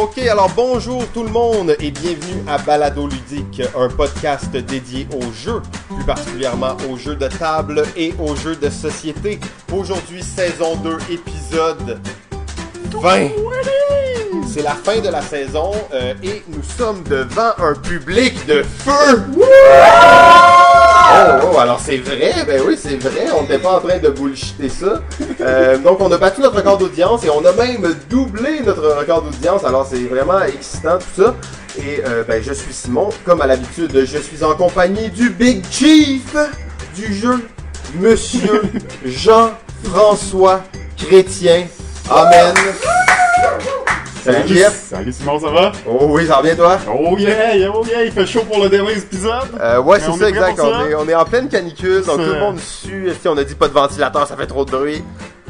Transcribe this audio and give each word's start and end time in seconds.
Ok, 0.00 0.18
alors 0.18 0.48
bonjour 0.54 1.04
tout 1.08 1.24
le 1.24 1.28
monde 1.28 1.74
et 1.80 1.90
bienvenue 1.90 2.44
à 2.46 2.56
Balado 2.58 3.08
Ludique, 3.08 3.62
un 3.76 3.88
podcast 3.88 4.52
dédié 4.52 5.08
aux 5.12 5.32
jeux, 5.32 5.60
plus 5.92 6.04
particulièrement 6.04 6.76
aux 6.88 6.96
jeux 6.96 7.16
de 7.16 7.26
table 7.26 7.82
et 7.96 8.14
aux 8.20 8.36
jeux 8.36 8.54
de 8.54 8.70
société. 8.70 9.40
Aujourd'hui, 9.72 10.22
saison 10.22 10.76
2, 10.76 10.98
épisode 11.10 12.00
20. 12.92 13.28
C'est 14.46 14.62
la 14.62 14.74
fin 14.74 15.00
de 15.00 15.08
la 15.08 15.20
saison 15.20 15.72
euh, 15.92 16.14
et 16.22 16.44
nous 16.46 16.62
sommes 16.62 17.02
devant 17.02 17.50
un 17.58 17.74
public 17.74 18.46
de 18.46 18.62
feu. 18.62 19.24
Oh, 21.10 21.50
oh, 21.54 21.58
alors 21.58 21.80
c'est 21.80 21.96
vrai, 21.96 22.34
ben 22.46 22.60
oui, 22.66 22.76
c'est 22.78 22.96
vrai, 22.96 23.26
on 23.36 23.42
n'était 23.42 23.58
pas 23.58 23.76
en 23.76 23.80
train 23.80 23.98
de 23.98 24.10
bullshiter 24.10 24.68
ça. 24.68 25.02
Euh, 25.40 25.78
donc 25.78 26.00
on 26.00 26.12
a 26.12 26.18
battu 26.18 26.40
notre 26.40 26.56
record 26.56 26.76
d'audience 26.76 27.24
et 27.24 27.30
on 27.30 27.44
a 27.44 27.52
même 27.52 27.94
doublé 28.10 28.60
notre 28.64 28.86
record 28.98 29.22
d'audience, 29.22 29.64
alors 29.64 29.86
c'est 29.90 30.04
vraiment 30.04 30.42
excitant 30.42 30.98
tout 30.98 31.22
ça. 31.22 31.34
Et 31.78 32.02
euh, 32.06 32.24
ben 32.24 32.42
je 32.42 32.52
suis 32.52 32.72
Simon, 32.72 33.08
comme 33.24 33.40
à 33.40 33.46
l'habitude, 33.46 33.90
je 33.94 34.18
suis 34.18 34.44
en 34.44 34.54
compagnie 34.54 35.08
du 35.10 35.30
Big 35.30 35.64
Chief 35.70 36.34
du 36.94 37.14
jeu, 37.14 37.46
Monsieur 37.94 38.62
Jean-François 39.04 40.62
Chrétien. 40.96 41.66
Amen. 42.10 42.54
Salut. 44.32 44.58
Salut 44.90 45.12
Simon, 45.12 45.40
ça 45.40 45.50
va? 45.50 45.72
Oh 45.86 46.06
oui, 46.10 46.26
ça 46.26 46.36
va 46.36 46.42
bien 46.42 46.54
toi? 46.54 46.78
Oh 46.86 47.16
yeah, 47.18 47.70
oh 47.74 47.82
yeah, 47.86 48.04
il 48.04 48.12
fait 48.12 48.26
chaud 48.26 48.42
pour 48.42 48.62
le 48.62 48.68
dernier 48.68 48.92
épisode. 48.92 49.32
Euh, 49.58 49.80
ouais, 49.80 49.98
c'est 50.00 50.12
ça, 50.12 50.28
exact. 50.28 50.60
On 50.62 50.86
est, 50.86 50.94
on 50.94 51.08
est 51.08 51.14
en 51.14 51.24
pleine 51.24 51.48
canicule, 51.48 52.04
donc 52.04 52.16
tout 52.16 52.32
le 52.32 52.38
monde 52.38 52.58
sue. 52.58 53.10
Si 53.20 53.26
on 53.26 53.36
a 53.38 53.44
dit 53.44 53.54
pas 53.54 53.68
de 53.68 53.72
ventilateur, 53.72 54.26
ça 54.26 54.36
fait 54.36 54.46
trop 54.46 54.66
de 54.66 54.70
bruit? 54.70 55.02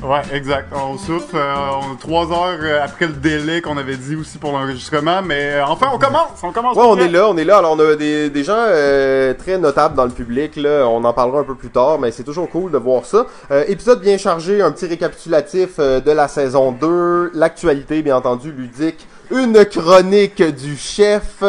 Ouais, 0.03 0.23
exact. 0.33 0.69
On 0.73 0.97
souffre. 0.97 1.35
euh, 1.35 1.55
on 1.83 1.95
a 1.95 1.97
trois 1.99 2.27
heures 2.31 2.59
euh, 2.63 2.81
après 2.85 3.07
le 3.07 3.15
délai 3.15 3.61
qu'on 3.61 3.77
avait 3.77 3.97
dit 3.97 4.15
aussi 4.15 4.39
pour 4.39 4.53
l'enregistrement, 4.53 5.23
mais 5.23 5.55
euh, 5.55 5.67
enfin 5.67 5.89
on 5.93 5.99
commence, 5.99 6.29
on 6.43 6.53
commence. 6.53 6.77
Ouais, 6.77 6.85
on 6.87 6.97
est 6.99 7.09
là, 7.09 7.29
on 7.29 7.37
est 7.37 7.45
là. 7.45 7.59
Alors, 7.59 7.73
on 7.73 7.81
a 7.81 7.97
des, 7.97 8.31
des 8.31 8.45
gens 8.45 8.55
euh, 8.57 9.35
très 9.35 9.59
notables 9.59 9.97
dans 9.97 10.05
le 10.05 10.11
public. 10.13 10.55
Là. 10.57 10.87
On 10.89 11.03
en 11.05 11.13
parlera 11.13 11.41
un 11.41 11.45
peu 11.45 11.57
plus 11.57 11.71
tard, 11.71 11.99
mais 11.99 12.13
c'est 12.13 12.23
toujours 12.23 12.49
cool 12.49 12.71
de 12.71 12.79
voir 12.79 13.05
ça. 13.05 13.27
Euh, 13.51 13.65
épisode 13.67 14.01
bien 14.01 14.17
chargé, 14.19 14.63
un 14.63 14.71
petit 14.71 14.87
récapitulatif 14.87 15.71
euh, 15.81 16.01
de 16.01 16.13
la 16.13 16.29
saison 16.29 16.71
2, 16.71 17.33
l'actualité, 17.35 18.01
bien 18.03 18.17
entendu, 18.17 18.53
ludique, 18.53 19.05
une 19.31 19.65
chronique 19.67 20.43
du 20.43 20.77
chef. 20.77 21.43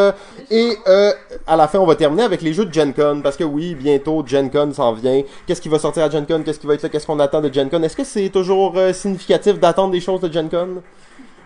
Et 0.50 0.76
euh, 0.88 1.12
à 1.46 1.54
la 1.54 1.68
fin, 1.68 1.78
on 1.78 1.86
va 1.86 1.94
terminer 1.94 2.24
avec 2.24 2.42
les 2.42 2.52
jeux 2.52 2.64
de 2.64 2.74
Gen 2.74 2.92
Con. 2.92 3.20
Parce 3.22 3.36
que 3.36 3.44
oui, 3.44 3.76
bientôt, 3.76 4.24
Gen 4.26 4.50
Con 4.50 4.72
s'en 4.72 4.92
vient. 4.92 5.22
Qu'est-ce 5.46 5.60
qui 5.60 5.68
va 5.68 5.78
sortir 5.78 6.02
à 6.02 6.10
Gen 6.10 6.26
Con? 6.26 6.42
Qu'est-ce 6.44 6.58
qui 6.58 6.66
va 6.66 6.74
être 6.74 6.82
là? 6.82 6.88
Qu'est-ce 6.88 7.06
qu'on 7.06 7.20
attend 7.20 7.40
de 7.40 7.52
Gen 7.52 7.70
Con? 7.70 7.82
Est-ce 7.82 7.96
que 7.96 8.04
c'est 8.04 8.28
toujours 8.30 8.76
euh, 8.76 8.92
significatif 8.92 9.60
d'attendre 9.60 9.92
des 9.92 10.00
choses 10.00 10.20
de 10.20 10.32
Gen 10.32 10.48
Con? 10.48 10.82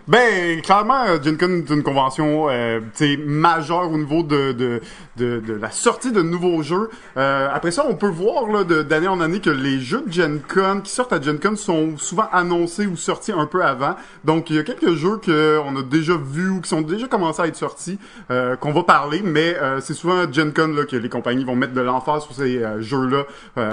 Ben, 0.07 0.61
clairement, 0.61 1.05
euh, 1.09 1.19
Con 1.19 1.49
est 1.49 1.71
une 1.71 1.83
convention 1.83 2.49
euh, 2.51 2.81
majeure 3.25 3.91
au 3.91 3.97
niveau 3.97 4.23
de, 4.23 4.53
de, 4.53 4.83
de, 5.17 5.41
de 5.41 5.55
la 5.55 5.71
sortie 5.71 6.13
de 6.13 6.21
nouveaux 6.21 6.63
jeux. 6.63 6.91
Euh, 7.17 7.49
après 7.51 7.71
ça, 7.71 7.87
on 7.89 7.95
peut 7.95 8.11
voir 8.11 8.47
là, 8.49 8.65
d'année 8.65 9.09
en 9.09 9.23
année 9.23 9.41
que 9.41 9.49
les 9.49 9.81
jeux 9.81 10.03
de 10.07 10.13
Gen 10.13 10.41
Con 10.47 10.83
qui 10.85 10.93
sortent 10.93 11.15
à 11.15 11.21
Gen 11.23 11.39
Con 11.39 11.57
sont 11.57 11.97
souvent 11.97 12.27
annoncés 12.33 12.87
ou 12.87 12.99
sortis 12.99 13.33
un 13.33 13.47
peu 13.47 13.65
avant. 13.65 13.95
Donc, 14.25 14.51
il 14.51 14.57
y 14.57 14.59
a 14.59 14.63
quelques 14.63 14.93
jeux 14.95 15.17
qu'on 15.25 15.77
a 15.77 15.83
déjà 15.83 16.13
vus 16.23 16.51
ou 16.51 16.61
qui 16.61 16.69
sont 16.69 16.83
déjà 16.83 17.09
commencés 17.09 17.41
à 17.41 17.47
être 17.47 17.57
sortis, 17.57 17.99
euh, 18.31 18.57
qu'on 18.57 18.73
va 18.73 18.83
parler, 18.83 19.23
mais 19.25 19.57
euh, 19.57 19.81
c'est 19.81 19.95
souvent 19.95 20.19
à 20.19 20.31
Gen 20.31 20.53
Con 20.53 20.69
là, 20.77 20.85
que 20.85 20.97
les 20.97 21.09
compagnies 21.09 21.45
vont 21.45 21.57
mettre 21.57 21.73
de 21.73 21.81
l'emphase 21.81 22.25
sur 22.25 22.35
ces 22.35 22.63
euh, 22.63 22.83
jeux-là 22.83 23.25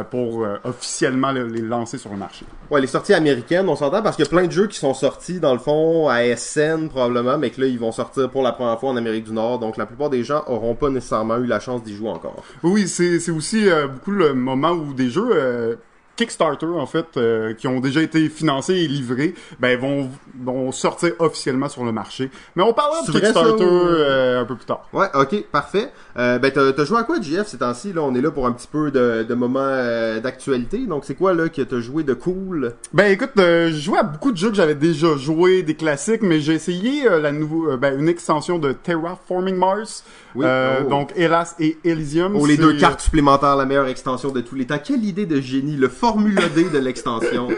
pour 0.09 0.47
officiellement 0.63 1.33
le- 1.33 1.47
les 1.47 1.61
lancer 1.61 1.97
sur 1.97 2.11
le 2.11 2.17
marché. 2.17 2.45
Ouais, 2.69 2.79
les 2.79 2.87
sorties 2.87 3.13
américaines, 3.13 3.67
on 3.67 3.75
s'entend 3.75 4.01
parce 4.01 4.15
qu'il 4.15 4.23
y 4.23 4.27
a 4.27 4.31
plein 4.31 4.47
de 4.47 4.51
jeux 4.51 4.67
qui 4.67 4.79
sont 4.79 4.93
sortis 4.93 5.41
dans 5.41 5.51
le 5.51 5.59
fond 5.59 6.09
SN 6.35 6.89
probablement, 6.89 7.37
mais 7.37 7.49
que 7.49 7.61
là 7.61 7.67
ils 7.67 7.79
vont 7.79 7.91
sortir 7.91 8.29
pour 8.29 8.43
la 8.43 8.51
première 8.51 8.79
fois 8.79 8.91
en 8.91 8.97
Amérique 8.97 9.25
du 9.25 9.33
Nord, 9.33 9.59
donc 9.59 9.77
la 9.77 9.85
plupart 9.85 10.09
des 10.09 10.23
gens 10.23 10.43
auront 10.47 10.75
pas 10.75 10.89
nécessairement 10.89 11.37
eu 11.37 11.45
la 11.45 11.59
chance 11.59 11.83
d'y 11.83 11.95
jouer 11.95 12.09
encore. 12.09 12.43
Oui, 12.63 12.87
c'est 12.87 13.19
c'est 13.19 13.31
aussi 13.31 13.69
euh, 13.69 13.87
beaucoup 13.87 14.11
le 14.11 14.33
moment 14.33 14.71
où 14.71 14.93
des 14.93 15.09
jeux 15.09 15.29
euh, 15.33 15.75
Kickstarter 16.21 16.67
en 16.67 16.85
fait 16.85 17.17
euh, 17.17 17.55
qui 17.55 17.67
ont 17.67 17.79
déjà 17.79 18.01
été 18.03 18.29
financés 18.29 18.75
et 18.75 18.87
livrés, 18.87 19.33
ben 19.59 19.79
vont 19.79 20.07
vont 20.39 20.71
sortir 20.71 21.13
officiellement 21.17 21.67
sur 21.67 21.83
le 21.83 21.91
marché. 21.91 22.29
Mais 22.55 22.61
on 22.61 22.73
parlera 22.73 23.01
de 23.01 23.11
Kickstarter 23.11 23.63
euh, 23.63 24.41
un 24.41 24.45
peu 24.45 24.55
plus 24.55 24.65
tard. 24.65 24.87
Ouais, 24.93 25.07
ok, 25.15 25.45
parfait. 25.51 25.91
Euh, 26.17 26.37
ben 26.37 26.51
t'as 26.51 26.73
t'as 26.73 26.85
joué 26.85 26.99
à 26.99 27.03
quoi, 27.03 27.19
JF, 27.19 27.47
ces 27.47 27.57
temps-ci 27.57 27.91
là? 27.93 28.03
On 28.03 28.13
est 28.13 28.21
là 28.21 28.29
pour 28.29 28.45
un 28.45 28.51
petit 28.51 28.67
peu 28.67 28.91
de, 28.91 29.25
de 29.27 29.33
moments 29.33 29.61
euh, 29.61 30.19
d'actualité, 30.19 30.85
donc 30.85 31.05
c'est 31.05 31.15
quoi 31.15 31.33
là 31.33 31.49
que 31.49 31.63
t'as 31.63 31.79
joué 31.79 32.03
de 32.03 32.13
cool? 32.13 32.73
Ben 32.93 33.11
écoute, 33.11 33.31
j'ai 33.35 33.71
joué 33.71 33.97
à 33.97 34.03
beaucoup 34.03 34.31
de 34.31 34.37
jeux 34.37 34.49
que 34.49 34.55
j'avais 34.55 34.75
déjà 34.75 35.17
joué, 35.17 35.63
des 35.63 35.75
classiques, 35.75 36.21
mais 36.21 36.39
j'ai 36.39 36.53
essayé 36.53 37.09
la 37.09 37.31
nouveau, 37.31 37.75
ben, 37.77 37.97
une 37.97 38.09
extension 38.09 38.59
de 38.59 38.73
Terraforming 38.73 39.55
Mars, 39.55 40.03
Oui, 40.35 40.45
euh, 40.47 40.81
oh. 40.85 40.89
donc 40.89 41.11
Hélas 41.15 41.55
et 41.59 41.77
Elysium. 41.83 42.35
Oh, 42.35 42.45
les 42.45 42.57
deux 42.57 42.73
cartes 42.77 43.01
supplémentaires, 43.01 43.55
la 43.55 43.65
meilleure 43.65 43.87
extension 43.87 44.31
de 44.31 44.41
tous 44.41 44.55
les 44.55 44.65
temps. 44.65 44.79
Quelle 44.83 45.03
idée 45.03 45.25
de 45.25 45.41
génie, 45.41 45.75
le 45.75 45.89
Formula 45.89 46.43
D 46.55 46.65
de 46.69 46.77
l'extension. 46.77 47.49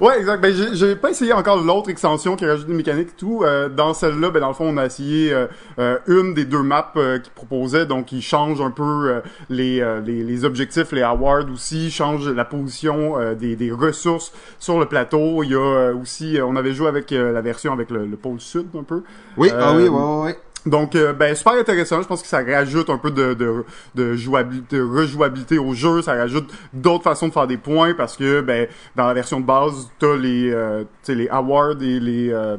Ouais, 0.00 0.18
exact. 0.18 0.40
Ben, 0.40 0.54
j'ai- 0.74 0.96
pas 0.96 1.10
essayé 1.10 1.32
encore 1.32 1.62
l'autre 1.62 1.90
extension 1.90 2.36
qui 2.36 2.44
rajoute 2.46 2.66
des 2.66 2.74
mécaniques 2.74 3.08
et 3.08 3.16
tout. 3.16 3.42
Euh, 3.44 3.68
dans 3.68 3.94
celle-là, 3.94 4.30
ben, 4.30 4.40
dans 4.40 4.48
le 4.48 4.54
fond, 4.54 4.66
on 4.68 4.76
a 4.76 4.86
essayé 4.86 5.32
euh, 5.78 5.98
une 6.06 6.34
des 6.34 6.44
deux 6.44 6.62
maps 6.62 6.92
euh, 6.96 7.18
qu'il 7.18 7.32
proposait. 7.32 7.86
Donc, 7.86 8.12
il 8.12 8.22
change 8.22 8.60
un 8.60 8.70
peu 8.70 8.82
euh, 8.82 9.20
les, 9.48 9.80
euh, 9.80 10.00
les, 10.00 10.22
les 10.24 10.44
objectifs, 10.44 10.92
les 10.92 11.02
awards 11.02 11.46
aussi, 11.52 11.90
change 11.90 12.28
la 12.28 12.44
position 12.44 13.18
euh, 13.18 13.34
des, 13.34 13.56
des 13.56 13.70
ressources 13.70 14.32
sur 14.58 14.78
le 14.78 14.86
plateau. 14.86 15.42
Il 15.42 15.50
y 15.50 15.54
a 15.54 15.58
euh, 15.58 15.94
aussi, 15.94 16.38
euh, 16.38 16.46
on 16.46 16.56
avait 16.56 16.72
joué 16.74 16.88
avec 16.88 17.12
euh, 17.12 17.32
la 17.32 17.40
version 17.40 17.72
avec 17.72 17.90
le, 17.90 18.06
le 18.06 18.16
pôle 18.16 18.40
sud 18.40 18.66
un 18.78 18.82
peu. 18.82 19.02
Oui, 19.36 19.50
ah 19.56 19.72
oui, 19.76 19.84
ouais, 19.84 19.88
ouais, 19.88 20.22
ouais. 20.24 20.38
Donc, 20.66 20.94
euh, 20.94 21.12
ben, 21.12 21.34
super 21.34 21.54
intéressant. 21.54 22.02
Je 22.02 22.06
pense 22.08 22.22
que 22.22 22.28
ça 22.28 22.42
rajoute 22.42 22.90
un 22.90 22.98
peu 22.98 23.10
de, 23.10 23.34
de, 23.34 23.64
de 23.94 24.14
jouabilité, 24.14 24.76
de 24.76 24.82
rejouabilité 24.82 25.58
au 25.58 25.72
jeu. 25.74 26.02
Ça 26.02 26.14
rajoute 26.14 26.52
d'autres 26.72 27.04
façons 27.04 27.28
de 27.28 27.32
faire 27.32 27.46
des 27.46 27.56
points 27.56 27.94
parce 27.94 28.16
que, 28.16 28.40
ben, 28.40 28.66
dans 28.96 29.06
la 29.06 29.14
version 29.14 29.40
de 29.40 29.46
base, 29.46 29.88
t'as 29.98 30.16
les, 30.16 30.50
euh, 30.52 30.84
les 31.08 31.28
awards 31.28 31.80
et 31.80 32.00
les, 32.00 32.30
euh, 32.32 32.56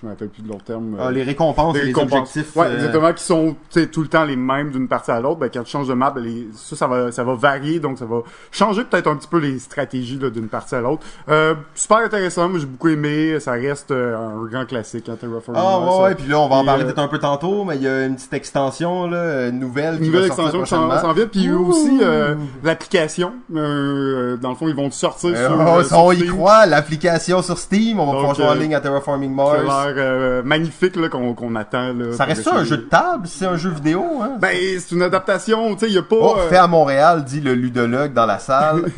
je 0.00 0.06
me 0.06 0.10
rappelle 0.12 0.28
plus 0.30 0.42
de 0.42 0.48
leur 0.48 0.62
terme. 0.64 0.96
Ah, 0.98 1.10
les 1.10 1.22
récompenses, 1.22 1.74
les 1.76 1.82
récompenses. 1.82 2.30
objectifs. 2.30 2.56
Ouais, 2.56 2.66
euh, 2.66 2.74
exactement, 2.76 3.12
qui 3.12 3.22
sont 3.24 3.56
tout 3.92 4.00
le 4.02 4.08
temps 4.08 4.24
les 4.24 4.36
mêmes 4.36 4.70
d'une 4.70 4.88
partie 4.88 5.10
à 5.10 5.20
l'autre. 5.20 5.38
Ben, 5.40 5.50
quand 5.52 5.62
tu 5.62 5.70
changes 5.70 5.88
de 5.88 5.94
map, 5.94 6.10
ben, 6.10 6.22
les- 6.24 6.48
ça, 6.54 6.74
ça 6.76 6.86
va, 6.86 7.12
ça 7.12 7.22
va 7.24 7.34
varier, 7.34 7.78
donc 7.80 7.98
ça 7.98 8.06
va 8.06 8.22
changer 8.50 8.84
peut-être 8.84 9.08
un 9.08 9.16
petit 9.16 9.28
peu 9.28 9.38
les 9.38 9.58
stratégies 9.58 10.16
d'une 10.16 10.48
partie 10.48 10.74
à 10.74 10.80
l'autre. 10.80 11.02
Euh, 11.28 11.54
super 11.74 11.98
intéressant, 11.98 12.48
moi 12.48 12.58
j'ai 12.58 12.66
beaucoup 12.66 12.88
aimé. 12.88 13.38
Ça 13.40 13.52
reste 13.52 13.90
euh, 13.90 14.16
un 14.16 14.44
grand 14.46 14.64
classique, 14.66 15.08
hein, 15.08 15.16
Ah 15.54 15.78
ouais, 15.80 16.02
ouais, 16.04 16.14
puis 16.14 16.28
là 16.28 16.40
on 16.40 16.48
va 16.48 16.56
en 16.56 16.64
parler 16.64 16.82
euh, 16.82 16.86
peut-être 16.86 16.98
un 16.98 17.08
peu 17.08 17.18
tantôt, 17.18 17.41
mais 17.66 17.76
il 17.76 17.82
y 17.82 17.88
a 17.88 18.04
une 18.06 18.14
petite 18.16 18.32
extension 18.32 19.06
là, 19.06 19.16
euh, 19.16 19.50
nouvelle 19.50 19.96
qui 19.98 20.04
Une 20.04 20.06
nouvelle 20.12 20.22
va 20.30 20.34
sortir 20.36 20.60
extension 20.60 20.62
qui 20.94 21.00
s'en 21.00 21.12
vient, 21.12 21.26
puis 21.26 21.50
Ouh. 21.50 21.66
aussi 21.68 21.98
euh, 22.02 22.34
l'application. 22.62 23.32
Euh, 23.54 24.36
dans 24.36 24.50
le 24.50 24.54
fond, 24.56 24.68
ils 24.68 24.74
vont 24.74 24.88
te 24.88 24.94
sortir 24.94 25.30
Euh, 25.34 25.48
sur, 25.48 25.58
on- 25.60 25.78
euh, 25.78 25.84
sur 25.84 25.98
on 25.98 26.12
y 26.12 26.26
croit, 26.26 26.66
l'application 26.66 27.42
sur 27.42 27.58
Steam, 27.58 27.98
on 28.00 28.06
va 28.06 28.12
pouvoir 28.12 28.34
jouer 28.34 28.46
en 28.46 28.54
ligne 28.54 28.74
à 28.74 28.80
Terraforming 28.80 29.36
Ça 29.36 29.42
a 29.42 29.62
Mars. 29.62 29.86
l'air 29.86 29.94
euh, 29.98 30.42
magnifique 30.42 30.96
là, 30.96 31.08
qu'on 31.08 31.34
qu'on 31.34 31.54
attend. 31.56 31.92
Là, 31.92 32.12
Ça 32.16 32.24
reste 32.24 32.42
ça 32.42 32.54
un 32.54 32.64
jeu 32.64 32.76
de 32.78 32.82
table, 32.82 33.26
c'est 33.26 33.46
un 33.46 33.56
jeu 33.56 33.70
vidéo, 33.70 34.04
hein? 34.22 34.32
Ben, 34.40 34.56
c'est 34.78 34.94
une 34.94 35.02
adaptation, 35.02 35.74
tu 35.74 35.80
sais, 35.80 35.86
il 35.88 35.94
y 35.94 35.98
a 35.98 36.02
pas... 36.02 36.16
Oh, 36.20 36.34
euh, 36.38 36.48
fait 36.48 36.56
à 36.56 36.66
Montréal, 36.66 37.24
dit 37.24 37.40
le 37.40 37.54
ludologue 37.54 38.12
dans 38.12 38.26
la 38.26 38.38
salle. 38.38 38.84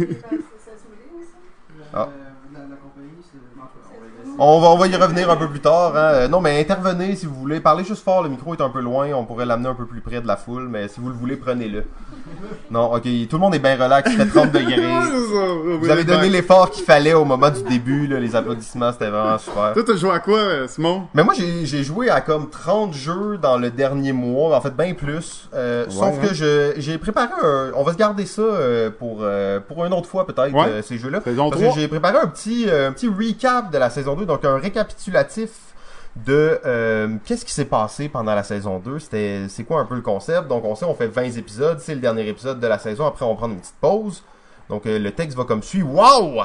Ah. 1.97 2.09
On 4.39 4.61
va, 4.61 4.69
on 4.71 4.77
va 4.77 4.87
y 4.89 4.97
revenir 4.97 5.31
un 5.31 5.37
peu 5.37 5.49
plus 5.49 5.61
tard. 5.61 5.93
Hein. 5.97 6.01
Euh, 6.15 6.29
Non, 6.29 6.41
mais 6.41 6.61
intervenez 6.61 7.15
si 7.15 7.27
vous 7.27 7.35
voulez. 7.35 7.61
Parlez 7.61 7.85
juste 7.85 8.03
fort, 8.03 8.23
le 8.23 8.29
micro 8.29 8.55
est 8.55 8.61
un 8.61 8.69
peu 8.69 8.81
loin. 8.81 9.09
On 9.15 9.25
pourrait 9.25 9.47
l'amener 9.47 9.69
un 9.69 9.75
peu 9.75 9.87
plus 9.87 10.01
près 10.01 10.21
de 10.21 10.27
la 10.27 10.37
foule, 10.37 10.69
mais 10.69 10.89
si 10.89 10.99
vous 11.01 11.09
le 11.09 11.15
voulez, 11.15 11.37
prenez-le. 11.37 11.85
Non, 12.71 12.93
ok, 12.95 13.03
tout 13.03 13.37
le 13.37 13.39
monde 13.39 13.55
est 13.55 13.59
bien 13.61 13.77
relax, 13.77 14.11
il 14.11 14.17
fait 14.17 14.27
30 14.27 14.51
degrés. 14.53 14.83
Vous 15.81 15.89
avez 15.91 16.05
donné 16.05 16.29
l'effort 16.29 16.71
qu'il 16.71 16.85
fallait 16.85 17.15
au 17.15 17.25
moment 17.25 17.51
du 17.51 17.63
début, 17.63 18.07
là, 18.09 18.19
les 18.19 18.35
applaudissements, 18.35 18.93
c'était 18.93 19.09
vraiment 19.11 19.39
super. 19.39 19.73
Toi, 19.73 19.83
t'as 19.87 19.97
joué 19.97 20.11
à 20.11 20.19
quoi, 20.19 20.39
euh, 20.39 20.67
Simon? 20.69 21.05
Mais 21.15 21.23
moi, 21.23 21.35
j'ai 21.35 21.85
joué 21.85 22.11
à 22.11 22.21
comme 22.21 22.51
30 22.51 22.93
jeux 22.95 23.39
dans 23.41 23.57
le 23.59 23.71
dernier 23.71 24.13
mois, 24.13 24.57
en 24.57 24.61
fait, 24.61 24.75
bien 24.77 24.95
plus. 24.95 25.49
Euh, 25.55 25.85
sauf 25.89 26.15
hein. 26.15 26.27
que 26.27 26.35
je 26.35 26.73
j'ai 26.79 26.99
préparé 26.99 27.29
un... 27.43 27.71
On 27.77 27.83
va 27.85 27.93
se 27.93 27.99
garder 27.99 28.27
ça 28.27 28.43
euh, 28.43 28.91
pour, 28.91 29.19
euh, 29.23 29.61
pour 29.61 29.85
une 29.85 29.93
autre 29.93 30.09
fois, 30.09 30.27
peut-être, 30.27 30.53
Ouais. 30.55 30.83
ces 30.83 30.99
jeux-là. 30.99 31.21
Parce 31.21 31.37
que 31.37 31.41
3. 31.41 31.75
j'ai 31.77 31.89
préparé 31.89 32.19
un 32.19 32.27
petit, 32.27 32.67
un 32.71 32.93
petit 32.93 33.09
recap 33.09 33.71
de 33.71 33.79
la 33.79 33.91
saison 33.91 34.15
2, 34.17 34.24
donc 34.25 34.45
un 34.45 34.59
récapitulatif 34.59 35.51
de 36.17 36.61
euh, 36.65 37.17
qu'est-ce 37.25 37.45
qui 37.45 37.53
s'est 37.53 37.65
passé 37.65 38.09
pendant 38.09 38.35
la 38.35 38.43
saison 38.43 38.79
2. 38.79 38.99
C'était 38.99 39.47
c'est 39.49 39.65
quoi 39.65 39.81
un 39.81 39.85
peu 39.85 39.97
le 39.97 40.03
concept? 40.03 40.49
Donc 40.49 40.65
on 40.65 40.75
sait 40.75 40.85
on 40.85 40.95
fait 40.95 41.09
20 41.09 41.37
épisodes, 41.37 41.79
c'est 41.81 41.95
le 41.95 42.01
dernier 42.01 42.29
épisode 42.29 42.61
de 42.61 42.67
la 42.67 42.79
saison, 42.79 43.07
après 43.07 43.25
on 43.25 43.31
va 43.31 43.37
prendre 43.37 43.55
une 43.55 43.61
petite 43.61 43.75
pause. 43.81 44.23
Donc 44.69 44.87
euh, 44.87 44.99
le 44.99 45.11
texte 45.11 45.37
va 45.37 45.45
comme 45.45 45.63
suit. 45.63 45.83
Wow! 45.83 46.43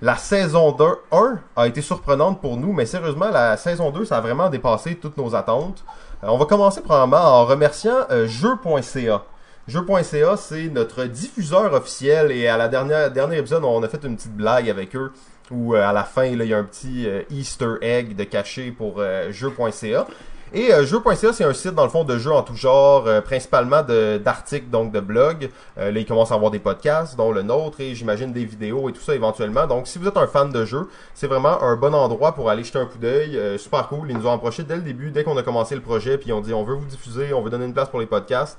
La 0.00 0.16
saison 0.16 0.72
2 0.72 0.84
1 1.12 1.38
a 1.56 1.66
été 1.66 1.82
surprenante 1.82 2.40
pour 2.40 2.56
nous, 2.56 2.72
mais 2.72 2.86
sérieusement, 2.86 3.28
la 3.30 3.56
saison 3.56 3.90
2, 3.90 4.04
ça 4.04 4.18
a 4.18 4.20
vraiment 4.20 4.48
dépassé 4.48 4.94
toutes 4.94 5.16
nos 5.16 5.34
attentes. 5.34 5.84
Euh, 6.22 6.28
on 6.28 6.38
va 6.38 6.46
commencer 6.46 6.80
probablement 6.80 7.18
en 7.18 7.44
remerciant 7.44 8.06
jeu.ca. 8.26 9.24
Jeu.ca, 9.66 10.36
c'est 10.38 10.68
notre 10.68 11.04
diffuseur 11.04 11.74
officiel 11.74 12.32
et 12.32 12.48
à 12.48 12.56
la 12.56 12.68
dernière 12.68 13.32
épisode, 13.34 13.64
on 13.64 13.82
a 13.82 13.88
fait 13.88 14.02
une 14.02 14.16
petite 14.16 14.34
blague 14.34 14.70
avec 14.70 14.96
eux. 14.96 15.12
Où 15.50 15.74
à 15.74 15.92
la 15.92 16.04
fin, 16.04 16.24
il 16.24 16.42
y 16.44 16.54
a 16.54 16.58
un 16.58 16.64
petit 16.64 17.06
Easter 17.30 17.74
egg 17.80 18.16
de 18.16 18.24
caché 18.24 18.70
pour 18.70 19.02
jeu.ca. 19.30 20.06
Et 20.54 20.72
euh, 20.72 20.86
jeux.ca, 20.86 21.32
c'est 21.32 21.44
un 21.44 21.52
site 21.52 21.74
dans 21.74 21.84
le 21.84 21.90
fond 21.90 22.04
de 22.04 22.16
jeux 22.16 22.32
en 22.32 22.42
tout 22.42 22.54
genre, 22.54 23.06
euh, 23.06 23.20
principalement 23.20 23.82
d'articles, 23.82 24.70
donc 24.70 24.92
de 24.92 25.00
blogs. 25.00 25.50
Euh, 25.76 25.90
là, 25.90 26.00
ils 26.00 26.06
commencent 26.06 26.32
à 26.32 26.36
avoir 26.36 26.50
des 26.50 26.58
podcasts, 26.58 27.16
dont 27.16 27.32
le 27.32 27.42
nôtre, 27.42 27.80
et 27.80 27.94
j'imagine 27.94 28.32
des 28.32 28.46
vidéos 28.46 28.88
et 28.88 28.92
tout 28.92 29.00
ça 29.00 29.14
éventuellement. 29.14 29.66
Donc, 29.66 29.86
si 29.86 29.98
vous 29.98 30.08
êtes 30.08 30.16
un 30.16 30.26
fan 30.26 30.50
de 30.50 30.64
jeux, 30.64 30.88
c'est 31.14 31.26
vraiment 31.26 31.62
un 31.62 31.76
bon 31.76 31.94
endroit 31.94 32.32
pour 32.32 32.48
aller 32.48 32.64
jeter 32.64 32.78
un 32.78 32.86
coup 32.86 32.98
d'œil. 32.98 33.36
Euh, 33.36 33.58
super 33.58 33.88
cool. 33.88 34.10
Ils 34.10 34.16
nous 34.16 34.26
ont 34.26 34.32
approché 34.32 34.62
dès 34.62 34.76
le 34.76 34.82
début, 34.82 35.10
dès 35.10 35.22
qu'on 35.22 35.36
a 35.36 35.42
commencé 35.42 35.74
le 35.74 35.82
projet, 35.82 36.16
puis 36.16 36.32
on 36.32 36.40
dit 36.40 36.54
on 36.54 36.64
veut 36.64 36.74
vous 36.74 36.86
diffuser, 36.86 37.34
on 37.34 37.42
veut 37.42 37.50
donner 37.50 37.66
une 37.66 37.74
place 37.74 37.90
pour 37.90 38.00
les 38.00 38.06
podcasts. 38.06 38.58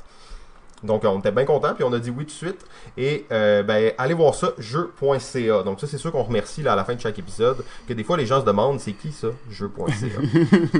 Donc 0.83 1.03
on 1.05 1.19
était 1.19 1.31
bien 1.31 1.45
content 1.45 1.73
puis 1.73 1.83
on 1.83 1.93
a 1.93 1.99
dit 1.99 2.09
oui 2.09 2.25
tout 2.25 2.31
de 2.31 2.31
suite 2.31 2.65
et 2.97 3.25
euh, 3.31 3.63
ben 3.63 3.91
allez 3.97 4.13
voir 4.13 4.35
ça 4.35 4.51
jeu.ca. 4.57 5.63
Donc 5.63 5.79
ça 5.79 5.87
c'est 5.87 5.97
sûr 5.97 6.11
qu'on 6.11 6.23
remercie 6.23 6.61
là 6.61 6.73
à 6.73 6.75
la 6.75 6.83
fin 6.83 6.95
de 6.95 7.01
chaque 7.01 7.19
épisode 7.19 7.63
que 7.87 7.93
des 7.93 8.03
fois 8.03 8.17
les 8.17 8.25
gens 8.25 8.41
se 8.41 8.45
demandent 8.45 8.79
c'est 8.79 8.93
qui 8.93 9.11
ça 9.11 9.27
jeu.ca. 9.51 9.89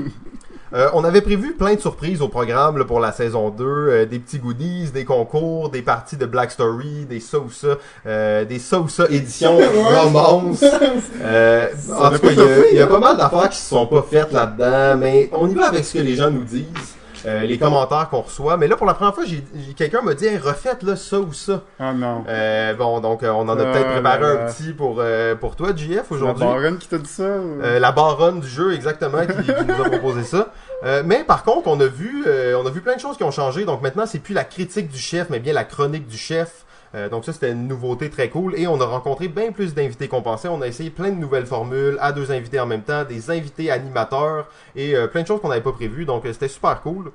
euh, 0.74 0.88
on 0.94 1.04
avait 1.04 1.20
prévu 1.20 1.54
plein 1.54 1.74
de 1.74 1.80
surprises 1.80 2.22
au 2.22 2.28
programme 2.28 2.78
là, 2.78 2.84
pour 2.84 3.00
la 3.00 3.12
saison 3.12 3.50
2, 3.50 3.64
euh, 3.64 4.06
des 4.06 4.18
petits 4.18 4.38
goodies, 4.38 4.90
des 4.90 5.04
concours, 5.04 5.70
des 5.70 5.82
parties 5.82 6.16
de 6.16 6.26
Black 6.26 6.50
Story, 6.50 7.06
des 7.08 7.20
ça 7.20 7.38
ou 7.38 7.50
ça, 7.50 7.78
euh, 8.06 8.44
des 8.44 8.58
ça 8.58 8.80
ou 8.80 8.88
ça 8.88 9.06
édition 9.10 9.58
romance. 10.02 10.64
Euh, 11.22 11.68
en 11.92 12.10
tout 12.10 12.18
cas, 12.18 12.30
il 12.30 12.74
y 12.74 12.78
y, 12.78 12.82
a 12.82 12.86
pas 12.86 12.98
mal 12.98 13.16
d'affaires 13.16 13.48
qui 13.50 13.58
se 13.58 13.68
sont 13.68 13.86
pas 13.86 14.02
faites 14.08 14.32
là-dedans, 14.32 14.96
mais 14.98 15.28
on 15.32 15.48
y 15.48 15.54
va 15.54 15.68
avec 15.68 15.84
ce 15.84 15.94
que 15.94 15.98
les 15.98 16.14
gens 16.14 16.30
nous 16.30 16.44
disent. 16.44 16.96
Euh, 17.26 17.40
les 17.42 17.58
commentaires 17.58 18.08
qu'on 18.10 18.22
reçoit. 18.22 18.56
Mais 18.56 18.66
là, 18.68 18.76
pour 18.76 18.86
la 18.86 18.94
première 18.94 19.14
fois, 19.14 19.24
j'ai 19.26 19.42
quelqu'un 19.76 20.00
m'a 20.02 20.14
dit 20.14 20.26
hey, 20.26 20.38
refaites 20.38 20.82
là 20.82 20.96
ça 20.96 21.18
ou 21.20 21.32
ça. 21.32 21.62
Ah 21.78 21.92
non. 21.92 22.24
Euh, 22.28 22.74
bon, 22.74 23.00
donc 23.00 23.22
euh, 23.22 23.28
on 23.30 23.40
en 23.48 23.58
a 23.58 23.64
peut-être 23.64 23.90
préparé 23.92 24.20
là 24.20 24.28
un 24.44 24.46
petit 24.52 24.72
pour 24.72 24.96
euh, 25.00 25.34
pour 25.34 25.56
toi, 25.56 25.70
JF, 25.76 25.96
La 26.10 26.16
aujourd'hui. 26.16 26.44
baronne 26.46 26.78
qui 26.78 26.88
t'a 26.88 26.98
dit 26.98 27.08
ça? 27.08 27.24
ou- 27.24 27.60
Euh, 27.62 27.78
la 27.78 27.92
baronne 27.92 28.40
du 28.40 28.48
jeu, 28.48 28.72
exactement, 28.74 29.18
qui, 29.26 29.42
qui 29.44 29.52
nous 29.66 29.84
a 29.84 29.88
proposé 29.90 30.22
ça. 30.24 30.52
Euh, 30.84 31.02
mais 31.04 31.24
par 31.24 31.42
contre, 31.44 31.68
on 31.68 31.78
a 31.80 31.86
vu, 31.86 32.24
euh, 32.26 32.56
on 32.62 32.66
a 32.66 32.70
vu 32.70 32.80
plein 32.80 32.94
de 32.96 33.00
choses 33.00 33.16
qui 33.18 33.24
ont 33.24 33.30
changé. 33.30 33.64
Donc 33.64 33.82
maintenant, 33.82 34.06
c'est 34.06 34.18
plus 34.20 34.32
la 34.34 34.44
critique 34.44 34.88
du 34.88 34.98
chef, 34.98 35.28
mais 35.30 35.38
bien 35.40 35.52
la 35.52 35.64
chronique 35.64 36.06
du 36.06 36.16
chef. 36.16 36.64
Euh, 36.94 37.08
donc 37.08 37.24
ça, 37.24 37.32
c'était 37.32 37.52
une 37.52 37.68
nouveauté 37.68 38.10
très 38.10 38.28
cool. 38.28 38.54
Et 38.58 38.66
on 38.66 38.80
a 38.80 38.84
rencontré 38.84 39.28
bien 39.28 39.52
plus 39.52 39.74
d'invités 39.74 40.08
qu'on 40.08 40.22
pensait. 40.22 40.48
On 40.48 40.60
a 40.60 40.66
essayé 40.66 40.90
plein 40.90 41.10
de 41.10 41.16
nouvelles 41.16 41.46
formules 41.46 41.96
à 42.00 42.12
deux 42.12 42.32
invités 42.32 42.60
en 42.60 42.66
même 42.66 42.82
temps, 42.82 43.04
des 43.04 43.30
invités 43.30 43.70
animateurs 43.70 44.48
et 44.74 44.96
euh, 44.96 45.06
plein 45.06 45.22
de 45.22 45.26
choses 45.26 45.40
qu'on 45.40 45.48
n'avait 45.48 45.60
pas 45.60 45.72
prévues. 45.72 46.04
Donc 46.04 46.26
euh, 46.26 46.32
c'était 46.32 46.48
super 46.48 46.80
cool. 46.82 47.12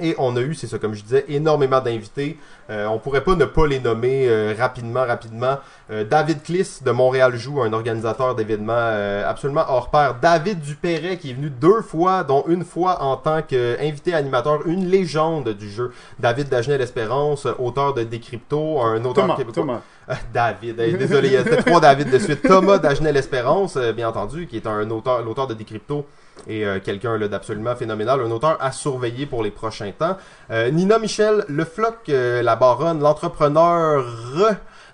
Et 0.00 0.14
on 0.18 0.36
a 0.36 0.40
eu, 0.40 0.54
c'est 0.54 0.66
ça 0.66 0.78
comme 0.78 0.94
je 0.94 1.02
disais, 1.02 1.24
énormément 1.28 1.80
d'invités. 1.80 2.38
Euh, 2.70 2.86
on 2.86 2.98
pourrait 2.98 3.24
pas 3.24 3.34
ne 3.34 3.44
pas 3.44 3.66
les 3.66 3.80
nommer 3.80 4.28
euh, 4.28 4.54
rapidement, 4.56 5.04
rapidement. 5.04 5.58
Euh, 5.90 6.04
David 6.04 6.42
Kliss 6.42 6.82
de 6.82 6.90
Montréal 6.90 7.36
Joue, 7.36 7.62
un 7.62 7.72
organisateur 7.72 8.34
d'événements 8.34 8.72
euh, 8.76 9.28
absolument 9.28 9.64
hors 9.68 9.90
pair. 9.90 10.16
David 10.20 10.60
Dupéret 10.60 11.16
qui 11.16 11.30
est 11.30 11.34
venu 11.34 11.50
deux 11.50 11.82
fois, 11.82 12.22
dont 12.22 12.44
une 12.46 12.64
fois 12.64 13.02
en 13.02 13.16
tant 13.16 13.42
qu'invité 13.42 14.14
animateur, 14.14 14.66
une 14.66 14.86
légende 14.86 15.50
du 15.50 15.70
jeu. 15.70 15.92
David 16.18 16.48
Dagenel-Espérance, 16.48 17.46
auteur 17.58 17.94
de 17.94 18.04
Décrypto, 18.04 18.80
un 18.80 19.04
auteur 19.04 19.24
Thomas, 19.24 19.36
québécois. 19.36 19.62
Thomas. 19.62 19.80
Euh, 20.08 20.14
David, 20.32 20.76
désolé, 20.76 21.28
il 21.28 21.34
y 21.34 21.36
a 21.36 21.44
trois 21.44 21.80
David 21.80 22.10
de 22.10 22.18
suite. 22.18 22.42
Thomas 22.42 22.78
Dagenel 22.78 23.16
Espérance, 23.16 23.76
euh, 23.76 23.92
bien 23.92 24.08
entendu, 24.08 24.46
qui 24.46 24.56
est 24.56 24.66
un 24.66 24.88
auteur, 24.90 25.22
l'auteur 25.22 25.46
de 25.46 25.54
Décrypto 25.54 26.06
et 26.48 26.64
euh, 26.64 26.78
quelqu'un 26.80 27.18
là, 27.18 27.28
d'absolument 27.28 27.76
phénoménal, 27.76 28.20
un 28.20 28.30
auteur 28.30 28.56
à 28.60 28.72
surveiller 28.72 29.26
pour 29.26 29.42
les 29.42 29.50
prochains 29.50 29.92
temps. 29.92 30.16
Euh, 30.50 30.70
Nina 30.70 30.98
Michel, 30.98 31.44
le 31.48 31.64
floc, 31.64 31.96
euh, 32.08 32.42
la 32.42 32.56
baronne, 32.56 33.00
l'entrepreneur 33.00 34.04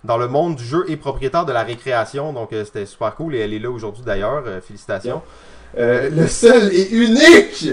dans 0.04 0.16
le 0.16 0.28
monde 0.28 0.56
du 0.56 0.64
jeu 0.64 0.84
et 0.88 0.96
propriétaire 0.96 1.44
de 1.44 1.52
la 1.52 1.62
récréation. 1.62 2.32
Donc 2.32 2.52
euh, 2.52 2.64
c'était 2.64 2.87
super 2.87 3.14
cool 3.14 3.34
et 3.34 3.40
elle 3.40 3.52
est 3.52 3.58
là 3.58 3.70
aujourd'hui 3.70 4.02
d'ailleurs. 4.04 4.43
Euh, 4.46 4.60
félicitations. 4.60 5.22
Euh, 5.76 6.08
le 6.08 6.26
seul 6.26 6.72
et 6.72 6.88
unique 6.90 7.69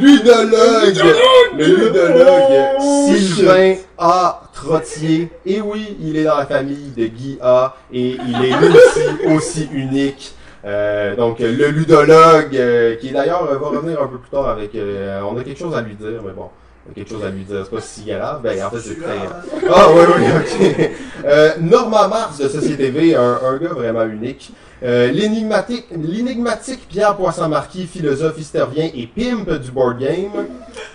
ludologue, 0.00 1.02
le 1.58 1.64
ludologue 1.64 2.80
Sylvain 2.80 3.74
A. 3.98 4.42
Trottier. 4.54 5.30
Et 5.44 5.60
oui, 5.60 5.98
il 6.00 6.16
est 6.16 6.24
dans 6.24 6.38
la 6.38 6.46
famille 6.46 6.92
de 6.96 7.06
Guy 7.06 7.36
A. 7.42 7.76
Et 7.92 8.16
il 8.26 8.44
est 8.44 8.56
lui 8.56 8.68
aussi, 8.68 9.34
aussi 9.34 9.68
unique. 9.70 10.34
Euh, 10.64 11.14
donc 11.14 11.38
le 11.38 11.68
ludologue, 11.68 12.56
euh, 12.56 12.96
qui 12.96 13.12
d'ailleurs 13.12 13.44
va 13.44 13.56
revenir 13.68 14.02
un 14.02 14.08
peu 14.08 14.18
plus 14.18 14.30
tard 14.30 14.48
avec... 14.48 14.74
euh, 14.74 15.20
on 15.22 15.36
a 15.36 15.44
quelque 15.44 15.58
chose 15.58 15.76
à 15.76 15.80
lui 15.82 15.94
dire, 15.94 16.22
mais 16.24 16.32
bon. 16.32 16.48
Quelque 16.94 17.10
chose 17.10 17.24
à 17.24 17.30
lui 17.30 17.44
dire, 17.44 17.62
c'est 17.64 17.74
pas 17.74 17.80
si 17.80 18.04
grave. 18.04 18.40
Ben, 18.42 18.64
en 18.64 18.70
fait, 18.70 18.80
c'est 18.80 19.00
très... 19.00 19.18
Ah 19.68 19.86
oui, 19.94 20.02
oui, 20.16 20.24
ok. 20.36 20.90
Euh, 21.24 21.50
Norma 21.60 22.08
Mars 22.08 22.38
de 22.38 22.48
Société 22.48 22.90
V, 22.90 23.14
un, 23.14 23.38
un 23.44 23.56
gars 23.58 23.74
vraiment 23.74 24.04
unique. 24.04 24.52
Euh, 24.82 25.10
l'énigmatique, 25.10 25.86
l'énigmatique 25.90 26.86
Pierre 26.86 27.16
Poisson-Marquis, 27.16 27.86
philosophe 27.86 28.38
hystérien 28.38 28.90
et 28.94 29.06
pimp 29.06 29.50
du 29.58 29.70
board 29.70 29.98
game. 29.98 30.46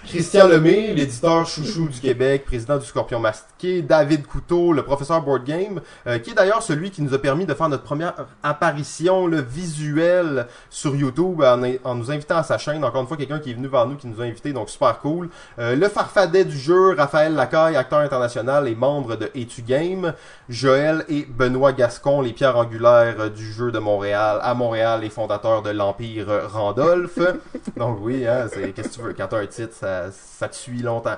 Christian 0.06 0.48
Lemay, 0.48 0.94
l'éditeur 0.94 1.48
chouchou 1.48 1.88
du 1.88 2.00
Québec, 2.00 2.46
président 2.46 2.78
du 2.78 2.86
Scorpion 2.86 3.20
Masqué. 3.20 3.82
David 3.82 4.28
Couteau, 4.28 4.72
le 4.72 4.84
professeur 4.84 5.22
board 5.24 5.46
game, 5.46 5.82
euh, 6.06 6.20
qui 6.20 6.30
est 6.30 6.34
d'ailleurs 6.36 6.62
celui 6.62 6.92
qui 6.92 7.02
nous 7.02 7.16
a 7.16 7.18
permis 7.18 7.48
de 7.48 7.56
faire 7.56 7.70
notre 7.70 7.82
première 7.82 8.14
apparition 8.44 9.26
le 9.26 9.42
visuel 9.42 10.46
sur 10.70 10.96
YouTube 10.96 11.42
en, 11.42 11.64
en 11.84 11.96
nous 11.96 12.12
invitant 12.12 12.38
à 12.38 12.44
sa 12.44 12.60
chaîne. 12.60 12.84
Encore 12.86 13.02
une 13.02 13.08
fois, 13.08 13.18
quelqu'un 13.18 13.40
qui 13.40 13.50
est 13.50 13.56
venu 13.56 13.68
vers 13.68 13.88
nous, 13.88 13.96
qui 13.96 14.08
nous 14.08 14.22
a 14.22 14.26
invités, 14.26 14.54
donc 14.54 14.70
super 14.70 15.00
cool. 15.00 15.30
Euh, 15.58 15.76
le 15.82 15.90
farfadet 15.90 16.46
du 16.46 16.60
jeu, 16.60 16.94
Raphaël 16.96 17.34
Lacaille, 17.34 17.76
acteur 17.76 18.00
international 18.00 18.68
et 18.68 18.76
membre 18.76 19.16
de 19.16 19.32
Etu 19.34 19.64
Game. 19.64 20.14
Joël 20.48 21.04
et 21.10 21.26
Benoît 21.28 21.74
Gascon, 21.74 22.22
les 22.22 22.34
pierres 22.34 22.56
angulaires 22.56 23.16
euh, 23.18 23.30
du 23.30 23.52
jeu 23.52 23.72
de 23.72 23.80
Montréal, 23.80 24.38
à 24.44 24.54
Montréal, 24.54 25.04
et 25.04 25.10
fondateurs 25.10 25.64
de 25.64 25.72
l'Empire 25.72 26.30
euh, 26.30 26.46
Randolph. 26.46 27.18
Donc 27.78 27.98
oui, 28.02 28.28
hein, 28.28 28.46
c'est 28.54 28.74
qu'est-ce 28.74 28.90
que 28.90 28.94
tu 28.94 29.02
veux, 29.02 29.14
quand 29.14 29.26
t'as 29.28 29.40
un 29.40 29.48
titre, 29.48 29.74
ça, 29.74 30.12
ça 30.12 30.48
te 30.48 30.56
suit 30.56 30.84
longtemps. 30.84 31.16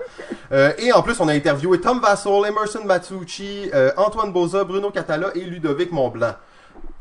Euh, 0.54 0.72
et 0.78 0.94
en 0.94 1.02
plus, 1.02 1.20
on 1.20 1.28
a 1.28 1.34
interviewé 1.34 1.82
Tom 1.82 2.00
Vassal, 2.00 2.46
Emerson 2.48 2.86
Matsucci, 2.86 3.70
euh, 3.74 3.92
Antoine 3.98 4.32
Boza, 4.32 4.64
Bruno 4.64 4.92
Catala 4.92 5.32
et 5.36 5.42
Ludovic 5.42 5.92
Montblanc. 5.92 6.36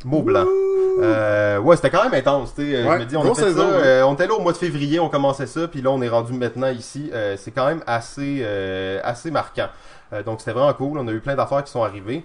Maublanc. 0.05 0.47
Euh, 1.01 1.59
ouais, 1.59 1.77
c'était 1.77 1.91
quand 1.91 2.05
même 2.05 2.15
intense, 2.15 2.55
tu 2.55 2.63
sais. 2.71 2.77
Euh, 2.77 2.87
Ouais, 2.89 2.97
je 2.99 3.01
me 3.05 3.07
dis, 3.07 3.17
on 3.17 3.23
a 3.23 3.35
fait 3.35 3.43
saison, 3.45 3.63
ça, 3.71 3.77
hein. 3.77 3.81
euh, 3.83 4.03
on 4.05 4.15
était 4.15 4.27
là 4.27 4.35
au 4.35 4.41
mois 4.41 4.53
de 4.53 4.59
février, 4.59 5.01
on 5.01 5.09
commençait 5.09 5.47
ça, 5.47 5.67
puis 5.69 5.81
là, 5.81 5.91
on 5.91 6.03
est 6.03 6.09
rendu 6.09 6.33
maintenant 6.35 6.69
ici. 6.69 7.11
Euh, 7.13 7.37
c'est 7.39 7.51
quand 7.51 7.67
même 7.67 7.83
assez, 7.87 8.41
euh, 8.43 9.01
assez 9.03 9.31
marquant. 9.31 9.69
Euh, 10.13 10.23
donc, 10.23 10.41
c'était 10.41 10.53
vraiment 10.53 10.73
cool. 10.75 10.99
On 10.99 11.09
a 11.09 11.13
eu 11.13 11.21
plein 11.21 11.35
d'affaires 11.35 11.65
qui 11.65 11.71
sont 11.73 11.83
arrivées. 11.83 12.25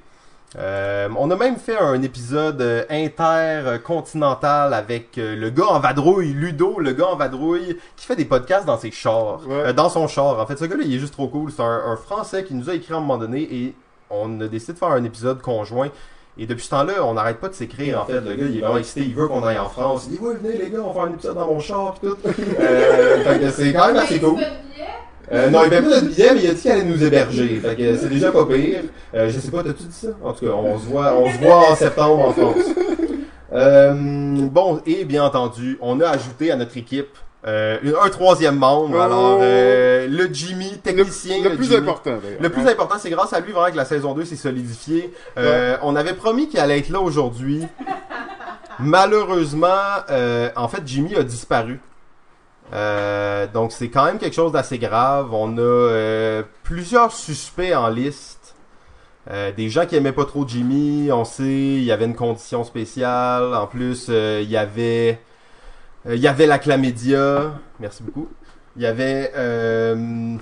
Euh, 0.58 1.10
on 1.18 1.30
a 1.32 1.36
même 1.36 1.58
fait 1.58 1.78
un 1.78 2.02
épisode 2.02 2.62
euh, 2.62 2.84
intercontinental 2.90 4.74
avec 4.74 5.18
euh, 5.18 5.36
le 5.36 5.50
gars 5.50 5.68
en 5.68 5.80
vadrouille, 5.80 6.34
Ludo, 6.34 6.80
le 6.80 6.94
gars 6.94 7.08
en 7.08 7.16
vadrouille, 7.16 7.78
qui 7.96 8.06
fait 8.06 8.16
des 8.16 8.26
podcasts 8.26 8.66
dans 8.66 8.78
ses 8.78 8.92
chars, 8.92 9.42
Ouais. 9.48 9.56
Euh, 9.68 9.74
dans 9.74 9.90
son 9.90 10.08
char. 10.08 10.40
En 10.40 10.46
fait, 10.46 10.58
ce 10.58 10.66
gars-là, 10.66 10.84
il 10.86 10.96
est 10.96 11.00
juste 11.00 11.14
trop 11.14 11.28
cool. 11.28 11.52
C'est 11.52 11.62
un, 11.62 11.82
un 11.86 11.96
Français 11.98 12.44
qui 12.44 12.54
nous 12.54 12.70
a 12.70 12.74
écrit 12.74 12.94
à 12.94 12.98
un 12.98 13.00
moment 13.02 13.18
donné 13.18 13.42
et 13.42 13.76
on 14.10 14.40
a 14.42 14.48
décidé 14.48 14.74
de 14.74 14.78
faire 14.78 14.90
un 14.90 15.04
épisode 15.04 15.42
conjoint. 15.42 15.90
Et 16.40 16.46
depuis 16.46 16.64
ce 16.64 16.70
temps-là, 16.70 17.04
on 17.04 17.14
n'arrête 17.14 17.38
pas 17.38 17.50
de 17.50 17.54
s'écrire. 17.54 18.02
En 18.02 18.06
fait, 18.06 18.22
le 18.22 18.36
gars, 18.36 18.46
il 18.50 18.58
est 18.58 18.62
vraiment 18.62 18.78
excité. 18.78 19.02
Il 19.02 19.16
veut 19.16 19.28
qu'on 19.28 19.44
aille 19.44 19.58
en 19.58 19.70
France. 19.70 20.08
Il 20.10 20.18
dit, 20.18 20.24
ouais, 20.24 20.36
venez 20.36 20.58
les 20.58 20.70
gars, 20.70 20.80
on 20.84 20.88
va 20.88 20.94
faire 20.94 21.04
un 21.04 21.14
épisode 21.14 21.36
dans 21.36 21.48
mon 21.48 21.60
char 21.60 21.96
pis 21.96 22.08
tout. 22.08 22.18
Euh, 22.60 23.24
fait 23.24 23.40
que 23.40 23.50
c'est 23.50 23.74
quand 23.74 23.88
même 23.88 23.98
assez 23.98 24.20
cool. 24.20 24.40
Euh, 25.32 25.50
non, 25.50 25.64
il 25.66 25.70
paie 25.70 25.82
pas 25.82 25.90
notre 25.90 26.08
billet, 26.08 26.34
mais 26.34 26.44
il 26.44 26.50
a 26.50 26.54
dit 26.54 26.62
qu'il 26.62 26.72
allait 26.72 26.84
nous 26.84 27.04
héberger. 27.04 27.60
Fait 27.60 27.76
que 27.76 27.98
c'est 27.98 28.10
déjà 28.10 28.32
pas 28.32 28.46
pire. 28.46 28.84
Euh, 29.14 29.30
je 29.30 29.40
sais 29.40 29.52
pas, 29.52 29.64
t'as-tu 29.64 29.84
dit 29.84 29.94
ça? 29.94 30.08
En 30.24 30.32
tout 30.34 30.46
cas, 30.46 30.52
on 30.52 30.80
se 30.80 30.86
voit, 30.86 31.18
on 31.18 31.30
se 31.32 31.38
voit 31.38 31.72
en 31.72 31.76
septembre 31.76 32.28
en 32.28 32.34
France. 32.34 32.56
Euh, 33.54 33.94
bon, 34.52 34.82
et 34.86 35.06
bien 35.06 35.24
entendu, 35.24 35.78
on 35.80 36.02
a 36.02 36.10
ajouté 36.10 36.52
à 36.52 36.58
notre 36.58 36.76
équipe 36.76 37.18
euh, 37.46 37.78
un 38.02 38.10
troisième 38.10 38.58
membre. 38.58 38.96
Oh. 38.98 39.02
Alors, 39.02 39.40
euh, 39.42 40.08
le 40.08 40.28
Jimmy, 40.34 40.80
technicien. 40.80 41.44
Le 41.44 41.56
plus 41.56 41.66
Jimmy. 41.66 41.78
important, 41.78 42.18
d'ailleurs. 42.22 42.42
Le 42.42 42.50
plus 42.50 42.68
important, 42.68 42.96
c'est 42.98 43.10
grâce 43.10 43.32
à 43.34 43.40
lui 43.40 43.52
vraiment 43.52 43.72
que 43.72 43.78
la 43.78 43.86
saison 43.86 44.14
2 44.14 44.26
s'est 44.26 44.36
solidifiée. 44.36 45.14
Euh, 45.38 45.78
On 45.84 45.96
avait 45.96 46.14
promis 46.14 46.50
qu'il 46.50 46.60
allait 46.60 46.80
être 46.80 46.90
là 46.90 47.00
aujourd'hui. 47.00 47.64
Malheureusement, 48.80 49.68
en 50.56 50.68
fait, 50.68 50.82
Jimmy 50.86 51.16
a 51.16 51.24
disparu. 51.24 51.80
Donc 53.54 53.72
c'est 53.72 53.90
quand 53.90 54.06
même 54.06 54.18
quelque 54.18 54.36
chose 54.36 54.52
d'assez 54.52 54.78
grave. 54.78 55.34
On 55.34 55.58
a 55.58 56.42
plusieurs 56.64 57.12
suspects 57.12 57.74
en 57.76 57.90
liste. 57.90 58.56
Des 59.30 59.70
gens 59.70 59.86
qui 59.86 59.96
aimaient 59.96 60.12
pas 60.12 60.26
trop 60.26 60.48
Jimmy. 60.48 61.12
On 61.12 61.26
sait, 61.26 61.44
il 61.44 61.84
y 61.84 61.92
avait 61.92 62.06
une 62.06 62.16
condition 62.16 62.64
spéciale. 62.64 63.56
En 63.56 63.68
plus, 63.68 64.10
il 64.10 64.50
y 64.50 64.58
avait, 64.58 65.20
euh, 66.06 66.16
il 66.16 66.22
y 66.22 66.28
avait 66.28 66.46
la 66.46 66.60
chlamydia. 66.60 67.54
Merci 67.80 68.04
beaucoup. 68.04 68.28
Il 68.76 68.84
y 68.84 68.86
avait, 68.86 69.32
euh, 69.36 70.36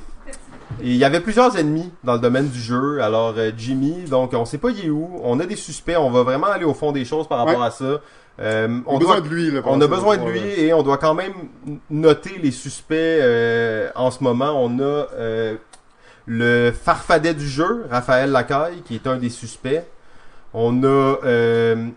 il 0.82 0.96
y 0.96 1.06
avait 1.06 1.22
plusieurs 1.22 1.58
ennemis 1.58 1.92
dans 2.04 2.14
le 2.14 2.20
domaine 2.20 2.48
du 2.50 2.60
jeu. 2.60 3.02
Alors 3.02 3.34
euh, 3.38 3.52
Jimmy, 3.58 4.04
donc 4.10 4.34
on 4.34 4.46
sait 4.46 4.58
pas 4.58 4.70
il 4.72 4.86
est 4.86 4.90
où. 4.90 5.20
On 5.24 5.40
a 5.40 5.46
des 5.46 5.56
suspects. 5.56 5.96
On 5.98 6.10
va 6.12 6.24
vraiment 6.24 6.48
aller 6.48 6.66
au 6.66 6.74
fond 6.74 6.92
des 6.92 7.06
choses 7.06 7.28
par 7.28 7.38
rapport 7.40 7.60
Ouais. 7.62 7.66
à 7.68 7.72
ça. 7.72 8.02
Euh, 8.42 8.80
On 8.86 8.98
a 8.98 9.00
doit- 9.00 9.16
besoin 9.16 9.22
de 9.22 9.28
lui, 9.34 9.52
là. 9.52 9.62
on 9.66 9.80
a 9.80 9.88
besoin 9.88 10.18
de 10.18 10.30
lui 10.30 10.42
et 10.42 10.74
on 10.74 10.84
doit 10.84 10.98
quand 10.98 11.14
même 11.14 11.32
noter 11.90 12.38
les 12.44 12.52
suspects 12.52 12.96
euh, 12.98 13.90
en 13.96 14.12
ce 14.12 14.22
moment. 14.22 14.62
On 14.62 14.78
a 14.80 14.84
euh, 15.14 15.56
le 16.26 16.72
farfadet 16.74 17.34
du 17.34 17.48
jeu, 17.48 17.86
Raphaël 17.90 18.32
Lacaille, 18.32 18.82
qui 18.86 18.96
est 18.96 19.08
un 19.08 19.16
des 19.16 19.30
suspects. 19.30 19.84
On 20.54 20.84
a 20.84 20.88
euh, 21.24 21.88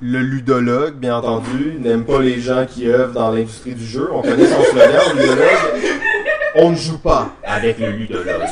le 0.00 0.18
ludologue, 0.20 0.94
bien 0.94 1.16
entendu, 1.16 1.76
n'aime 1.80 2.04
pas 2.04 2.20
les 2.20 2.40
gens 2.40 2.66
qui 2.66 2.88
œuvrent 2.88 3.12
dans 3.12 3.30
l'industrie 3.30 3.74
du 3.74 3.86
jeu. 3.86 4.08
On 4.12 4.22
connaît 4.22 4.46
son 4.46 4.62
slogan, 4.62 5.02
le 5.14 5.20
ludologue. 5.22 5.48
On 6.56 6.70
ne 6.70 6.76
joue 6.76 6.98
pas 6.98 7.30
avec 7.42 7.78
le 7.78 7.90
ludologue. 7.90 8.42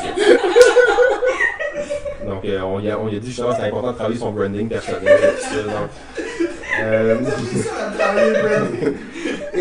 Donc, 2.25 2.45
euh, 2.45 2.61
on, 2.61 2.79
y 2.79 2.89
a, 2.89 2.97
on 2.99 3.09
y 3.09 3.15
a 3.15 3.19
dit 3.19 3.27
justement 3.27 3.49
que 3.49 3.55
c'est 3.57 3.67
important 3.67 3.91
de 3.91 3.95
travailler 3.95 4.19
son 4.19 4.31
branding 4.31 4.69
personnel. 4.69 5.01
et 5.05 5.41
tout 5.41 5.43
ça, 5.43 5.63
donc. 5.63 5.89
Euh, 6.81 7.17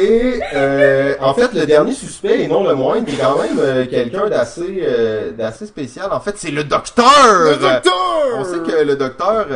et 0.02 0.40
euh, 0.54 1.14
en 1.20 1.34
fait, 1.34 1.52
le 1.54 1.66
dernier 1.66 1.92
suspect, 1.92 2.42
et 2.42 2.48
non 2.48 2.64
le 2.66 2.74
moindre, 2.74 3.08
est 3.08 3.16
quand 3.20 3.40
même 3.40 3.58
euh, 3.58 3.86
quelqu'un 3.86 4.28
d'assez 4.28 4.82
euh, 4.82 5.30
d'assez 5.32 5.66
spécial. 5.66 6.12
En 6.12 6.20
fait, 6.20 6.34
c'est 6.36 6.50
le 6.50 6.64
docteur. 6.64 7.04
Le 7.44 7.56
docteur! 7.56 7.92
On 8.36 8.44
sait 8.44 8.58
que 8.60 8.82
le 8.84 8.96
docteur 8.96 9.46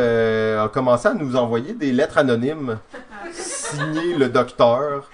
a 0.65 0.69
commencé 0.69 1.09
à 1.09 1.15
nous 1.15 1.37
envoyer 1.37 1.73
des 1.73 1.93
lettres 1.93 2.19
anonymes 2.19 2.79
signées 3.33 4.15
le 4.17 4.29
docteur. 4.29 5.09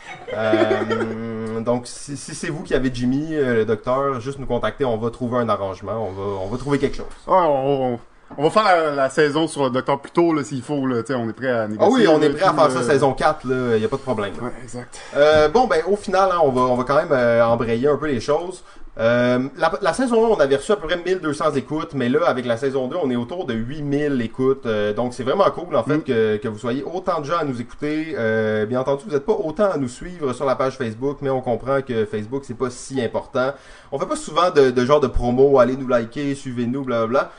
Donc, 1.65 1.87
si, 1.87 2.17
si 2.17 2.35
c'est 2.35 2.49
vous 2.49 2.63
qui 2.63 2.75
avez 2.75 2.91
Jimmy, 2.93 3.29
le 3.35 3.65
docteur, 3.65 4.21
juste 4.21 4.39
nous 4.39 4.47
contacter, 4.47 4.85
on 4.85 4.97
va 4.97 5.11
trouver 5.11 5.39
un 5.39 5.49
arrangement, 5.49 6.09
on 6.09 6.13
va, 6.13 6.23
on 6.45 6.49
va 6.49 6.59
trouver 6.59 6.79
quelque 6.79 6.97
chose. 6.97 7.07
On- 7.27 7.99
on 8.39 8.45
va 8.45 8.51
faire 8.51 8.65
la, 8.65 8.91
la 8.95 9.11
saison 9.11 9.47
sur 9.47 9.65
le 9.65 9.71
docteur 9.71 10.01
plus 10.01 10.11
tôt, 10.13 10.33
là, 10.33 10.43
s'il 10.45 10.63
faut, 10.63 10.87
là, 10.87 11.03
tu 11.03 11.09
sais, 11.09 11.15
on 11.15 11.29
est 11.29 11.33
prêt 11.33 11.51
à 11.51 11.63
Ah 11.63 11.69
négocier. 11.69 11.93
oui, 11.93 12.09
on 12.09 12.19
là, 12.19 12.27
est 12.27 12.31
prêt 12.31 12.45
à 12.47 12.53
faire 12.53 12.71
ça 12.71 12.79
euh, 12.79 12.83
saison 12.83 13.13
4, 13.13 13.45
là, 13.47 13.77
y 13.77 13.85
a 13.85 13.89
pas 13.89 13.97
de 13.97 14.03
problème. 14.03 14.33
Ouais, 14.41 14.51
exact. 14.63 14.99
Euh, 15.17 15.49
bon, 15.49 15.67
ben, 15.67 15.83
au 15.91 15.97
final, 15.97 16.31
hein, 16.33 16.39
on, 16.43 16.51
va, 16.51 16.61
on 16.63 16.77
va 16.77 16.85
quand 16.85 16.97
même 16.97 17.13
euh, 17.13 17.45
embrayer 17.45 17.89
un 17.89 17.97
peu 17.97 18.07
les 18.07 18.21
choses. 18.21 18.63
Euh, 19.01 19.39
la, 19.57 19.73
la 19.81 19.95
saison 19.95 20.27
1, 20.27 20.29
on 20.37 20.41
avait 20.41 20.57
reçu 20.57 20.71
à 20.71 20.77
peu 20.77 20.87
près 20.87 20.99
1200 20.99 21.53
écoutes, 21.55 21.95
mais 21.95 22.11
là, 22.11 22.27
avec 22.27 22.45
la 22.45 22.59
saison 22.59 22.89
2, 22.89 22.97
on 23.03 23.11
est 23.11 23.17
autour 23.17 23.47
de 23.47 23.55
8000 23.55 24.21
écoutes. 24.21 24.67
Euh, 24.67 24.93
donc, 24.93 25.15
c'est 25.15 25.23
vraiment 25.23 25.51
cool, 25.51 25.75
en 25.75 25.83
fait, 25.83 25.97
Mm. 25.97 26.03
que, 26.03 26.37
que 26.37 26.49
vous 26.49 26.59
soyez 26.59 26.85
autant 26.85 27.21
de 27.21 27.25
gens 27.25 27.39
à 27.39 27.45
nous 27.45 27.59
écouter. 27.59 28.15
Euh, 28.19 28.67
bien 28.67 28.81
entendu, 28.81 29.05
vous 29.07 29.13
n'êtes 29.13 29.25
pas 29.25 29.33
autant 29.33 29.71
à 29.71 29.79
nous 29.79 29.89
suivre 29.89 30.35
sur 30.35 30.45
la 30.45 30.57
page 30.57 30.77
Facebook, 30.77 31.19
mais 31.23 31.31
on 31.31 31.41
comprend 31.41 31.81
que 31.81 32.05
Facebook, 32.05 32.43
c'est 32.45 32.53
pas 32.57 32.69
si 32.69 33.01
important. 33.03 33.53
On 33.93 33.99
fait 33.99 34.05
pas 34.07 34.17
souvent 34.17 34.51
de, 34.51 34.71
de 34.71 34.85
genre 34.85 35.01
de 35.01 35.07
promo, 35.07 35.59
allez 35.59 35.77
nous 35.79 35.89
liker, 35.89 36.35
suivez-nous, 36.35 36.85
blablabla. 36.85 37.31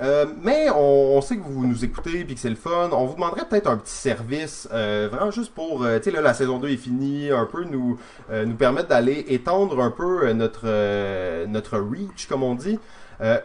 Euh, 0.00 0.26
mais 0.42 0.68
on, 0.70 1.16
on 1.16 1.20
sait 1.20 1.36
que 1.36 1.42
vous 1.42 1.66
nous 1.66 1.84
écoutez 1.84 2.24
puis 2.24 2.34
que 2.34 2.40
c'est 2.40 2.50
le 2.50 2.56
fun. 2.56 2.90
On 2.92 3.06
vous 3.06 3.14
demanderait 3.14 3.46
peut-être 3.48 3.68
un 3.68 3.76
petit 3.76 3.94
service, 3.94 4.68
euh, 4.72 5.08
vraiment 5.10 5.30
juste 5.30 5.54
pour, 5.54 5.84
euh, 5.84 5.98
tu 5.98 6.04
sais 6.04 6.10
là 6.10 6.20
la 6.20 6.34
saison 6.34 6.58
2 6.58 6.68
est 6.68 6.76
finie, 6.76 7.30
un 7.30 7.46
peu 7.46 7.64
nous 7.64 7.98
euh, 8.30 8.44
nous 8.44 8.56
permettre 8.56 8.88
d'aller 8.88 9.24
étendre 9.28 9.80
un 9.80 9.92
peu 9.92 10.26
euh, 10.26 10.34
notre 10.34 10.66
notre 11.46 11.78
reach 11.78 12.26
comme 12.28 12.42
on 12.42 12.54
dit. 12.54 12.78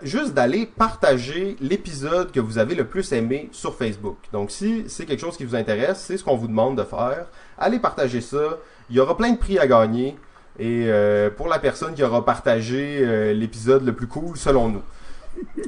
Juste 0.02 0.34
d'aller 0.34 0.66
partager 0.66 1.56
l'épisode 1.62 2.32
que 2.34 2.42
vous 2.42 2.58
avez 2.58 2.76
le 2.76 2.86
plus 2.86 3.14
aimé 3.14 3.48
sur 3.54 3.76
Facebook. 3.76 4.18
Donc 4.34 4.52
si 4.52 4.84
c'est 4.88 5.06
quelque 5.06 5.22
chose 5.22 5.38
qui 5.38 5.46
vous 5.46 5.56
intéresse, 5.56 6.00
c'est 6.00 6.18
ce 6.18 6.24
qu'on 6.24 6.36
vous 6.36 6.48
demande 6.48 6.78
de 6.78 6.84
faire. 6.84 7.28
Allez 7.58 7.80
partager 7.80 8.20
ça. 8.20 8.58
Il 8.90 8.98
y 8.98 9.00
aura 9.00 9.16
plein 9.16 9.32
de 9.32 9.38
prix 9.38 9.58
à 9.58 9.68
gagner. 9.68 10.18
Et 10.60 10.90
pour 11.38 11.48
la 11.48 11.60
personne 11.60 11.94
qui 11.94 12.04
aura 12.04 12.26
partagé 12.26 13.34
l'épisode 13.34 13.86
le 13.86 13.94
plus 13.94 14.08
cool 14.08 14.36
selon 14.36 14.68
nous. 14.68 14.82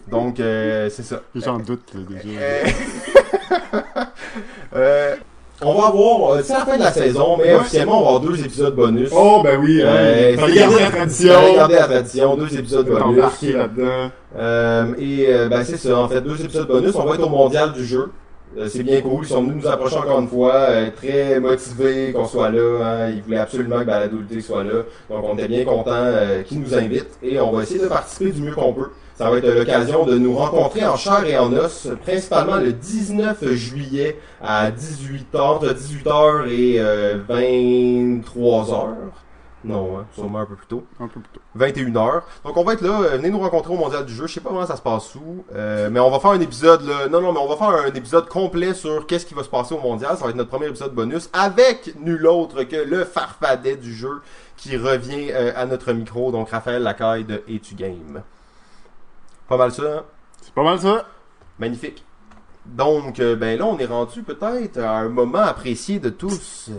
Donc 0.09 0.39
euh, 0.39 0.89
c'est 0.89 1.03
ça. 1.03 1.21
J'en 1.35 1.57
doute, 1.57 1.93
déjà. 1.95 2.39
Euh, 2.39 2.65
euh, 4.75 5.15
on 5.63 5.73
va 5.75 5.87
avoir, 5.87 6.43
c'est 6.43 6.53
la 6.53 6.65
fin 6.65 6.77
de 6.77 6.83
la 6.83 6.91
saison, 6.91 7.37
mais 7.37 7.53
officiellement 7.53 7.99
on 7.99 8.01
va 8.01 8.07
avoir 8.07 8.21
deux 8.21 8.43
épisodes 8.43 8.75
bonus. 8.75 9.09
Oh, 9.13 9.41
ben 9.43 9.59
oui, 9.59 9.79
Euh, 9.83 10.35
hein. 10.35 10.41
Regardez 10.41 10.79
la 10.79 10.89
tradition. 10.89 11.51
Regardez 11.51 11.75
la 11.75 11.87
tradition, 11.87 12.35
deux 12.35 12.57
épisodes 12.57 12.87
bonus. 12.89 13.41
Là-dedans. 13.43 14.11
Euh, 14.37 14.93
et 14.97 15.25
euh, 15.29 15.49
ben 15.49 15.63
c'est 15.63 15.77
ça, 15.77 15.97
en 15.99 16.07
fait, 16.07 16.21
deux 16.21 16.41
épisodes 16.43 16.67
bonus. 16.67 16.95
On 16.95 17.05
va 17.05 17.15
être 17.15 17.25
au 17.25 17.29
mondial 17.29 17.73
du 17.73 17.85
jeu. 17.85 18.11
Euh, 18.57 18.67
c'est 18.69 18.83
bien 18.83 19.01
cool. 19.01 19.23
Ils 19.23 19.29
sont 19.29 19.43
venus 19.43 19.63
nous 19.63 19.69
approcher 19.69 19.97
encore 19.97 20.19
une 20.19 20.27
fois, 20.27 20.53
euh, 20.53 20.89
très 20.95 21.39
motivés 21.39 22.11
qu'on 22.11 22.25
soit 22.25 22.49
là. 22.49 22.83
Hein. 22.83 23.09
Ils 23.11 23.21
voulaient 23.21 23.37
absolument 23.37 23.79
que 23.79 23.85
Balado 23.85 24.17
Luté 24.17 24.41
soit 24.41 24.63
là. 24.63 24.83
Donc 25.09 25.23
on 25.23 25.37
était 25.37 25.47
bien 25.47 25.63
contents 25.63 25.91
euh, 25.93 26.43
qu'ils 26.43 26.59
nous 26.59 26.73
invitent. 26.73 27.17
Et 27.23 27.39
on 27.39 27.51
va 27.51 27.63
essayer 27.63 27.79
de 27.79 27.87
participer 27.87 28.31
du 28.31 28.41
mieux 28.41 28.53
qu'on 28.53 28.73
peut. 28.73 28.89
Ça 29.15 29.29
va 29.29 29.37
être 29.37 29.47
l'occasion 29.47 30.05
de 30.05 30.17
nous 30.17 30.35
rencontrer 30.35 30.83
en 30.83 30.95
chair 30.95 31.23
et 31.25 31.37
en 31.37 31.53
os, 31.53 31.89
principalement 32.03 32.57
le 32.57 32.73
19 32.73 33.53
juillet 33.53 34.17
à 34.41 34.71
18h, 34.71 35.39
entre 35.39 35.73
18h 35.73 36.47
et 36.49 36.77
euh, 36.79 37.19
23h. 37.29 38.87
Non, 39.63 39.99
hein, 39.99 40.05
sûrement 40.13 40.39
un 40.39 40.45
peu 40.45 40.55
plus 40.55 40.67
tôt. 40.67 40.85
Un 40.99 41.07
peu 41.07 41.19
plus 41.19 41.29
tôt. 41.33 41.41
21h. 41.57 42.21
Donc 42.43 42.57
on 42.57 42.63
va 42.63 42.73
être 42.73 42.81
là, 42.81 43.01
euh, 43.01 43.17
venez 43.17 43.29
nous 43.29 43.39
rencontrer 43.39 43.73
au 43.73 43.77
Mondial 43.77 44.05
du 44.05 44.13
jeu. 44.13 44.27
Je 44.27 44.33
sais 44.33 44.41
pas 44.41 44.49
comment 44.49 44.65
ça 44.65 44.75
se 44.75 44.81
passe 44.81 45.13
où, 45.15 45.45
euh, 45.53 45.89
mais 45.91 45.99
on 45.99 46.09
va 46.09 46.19
faire 46.19 46.31
un 46.31 46.39
épisode 46.39 46.81
là. 46.83 47.07
Non 47.09 47.21
non, 47.21 47.31
mais 47.31 47.39
on 47.39 47.47
va 47.47 47.57
faire 47.57 47.69
un 47.69 47.93
épisode 47.93 48.27
complet 48.27 48.73
sur 48.73 49.05
qu'est-ce 49.05 49.25
qui 49.25 49.33
va 49.33 49.43
se 49.43 49.49
passer 49.49 49.75
au 49.75 49.79
Mondial. 49.79 50.17
Ça 50.17 50.23
va 50.23 50.31
être 50.31 50.35
notre 50.35 50.49
premier 50.49 50.67
épisode 50.67 50.93
bonus 50.93 51.29
avec 51.33 51.93
nul 51.99 52.25
autre 52.27 52.63
que 52.63 52.75
le 52.75 53.05
farfadet 53.05 53.75
du 53.75 53.93
jeu 53.93 54.21
qui 54.57 54.77
revient 54.77 55.31
euh, 55.31 55.51
à 55.55 55.65
notre 55.65 55.93
micro. 55.93 56.31
Donc 56.31 56.49
Raphaël 56.49 56.81
Lacaille 56.81 57.23
de 57.23 57.43
Etu 57.47 57.75
Game. 57.75 58.23
Pas 59.47 59.57
mal 59.57 59.71
ça, 59.71 59.83
hein? 59.83 60.03
C'est 60.41 60.53
pas 60.53 60.63
mal 60.63 60.79
ça. 60.79 61.05
Magnifique. 61.59 62.03
Donc, 62.65 63.19
euh, 63.19 63.35
ben 63.35 63.57
là, 63.57 63.65
on 63.65 63.77
est 63.79 63.85
rendu 63.85 64.23
peut-être 64.23 64.77
à 64.77 64.99
un 64.99 65.09
moment 65.09 65.39
apprécié 65.39 65.99
de 65.99 66.09
tous. 66.09 66.69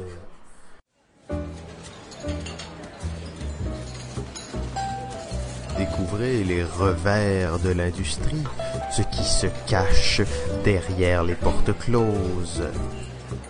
Découvrez 5.82 6.44
les 6.44 6.62
revers 6.62 7.58
de 7.58 7.70
l'industrie, 7.70 8.44
ce 8.92 9.02
qui 9.02 9.24
se 9.24 9.48
cache 9.68 10.20
derrière 10.62 11.24
les 11.24 11.34
portes 11.34 11.76
closes. 11.76 12.62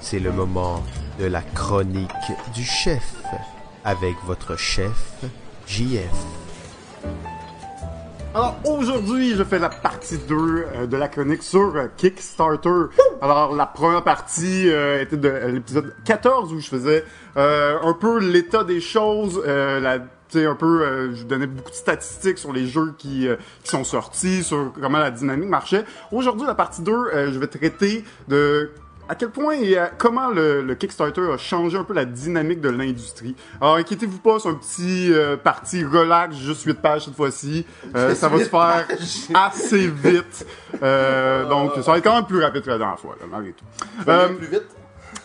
C'est 0.00 0.18
le 0.18 0.32
moment 0.32 0.82
de 1.20 1.26
la 1.26 1.42
chronique 1.42 2.32
du 2.54 2.64
chef, 2.64 3.22
avec 3.84 4.14
votre 4.24 4.56
chef, 4.56 5.22
JF. 5.66 6.08
Alors 8.34 8.56
aujourd'hui, 8.64 9.34
je 9.36 9.44
fais 9.44 9.58
la 9.58 9.68
partie 9.68 10.16
2 10.16 10.34
euh, 10.34 10.86
de 10.86 10.96
la 10.96 11.08
chronique 11.08 11.42
sur 11.42 11.76
euh, 11.76 11.88
Kickstarter. 11.98 12.86
Alors 13.20 13.54
la 13.54 13.66
première 13.66 14.04
partie 14.04 14.70
euh, 14.70 15.02
était 15.02 15.18
de 15.18 15.28
l'épisode 15.48 15.94
14 16.06 16.50
où 16.54 16.60
je 16.60 16.68
faisais 16.68 17.04
un 17.36 17.92
peu 18.00 18.20
l'état 18.20 18.64
des 18.64 18.80
choses, 18.80 19.42
la 19.44 19.98
sais, 20.32 20.46
un 20.46 20.54
peu, 20.54 20.82
euh, 20.82 21.14
je 21.14 21.22
vous 21.22 21.28
donnais 21.28 21.46
beaucoup 21.46 21.70
de 21.70 21.74
statistiques 21.76 22.38
sur 22.38 22.52
les 22.52 22.66
jeux 22.66 22.94
qui, 22.98 23.28
euh, 23.28 23.36
qui 23.62 23.70
sont 23.70 23.84
sortis, 23.84 24.42
sur 24.42 24.72
comment 24.80 24.98
la 24.98 25.10
dynamique 25.10 25.48
marchait. 25.48 25.84
Aujourd'hui, 26.10 26.46
la 26.46 26.54
partie 26.54 26.82
2, 26.82 26.92
euh, 26.92 27.32
je 27.32 27.38
vais 27.38 27.46
traiter 27.46 28.04
de 28.28 28.70
à 29.08 29.14
quel 29.16 29.30
point 29.30 29.54
et 29.54 29.76
à- 29.76 29.88
comment 29.88 30.30
le, 30.30 30.62
le 30.62 30.74
Kickstarter 30.76 31.32
a 31.32 31.36
changé 31.36 31.76
un 31.76 31.82
peu 31.84 31.92
la 31.92 32.04
dynamique 32.04 32.60
de 32.60 32.70
l'industrie. 32.70 33.34
Alors 33.60 33.74
inquiétez-vous 33.74 34.18
pas, 34.18 34.38
c'est 34.38 34.48
un 34.48 34.54
petit 34.54 35.12
euh, 35.12 35.36
parti 35.36 35.84
relax, 35.84 36.36
juste 36.36 36.62
8 36.62 36.74
pages 36.80 37.04
cette 37.06 37.16
fois-ci. 37.16 37.66
Euh, 37.96 38.14
ça 38.14 38.28
va 38.28 38.38
se 38.38 38.48
faire 38.48 38.86
assez 39.34 39.88
vite. 39.88 40.46
Euh, 40.82 41.46
donc 41.48 41.72
ça 41.82 41.90
va 41.90 41.98
être 41.98 42.04
quand 42.04 42.14
même 42.14 42.26
plus 42.26 42.40
rapide 42.42 42.62
que 42.62 42.70
la 42.70 42.78
dernière 42.78 42.98
fois, 42.98 43.16
là, 43.20 43.26
malgré 43.30 43.52
tout. 43.52 43.64
Plus 44.38 44.46
vite. 44.46 44.62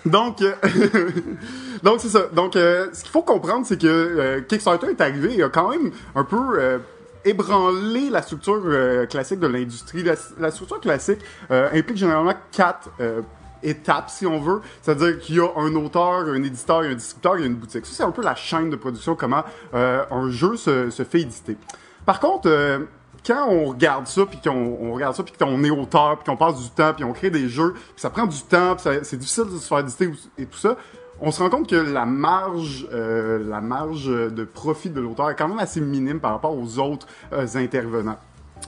Donc, 0.05 0.41
euh, 0.41 0.53
donc 1.83 1.99
c'est 1.99 2.09
ça. 2.09 2.27
Donc, 2.33 2.55
euh, 2.55 2.87
ce 2.93 3.01
qu'il 3.03 3.11
faut 3.11 3.21
comprendre, 3.21 3.65
c'est 3.65 3.79
que 3.79 3.87
euh, 3.87 4.41
Kickstarter 4.41 4.87
est 4.89 5.01
arrivé 5.01 5.37
et 5.37 5.43
a 5.43 5.49
quand 5.49 5.69
même 5.69 5.91
un 6.15 6.23
peu 6.23 6.79
ébranlé 7.25 8.09
la 8.09 8.21
structure 8.21 8.63
classique 9.09 9.39
de 9.39 9.47
l'industrie. 9.47 10.03
La, 10.03 10.51
structure 10.51 10.79
classique 10.79 11.19
implique 11.49 11.97
généralement 11.97 12.33
quatre 12.51 12.89
étapes, 13.63 14.09
si 14.09 14.25
on 14.25 14.39
veut. 14.39 14.61
C'est-à-dire 14.81 15.19
qu'il 15.19 15.35
y 15.35 15.39
a 15.39 15.49
un 15.57 15.75
auteur, 15.75 16.27
un 16.27 16.41
éditeur, 16.41 16.79
un 16.79 16.93
distributeur, 16.93 17.37
il 17.37 17.41
y 17.41 17.43
a 17.43 17.47
une 17.47 17.55
boutique. 17.55 17.85
Ça, 17.85 17.93
c'est 17.95 18.03
un 18.03 18.11
peu 18.11 18.23
la 18.23 18.35
chaîne 18.35 18.69
de 18.69 18.77
production, 18.77 19.15
comment 19.15 19.43
un 19.73 20.29
jeu 20.29 20.55
se, 20.55 20.89
fait 20.89 21.21
éditer. 21.21 21.57
Par 22.05 22.21
contre, 22.21 22.47
quand 23.27 23.47
on 23.49 23.65
regarde 23.65 24.07
ça, 24.07 24.25
puis 24.25 24.39
qu'on 24.41 24.77
on 24.81 24.93
regarde 24.93 25.15
ça, 25.15 25.23
puis 25.23 25.33
qu'on 25.37 25.63
est 25.63 25.69
auteur, 25.69 26.17
puis 26.17 26.25
qu'on 26.25 26.37
passe 26.37 26.61
du 26.61 26.69
temps, 26.69 26.93
puis 26.93 27.03
on 27.03 27.11
crée 27.11 27.29
des 27.29 27.49
jeux, 27.49 27.73
puis 27.73 27.93
ça 27.97 28.09
prend 28.09 28.25
du 28.25 28.41
temps, 28.41 28.75
puis 28.75 28.99
c'est 29.03 29.17
difficile 29.17 29.45
de 29.51 29.57
se 29.57 29.67
faire 29.67 29.79
éditer 29.79 30.09
et 30.37 30.45
tout 30.45 30.57
ça, 30.57 30.77
on 31.19 31.31
se 31.31 31.41
rend 31.41 31.49
compte 31.49 31.69
que 31.69 31.75
la 31.75 32.05
marge, 32.05 32.87
euh, 32.93 33.43
la 33.47 33.59
marge 33.59 34.07
de 34.07 34.43
profit 34.43 34.89
de 34.89 35.01
l'auteur 35.01 35.29
est 35.31 35.35
quand 35.35 35.47
même 35.47 35.59
assez 35.59 35.81
minime 35.81 36.19
par 36.19 36.31
rapport 36.31 36.55
aux 36.55 36.79
autres 36.79 37.07
euh, 37.33 37.45
intervenants. 37.55 38.17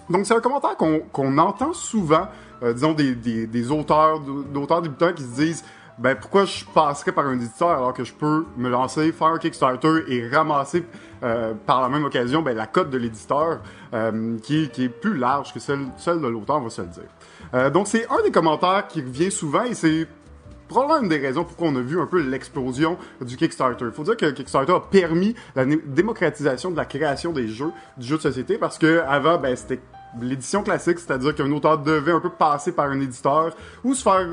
Donc 0.09 0.25
c'est 0.25 0.35
un 0.35 0.39
commentaire 0.39 0.75
qu'on 0.75 1.37
entend 1.37 1.73
souvent, 1.73 2.27
euh, 2.63 2.73
disons 2.73 2.93
des, 2.93 3.15
des, 3.15 3.47
des 3.47 3.71
auteurs, 3.71 4.19
d'auteurs 4.19 4.81
débutants 4.81 5.13
qui 5.13 5.23
se 5.23 5.35
disent 5.35 5.63
ben 5.99 6.15
pourquoi 6.15 6.45
je 6.45 6.63
passerais 6.65 7.11
par 7.11 7.27
un 7.27 7.35
éditeur 7.35 7.69
alors 7.69 7.93
que 7.93 8.03
je 8.03 8.13
peux 8.13 8.45
me 8.57 8.69
lancer, 8.69 9.11
faire 9.11 9.27
un 9.27 9.37
Kickstarter 9.37 10.03
et 10.07 10.27
ramasser 10.27 10.85
euh, 11.21 11.53
par 11.65 11.81
la 11.81 11.89
même 11.89 12.05
occasion 12.05 12.41
ben, 12.41 12.55
la 12.55 12.67
cote 12.67 12.89
de 12.89 12.97
l'éditeur 12.97 13.59
euh, 13.93 14.37
qui, 14.41 14.69
est, 14.77 14.89
plus 14.89 15.17
large 15.17 15.53
que 15.53 15.59
celle, 15.59 15.87
celle 15.97 16.21
de 16.21 16.27
l'auteur, 16.27 16.57
on 16.57 16.61
va 16.61 16.69
se 16.69 16.81
le 16.81 16.87
dire. 16.87 17.03
Euh, 17.53 17.69
donc 17.69 17.87
c'est 17.87 18.07
un 18.09 18.21
des 18.23 18.31
commentaires 18.31 18.87
qui 18.87 19.01
revient 19.01 19.31
souvent 19.31 19.63
et 19.63 19.73
c'est 19.73 20.07
probablement 20.67 21.01
une 21.01 21.09
des 21.09 21.17
raisons 21.17 21.43
pourquoi 21.43 21.67
on 21.67 21.75
a 21.75 21.81
vu 21.81 21.99
un 21.99 22.05
peu 22.05 22.21
l'explosion 22.21 22.97
du 23.21 23.35
Kickstarter. 23.35 23.85
Il 23.85 23.91
faut 23.91 24.03
dire 24.03 24.15
que 24.15 24.31
Kickstarter 24.31 24.73
a 24.73 24.79
permis 24.79 25.35
la 25.55 25.65
démocratisation 25.65 26.71
de 26.71 26.77
la 26.77 26.85
création 26.85 27.33
des 27.33 27.47
jeux, 27.47 27.71
du 27.97 28.07
jeu 28.07 28.17
de 28.17 28.21
société, 28.21 28.57
parce 28.57 28.77
que 28.77 29.01
avant, 29.07 29.37
ben, 29.37 29.55
c'était 29.55 29.81
l'édition 30.21 30.63
classique, 30.63 30.99
c'est-à-dire 30.99 31.35
qu'un 31.35 31.51
auteur 31.51 31.79
devait 31.79 32.11
un 32.11 32.19
peu 32.19 32.29
passer 32.29 32.71
par 32.71 32.85
un 32.85 32.99
éditeur 33.01 33.55
ou 33.83 33.93
se 33.93 34.03
faire 34.03 34.27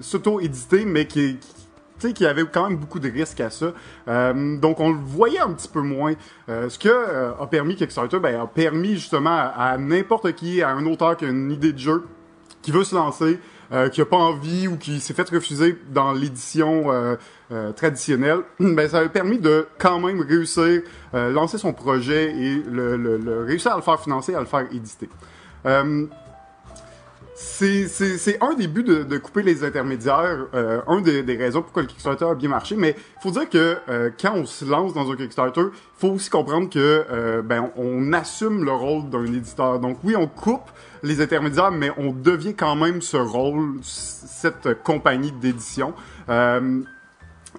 s'auto-éditer, 0.00 0.84
mais 0.84 1.06
qui, 1.06 1.36
qui 1.36 1.63
tu 2.08 2.14
qu'il 2.14 2.26
y 2.26 2.28
avait 2.28 2.44
quand 2.44 2.68
même 2.68 2.78
beaucoup 2.78 3.00
de 3.00 3.10
risques 3.10 3.40
à 3.40 3.50
ça. 3.50 3.72
Euh, 4.08 4.58
donc, 4.58 4.80
on 4.80 4.90
le 4.90 4.98
voyait 4.98 5.40
un 5.40 5.52
petit 5.52 5.68
peu 5.68 5.80
moins. 5.80 6.14
Euh, 6.48 6.68
ce 6.68 6.78
que 6.78 6.88
euh, 6.88 7.32
a 7.40 7.46
permis 7.46 7.76
Kickstarter, 7.76 8.18
ben, 8.18 8.40
a 8.40 8.46
permis 8.46 8.94
justement 8.94 9.50
à, 9.56 9.76
n'importe 9.78 10.32
qui, 10.32 10.62
à 10.62 10.70
un 10.70 10.84
auteur 10.86 11.16
qui 11.16 11.24
a 11.24 11.28
une 11.28 11.50
idée 11.50 11.72
de 11.72 11.78
jeu, 11.78 12.04
qui 12.62 12.70
veut 12.70 12.84
se 12.84 12.94
lancer, 12.94 13.38
qui 13.92 14.00
a 14.00 14.06
pas 14.06 14.16
envie 14.16 14.68
ou 14.68 14.76
qui 14.76 15.00
s'est 15.00 15.14
fait 15.14 15.28
refuser 15.28 15.76
dans 15.90 16.12
l'édition 16.12 16.84
traditionnelle, 17.74 18.38
ben 18.60 18.88
ça 18.88 18.98
a 18.98 19.08
permis 19.08 19.38
de 19.38 19.66
quand 19.78 19.98
même 19.98 20.20
réussir, 20.20 20.82
lancer 21.12 21.58
son 21.58 21.72
projet 21.72 22.32
et 22.32 22.62
réussir 23.46 23.72
à 23.72 23.76
le 23.76 23.82
faire 23.82 24.00
financer, 24.00 24.34
à 24.34 24.40
le 24.40 24.46
faire 24.46 24.66
éditer. 24.70 25.08
C'est 27.36 28.38
un 28.40 28.54
des 28.54 28.68
buts 28.68 28.84
de, 28.84 29.02
de 29.02 29.18
couper 29.18 29.42
les 29.42 29.64
intermédiaires, 29.64 30.46
euh, 30.54 30.80
un 30.86 31.00
des, 31.00 31.22
des 31.24 31.36
raisons 31.36 31.62
pourquoi 31.62 31.82
le 31.82 31.88
Kickstarter 31.88 32.26
a 32.26 32.34
bien 32.34 32.48
marché, 32.48 32.76
mais 32.76 32.94
il 32.96 33.22
faut 33.22 33.32
dire 33.32 33.48
que 33.50 33.76
euh, 33.88 34.10
quand 34.20 34.34
on 34.36 34.46
se 34.46 34.64
lance 34.64 34.94
dans 34.94 35.10
un 35.10 35.16
Kickstarter, 35.16 35.64
faut 35.96 36.10
aussi 36.10 36.30
comprendre 36.30 36.70
que 36.70 37.04
euh, 37.10 37.42
ben, 37.42 37.70
on 37.76 38.12
assume 38.12 38.64
le 38.64 38.70
rôle 38.72 39.10
d'un 39.10 39.24
éditeur. 39.24 39.80
Donc 39.80 39.98
oui, 40.04 40.14
on 40.16 40.28
coupe 40.28 40.70
les 41.02 41.20
intermédiaires, 41.20 41.72
mais 41.72 41.90
on 41.96 42.12
devient 42.12 42.54
quand 42.54 42.76
même 42.76 43.02
ce 43.02 43.16
rôle, 43.16 43.78
cette 43.82 44.82
compagnie 44.84 45.32
d'édition. 45.32 45.92
Euh, 46.28 46.82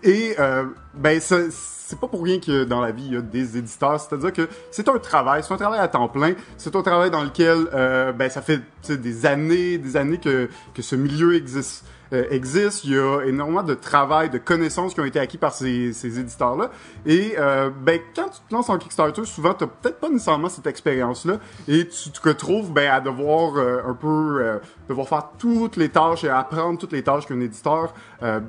et 0.06 0.36
euh, 0.40 0.66
ben 0.94 1.20
c'est 1.20 2.00
pas 2.00 2.08
pour 2.08 2.24
rien 2.24 2.40
que 2.40 2.64
dans 2.64 2.80
la 2.80 2.92
vie 2.92 3.04
il 3.08 3.14
y 3.14 3.18
a 3.18 3.22
des 3.22 3.58
éditeurs, 3.58 4.00
c'est-à-dire 4.00 4.32
que 4.32 4.48
c'est 4.72 4.88
un 4.88 4.98
travail, 4.98 5.44
c'est 5.44 5.54
un 5.54 5.58
travail 5.58 5.80
à 5.80 5.88
temps 5.88 6.08
plein, 6.08 6.34
c'est 6.58 6.76
un 6.76 6.82
travail 6.82 7.12
dans 7.12 7.24
lequel 7.24 7.68
euh, 7.74 8.14
ben 8.14 8.30
ça 8.30 8.42
fait 8.42 8.62
des 8.88 9.26
années, 9.26 9.78
des 9.78 9.98
années 9.98 10.20
que 10.20 10.50
que 10.74 10.82
ce 10.82 10.96
milieu 10.96 11.36
existe. 11.36 11.86
euh, 12.14 12.26
existe, 12.30 12.84
il 12.86 12.92
y 12.94 12.98
a 12.98 13.22
énormément 13.26 13.64
de 13.64 13.74
travail, 13.74 14.30
de 14.30 14.38
connaissances 14.38 14.94
qui 14.94 15.00
ont 15.02 15.06
été 15.06 15.20
acquis 15.20 15.38
par 15.38 15.54
ces, 15.54 15.94
ces 15.94 16.20
éditeurs-là. 16.20 16.70
Et 17.06 17.36
euh, 17.38 17.70
ben, 17.70 18.00
quand 18.16 18.30
tu 18.30 18.40
te 18.48 18.54
lances 18.54 18.70
en 18.70 18.78
Kickstarter, 18.78 19.26
souvent, 19.26 19.54
tu 19.54 19.66
peut-être 19.66 20.00
pas 20.00 20.10
nécessairement 20.10 20.50
cette 20.50 20.68
expérience-là 20.68 21.40
et 21.68 21.88
tu 21.88 22.12
te 22.12 22.28
retrouves 22.28 22.72
ben, 22.72 22.92
à 22.92 23.02
devoir 23.02 23.58
euh, 23.58 23.82
un 23.86 23.94
peu 23.94 24.38
euh, 24.42 24.60
devoir 24.88 25.08
faire 25.08 25.30
toutes 25.38 25.78
les 25.78 25.90
tâches 25.90 26.24
et 26.24 26.30
apprendre 26.30 26.80
toutes 26.80 26.94
les 26.94 27.04
tâches 27.04 27.26
qu'un 27.26 27.40
éditeur 27.40 27.94
euh, 28.24 28.40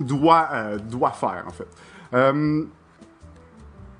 doit, 0.00 0.48
euh, 0.52 0.78
doit 0.78 1.12
faire, 1.12 1.44
en 1.46 1.50
fait. 1.50 1.68
Euh, 2.14 2.64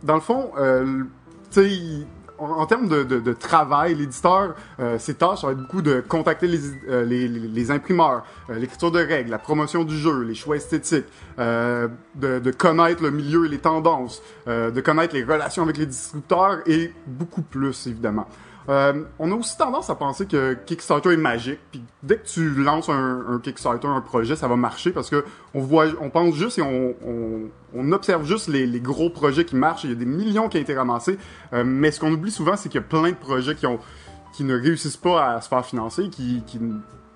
dans 0.03 0.15
le 0.15 0.21
fond, 0.21 0.53
euh, 0.59 1.03
tu 1.51 1.63
sais, 1.69 2.07
en, 2.39 2.51
en 2.51 2.67
termes 2.67 2.89
de, 2.89 3.03
de, 3.03 3.19
de 3.19 3.33
travail, 3.33 3.97
l'éditeur, 3.97 4.55
euh, 4.79 4.97
ses 4.99 5.15
tâches, 5.15 5.41
ça 5.41 5.49
va 5.49 5.55
être 5.55 5.59
beaucoup 5.61 5.83
de 5.83 6.01
contacter 6.01 6.47
les, 6.47 6.61
euh, 6.89 7.05
les, 7.05 7.27
les- 7.27 7.71
imprimeurs, 7.71 8.25
l'écriture 8.49 8.93
de 8.93 9.01
règles, 9.01 9.31
la 9.31 9.39
promotion 9.39 9.83
du 9.85 9.97
jeu, 9.97 10.23
les 10.23 10.35
choix 10.37 10.57
esthétiques, 10.57 11.07
de, 11.37 11.91
de 12.15 12.51
connaître 12.53 13.03
le 13.03 13.11
milieu 13.11 13.45
et 13.45 13.49
les 13.49 13.59
tendances, 13.59 14.23
de 14.47 14.81
connaître 14.81 15.15
les 15.15 15.25
relations 15.25 15.65
avec 15.65 15.77
les 15.77 15.87
distributeurs 15.87 16.59
et 16.67 16.93
beaucoup 17.07 17.43
plus, 17.43 17.87
évidemment. 17.89 18.27
Euh, 18.69 19.05
on 19.19 19.33
a 19.33 19.35
aussi 19.35 19.57
tendance 19.57 19.89
à 19.89 19.95
penser 19.95 20.27
que 20.27 20.53
Kickstarter 20.67 21.13
est 21.13 21.17
magique, 21.17 21.61
puis 21.71 21.83
dès 22.03 22.19
que 22.19 22.27
tu 22.27 22.51
lances 22.51 22.91
un, 22.91 23.41
Kickstarter, 23.43 23.89
un 23.89 24.03
projet, 24.03 24.37
ça 24.37 24.47
va 24.47 24.57
marcher 24.57 24.91
parce 24.91 25.09
que 25.09 25.25
on 25.55 25.61
voit, 25.61 25.87
on 26.03 26.11
pense 26.11 26.35
juste 26.35 26.59
et 26.59 26.63
on, 26.63 27.93
observe 27.93 28.27
juste 28.27 28.49
les, 28.49 28.81
gros 28.81 29.09
projets 29.09 29.45
qui 29.47 29.57
marchent. 29.57 29.85
Il 29.85 29.91
y 29.91 29.93
a 29.95 29.97
des 29.97 30.05
millions 30.05 30.49
qui 30.49 30.59
ont 30.59 30.61
été 30.61 30.77
ramassés, 30.77 31.19
euh, 31.55 31.65
mais 31.65 31.91
ce 31.91 32.01
qu'on 32.01 32.13
oublie 32.13 32.31
souvent, 32.31 32.57
c'est 32.57 32.69
qu'il 32.69 32.81
y 32.81 32.85
a 32.85 32.87
plein 32.87 33.11
de 33.11 33.17
projets 33.17 33.55
qui 33.55 34.45
ne 34.45 34.55
réussissent 34.55 34.99
pas 34.99 35.35
à 35.35 35.41
se 35.41 35.49
faire 35.49 35.65
financer, 35.65 36.11
qui, 36.11 36.43
qui 36.47 36.61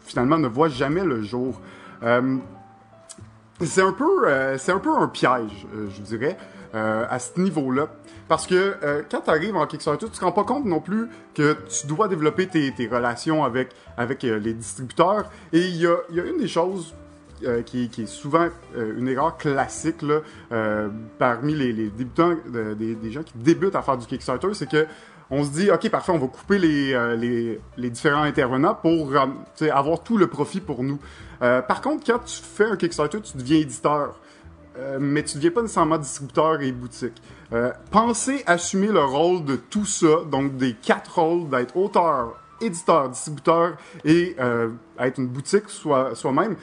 finalement 0.01 0.39
ne 0.39 0.49
voient 0.49 0.71
jamais 0.71 1.05
le 1.05 1.23
jour. 1.23 1.61
Euh, 2.03 2.38
c'est 3.61 3.83
un 3.83 3.93
peu, 3.93 4.27
c'est 4.57 4.73
un 4.73 4.79
peu 4.79 4.91
un 4.91 5.07
piège, 5.07 5.67
je 5.91 6.01
dirais, 6.01 6.37
à 6.73 7.19
ce 7.19 7.38
niveau-là, 7.38 7.88
parce 8.29 8.47
que 8.47 8.77
euh, 8.83 9.03
quand 9.11 9.23
tu 9.23 9.31
arrives 9.31 9.57
en 9.57 9.67
Kickstarter, 9.67 10.07
tu 10.07 10.19
te 10.19 10.25
rends 10.25 10.33
pas 10.33 10.45
compte 10.45 10.65
non 10.65 10.81
plus 10.81 11.09
que 11.35 11.57
tu 11.69 11.87
dois 11.87 12.09
développer 12.09 12.47
tes, 12.47 12.73
relations 12.87 13.45
avec 13.45 13.75
euh, 13.99 14.39
les 14.39 14.55
distributeurs. 14.55 15.31
Et 15.53 15.61
il 15.61 15.77
y 15.77 15.87
a, 15.87 15.97
une 16.11 16.39
des 16.39 16.49
choses 16.49 16.95
euh, 17.45 17.63
qui, 17.63 17.85
est 17.85 18.07
souvent 18.07 18.49
une 18.77 19.09
erreur 19.09 19.37
classique 19.37 20.05
parmi 21.19 21.55
les, 21.55 21.73
débutants, 21.91 22.35
des, 22.47 23.11
gens 23.11 23.23
qui 23.23 23.35
débutent 23.37 23.77
à 23.77 23.83
faire 23.83 23.99
du 23.99 24.07
Kickstarter, 24.07 24.55
c'est 24.55 24.71
que 24.71 24.87
on 25.35 25.45
se 25.45 25.51
dit, 25.51 25.71
ok, 25.71 25.89
parfait, 25.89 26.13
on 26.13 26.19
va 26.19 26.27
couper 26.27 26.59
les, 26.59 27.91
différents 27.91 28.23
intervenants 28.23 28.75
pour 28.75 29.13
avoir 29.17 30.03
tout 30.03 30.19
le 30.19 30.27
profit 30.27 30.61
pour 30.61 30.83
nous. 30.83 30.99
Par 31.41 31.81
contre, 31.81 32.05
quand 32.07 32.25
tu 32.25 32.43
fais 32.43 32.67
un 32.67 32.77
Kickstarter, 32.77 33.21
tu 33.23 33.39
deviens 33.39 33.59
éditeur. 33.59 34.19
Euh, 34.79 34.99
mais 35.01 35.23
tu 35.23 35.37
deviens 35.37 35.51
pas 35.51 35.63
nécessairement 35.63 35.99
distributeur 35.99 36.61
et 36.63 36.73
boutique. 36.73 37.21
Euh, 37.53 37.71
pensez 37.91 38.43
assumer 38.47 38.87
le 38.89 39.05
rôle 39.05 39.45
de 39.45 39.57
tout 39.57 39.85
ça, 39.85 40.25
donc 40.31 40.57
des 40.57 40.75
quatre 40.75 41.19
rôles 41.21 41.49
d'être 41.51 41.77
auteur, 41.77 42.39
éditeur, 42.61 43.11
distributeur 43.11 43.77
et 44.05 44.35
euh, 44.41 44.71
être 44.99 45.19
une 45.19 45.27
boutique 45.29 45.69
soi- 45.69 46.15
soi-même. 46.15 46.57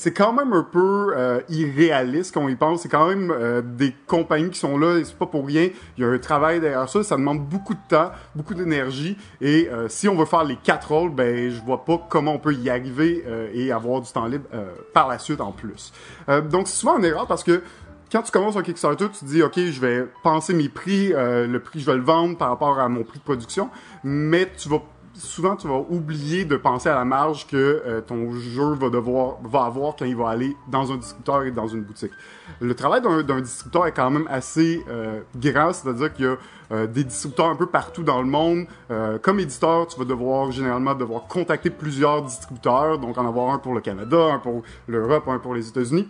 C'est 0.00 0.14
quand 0.14 0.32
même 0.32 0.54
un 0.54 0.62
peu 0.62 1.12
euh, 1.14 1.42
irréaliste 1.50 2.32
quand 2.32 2.42
on 2.42 2.48
y 2.48 2.56
pense. 2.56 2.80
C'est 2.80 2.88
quand 2.88 3.06
même 3.06 3.30
euh, 3.30 3.60
des 3.60 3.94
compagnies 4.06 4.48
qui 4.48 4.58
sont 4.58 4.78
là 4.78 4.96
et 4.96 5.04
c'est 5.04 5.14
pas 5.14 5.26
pour 5.26 5.46
rien. 5.46 5.68
Il 5.98 6.02
y 6.02 6.06
a 6.06 6.08
un 6.08 6.18
travail 6.18 6.58
derrière 6.58 6.88
ça. 6.88 7.02
Ça 7.02 7.18
demande 7.18 7.46
beaucoup 7.46 7.74
de 7.74 7.80
temps, 7.86 8.10
beaucoup 8.34 8.54
d'énergie. 8.54 9.18
Et 9.42 9.68
euh, 9.70 9.90
si 9.90 10.08
on 10.08 10.14
veut 10.14 10.24
faire 10.24 10.44
les 10.44 10.56
quatre 10.56 10.90
rôles, 10.90 11.10
ben 11.10 11.50
je 11.50 11.60
vois 11.60 11.84
pas 11.84 12.00
comment 12.08 12.32
on 12.32 12.38
peut 12.38 12.54
y 12.54 12.70
arriver 12.70 13.22
euh, 13.26 13.50
et 13.52 13.72
avoir 13.72 14.00
du 14.00 14.10
temps 14.10 14.24
libre 14.24 14.46
euh, 14.54 14.70
par 14.94 15.06
la 15.06 15.18
suite 15.18 15.42
en 15.42 15.52
plus. 15.52 15.92
Euh, 16.30 16.40
donc 16.40 16.68
c'est 16.68 16.78
souvent 16.78 16.96
une 16.96 17.04
erreur 17.04 17.26
parce 17.26 17.44
que 17.44 17.62
quand 18.10 18.22
tu 18.22 18.32
commences 18.32 18.56
un 18.56 18.62
Kickstarter, 18.62 19.06
tu 19.12 19.20
te 19.20 19.24
dis, 19.26 19.42
OK, 19.42 19.56
je 19.56 19.80
vais 19.80 20.06
penser 20.22 20.54
mes 20.54 20.70
prix, 20.70 21.12
euh, 21.12 21.46
le 21.46 21.60
prix 21.60 21.78
je 21.78 21.86
vais 21.86 21.96
le 21.96 22.02
vendre 22.02 22.38
par 22.38 22.48
rapport 22.48 22.78
à 22.78 22.88
mon 22.88 23.04
prix 23.04 23.18
de 23.18 23.24
production, 23.24 23.68
mais 24.02 24.50
tu 24.56 24.70
vas 24.70 24.82
souvent 25.20 25.54
tu 25.54 25.68
vas 25.68 25.78
oublier 25.88 26.44
de 26.44 26.56
penser 26.56 26.88
à 26.88 26.94
la 26.94 27.04
marge 27.04 27.46
que 27.46 27.56
euh, 27.56 28.00
ton 28.00 28.32
jeu 28.32 28.74
va 28.74 28.88
devoir 28.88 29.36
va 29.42 29.64
avoir 29.64 29.94
quand 29.96 30.06
il 30.06 30.16
va 30.16 30.30
aller 30.30 30.56
dans 30.68 30.90
un 30.90 30.96
distributeur 30.96 31.44
et 31.44 31.50
dans 31.50 31.68
une 31.68 31.82
boutique. 31.82 32.12
Le 32.60 32.74
travail 32.74 33.02
d'un 33.02 33.40
distributeur 33.40 33.86
est 33.86 33.92
quand 33.92 34.10
même 34.10 34.26
assez 34.30 34.82
euh, 34.88 35.20
grand, 35.36 35.72
c'est-à-dire 35.72 36.12
qu'il 36.12 36.24
y 36.24 36.28
a 36.28 36.36
euh, 36.72 36.86
des 36.86 37.04
distributeurs 37.04 37.46
un 37.46 37.56
peu 37.56 37.66
partout 37.66 38.02
dans 38.02 38.20
le 38.20 38.28
monde. 38.28 38.66
Comme 39.22 39.40
éditeur, 39.40 39.86
tu 39.86 39.98
vas 39.98 40.04
devoir 40.04 40.50
généralement 40.50 40.94
devoir 40.94 41.26
contacter 41.26 41.70
plusieurs 41.70 42.22
distributeurs, 42.22 42.98
donc 42.98 43.16
en 43.18 43.26
avoir 43.26 43.50
un 43.50 43.58
pour 43.58 43.74
le 43.74 43.80
Canada, 43.80 44.34
un 44.34 44.38
pour 44.38 44.62
l'Europe, 44.88 45.28
un 45.28 45.38
pour 45.38 45.54
les 45.54 45.68
États-Unis. 45.68 46.08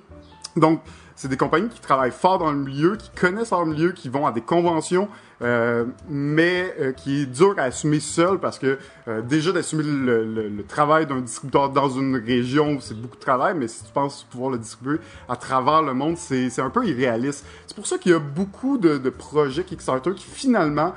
Donc, 0.57 0.81
c'est 1.21 1.29
des 1.29 1.37
compagnies 1.37 1.69
qui 1.69 1.81
travaillent 1.81 2.13
fort 2.13 2.39
dans 2.39 2.51
le 2.51 2.57
milieu, 2.57 2.97
qui 2.97 3.11
connaissent 3.11 3.51
leur 3.51 3.67
milieu, 3.67 3.93
qui 3.93 4.09
vont 4.09 4.27
à 4.27 4.33
des 4.33 4.41
conventions, 4.41 5.07
euh, 5.43 5.85
mais 6.09 6.75
euh, 6.81 6.93
qui 6.93 7.21
est 7.23 7.27
dur 7.27 7.55
à 7.59 7.65
assumer 7.65 8.01
seul 8.01 8.39
parce 8.39 8.59
que 8.59 8.79
euh, 9.07 9.21
déjà 9.21 9.53
d'assumer 9.53 9.83
le, 9.83 10.25
le- 10.25 10.49
le 10.49 10.63
travail 10.65 11.05
d'un 11.07 11.21
distributeur 11.21 11.69
dans 11.69 11.91
une 11.91 12.17
région, 12.17 12.79
c'est 12.81 12.99
beaucoup 12.99 13.17
de 13.17 13.21
travail, 13.21 13.55
mais 13.55 13.69
si 13.69 13.85
tu 13.85 13.93
penses 13.93 14.27
pouvoir 14.31 14.51
le 14.53 14.59
distribuer 14.59 14.97
à 15.29 15.37
travers 15.37 15.83
le 15.83 15.93
monde, 15.93 16.17
c'est 16.17 16.59
un 16.59 16.71
peu 16.71 16.87
irréaliste. 16.87 17.45
C'est 17.67 17.77
pour 17.77 17.87
ça 17.87 17.99
qu'il 17.99 18.13
y 18.13 18.15
a 18.15 18.19
beaucoup 18.19 18.79
de, 18.79 18.97
de 18.97 19.11
projets 19.11 19.65
Kickstarter 19.65 20.15
qui 20.15 20.25
finalement 20.25 20.95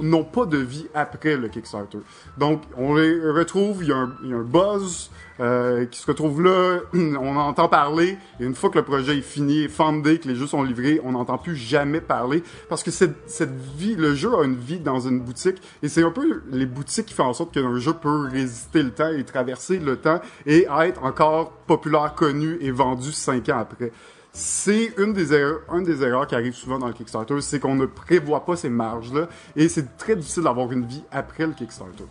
n'ont 0.00 0.24
pas 0.24 0.46
de 0.46 0.58
vie 0.58 0.86
après 0.94 1.36
le 1.36 1.48
Kickstarter. 1.48 1.98
Donc, 2.38 2.62
on 2.76 2.94
les 2.94 3.18
retrouve, 3.30 3.82
il 3.82 3.88
y 3.88 3.92
a 3.92 3.96
un, 3.96 4.12
y 4.24 4.32
a 4.32 4.36
un 4.36 4.42
buzz 4.42 5.10
euh, 5.40 5.84
qui 5.86 5.98
se 5.98 6.06
retrouve 6.06 6.42
là, 6.42 6.80
on 6.94 7.36
entend 7.36 7.68
parler, 7.68 8.18
et 8.38 8.44
une 8.44 8.54
fois 8.54 8.70
que 8.70 8.78
le 8.78 8.84
projet 8.84 9.18
est 9.18 9.22
fini, 9.22 9.64
est 9.64 9.68
fundé, 9.68 10.18
que 10.18 10.28
les 10.28 10.36
jeux 10.36 10.46
sont 10.46 10.62
livrés, 10.62 11.00
on 11.02 11.12
n'entend 11.12 11.38
plus 11.38 11.56
jamais 11.56 12.00
parler, 12.00 12.42
parce 12.68 12.82
que 12.82 12.90
cette, 12.90 13.28
cette 13.28 13.54
vie, 13.76 13.96
le 13.96 14.14
jeu 14.14 14.32
a 14.34 14.44
une 14.44 14.56
vie 14.56 14.78
dans 14.78 15.00
une 15.00 15.20
boutique, 15.20 15.60
et 15.82 15.88
c'est 15.88 16.02
un 16.02 16.10
peu 16.10 16.42
les 16.50 16.66
boutiques 16.66 17.06
qui 17.06 17.14
font 17.14 17.24
en 17.24 17.32
sorte 17.32 17.52
qu'un 17.52 17.78
jeu 17.78 17.94
peut 17.94 18.28
résister 18.30 18.82
le 18.82 18.90
temps 18.90 19.10
et 19.10 19.24
traverser 19.24 19.78
le 19.78 19.96
temps, 19.96 20.20
et 20.46 20.66
être 20.82 21.02
encore 21.02 21.50
populaire, 21.66 22.14
connu 22.14 22.58
et 22.60 22.70
vendu 22.70 23.12
cinq 23.12 23.48
ans 23.48 23.58
après 23.58 23.92
c'est 24.34 24.92
une 24.98 25.12
des 25.12 25.32
erreurs, 25.32 25.60
une 25.72 25.84
des 25.84 26.02
erreurs 26.02 26.26
qui 26.26 26.34
arrive 26.34 26.54
souvent 26.54 26.78
dans 26.78 26.88
le 26.88 26.92
Kickstarter, 26.92 27.40
c'est 27.40 27.60
qu'on 27.60 27.76
ne 27.76 27.86
prévoit 27.86 28.44
pas 28.44 28.56
ces 28.56 28.68
marges-là, 28.68 29.28
et 29.54 29.68
c'est 29.68 29.96
très 29.96 30.16
difficile 30.16 30.42
d'avoir 30.42 30.70
une 30.72 30.84
vie 30.84 31.04
après 31.12 31.46
le 31.46 31.52
Kickstarter. 31.52 32.04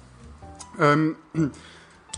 Euh, 0.79 1.11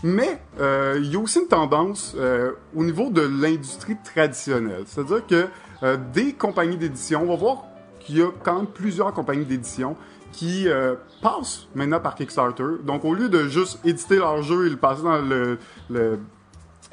mais 0.04 0.40
euh, 0.60 1.00
il 1.02 1.12
y 1.12 1.16
a 1.16 1.18
aussi 1.18 1.40
une 1.40 1.48
tendance 1.48 2.14
euh, 2.16 2.52
au 2.74 2.84
niveau 2.84 3.10
de 3.10 3.22
l'industrie 3.22 3.96
traditionnelle, 4.04 4.84
c'est-à-dire 4.86 5.26
que 5.26 5.48
euh, 5.82 5.96
des 6.14 6.32
compagnies 6.32 6.76
d'édition, 6.76 7.22
on 7.22 7.26
va 7.26 7.36
voir 7.36 7.64
qu'il 7.98 8.18
y 8.18 8.22
a 8.22 8.30
quand 8.44 8.54
même 8.54 8.66
plusieurs 8.66 9.12
compagnies 9.12 9.44
d'édition 9.44 9.96
qui 10.32 10.68
euh, 10.68 10.94
passent 11.22 11.66
maintenant 11.74 11.98
par 11.98 12.14
Kickstarter. 12.14 12.82
Donc 12.84 13.04
au 13.04 13.14
lieu 13.14 13.28
de 13.28 13.48
juste 13.48 13.80
éditer 13.84 14.16
leur 14.16 14.42
jeu 14.42 14.66
et 14.66 14.70
le 14.70 14.76
passer 14.76 15.02
dans 15.02 15.18
le, 15.18 15.58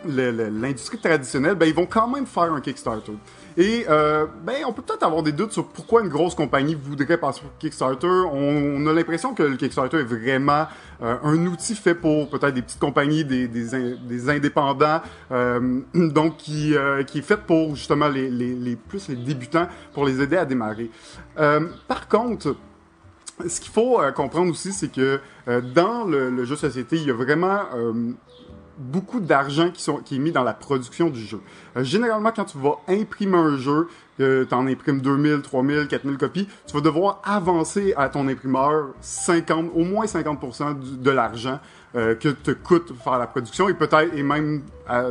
l'industrie 0.06 0.98
traditionnelle, 0.98 1.56
ben, 1.56 1.66
ils 1.68 1.76
vont 1.76 1.86
quand 1.86 2.08
même 2.08 2.26
faire 2.26 2.52
un 2.54 2.62
Kickstarter. 2.62 3.14
Et 3.56 3.86
euh, 3.88 4.26
ben, 4.44 4.56
on 4.66 4.74
peut 4.74 4.82
peut-être 4.82 5.04
avoir 5.04 5.22
des 5.22 5.32
doutes 5.32 5.52
sur 5.52 5.68
pourquoi 5.68 6.02
une 6.02 6.10
grosse 6.10 6.34
compagnie 6.34 6.76
voudrait 6.76 7.18
passer 7.18 7.42
sur 7.42 7.50
Kickstarter. 7.60 8.08
On, 8.32 8.86
a 8.88 8.94
l'impression 8.94 9.34
que 9.34 9.44
le 9.44 9.56
Kickstarter 9.58 9.98
est 9.98 10.04
vraiment 10.04 10.66
euh, 11.02 11.18
un 11.24 11.46
outil 11.46 11.76
fait 11.76 11.94
pour 11.94 12.30
peut-être 12.30 12.54
des 12.54 12.64
petites 12.64 12.80
compagnies, 12.80 13.24
des, 13.24 13.48
des, 13.48 13.76
in- 13.76 13.98
des 14.08 14.30
indépendants, 14.30 15.02
euh, 15.32 15.82
donc 15.94 16.38
qui, 16.38 16.74
qui 17.08 17.20
est 17.20 17.24
fait 17.24 17.38
pour 17.38 17.76
justement 17.76 18.08
les, 18.08 18.30
les, 18.30 18.76
plus 18.76 19.08
les 19.10 19.16
débutants, 19.16 19.68
pour 19.94 20.06
les 20.06 20.20
aider 20.22 20.38
à 20.38 20.46
démarrer. 20.46 20.90
Par 21.36 22.08
contre, 22.08 22.56
ce 23.48 23.60
qu'il 23.62 23.72
faut 23.72 24.00
comprendre 24.16 24.52
aussi, 24.52 24.74
c'est 24.74 24.92
que 24.92 25.20
dans 25.74 26.06
le, 26.06 26.30
le 26.30 26.46
jeu 26.46 26.56
société, 26.56 26.98
il 26.98 27.08
y 27.08 27.12
a 27.12 27.14
vraiment 27.14 27.60
beaucoup 28.78 29.20
d'argent 29.20 29.70
qui, 29.72 29.82
sont, 29.82 29.98
qui 29.98 30.16
est 30.16 30.20
mis 30.20 30.32
dans 30.32 30.44
la 30.44 30.54
production 30.54 31.10
du 31.10 31.20
jeu. 31.22 31.40
Euh, 31.78 31.84
généralement, 31.84 32.32
quand 32.36 32.46
tu 32.46 32.58
vas 32.58 32.78
imprimer 32.88 33.38
un 33.38 33.58
jeu, 33.58 33.88
que 34.18 34.44
tu 34.44 34.54
en 34.54 34.68
imprimes 34.68 35.02
2000, 35.02 35.42
3000, 35.42 35.88
4000 35.88 36.18
copies, 36.18 36.48
tu 36.68 36.74
vas 36.76 36.82
devoir 36.82 37.20
avancer 37.24 37.94
à 37.98 38.10
ton 38.10 38.28
imprimeur 38.28 38.90
50, 39.02 39.72
au 39.74 39.84
moins 39.84 40.06
50% 40.06 40.74
du- 40.80 40.98
de 40.98 41.10
l'argent 41.12 41.60
euh, 41.96 42.14
que 42.16 42.30
te 42.30 42.52
coûte 42.52 42.94
faire 43.04 43.18
la 43.20 43.26
production 43.28 43.70
et 43.70 43.74
peut-être, 43.74 44.16
et 44.16 44.22
même 44.24 44.62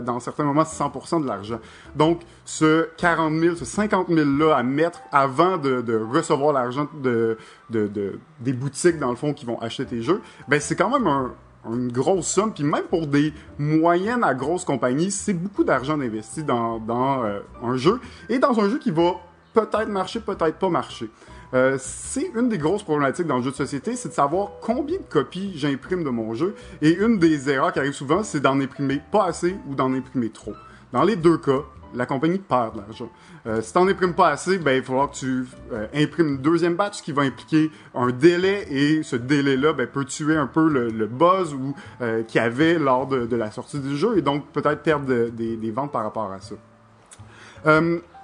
dans 0.05 0.21
certains 0.21 0.45
moments, 0.45 0.65
100% 0.65 1.21
de 1.23 1.27
l'argent. 1.27 1.59
Donc, 1.97 2.21
ce 2.45 2.89
40 2.97 3.33
000, 3.41 3.57
ce 3.57 3.65
50 3.65 4.09
000 4.09 4.29
là 4.39 4.57
à 4.57 4.63
mettre 4.63 5.01
avant 5.13 5.57
de, 5.57 5.81
de 5.81 5.97
recevoir 5.97 6.53
l'argent 6.53 6.87
de, 7.03 7.39
de, 7.71 7.87
de- 7.89 8.19
des 8.41 8.53
boutiques, 8.53 8.99
dans 8.99 9.11
le 9.11 9.17
fond, 9.17 9.33
qui 9.33 9.47
vont 9.47 9.59
acheter 9.61 9.87
tes 9.87 10.03
jeux, 10.03 10.21
ben 10.49 10.61
c'est 10.61 10.77
quand 10.77 10.91
même 10.91 11.07
un, 11.07 11.33
une 11.67 11.91
grosse 11.91 12.27
somme. 12.27 12.53
Puis 12.53 12.65
même 12.65 12.85
pour 12.85 13.07
des 13.07 13.33
moyennes 13.59 14.25
à 14.25 14.35
grosses 14.35 14.65
compagnies, 14.65 15.11
c'est 15.11 15.35
beaucoup 15.35 15.65
d'argent 15.65 16.01
investi 16.01 16.43
dans, 16.43 16.79
dans 16.79 17.25
euh, 17.25 17.41
un 17.63 17.77
jeu. 17.77 18.01
Et 18.29 18.39
dans 18.39 18.59
un 18.61 18.69
jeu 18.69 18.79
qui 18.79 18.91
va 18.91 19.15
peut-être 19.55 19.89
marcher, 19.89 20.21
peut-être 20.21 20.59
pas 20.59 20.69
marcher. 20.69 21.11
Euh, 21.55 21.77
c'est 21.79 22.31
une 22.35 22.49
des 22.49 22.57
grosses 22.57 22.83
problématiques 22.83 23.27
dans 23.27 23.37
le 23.37 23.43
jeu 23.43 23.51
de 23.51 23.57
société, 23.57 23.95
c'est 23.95 24.09
de 24.09 24.15
savoir 24.15 24.53
combien 24.63 24.97
de 24.97 25.05
copies 25.05 25.53
j'imprime 25.55 26.03
de 26.03 26.09
mon 26.09 26.33
jeu. 26.33 26.55
Et 26.81 26.95
une 26.95 27.19
des 27.19 27.51
erreurs 27.51 27.73
qui 27.73 27.79
arrive 27.79 27.93
souvent, 27.93 28.23
c'est 28.23 28.41
d'en 28.41 28.59
imprimer 28.61 29.03
pas 29.11 29.25
assez 29.27 29.57
ou 29.69 29.75
d'en 29.75 29.93
imprimer 29.93 30.31
trop. 30.31 30.55
Dans 30.93 31.03
les 31.03 31.17
deux 31.17 31.37
cas, 31.37 31.61
la 31.95 32.07
compagnie 32.07 32.39
perd 32.39 32.75
de 32.75 32.81
l'argent. 32.81 33.09
Euh, 33.47 33.61
si 33.61 33.73
t'en 33.73 33.87
imprimes 33.89 34.15
pas 34.15 34.29
assez, 34.29 34.59
ben 34.59 34.73
il 34.73 34.81
va 34.81 34.87
falloir 34.87 35.11
que 35.11 35.17
tu 35.17 35.47
euh, 35.73 35.87
imprimes 35.95 36.29
une 36.29 36.39
deuxième 36.39 36.75
batch 36.75 36.99
ce 36.99 37.03
qui 37.03 37.13
va 37.13 37.23
impliquer 37.23 37.71
un 37.95 38.11
délai 38.11 38.67
et 38.71 39.03
ce 39.03 39.17
délai-là 39.17 39.73
ben, 39.73 39.87
peut 39.87 40.05
tuer 40.05 40.37
un 40.37 40.47
peu 40.47 40.69
le, 40.69 41.07
buzz 41.07 41.57
euh, 42.01 42.23
qu'il 42.23 42.41
y 42.41 42.45
avait 42.45 42.79
lors 42.79 43.07
de, 43.07 43.37
la 43.37 43.51
sortie 43.51 43.81
du 43.81 43.97
jeu 43.97 44.19
et 44.19 44.23
donc 44.23 44.47
peut-être 44.53 44.83
perdre 44.83 45.07
de- 45.07 45.31
des, 45.31 45.57
des 45.57 45.71
ventes 45.71 45.93
par 45.93 46.05
rapport 46.05 46.31
à 46.31 46.41
ça. 46.41 46.55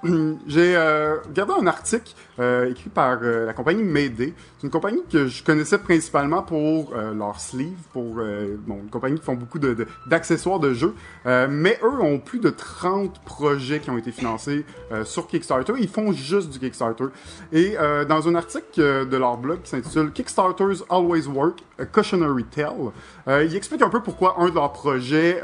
Euh, 0.05 0.35
j'ai 0.47 0.75
euh, 0.77 1.17
regardé 1.27 1.53
un 1.59 1.67
article 1.67 2.13
euh, 2.39 2.69
écrit 2.69 2.89
par 2.89 3.19
euh, 3.21 3.45
la 3.45 3.53
compagnie 3.53 3.83
Mayday. 3.83 4.33
C'est 4.57 4.63
une 4.67 4.71
compagnie 4.71 5.01
que 5.11 5.27
je 5.27 5.43
connaissais 5.43 5.77
principalement 5.77 6.41
pour 6.41 6.93
euh, 6.95 7.13
leur 7.13 7.39
sleeve, 7.39 7.73
pour 7.91 8.15
euh, 8.19 8.55
bon, 8.65 8.75
une 8.83 8.89
compagnie 8.89 9.17
qui 9.19 9.25
font 9.25 9.35
beaucoup 9.35 9.59
de- 9.59 9.73
de- 9.73 9.87
d'accessoires 10.07 10.59
de, 10.59 10.73
jeux. 10.73 10.93
Mais 11.25 11.77
eux 11.83 11.99
ont 12.01 12.19
plus 12.19 12.39
de 12.39 12.49
30 12.49 13.19
projets 13.23 13.79
qui 13.79 13.89
ont 13.89 13.97
été 13.97 14.11
financés 14.11 14.65
sur 15.03 15.27
Kickstarter. 15.27 15.73
Ils 15.79 15.87
font 15.89 16.11
juste 16.11 16.49
du 16.49 16.59
Kickstarter. 16.59 17.05
Et 17.51 17.75
dans 18.07 18.27
un 18.27 18.35
article 18.35 19.07
de 19.07 19.17
leur 19.17 19.37
blog 19.37 19.61
qui 19.63 19.69
s'intitule 19.69 20.11
Kickstarters 20.11 20.83
Always 20.89 21.27
Work, 21.27 21.59
a 21.77 21.85
Cautionary 21.85 22.45
Tale, 22.45 22.91
ils 23.27 23.55
expliquent 23.55 23.81
un 23.81 23.89
peu 23.89 24.01
pourquoi 24.01 24.35
un 24.39 24.49
de 24.49 24.55
leurs 24.55 24.71
projets 24.73 25.41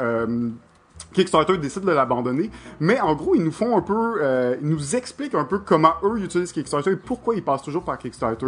Kickstarter 1.15 1.57
décide 1.57 1.83
de 1.83 1.91
l'abandonner, 1.91 2.51
mais 2.79 2.99
en 2.99 3.15
gros, 3.15 3.35
ils 3.35 3.43
nous 3.43 3.51
font 3.51 3.77
un 3.77 3.81
peu, 3.81 4.17
euh, 4.21 4.57
ils 4.61 4.67
nous 4.67 4.95
expliquent 4.95 5.35
un 5.35 5.45
peu 5.45 5.59
comment 5.59 5.93
eux 6.03 6.19
utilisent 6.19 6.51
Kickstarter 6.51 6.91
et 6.91 6.95
pourquoi 6.97 7.35
ils 7.35 7.43
passent 7.43 7.63
toujours 7.63 7.83
par 7.83 7.97
Kickstarter. 7.97 8.47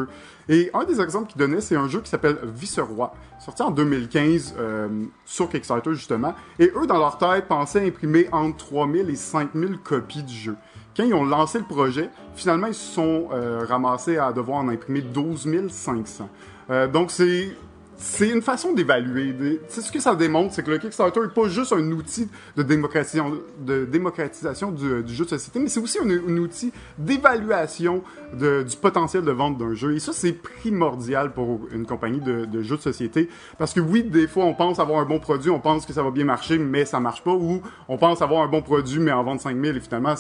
Et 0.50 0.70
un 0.74 0.84
des 0.84 1.00
exemples 1.02 1.32
qu'ils 1.32 1.40
donnaient, 1.40 1.62
c'est 1.62 1.78
un 1.78 1.88
jeu 1.88 2.02
qui 2.02 2.10
s'appelle 2.10 2.38
Viceroy, 2.44 3.14
sorti 3.40 3.64
en 3.64 3.72
2015 3.72 4.56
euh, 4.58 4.88
sur 5.26 5.50
Kickstarter 5.50 5.94
justement. 5.94 6.36
Et 6.60 6.72
eux, 6.76 6.86
dans 6.86 6.98
leur 6.98 7.18
tête, 7.18 7.48
pensaient 7.48 7.88
imprimer 7.88 8.28
entre 8.32 8.58
3000 8.58 9.10
et 9.10 9.16
5000 9.16 9.78
copies 9.80 10.24
du 10.24 10.36
jeu. 10.36 10.56
Quand 10.96 11.04
ils 11.04 11.14
ont 11.14 11.26
lancé 11.26 11.60
le 11.60 11.66
projet, 11.66 12.10
finalement, 12.36 12.68
ils 12.68 12.74
se 12.74 12.94
sont 12.94 13.30
euh, 13.32 13.64
ramassés 13.68 14.18
à 14.18 14.34
devoir 14.34 14.58
en 14.58 14.68
imprimer 14.68 15.02
12 15.02 15.70
500. 15.70 16.28
Euh, 16.70 16.88
donc 16.88 17.12
c'est 17.12 17.56
c'est 17.98 18.30
une 18.30 18.42
façon 18.42 18.74
d'évaluer. 18.74 19.60
Ce 19.68 19.92
que 19.92 20.00
ça 20.00 20.16
démontre, 20.16 20.54
c'est 20.54 20.64
que 20.64 20.70
le 20.70 20.78
Kickstarter 20.78 21.20
n'est 21.20 21.28
pas 21.30 21.48
juste 21.48 21.74
un 21.74 21.92
outil 21.92 22.30
de 22.56 22.64
démocratisation, 22.64 24.72
du, 24.72 25.14
jeu 25.14 25.26
de 25.26 25.30
société, 25.30 25.60
mais 25.60 25.68
c'est 25.68 25.80
aussi 25.80 25.98
un, 26.00 26.38
outil 26.38 26.72
d'évaluation 26.98 28.04
du 28.34 28.78
potentiel 28.80 29.24
de 29.24 29.32
vente 29.32 29.58
d'un 29.58 29.74
jeu. 29.74 29.96
Et 29.96 30.00
ça, 30.00 30.14
c'est 30.14 30.34
primordial 30.34 31.34
pour 31.34 31.62
une 31.72 31.86
compagnie 31.86 32.22
de, 32.22 32.46
de 32.46 32.62
jeux 32.62 32.78
de 32.78 32.82
société. 32.82 33.30
Parce 33.58 33.74
que 33.74 33.80
oui, 33.80 34.04
des 34.04 34.28
fois, 34.28 34.46
on 34.46 34.54
pense 34.54 34.80
avoir 34.80 35.00
un 35.00 35.06
bon 35.06 35.20
produit, 35.20 35.50
on 35.50 35.60
pense 35.60 35.86
que 35.86 35.94
ça 35.94 36.04
va 36.04 36.12
bien 36.12 36.26
marcher, 36.26 36.60
mais 36.60 36.86
ça 36.86 37.00
marche 37.00 37.24
pas. 37.24 37.34
Ou 37.34 37.62
on 37.88 37.98
pense 37.98 38.22
avoir 38.22 38.44
un 38.44 38.48
bon 38.48 38.62
produit, 38.62 39.00
mais 39.00 39.12
en 39.12 39.24
vendre 39.24 39.42
5000 39.42 39.76
et 39.76 39.80
finalement, 39.80 40.16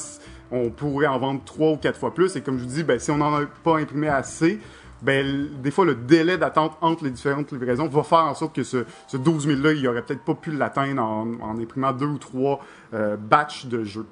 on 0.51 0.69
pourrait 0.69 1.07
en 1.07 1.19
vendre 1.19 1.41
3 1.45 1.71
ou 1.71 1.77
4 1.77 1.99
fois 1.99 2.13
plus. 2.13 2.35
Et 2.35 2.41
comme 2.41 2.57
je 2.57 2.63
vous 2.63 2.69
dis, 2.69 2.83
ben, 2.83 2.99
si 2.99 3.11
on 3.11 3.17
n'en 3.17 3.33
a 3.35 3.45
pas 3.63 3.77
imprimé 3.77 4.07
assez, 4.07 4.59
ben, 5.01 5.49
des 5.61 5.71
fois, 5.71 5.85
le 5.85 5.95
délai 5.95 6.37
d'attente 6.37 6.77
entre 6.81 7.03
les 7.03 7.11
différentes 7.11 7.51
livraisons 7.51 7.87
va 7.87 8.03
faire 8.03 8.19
en 8.25 8.33
sorte 8.33 8.55
que 8.55 8.63
ce, 8.63 8.85
ce 9.07 9.17
12 9.17 9.47
000-là, 9.47 9.73
il 9.73 9.87
aurait 9.87 10.01
peut-être 10.01 10.23
pas 10.23 10.33
pu 10.33 10.51
l'atteindre 10.51 11.01
en, 11.01 11.27
en 11.41 11.59
imprimant 11.59 11.91
deux 11.91 12.07
ou 12.07 12.17
trois 12.17 12.59
euh, 12.93 13.15
batchs 13.17 13.67
de 13.67 13.83
jeux. 13.83 14.05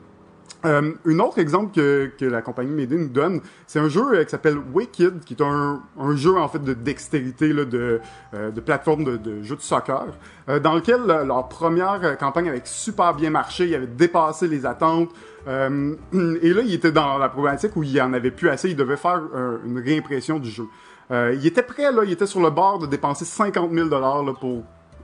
Euh, 0.64 0.94
un 1.06 1.20
autre 1.20 1.40
exemple 1.40 1.74
que, 1.76 2.12
que 2.18 2.26
la 2.26 2.42
compagnie 2.42 2.72
Made 2.72 2.92
nous 2.92 3.10
donne, 3.10 3.42
c'est 3.68 3.80
un 3.80 3.90
jeu 3.90 4.04
euh, 4.14 4.24
qui 4.24 4.32
s'appelle 4.32 4.58
Wicked, 4.74 5.24
qui 5.24 5.34
est 5.34 5.42
un, 5.42 5.82
un 6.00 6.16
jeu 6.16 6.38
en 6.38 6.48
fait 6.48 6.64
de 6.64 6.74
dextérité, 6.74 7.54
là, 7.54 7.66
de, 7.66 8.00
euh, 8.34 8.52
de 8.52 8.62
plateforme 8.62 9.04
de, 9.04 9.18
de 9.18 9.44
jeu 9.44 9.56
de 9.56 9.62
soccer, 9.62 10.08
euh, 10.48 10.60
dans 10.60 10.76
lequel 10.76 11.02
euh, 11.10 11.26
leur 11.26 11.48
première 11.48 12.00
euh, 12.04 12.16
campagne 12.16 12.50
avait 12.50 12.62
super 12.66 13.14
bien 13.14 13.30
marché, 13.30 13.68
il 13.68 13.76
avait 13.76 13.88
dépassé 13.88 14.48
les 14.48 14.66
attentes. 14.66 15.10
et 15.48 15.50
là, 15.50 16.62
il 16.66 16.74
était 16.74 16.92
dans 16.92 17.20
la 17.20 17.30
problématique 17.30 17.76
où 17.76 17.84
il 17.84 18.02
en 18.02 18.14
avait 18.14 18.32
plus 18.32 18.50
assez, 18.50 18.70
il 18.70 18.76
devait 18.76 18.98
faire 18.98 19.22
une 19.64 19.78
réimpression 19.78 20.40
du 20.40 20.50
jeu. 20.50 20.66
Il 21.12 21.46
était 21.46 21.62
prêt, 21.62 21.92
là, 21.92 22.02
il 22.04 22.12
était 22.12 22.26
sur 22.26 22.42
le 22.42 22.50
bord 22.50 22.80
de 22.80 22.88
dépenser 22.88 23.26
50 23.26 23.72
000 23.72 23.90
là, 23.90 24.24
pour 24.42 24.64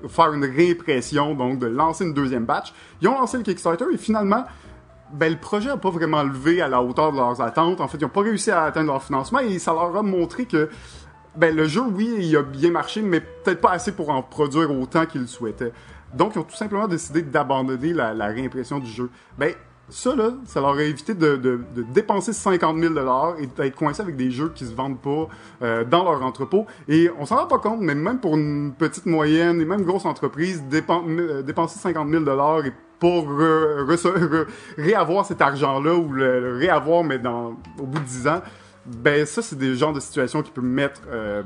faire 0.10 0.34
une 0.34 0.44
réimpression, 0.44 1.36
donc 1.36 1.60
de 1.60 1.68
lancer 1.68 2.06
une 2.06 2.16
deuxième 2.16 2.46
batch. 2.46 2.74
Ils 3.04 3.08
ont 3.08 3.20
lancé 3.20 3.38
le 3.38 3.44
Kickstarter 3.44 3.86
et 3.94 3.98
finalement, 3.98 4.44
ben, 5.14 5.32
le 5.32 5.38
projet 5.40 5.70
n'a 5.70 5.78
pas 5.78 5.90
vraiment 5.90 6.24
levé 6.24 6.62
à 6.62 6.68
la 6.68 6.82
hauteur 6.82 7.12
de 7.12 7.18
leurs 7.18 7.42
attentes. 7.42 7.82
En 7.82 7.88
fait, 7.88 7.98
ils 7.98 8.04
n'ont 8.04 8.10
pas 8.10 8.22
réussi 8.22 8.52
à 8.52 8.64
atteindre 8.64 8.92
leur 8.92 9.04
financement 9.04 9.40
et 9.40 9.60
ça 9.60 9.74
leur 9.74 9.96
a 9.96 10.02
montré 10.02 10.46
que 10.46 10.70
ben, 11.36 11.56
le 11.56 11.66
jeu, 11.66 11.82
oui, 11.82 12.14
il 12.20 12.36
a 12.36 12.42
bien 12.42 12.72
marché, 12.72 13.02
mais 13.02 13.22
peut-être 13.22 13.62
pas 13.62 13.72
assez 13.72 13.94
pour 13.94 14.10
en 14.10 14.22
produire 14.22 14.72
autant 14.72 15.06
qu'ils 15.06 15.22
le 15.22 15.28
souhaitaient. 15.28 15.72
Donc, 16.14 16.36
ils 16.36 16.40
ont 16.40 16.44
tout 16.44 16.56
simplement 16.56 16.88
décidé 16.88 17.22
d'abandonner 17.22 17.94
la, 17.94 18.28
réimpression 18.28 18.80
du 18.80 18.90
jeu. 18.90 19.10
Ben, 19.38 19.54
ça, 19.88 20.16
là, 20.16 20.32
ça 20.46 20.60
leur 20.62 20.76
a 20.76 20.84
évité 20.84 21.14
de, 21.14 21.36
de, 21.36 21.62
de 21.76 21.84
dépenser 21.84 22.34
50 22.34 22.78
000 22.78 22.94
et 23.40 23.48
d'être 23.48 23.76
coincés 23.76 24.02
avec 24.02 24.16
des 24.16 24.32
jeux 24.32 24.52
qui 24.54 24.66
se 24.66 24.74
vendent 24.74 25.00
pas 25.02 25.28
euh, 25.62 25.84
dans 25.84 26.04
leur 26.04 26.22
entrepôt. 26.24 26.66
Et 26.88 27.10
on 27.20 27.26
s'en 27.26 27.38
rend 27.38 27.48
pas 27.48 27.60
compte, 27.60 27.80
mais 27.82 27.96
même 27.96 28.20
pour 28.20 28.36
une 28.36 28.74
petite 28.74 29.06
moyenne 29.06 29.60
et 29.62 29.66
même 29.66 29.84
grosse 29.84 30.06
entreprise, 30.06 30.64
dépen- 30.70 31.20
euh, 31.20 31.42
dépenser 31.42 31.80
50 31.80 32.10
000 32.10 32.24
et 32.64 32.72
pour 33.02 33.28
réavoir 34.78 35.26
cet 35.26 35.42
argent-là 35.42 35.96
ou 35.96 36.14
le, 36.14 36.56
réavoir, 36.56 37.04
mais 37.04 37.18
dans, 37.18 37.58
au 37.80 37.88
bout 37.88 37.98
de 37.98 38.06
10 38.06 38.28
ans, 38.28 38.42
ben 38.86 39.26
ça, 39.26 39.42
c'est 39.42 39.58
des 39.58 39.76
genres 39.76 39.92
de 39.92 40.00
situations 40.00 40.44
qui 40.44 40.52
peuvent 40.52 40.64
mettre 40.64 41.02
euh, 41.10 41.42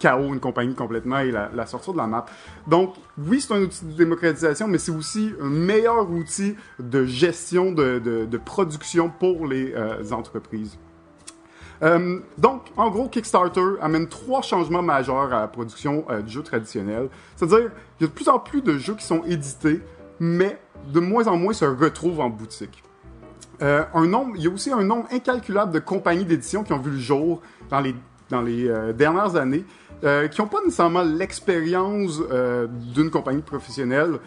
KO 0.00 0.32
une 0.32 0.38
compagnie 0.38 0.76
complètement 0.76 1.18
et 1.18 1.32
la, 1.32 1.50
la 1.52 1.66
sortir 1.66 1.92
de 1.92 1.98
la 1.98 2.06
map. 2.06 2.24
Donc, 2.68 2.94
oui, 3.18 3.40
c'est 3.40 3.52
un 3.52 3.62
outil 3.62 3.84
de 3.84 3.92
démocratisation, 3.94 4.68
mais 4.68 4.78
c'est 4.78 4.92
aussi 4.92 5.32
un 5.40 5.48
meilleur 5.48 6.08
outil 6.08 6.54
de 6.78 7.04
gestion 7.04 7.72
de, 7.72 7.98
de, 7.98 8.24
de 8.24 8.38
production 8.38 9.10
pour 9.10 9.48
les 9.48 9.72
euh, 9.74 10.04
entreprises. 10.12 10.78
Euh, 11.82 12.20
donc, 12.38 12.62
en 12.76 12.90
gros, 12.90 13.08
Kickstarter 13.08 13.74
amène 13.80 14.06
trois 14.06 14.42
changements 14.42 14.82
majeurs 14.82 15.34
à 15.34 15.40
la 15.40 15.48
production 15.48 16.04
euh, 16.10 16.22
du 16.22 16.32
jeu 16.32 16.42
traditionnel. 16.44 17.08
C'est-à-dire 17.34 17.70
qu'il 17.98 18.02
y 18.02 18.04
a 18.04 18.06
de 18.06 18.12
plus 18.12 18.28
en 18.28 18.38
plus 18.38 18.62
de 18.62 18.78
jeux 18.78 18.94
qui 18.94 19.04
sont 19.04 19.24
édités, 19.24 19.80
mais 20.20 20.60
de 20.88 21.00
moins 21.00 21.26
en 21.26 21.36
moins 21.36 21.52
se 21.52 21.64
retrouvent 21.64 22.20
en 22.20 22.30
boutique. 22.30 22.82
Euh, 23.62 23.84
un 23.94 24.06
nombre, 24.06 24.32
il 24.36 24.42
y 24.42 24.46
a 24.46 24.50
aussi 24.50 24.72
un 24.72 24.82
nombre 24.82 25.06
incalculable 25.12 25.72
de 25.72 25.78
compagnies 25.78 26.24
d'édition 26.24 26.64
qui 26.64 26.72
ont 26.72 26.78
vu 26.78 26.90
le 26.90 26.98
jour 26.98 27.40
dans 27.70 27.80
les, 27.80 27.94
dans 28.28 28.42
les 28.42 28.68
euh, 28.68 28.92
dernières 28.92 29.36
années, 29.36 29.64
euh, 30.02 30.26
qui 30.26 30.40
n'ont 30.40 30.48
pas 30.48 30.60
nécessairement 30.64 31.02
l'expérience 31.02 32.20
d'une 32.94 33.10
compagnie 33.10 33.42
professionnelle 33.42 34.18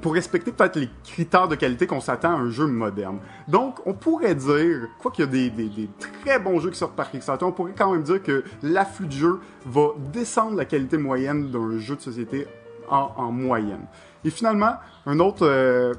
pour 0.00 0.14
respecter 0.14 0.52
peut-être 0.52 0.76
les 0.76 0.90
critères 1.04 1.48
de 1.48 1.54
qualité 1.54 1.86
qu'on 1.86 2.00
s'attend 2.00 2.30
à 2.30 2.38
un 2.38 2.50
jeu 2.50 2.66
moderne. 2.66 3.18
Donc, 3.48 3.78
on 3.86 3.94
pourrait 3.94 4.34
dire, 4.34 4.88
quoi 4.98 5.10
qu'il 5.10 5.24
y 5.24 5.28
a 5.28 5.50
des, 5.50 5.88
très 6.22 6.38
bons 6.38 6.60
jeux 6.60 6.70
qui 6.70 6.78
sortent 6.78 6.96
par 6.96 7.10
Kickstarter, 7.10 7.44
on 7.44 7.52
pourrait 7.52 7.74
quand 7.76 7.92
même 7.92 8.02
dire 8.02 8.22
que 8.22 8.44
l'afflux 8.62 9.06
de 9.06 9.12
jeux 9.12 9.40
va 9.64 9.88
descendre 10.12 10.56
la 10.56 10.64
qualité 10.64 10.98
moyenne 10.98 11.50
d'un 11.50 11.78
jeu 11.78 11.96
de 11.96 12.00
société 12.00 12.46
en 12.88 13.32
moyenne. 13.32 13.86
Et 14.26 14.30
finalement, 14.30 14.72
un 15.06 15.20
autre 15.20 15.46
euh, 15.46 15.94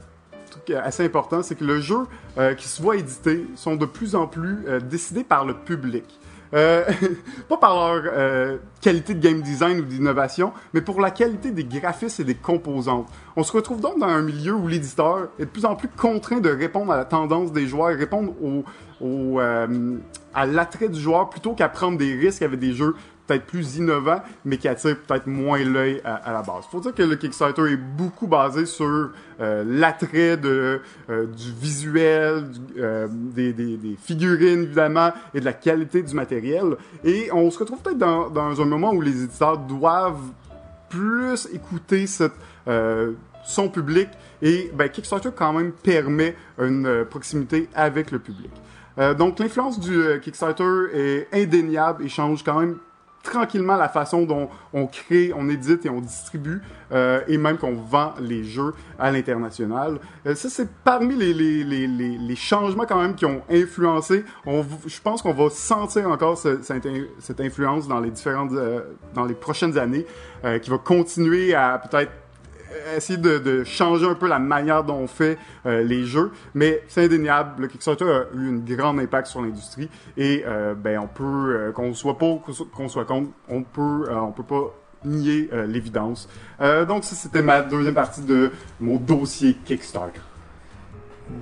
truc 0.52 0.72
assez 0.72 1.06
important, 1.06 1.42
c'est 1.42 1.56
que 1.56 1.63
le 1.63 1.80
jeu 1.80 2.00
euh, 2.38 2.56
qui 2.56 2.68
se 2.68 2.82
voit 2.82 2.98
édité 2.98 3.48
sont 3.56 3.78
de 3.78 3.86
plus 3.86 4.16
en 4.16 4.28
plus 4.28 4.66
euh, 4.68 4.82
décidés 4.82 5.24
par 5.24 5.46
le 5.46 5.54
public. 5.54 6.20
Pas 6.52 7.58
par 7.60 7.76
leur 7.76 8.58
qualité 8.80 9.13
de 9.13 9.20
game 9.20 9.42
design 9.42 9.82
ou 9.82 9.84
d'innovation, 9.84 10.54
mais 10.74 10.80
pour 10.80 11.02
la 11.02 11.12
qualité 11.12 11.52
des 11.52 11.66
graphismes 11.66 12.22
et 12.22 12.26
des 12.26 12.36
composantes. 12.36 13.10
On 13.36 13.44
se 13.44 13.52
retrouve 13.52 13.82
donc 13.82 14.00
dans 14.00 14.08
un 14.08 14.22
milieu 14.22 14.54
où 14.54 14.66
l'éditeur 14.66 15.28
est 15.40 15.44
de 15.44 15.50
plus 15.50 15.66
en 15.66 15.76
plus 15.76 15.90
contraint 15.90 16.40
de 16.40 16.50
répondre 16.50 16.94
à 16.94 16.96
la 16.96 17.04
tendance 17.04 17.52
des 17.52 17.68
joueurs, 17.68 17.98
répondre 17.98 18.34
au, 19.02 19.40
à 20.34 20.46
l'attrait 20.46 20.88
du 20.88 21.02
joueur 21.02 21.30
plutôt 21.30 21.52
qu'à 21.52 21.68
prendre 21.68 21.98
des 21.98 22.16
risques 22.16 22.42
avec 22.42 22.60
des 22.60 22.72
jeux 22.72 22.96
peut-être 23.28 23.46
plus 23.46 23.78
innovants, 23.78 24.22
mais 24.46 24.58
qui 24.58 24.68
attirent 24.68 24.98
peut-être 25.00 25.28
moins 25.28 25.63
l'œil 25.63 26.02
à, 26.04 26.32
la 26.32 26.42
base. 26.42 26.66
Faut 26.72 26.80
dire 26.80 26.96
que 26.96 27.04
le 27.04 27.16
Kickstarter 27.16 27.74
est 27.74 27.78
beaucoup 27.78 28.28
basé 28.28 28.66
sur 28.66 29.12
euh, 29.40 29.63
l'attrait 29.68 30.40
euh, 30.44 30.80
du 31.08 31.52
visuel, 31.60 32.46
euh, 32.78 33.08
des, 33.12 33.98
figurines 34.02 34.63
évidemment, 34.63 35.12
et 35.34 35.40
de 35.40 35.46
la 35.46 35.54
qualité 35.54 36.02
du 36.02 36.16
matériel. 36.16 36.78
Et 37.04 37.30
on 37.32 37.52
se 37.52 37.60
retrouve 37.60 37.80
peut-être 37.80 37.98
dans, 37.98 38.62
un 38.62 38.66
moment 38.66 38.92
où 38.92 39.02
les 39.02 39.24
éditeurs 39.24 39.58
doivent 39.58 40.32
plus 40.90 41.48
écouter 41.54 42.06
son 42.08 43.70
public 43.70 44.08
et 44.42 44.72
ben, 44.74 44.88
Kickstarter 44.88 45.30
quand 45.36 45.54
même 45.54 45.72
permet 45.72 46.36
une 46.60 47.06
proximité 47.10 47.68
avec 47.76 48.12
le 48.12 48.20
public. 48.20 48.52
Donc 49.18 49.38
l'influence 49.40 49.80
du 49.80 50.02
Kickstarter 50.22 50.63
est 50.94 51.28
indéniable 51.34 52.06
et 52.06 52.10
change 52.10 52.44
quand 52.44 52.60
même 52.60 52.78
tranquillement 53.32 53.76
la 53.76 53.90
façon 53.90 54.24
dont 54.24 54.50
on 54.74 54.88
crée, 54.88 55.32
on 55.36 55.50
édite 55.50 55.86
et 55.86 55.90
on 55.90 56.02
distribue 56.02 56.62
euh, 56.92 57.22
et 57.28 57.38
même 57.38 57.58
qu'on 57.58 57.74
vend 57.76 58.13
les 58.22 58.44
jeux 58.44 58.74
à 58.98 59.12
l'international. 59.12 60.00
Euh, 60.26 60.34
ça, 60.36 60.50
c'est 60.50 60.70
parmi 60.84 61.16
les, 61.16 61.34
les, 61.34 61.63
les, 61.88 62.36
changements 62.36 62.86
quand 62.86 63.02
même 63.02 63.16
qui 63.16 63.26
ont 63.26 63.42
influencé. 63.50 64.24
Je 64.46 65.02
pense 65.02 65.22
qu'on 65.22 65.34
va 65.34 65.50
sentir 65.50 66.10
encore 66.10 66.38
ce- 66.38 66.62
cette, 66.62 66.86
in- 66.86 67.06
cette 67.20 67.42
influence 67.42 67.88
dans 67.88 68.00
les 68.00 68.12
différentes, 68.12 68.54
euh, 68.54 68.82
dans 69.13 69.26
les 69.26 69.34
prochaines 69.36 69.78
années, 69.78 70.06
qui 70.62 70.70
va 70.70 70.78
continuer 70.78 71.54
à 71.54 71.78
peut-être 71.80 72.12
essayer 72.95 73.17
de, 73.17 73.63
changer 73.63 74.06
un 74.06 74.15
peu 74.15 74.27
la 74.27 74.39
manière 74.39 74.84
dont 74.84 74.97
on 74.97 75.08
fait 75.08 75.38
euh, 75.65 75.84
les 75.84 76.06
jeux, 76.06 76.32
mais 76.53 76.84
c'est 76.88 77.06
indéniable. 77.06 77.62
Le 77.63 77.67
Kickstarter 77.67 78.06
a 78.06 78.25
eu 78.36 78.49
un 78.49 78.75
grand 78.75 78.97
impact 78.97 79.27
sur 79.27 79.41
l'industrie 79.41 79.89
et 80.15 80.43
euh, 80.45 80.73
ben 80.75 80.99
on 80.99 81.08
peut 81.08 81.23
euh, 81.23 81.71
qu'on 81.71 81.93
soit 81.93 82.17
pour 82.17 82.41
qu'on 82.41 82.88
soit- 82.89 83.06
contre, 83.06 83.30
on 83.49 83.63
peut 83.63 84.06
euh, 84.10 84.15
on 84.15 84.32
peut 84.32 84.43
pas 84.43 84.73
nier 85.06 85.49
euh, 85.53 85.65
l'évidence. 85.67 86.27
Euh, 86.62 86.86
donc 86.86 87.03
ça 87.03 87.15
c'était 87.15 87.41
ma 87.41 87.62
deuxième 87.62 87.93
partie 87.93 88.21
de 88.21 88.51
mon 88.80 88.97
dossier 88.97 89.56
Kickstarter. 89.65 90.21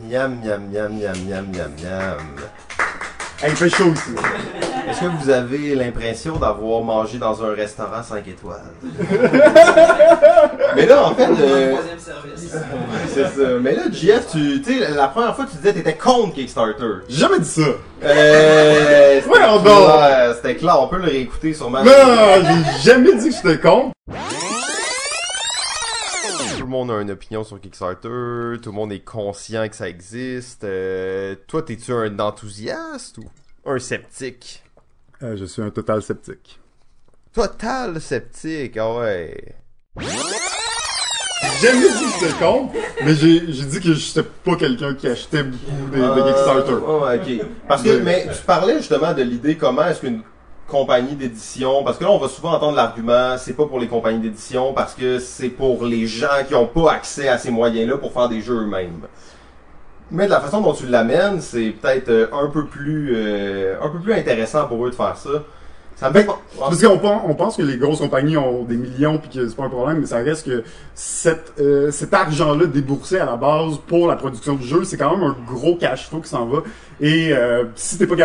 Miam, 0.03 0.39
miam, 0.43 0.67
miam, 0.71 0.91
miam, 0.97 1.15
miam, 1.27 1.45
miam, 1.51 1.71
miam. 1.81 2.17
Hey, 3.43 3.49
il 3.51 3.55
fait 3.57 3.69
chaud 3.69 3.91
ici. 3.93 4.11
Est-ce 4.89 5.01
que 5.01 5.05
vous 5.21 5.29
avez 5.29 5.75
l'impression 5.75 6.37
d'avoir 6.37 6.81
mangé 6.81 7.17
dans 7.17 7.43
un 7.43 7.53
restaurant 7.53 8.01
5 8.01 8.25
étoiles? 8.27 8.61
Mais 10.75 10.85
là, 10.85 11.03
en 11.07 11.15
fait, 11.15 11.27
euh, 11.41 11.71
Troisième 11.73 11.99
service. 11.99 12.55
c'est 13.13 13.23
ça. 13.23 13.49
Mais 13.61 13.75
là, 13.75 13.83
JF, 13.91 14.27
tu 14.31 14.61
tu 14.61 14.79
sais, 14.79 14.89
la 14.95 15.07
première 15.09 15.35
fois, 15.35 15.45
tu 15.51 15.57
disais 15.57 15.73
que 15.73 15.77
t'étais 15.79 15.95
contre 15.97 16.35
Kickstarter. 16.35 17.01
J'ai 17.09 17.17
jamais 17.19 17.39
dit 17.39 17.49
ça. 17.49 17.61
Euh, 18.03 19.21
c'était 19.21 19.29
Ouais, 19.29 19.39
on 19.49 20.33
C'était 20.35 20.55
clair, 20.55 20.77
on 20.81 20.87
peut 20.87 20.97
le 20.97 21.03
réécouter 21.05 21.53
sûrement. 21.53 21.83
Non, 21.83 21.91
j'ai 22.81 22.91
jamais 22.91 23.15
dit 23.15 23.29
que 23.29 23.35
j'étais 23.35 23.59
contre. 23.59 23.91
Monde 26.75 26.91
a 26.91 27.01
une 27.01 27.11
opinion 27.11 27.45
sur 27.45 27.61
Kickstarter, 27.61 28.59
tout 28.61 28.69
le 28.69 28.71
monde 28.73 28.91
est 28.91 28.99
conscient 28.99 29.69
que 29.69 29.75
ça 29.77 29.87
existe. 29.87 30.65
Euh, 30.65 31.33
toi, 31.47 31.61
t'es-tu 31.61 31.93
un 31.93 32.19
enthousiaste 32.19 33.17
ou 33.19 33.23
un 33.65 33.79
sceptique? 33.79 34.61
Euh, 35.23 35.37
je 35.37 35.45
suis 35.45 35.61
un 35.61 35.69
total 35.69 36.01
sceptique. 36.01 36.59
Total 37.33 38.01
sceptique, 38.01 38.75
ah 38.75 38.93
ouais. 38.93 39.55
J'ai 40.01 41.67
jamais 41.67 41.87
dit 41.87 42.03
que 42.19 42.25
j'étais 42.25 42.33
contre, 42.43 42.73
mais 43.05 43.15
j'ai 43.15 43.39
dit 43.39 43.79
que 43.79 43.93
j'étais 43.93 44.23
pas 44.43 44.55
quelqu'un 44.57 44.95
qui 44.95 45.07
achetait 45.07 45.43
beaucoup 45.43 45.89
de, 45.93 45.95
de 45.97 46.01
Euh, 46.01 46.27
Kickstarter. 46.27 46.73
ouais, 46.73 47.39
ok. 47.41 47.47
Parce 47.69 47.83
que, 47.83 47.99
mais 48.01 48.27
tu 48.37 48.43
parlais 48.45 48.77
justement 48.79 49.13
de 49.13 49.21
l'idée 49.23 49.55
comment 49.55 49.85
est-ce 49.87 50.01
qu'une 50.01 50.23
compagnie 50.67 51.15
d'édition, 51.15 51.83
parce 51.83 51.97
que 51.97 52.03
là 52.03 52.11
on 52.11 52.17
va 52.17 52.27
souvent 52.27 52.53
entendre 52.53 52.75
l'argument, 52.75 53.35
c'est 53.37 53.53
pas 53.53 53.65
pour 53.65 53.79
les 53.79 53.87
compagnies 53.87 54.19
d'édition 54.19 54.73
parce 54.73 54.95
que 54.95 55.19
c'est 55.19 55.49
pour 55.49 55.85
les 55.85 56.07
gens 56.07 56.43
qui 56.47 56.55
ont 56.55 56.67
pas 56.67 56.91
accès 56.91 57.27
à 57.27 57.37
ces 57.37 57.51
moyens-là 57.51 57.97
pour 57.97 58.11
faire 58.11 58.29
des 58.29 58.41
jeux 58.41 58.63
eux-mêmes. 58.63 59.01
Mais 60.11 60.25
de 60.25 60.31
la 60.31 60.39
façon 60.39 60.61
dont 60.61 60.73
tu 60.73 60.87
l'amènes, 60.87 61.41
c'est 61.41 61.71
peut-être 61.71 62.09
euh, 62.09 62.27
un 62.31 62.47
peu 62.47 62.65
plus 62.65 63.13
euh, 63.15 63.75
un 63.81 63.89
peu 63.89 63.99
plus 63.99 64.13
intéressant 64.13 64.65
pour 64.67 64.85
eux 64.85 64.89
de 64.89 64.95
faire 64.95 65.17
ça. 65.17 65.43
Ça 65.95 66.09
me 66.09 66.13
fait 66.13 66.27
Parce 66.59 66.83
qu'on 66.83 66.97
pense, 66.97 67.21
on 67.25 67.35
pense 67.35 67.55
que 67.55 67.61
les 67.61 67.77
grosses 67.77 67.99
compagnies 67.99 68.35
ont 68.35 68.63
des 68.63 68.75
millions 68.75 69.17
puis 69.17 69.29
que 69.29 69.47
c'est 69.47 69.55
pas 69.55 69.63
un 69.63 69.69
problème, 69.69 69.99
mais 69.99 70.05
ça 70.05 70.17
reste 70.17 70.45
que 70.45 70.63
cet, 70.93 71.53
euh, 71.59 71.89
cet 71.89 72.13
argent-là 72.13 72.65
déboursé 72.65 73.17
à 73.17 73.25
la 73.25 73.37
base 73.37 73.77
pour 73.87 74.07
la 74.07 74.17
production 74.17 74.55
du 74.55 74.67
jeu, 74.67 74.83
c'est 74.83 74.97
quand 74.97 75.15
même 75.15 75.23
un 75.23 75.35
gros 75.47 75.75
cash 75.75 76.09
flow 76.09 76.19
qui 76.19 76.29
s'en 76.29 76.45
va. 76.47 76.63
Et 77.01 77.33
euh, 77.33 77.65
si 77.75 77.97
t'es 77.97 78.07
pas 78.07 78.15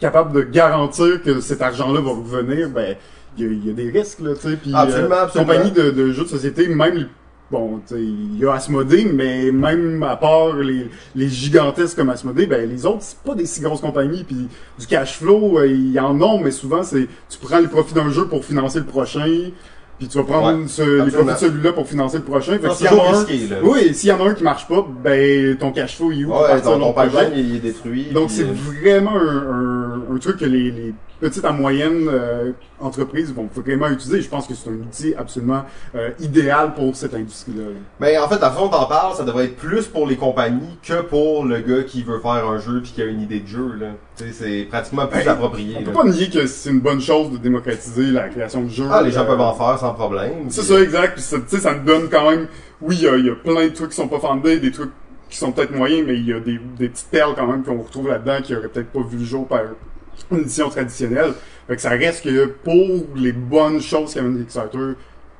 capable 0.00 0.32
de 0.32 0.42
garantir 0.42 1.22
que 1.22 1.40
cet 1.40 1.62
argent-là 1.62 2.00
va 2.00 2.10
revenir, 2.10 2.70
ben 2.70 2.96
il 3.36 3.52
y, 3.52 3.66
y 3.66 3.70
a 3.70 3.72
des 3.72 3.90
risques 3.90 4.20
là, 4.20 4.34
tu 4.34 4.48
sais. 4.48 4.56
Puis 4.56 4.72
Absolument, 4.74 5.14
absolument. 5.16 5.52
compagnies 5.52 5.72
de, 5.72 5.90
de 5.90 6.12
jeux 6.12 6.24
de 6.24 6.28
société, 6.28 6.68
même 6.68 7.08
Bon, 7.50 7.78
il 7.92 8.38
y 8.38 8.46
a 8.46 8.54
Asmodée, 8.54 9.04
mais 9.04 9.52
même 9.52 10.02
à 10.02 10.16
part 10.16 10.54
les, 10.56 10.90
les 11.14 11.28
gigantesques 11.28 11.96
comme 11.96 12.08
Asmodée, 12.08 12.46
ben 12.46 12.68
les 12.68 12.86
autres, 12.86 13.02
c'est 13.02 13.18
pas 13.18 13.34
des 13.34 13.44
si 13.44 13.60
grosses 13.60 13.82
compagnies. 13.82 14.24
Puis 14.24 14.48
du 14.78 14.86
cash 14.86 15.18
flow, 15.18 15.58
euh, 15.58 15.66
il 15.66 15.92
y 15.92 16.00
en 16.00 16.20
a, 16.22 16.42
mais 16.42 16.50
souvent, 16.50 16.82
c'est 16.82 17.06
tu 17.28 17.38
prends 17.38 17.58
les 17.58 17.68
profits 17.68 17.92
d'un 17.92 18.10
jeu 18.10 18.26
pour 18.26 18.44
financer 18.46 18.78
le 18.78 18.86
prochain, 18.86 19.50
puis 19.98 20.08
tu 20.08 20.18
vas 20.18 20.24
prendre 20.24 20.58
Ouais, 20.60 20.66
ce- 20.68 21.04
les 21.04 21.10
profits 21.10 21.32
de 21.32 21.38
celui-là 21.38 21.72
pour 21.72 21.86
financer 21.88 22.16
le 22.18 22.24
prochain. 22.24 22.58
Fait 22.58 22.66
Non, 22.68 22.74
s'il 22.74 22.86
y 22.86 22.88
en 22.88 22.92
a 22.92 22.96
toujours 22.96 23.14
un, 23.14 23.24
risqué, 23.24 23.48
là. 23.48 23.56
oui, 23.62 23.94
s'il 23.94 24.08
y 24.08 24.12
en 24.12 24.20
a 24.24 24.28
un 24.30 24.34
qui 24.34 24.42
marche 24.44 24.66
pas, 24.68 24.86
ben 25.04 25.56
ton 25.56 25.72
cash 25.72 25.96
flow 25.96 26.10
il 26.12 26.22
est 26.22 26.24
où? 26.24 26.32
Ouais, 26.32 26.60
ton, 26.62 26.78
ton 26.78 26.92
projet? 26.92 27.30
il 27.36 27.56
est 27.56 27.58
détruit. 27.60 28.06
Donc 28.12 28.30
c'est 28.30 28.42
euh, 28.42 28.46
vraiment 28.82 29.14
un, 29.16 30.02
un, 30.10 30.14
un 30.14 30.18
truc 30.18 30.38
que 30.38 30.44
les, 30.44 30.70
les 30.70 30.94
petites 31.28 31.44
à 31.44 31.52
moyennes 31.52 32.08
euh, 32.08 32.52
entreprises 32.80 33.32
vont 33.32 33.48
vraiment 33.54 33.88
utiliser. 33.88 34.20
Je 34.20 34.28
pense 34.28 34.46
que 34.46 34.54
c'est 34.54 34.68
un 34.68 34.74
outil 34.74 35.14
absolument 35.16 35.64
euh, 35.94 36.10
idéal 36.20 36.74
pour 36.74 36.94
cette 36.96 37.14
industrie-là. 37.14 37.64
Mais 38.00 38.18
en 38.18 38.28
fait, 38.28 38.38
la 38.40 38.50
façon 38.50 38.66
dont 38.66 38.70
t'en 38.72 38.86
parles, 38.86 39.14
ça 39.16 39.24
devrait 39.24 39.46
être 39.46 39.56
plus 39.56 39.86
pour 39.86 40.06
les 40.06 40.16
compagnies 40.16 40.78
que 40.82 41.00
pour 41.02 41.44
le 41.44 41.60
gars 41.60 41.82
qui 41.82 42.02
veut 42.02 42.18
faire 42.20 42.46
un 42.46 42.58
jeu 42.58 42.80
puis 42.82 42.92
qui 42.92 43.02
a 43.02 43.06
une 43.06 43.20
idée 43.22 43.40
de 43.40 43.46
jeu. 43.46 43.72
Là. 43.80 43.86
C'est 44.32 44.66
pratiquement 44.70 45.06
plus 45.06 45.24
Ben, 45.24 45.28
approprié. 45.32 45.76
On 45.76 45.80
là. 45.80 45.86
peut 45.86 45.92
pas 45.92 46.04
nier 46.04 46.28
que 46.30 46.46
c'est 46.46 46.70
une 46.70 46.80
bonne 46.80 47.00
chose 47.00 47.30
de 47.32 47.38
démocratiser 47.38 48.10
la 48.10 48.28
création 48.28 48.62
de 48.64 48.68
jeux. 48.68 48.86
Ah, 48.90 49.02
les 49.02 49.10
gens 49.10 49.22
Euh, 49.22 49.26
peuvent 49.26 49.40
en 49.40 49.54
faire 49.54 49.78
sans 49.78 49.94
problème. 49.94 50.50
C'est 50.50 50.62
ça, 50.62 50.78
exact. 50.80 51.14
Puis 51.14 51.22
ça, 51.22 51.38
tu 51.38 51.44
sais, 51.48 51.58
ça 51.58 51.74
me 51.74 51.84
donne 51.84 52.08
quand 52.10 52.30
même. 52.30 52.46
Oui, 52.82 52.96
il 52.98 53.04
y 53.04 53.08
a, 53.08 53.16
il 53.16 53.24
y 53.26 53.30
a 53.30 53.34
plein 53.34 53.64
de 53.64 53.72
trucs 53.72 53.90
qui 53.90 53.96
sont 53.96 54.08
pas 54.08 54.18
fondés, 54.20 54.58
des 54.60 54.70
trucs 54.72 54.90
qui 55.30 55.38
sont 55.38 55.50
peut-être 55.52 55.74
moyens, 55.74 56.04
mais 56.06 56.14
il 56.16 56.26
y 56.26 56.32
a 56.32 56.38
des, 56.38 56.60
des 56.78 56.88
petites 56.88 57.08
perles 57.10 57.32
quand 57.34 57.46
même 57.46 57.64
qu'on 57.64 57.78
retrouve 57.82 58.08
là-dedans 58.08 58.36
qui 58.42 58.54
auraient 58.54 58.68
peut-être 58.68 58.90
pas 58.92 59.00
vu 59.00 59.16
le 59.18 59.24
jour 59.24 59.48
par 59.48 59.60
une 60.30 60.38
édition 60.40 60.68
traditionnelle. 60.68 61.32
Fait 61.66 61.76
que 61.76 61.82
ça 61.82 61.90
reste 61.90 62.24
que 62.24 62.46
pour 62.46 63.06
les 63.16 63.32
bonnes 63.32 63.80
choses 63.80 64.12
qu'il 64.12 64.22
y 64.22 64.24
a 64.24 64.28
dans 64.28 64.36
Kickstarter, 64.36 64.78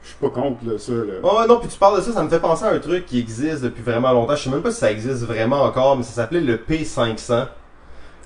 je 0.02 0.08
suis 0.08 0.16
pas 0.20 0.28
contre 0.30 0.58
là, 0.66 0.78
ça. 0.78 0.92
Là. 0.92 1.14
Oh, 1.22 1.40
non, 1.48 1.58
puis 1.60 1.68
tu 1.68 1.78
parles 1.78 1.96
de 1.98 2.02
ça, 2.02 2.12
ça 2.12 2.22
me 2.22 2.28
fait 2.28 2.40
penser 2.40 2.64
à 2.64 2.70
un 2.70 2.78
truc 2.78 3.06
qui 3.06 3.18
existe 3.18 3.62
depuis 3.62 3.82
vraiment 3.82 4.12
longtemps. 4.12 4.36
Je 4.36 4.44
sais 4.44 4.50
même 4.50 4.62
pas 4.62 4.70
si 4.70 4.78
ça 4.80 4.90
existe 4.90 5.22
vraiment 5.24 5.62
encore, 5.62 5.96
mais 5.96 6.02
ça 6.02 6.12
s'appelait 6.12 6.40
le 6.40 6.56
P500. 6.56 7.46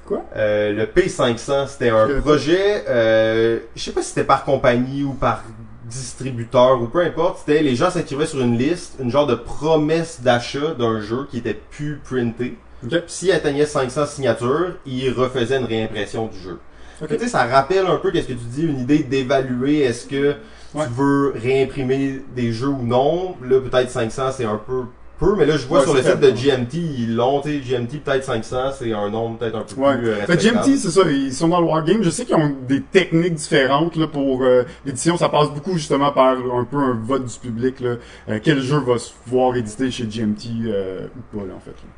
Quoi? 0.07 0.25
Euh, 0.37 0.73
le 0.73 0.87
P500, 0.87 1.67
c'était 1.69 1.91
un 1.91 2.09
Je- 2.09 2.15
projet, 2.21 2.85
euh, 2.89 3.59
je 3.77 3.83
sais 3.83 3.93
pas 3.93 4.03
si 4.03 4.09
c'était 4.09 4.25
par 4.25 4.45
compagnie 4.45 5.05
ou 5.05 5.13
par 5.13 5.43
distributeur 5.85 6.81
ou 6.83 6.87
peu 6.87 7.01
importe, 7.05 7.39
c'était 7.47 7.63
les 7.63 7.75
gens 7.77 7.91
s'inscrivaient 7.91 8.27
sur 8.27 8.41
une 8.41 8.57
liste, 8.59 8.97
une 9.01 9.11
genre 9.11 9.27
de 9.27 9.35
promesse 9.35 10.21
d'achat 10.21 10.75
d'un 10.79 11.01
jeu 11.01 11.27
qui 11.31 11.39
était 11.39 11.59
plus 11.71 12.01
printé. 12.05 12.57
Ok. 12.85 12.91
Puis 12.91 13.01
S'il 13.07 13.33
atteignait 13.33 13.67
500 13.67 14.07
signatures, 14.07 14.77
il 14.87 15.11
refaisait 15.13 15.59
une 15.59 15.65
réimpression 15.67 16.27
du 16.27 16.39
jeu. 16.39 16.59
Ok. 17.03 17.09
Tu 17.11 17.19
sais, 17.19 17.29
ça 17.29 17.45
rappelle 17.47 17.87
un 17.87 17.97
peu 17.97 18.11
qu'est-ce 18.11 18.29
que 18.29 18.33
tu 18.33 18.45
dis, 18.51 18.63
une 18.63 18.79
idée 18.81 18.99
d'évaluer 19.05 19.81
est-ce 19.81 20.07
que 20.07 20.35
Ouais. 20.75 20.85
tu 20.85 20.93
veux 20.93 21.33
réimprimer 21.35 22.23
des 22.37 22.53
jeux 22.53 22.69
ou 22.69 22.83
non. 22.83 23.37
Là, 23.43 23.59
peut-être 23.61 23.91
500, 23.91 24.33
c'est 24.33 24.45
un 24.45 24.61
peu 24.65 24.83
peu, 25.19 25.35
mais 25.37 25.47
là, 25.47 25.57
je 25.57 25.67
vois 25.67 25.79
Ouais, 25.81 25.85
sur 25.85 25.95
le 25.95 26.03
site 26.03 26.21
de. 26.21 26.31
GMT, 26.31 26.75
ils 26.75 27.17
l'ont, 27.17 27.41
tu 27.41 27.59
GMT, 27.61 27.99
peut-être 28.05 28.23
500, 28.23 28.71
c'est 28.79 28.93
un 28.93 29.11
nombre 29.11 29.37
peut-être 29.39 29.57
un 29.57 29.63
peu 29.63 29.81
Ouais. 29.81 29.97
plus 29.99 30.13
Fait. 30.27 30.37
GMT, 30.37 30.77
c'est 30.77 30.91
ça, 30.91 31.01
ils 31.11 31.33
sont 31.33 31.49
dans 31.49 31.61
le 31.61 31.67
wargame. 31.67 32.05
Je 32.05 32.11
sais 32.11 32.25
qu'ils 32.25 32.37
ont 32.37 32.55
des 32.69 32.83
techniques 32.83 33.35
différentes 33.35 33.97
là, 33.97 34.07
pour 34.07 34.45
euh, 34.45 34.63
l'édition. 34.87 35.17
Ça 35.17 35.29
passe 35.29 35.49
beaucoup 35.51 35.73
justement 35.73 36.13
par 36.13 36.37
un 36.37 36.65
peu 36.71 36.77
un 36.77 36.97
vote 37.03 37.25
du 37.25 37.37
public. 37.41 37.81
Là. 37.81 37.97
Euh, 38.29 38.39
quel 38.41 38.61
jeu 38.63 38.79
va 38.79 38.97
se 38.99 39.11
voir 39.27 39.57
édité 39.57 39.91
chez 39.91 40.05
GMT 40.05 40.67
euh, 40.67 41.09
ou 41.17 41.37
pas, 41.37 41.45
là, 41.45 41.55
en 41.57 41.61
fait. 41.61 41.71
là. 41.73 41.89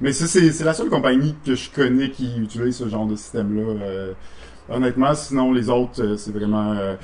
Mais 0.00 0.12
ça, 0.12 0.26
c'est 0.26 0.50
c'est 0.52 0.64
la 0.64 0.74
seule 0.74 0.88
compagnie 0.88 1.34
que 1.44 1.54
je 1.54 1.70
connais 1.70 2.10
qui 2.10 2.38
utilise 2.38 2.76
ce 2.76 2.88
genre 2.88 3.06
de 3.06 3.16
système-là. 3.16 3.62
euh, 3.84 4.12
honnêtement, 4.68 5.14
sinon 5.14 5.52
les 5.52 5.68
autres, 5.70 6.02
euh, 6.02 6.16
c'est 6.16 6.32
vraiment... 6.32 6.72
euh, 6.72 6.96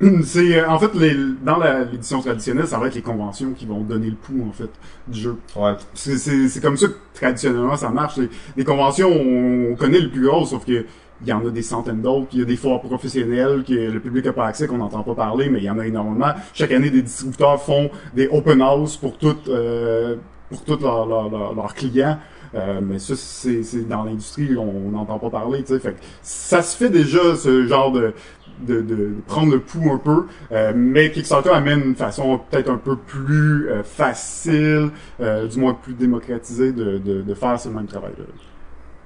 C'est 0.24 0.58
euh, 0.58 0.68
en 0.68 0.78
fait 0.80 0.94
les, 0.94 1.14
dans 1.44 1.58
l'édition 1.60 2.20
traditionnelle, 2.20 2.66
ça 2.66 2.78
va 2.78 2.88
être 2.88 2.94
les 2.96 3.02
conventions 3.02 3.52
qui 3.52 3.66
vont 3.66 3.82
donner 3.82 4.08
le 4.10 4.16
pouls 4.16 4.46
en 4.48 4.52
fait 4.52 4.70
du 5.06 5.20
jeu. 5.20 5.36
Ouais. 5.54 5.74
C'est, 5.94 6.60
comme 6.60 6.76
ça 6.76 6.88
que 6.88 6.94
traditionnellement 7.14 7.76
ça 7.76 7.90
marche. 7.90 8.16
Les, 8.16 8.28
les 8.56 8.64
conventions, 8.64 9.08
on, 9.10 9.72
on 9.72 9.76
connaît 9.76 10.00
le 10.00 10.10
plus 10.10 10.26
gros, 10.26 10.44
sauf 10.44 10.64
que 10.64 10.84
il 11.22 11.28
y 11.28 11.32
en 11.32 11.46
a 11.46 11.50
des 11.50 11.62
centaines 11.62 12.02
d'autres. 12.02 12.28
Il 12.32 12.40
y 12.40 12.42
a 12.42 12.44
des 12.44 12.56
foires 12.56 12.80
professionnelles 12.80 13.62
que 13.64 13.72
le 13.74 14.00
public 14.00 14.24
n'a 14.24 14.32
pas 14.32 14.46
accès, 14.46 14.66
qu'on 14.66 14.78
n'entend 14.78 15.04
pas 15.04 15.14
parler, 15.14 15.48
mais 15.50 15.58
il 15.60 15.64
y 15.64 15.70
en 15.70 15.78
a 15.78 15.86
énormément. 15.86 16.32
Chaque 16.52 16.72
année, 16.72 16.90
des 16.90 17.02
distributeurs 17.02 17.62
font 17.62 17.90
des 18.14 18.26
open 18.28 18.60
house 18.60 18.96
pour 18.96 19.16
toutes 19.18 19.48
euh, 19.48 20.16
pour 20.52 20.62
tous 20.64 20.82
leurs 20.84 21.06
leurs- 21.06 21.30
leurs- 21.30 21.54
leurs 21.54 21.74
clients. 21.74 22.18
Euh, 22.54 22.80
mais 22.82 22.98
ça, 22.98 23.14
c'est, 23.16 23.88
dans 23.88 24.04
l'industrie, 24.04 24.56
on 24.58 24.90
n'entend 24.90 25.18
pas 25.18 25.30
parler. 25.30 25.64
Fait 25.64 25.78
que 25.92 25.98
ça 26.22 26.60
se 26.62 26.76
fait 26.76 26.90
déjà, 26.90 27.34
ce 27.34 27.66
genre 27.66 27.90
de, 27.92 28.12
de, 28.60 28.82
de 28.82 29.14
prendre 29.26 29.50
le 29.52 29.60
pouls 29.60 29.90
un 29.90 29.96
peu, 29.96 30.26
euh, 30.52 30.72
mais 30.76 31.10
Kickstarter 31.10 31.48
amène 31.50 31.80
une 31.82 31.94
façon 31.96 32.38
peut-être 32.50 32.70
un 32.70 32.76
peu 32.76 32.96
plus 32.96 33.70
euh, 33.70 33.82
facile, 33.82 34.90
euh, 35.20 35.48
du 35.48 35.58
moins 35.58 35.72
plus 35.74 35.94
démocratisée 35.94 36.72
de, 36.72 36.98
de, 36.98 37.22
de 37.22 37.34
faire 37.34 37.58
ce 37.58 37.70
même 37.70 37.86
travail-là. 37.86 38.24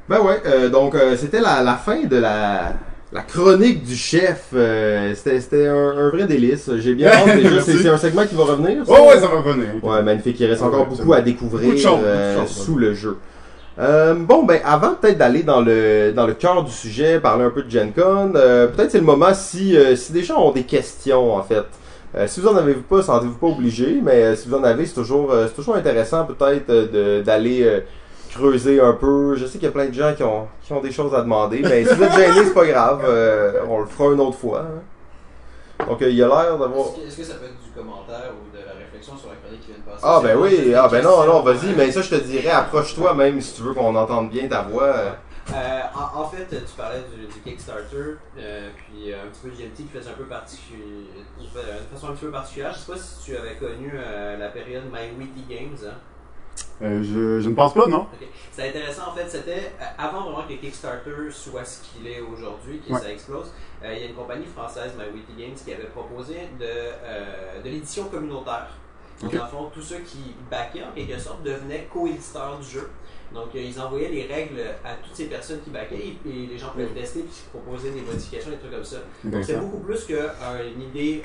Ben 0.08 0.20
ouais, 0.20 0.40
euh, 0.46 0.68
donc 0.68 0.94
euh, 0.96 1.16
c'était 1.16 1.40
la, 1.40 1.62
la 1.62 1.74
fin 1.76 2.02
de 2.04 2.16
la, 2.16 2.74
la 3.12 3.22
chronique 3.22 3.84
du 3.84 3.94
chef. 3.94 4.46
Euh, 4.54 5.14
c'était 5.14 5.40
c'était 5.40 5.66
un, 5.68 5.74
un 5.96 6.10
vrai 6.10 6.26
délice. 6.26 6.70
J'ai 6.78 6.94
bien 6.94 7.10
hâte 7.10 7.36
déjà. 7.36 7.60
C'est 7.62 7.88
un 7.88 7.96
segment 7.98 8.26
qui 8.26 8.34
va 8.34 8.44
revenir. 8.44 8.84
ça? 8.86 8.92
Oh 8.92 9.08
ouais, 9.08 9.14
ça 9.14 9.28
va 9.28 9.40
revenir. 9.40 9.68
Ouais, 9.82 10.02
magnifique. 10.02 10.38
Il 10.40 10.46
reste 10.46 10.62
encore 10.62 10.80
ouais, 10.80 10.96
beaucoup 10.96 11.12
à 11.12 11.20
découvrir 11.20 11.72
Beaucoup 11.74 12.04
euh, 12.04 12.44
sous 12.46 12.76
le 12.76 12.94
jeu. 12.94 13.16
Euh, 13.78 14.14
bon, 14.14 14.44
ben 14.44 14.58
avant 14.64 14.94
peut-être 14.94 15.18
d'aller 15.18 15.42
dans 15.42 15.60
le 15.60 16.12
dans 16.16 16.26
le 16.26 16.32
cœur 16.32 16.64
du 16.64 16.72
sujet, 16.72 17.20
parler 17.20 17.44
un 17.44 17.50
peu 17.50 17.62
de 17.62 17.70
Gen 17.70 17.92
Con, 17.92 18.32
euh, 18.34 18.68
peut-être 18.68 18.90
c'est 18.90 18.98
le 18.98 19.04
moment 19.04 19.34
si 19.34 19.76
euh, 19.76 19.94
si 19.96 20.12
des 20.12 20.22
gens 20.22 20.42
ont 20.42 20.52
des 20.52 20.62
questions 20.62 21.34
en 21.34 21.42
fait. 21.42 21.64
Euh, 22.16 22.26
si 22.26 22.40
vous 22.40 22.48
en 22.48 22.56
avez 22.56 22.72
pas, 22.72 23.02
sentez-vous 23.02 23.34
pas 23.34 23.48
obligé, 23.48 24.00
mais 24.02 24.22
euh, 24.22 24.34
si 24.36 24.48
vous 24.48 24.54
en 24.54 24.64
avez, 24.64 24.86
c'est 24.86 24.94
toujours 24.94 25.30
euh, 25.30 25.44
c'est 25.46 25.54
toujours 25.54 25.76
intéressant 25.76 26.24
peut-être 26.24 26.68
de 26.68 27.20
d'aller 27.20 27.64
euh, 27.64 27.80
creuser 28.36 28.80
un 28.80 28.92
peu. 28.92 29.34
Je 29.36 29.46
sais 29.46 29.58
qu'il 29.58 29.64
y 29.64 29.68
a 29.68 29.72
plein 29.72 29.86
de 29.86 29.94
gens 29.94 30.14
qui 30.14 30.22
ont 30.22 30.48
qui 30.62 30.72
ont 30.72 30.80
des 30.80 30.92
choses 30.92 31.14
à 31.14 31.22
demander, 31.22 31.60
mais 31.62 31.84
si 31.84 31.94
vous 31.94 32.02
êtes 32.02 32.12
gêné, 32.12 32.44
c'est 32.44 32.54
pas 32.54 32.66
grave, 32.66 33.02
euh, 33.04 33.62
on 33.68 33.80
le 33.80 33.86
fera 33.86 34.12
une 34.12 34.20
autre 34.20 34.38
fois. 34.38 34.60
hein. 34.60 35.84
Donc 35.86 36.00
euh, 36.02 36.10
il 36.10 36.22
a 36.22 36.26
l'air 36.28 36.58
d'avoir 36.58 36.86
Est-ce 36.86 36.96
que, 36.96 37.06
est-ce 37.08 37.16
que 37.18 37.24
ça 37.24 37.34
peut 37.34 37.46
être 37.46 37.62
du 37.62 37.70
commentaire 37.70 38.32
ou 38.32 38.56
de 38.56 38.64
la 38.64 38.72
réflexion 38.72 39.16
sur 39.16 39.28
la 39.28 39.34
chronique 39.36 39.60
qui 39.60 39.68
vient 39.68 39.78
de 39.78 39.82
passer? 39.90 40.00
Ah 40.02 40.18
C'est 40.22 40.28
ben 40.28 40.38
oui, 40.38 40.74
ah 40.74 40.88
ben 40.88 41.02
non, 41.02 41.24
non, 41.26 41.42
vas-y, 41.42 41.70
euh, 41.70 41.74
mais 41.76 41.90
ça 41.90 42.00
je 42.02 42.10
te 42.10 42.14
dirais, 42.16 42.50
approche-toi 42.50 43.12
même 43.14 43.40
si 43.40 43.54
tu 43.54 43.62
veux 43.62 43.74
qu'on 43.74 43.94
entende 43.94 44.30
bien 44.30 44.48
ta 44.48 44.62
voix. 44.62 44.84
euh. 44.84 45.10
Euh, 45.52 45.80
en, 45.94 46.22
en 46.22 46.28
fait, 46.28 46.46
tu 46.48 46.72
parlais 46.76 47.04
du, 47.14 47.26
du 47.26 47.40
Kickstarter, 47.40 48.16
euh, 48.36 48.68
puis 48.74 49.12
euh, 49.12 49.16
un 49.24 49.28
petit 49.30 49.40
peu 49.44 49.50
de 49.50 49.54
GMT 49.54 49.76
qui 49.76 49.88
faisait 49.96 50.10
un 50.10 50.14
peu 50.14 50.24
particulier, 50.24 51.06
de 51.38 51.94
façon 51.94 52.08
un 52.08 52.14
petit 52.14 52.24
peu 52.24 52.32
particulière. 52.32 52.72
Je 52.74 52.78
sais 52.80 52.92
pas 52.92 52.98
si 52.98 53.24
tu 53.24 53.36
avais 53.36 53.54
connu 53.54 53.92
euh, 53.94 54.36
la 54.38 54.48
période 54.48 54.82
My 54.92 55.10
Weekly 55.16 55.44
Games. 55.48 55.76
Hein? 55.86 55.94
Euh, 56.82 57.02
je, 57.02 57.40
je 57.40 57.48
ne 57.48 57.54
pense 57.54 57.72
pas, 57.74 57.86
non? 57.86 58.06
C'est 58.52 58.68
intéressant 58.68 59.08
en 59.10 59.14
fait, 59.14 59.28
c'était 59.28 59.72
euh, 59.80 59.84
avant 59.98 60.22
vraiment 60.22 60.42
que 60.48 60.54
Kickstarter 60.54 61.10
soit 61.30 61.64
ce 61.64 61.80
qu'il 61.82 62.06
est 62.06 62.20
aujourd'hui, 62.20 62.80
que 62.86 62.92
Ouais. 62.92 63.00
ça 63.00 63.10
explose. 63.10 63.50
euh, 63.82 63.92
Il 63.94 64.00
y 64.00 64.02
a 64.04 64.06
une 64.06 64.14
compagnie 64.14 64.46
française, 64.46 64.92
My 64.98 65.04
Weekly 65.14 65.44
Games, 65.46 65.56
qui 65.62 65.72
avait 65.72 65.84
proposé 65.88 66.34
de, 66.60 67.62
de 67.62 67.68
l'édition 67.68 68.04
communautaire. 68.04 68.68
Donc, 69.22 69.30
Ok. 69.32 69.38
dans 69.38 69.44
le 69.44 69.50
fond, 69.50 69.70
tous 69.72 69.80
ceux 69.82 69.98
qui 70.00 70.34
backaient 70.50 70.82
en 70.82 70.92
quelque 70.94 71.18
sorte 71.18 71.42
devenaient 71.42 71.88
co-éditeurs 71.90 72.58
du 72.58 72.68
jeu. 72.68 72.90
Donc, 73.34 73.48
ils 73.54 73.80
envoyaient 73.80 74.10
les 74.10 74.26
règles 74.26 74.60
à 74.84 74.94
toutes 75.02 75.14
ces 75.16 75.24
personnes 75.24 75.60
qui 75.62 75.70
backaient 75.70 75.96
et, 75.96 76.18
et 76.28 76.46
les 76.46 76.58
gens 76.58 76.68
pouvaient 76.68 76.84
le 76.84 76.90
tester 76.90 77.20
puis 77.20 77.42
proposer 77.50 77.90
des 77.90 78.02
modifications, 78.02 78.50
des 78.50 78.58
trucs 78.58 78.72
comme 78.72 78.84
ça. 78.84 78.98
Donc, 79.24 79.42
c'est 79.44 79.56
beaucoup 79.58 79.78
plus 79.80 80.04
qu'une 80.04 80.82
idée 80.82 81.22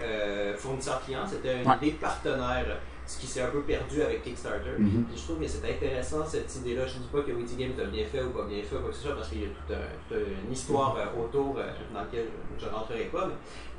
fournisseur-client, 0.58 1.26
c'était 1.30 1.62
une 1.62 1.70
Ouais. 1.70 1.76
idée 1.82 1.92
partenaire, 1.92 2.78
ce 3.16 3.20
qui 3.20 3.28
s'est 3.28 3.42
un 3.42 3.48
peu 3.50 3.62
perdu 3.62 4.02
avec 4.02 4.24
Kickstarter. 4.24 4.72
Mhm. 4.78 5.06
Je 5.16 5.22
trouve 5.22 5.40
que 5.40 5.48
c'est 5.48 5.70
intéressant 5.70 6.26
cette 6.26 6.54
idée-là. 6.58 6.86
Je 6.88 6.96
ne 6.98 7.04
dis 7.04 7.10
pas 7.12 7.22
que 7.22 7.32
Witty 7.32 7.56
Games 7.56 7.74
a 7.82 7.86
bien 7.86 8.06
fait 8.06 8.22
ou 8.24 8.30
pas 8.30 8.46
bien 8.48 8.62
fait 8.64 8.76
ou 8.78 8.80
quoi 8.80 8.90
que 8.90 8.96
ce 8.96 9.02
soit, 9.04 9.16
parce 9.16 9.30
qu'il 9.30 9.42
y 9.42 9.46
a 9.46 9.48
toute, 9.48 9.76
un- 9.76 10.16
toute 10.16 10.28
une 10.48 10.54
histoire 10.54 10.96
euh, 10.98 11.22
autour 11.24 11.58
euh, 11.58 11.64
dans 11.94 12.02
laquelle 12.02 12.28
je 12.60 12.66
ne 12.66 12.72
rentrerai 12.72 13.10
pas. 13.12 13.30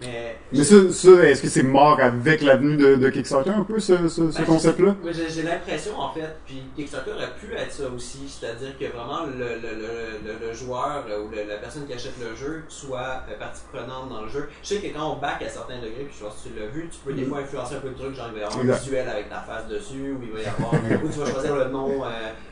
Mais, 0.00 0.36
ça, 0.64 0.74
ça 0.90 1.10
est-ce 1.28 1.42
que 1.42 1.48
c'est 1.48 1.62
mort 1.62 1.98
avec 2.00 2.42
l'avenue 2.42 2.76
de, 2.76 2.96
de 2.96 3.08
Kickstarter 3.10 3.50
un 3.50 3.62
peu, 3.62 3.78
ce, 3.78 4.08
ce, 4.08 4.30
ce 4.32 4.38
Ben, 4.38 4.44
concept-là? 4.44 4.96
Ouais, 5.04 5.12
J'ai 5.12 5.42
l'impression 5.42 5.96
en 5.98 6.12
fait, 6.12 6.36
puis 6.44 6.62
Kickstarter 6.74 7.12
aurait 7.12 7.32
pu 7.40 7.54
être 7.54 7.70
ça 7.72 7.84
aussi, 7.94 8.28
c'est-à-dire 8.28 8.76
que 8.78 8.86
vraiment 8.86 9.26
le, 9.26 9.32
le, 9.38 9.60
le, 9.60 10.18
le, 10.40 10.46
le 10.48 10.52
joueur 10.52 11.04
euh, 11.08 11.22
ou 11.22 11.30
la 11.30 11.56
personne 11.58 11.86
qui 11.86 11.92
achète 11.92 12.14
le 12.20 12.34
jeu 12.34 12.64
soit 12.68 13.22
partie 13.38 13.62
prenante 13.72 14.08
dans 14.08 14.22
le 14.22 14.28
jeu. 14.28 14.48
Je 14.62 14.68
sais 14.68 14.76
que 14.80 14.88
quand 14.88 15.12
on 15.12 15.16
back 15.20 15.40
à 15.42 15.48
certains 15.48 15.76
degrés, 15.76 16.04
puis 16.08 16.14
je 16.18 16.24
pense 16.24 16.42
que 16.42 16.48
tu 16.48 16.54
l'as 16.58 16.66
vu, 16.66 16.88
tu 16.90 16.98
peux 17.04 17.12
des 17.12 17.24
fois 17.24 17.38
influencer 17.38 17.76
un 17.76 17.80
peu 17.80 17.88
le 17.88 17.94
truc, 17.94 18.14
genre 18.16 18.26
il 18.28 18.34
va 18.34 18.40
y 18.40 18.42
avoir 18.42 18.58
un 18.58 18.78
visuel 18.78 19.08
avec 19.08 19.21
ta 19.28 19.40
face 19.40 19.68
dessus, 19.68 20.12
ou 20.12 20.22
il 20.22 20.32
va 20.32 20.40
y 20.40 20.46
avoir, 20.46 20.74
ou 21.02 21.08
tu 21.08 21.18
vas 21.18 21.26
choisir 21.26 21.54
le 21.56 21.66
nom, 21.70 22.04
euh, 22.04 22.08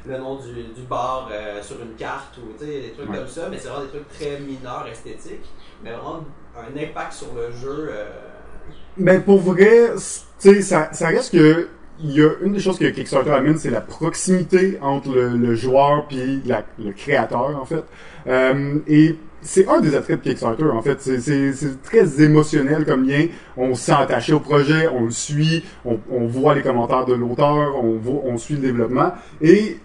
le 0.07 0.19
nom 0.19 0.37
du, 0.37 0.63
du 0.75 0.83
bar 0.83 1.29
euh, 1.33 1.63
sur 1.63 1.81
une 1.83 1.95
carte, 1.97 2.37
ou 2.39 2.53
tu 2.59 2.65
sais, 2.65 2.81
des 2.81 2.93
trucs 2.93 3.09
Ouais. 3.11 3.19
comme 3.19 3.27
ça, 3.27 3.49
mais 3.51 3.59
c'est 3.59 3.69
vraiment 3.69 3.85
des 3.85 3.91
trucs 3.91 4.09
très 4.09 4.39
mineurs, 4.41 4.87
esthétiques, 4.91 5.45
mais 5.83 5.93
vraiment 5.93 6.25
un 6.57 6.77
impact 6.77 7.13
sur 7.13 7.35
le 7.35 7.51
jeu. 7.53 7.89
euh, 7.91 9.21
pour 9.25 9.39
vrai, 9.41 9.93
tu 9.95 10.01
sais, 10.39 10.63
ça, 10.63 10.93
ça 10.93 11.09
reste 11.09 11.33
que, 11.33 11.69
il 12.03 12.13
y 12.13 12.23
a 12.23 12.31
une 12.43 12.53
des 12.55 12.61
choses 12.61 12.79
que 12.79 12.87
Kickstarter 12.87 13.31
amène, 13.31 13.59
c'est 13.59 13.71
la 13.71 13.83
proximité 13.83 14.79
entre 14.81 15.13
le, 15.15 15.37
le 15.37 15.55
joueur 15.55 16.07
puis 16.09 16.41
la- 16.47 16.65
le 16.79 16.93
créateur, 16.93 17.61
en 17.61 17.65
fait. 17.67 17.85
Euh, 18.27 18.79
et 18.87 19.17
c'est 19.43 19.69
un 19.69 19.81
des 19.81 19.95
attraits 19.95 20.23
de 20.23 20.29
Kickstarter, 20.29 20.65
en 20.65 20.83
fait. 20.83 21.01
C'est- 21.01 21.83
très 21.83 22.23
émotionnel 22.23 22.85
comme 22.85 23.09
lien. 23.09 23.27
On 23.57 23.75
se 23.75 23.91
attaché 23.93 24.33
au 24.33 24.41
projet, 24.41 24.89
on 24.89 25.05
le 25.05 25.11
suit, 25.11 25.65
on, 25.85 26.27
voit 26.27 26.55
les 26.55 26.63
commentaires 26.63 27.05
de 27.07 27.15
l'auteur, 27.15 27.75
on, 27.83 28.01
on 28.25 28.37
suit 28.37 28.55
le 28.55 28.61
développement. 28.61 29.13
Et 29.41 29.79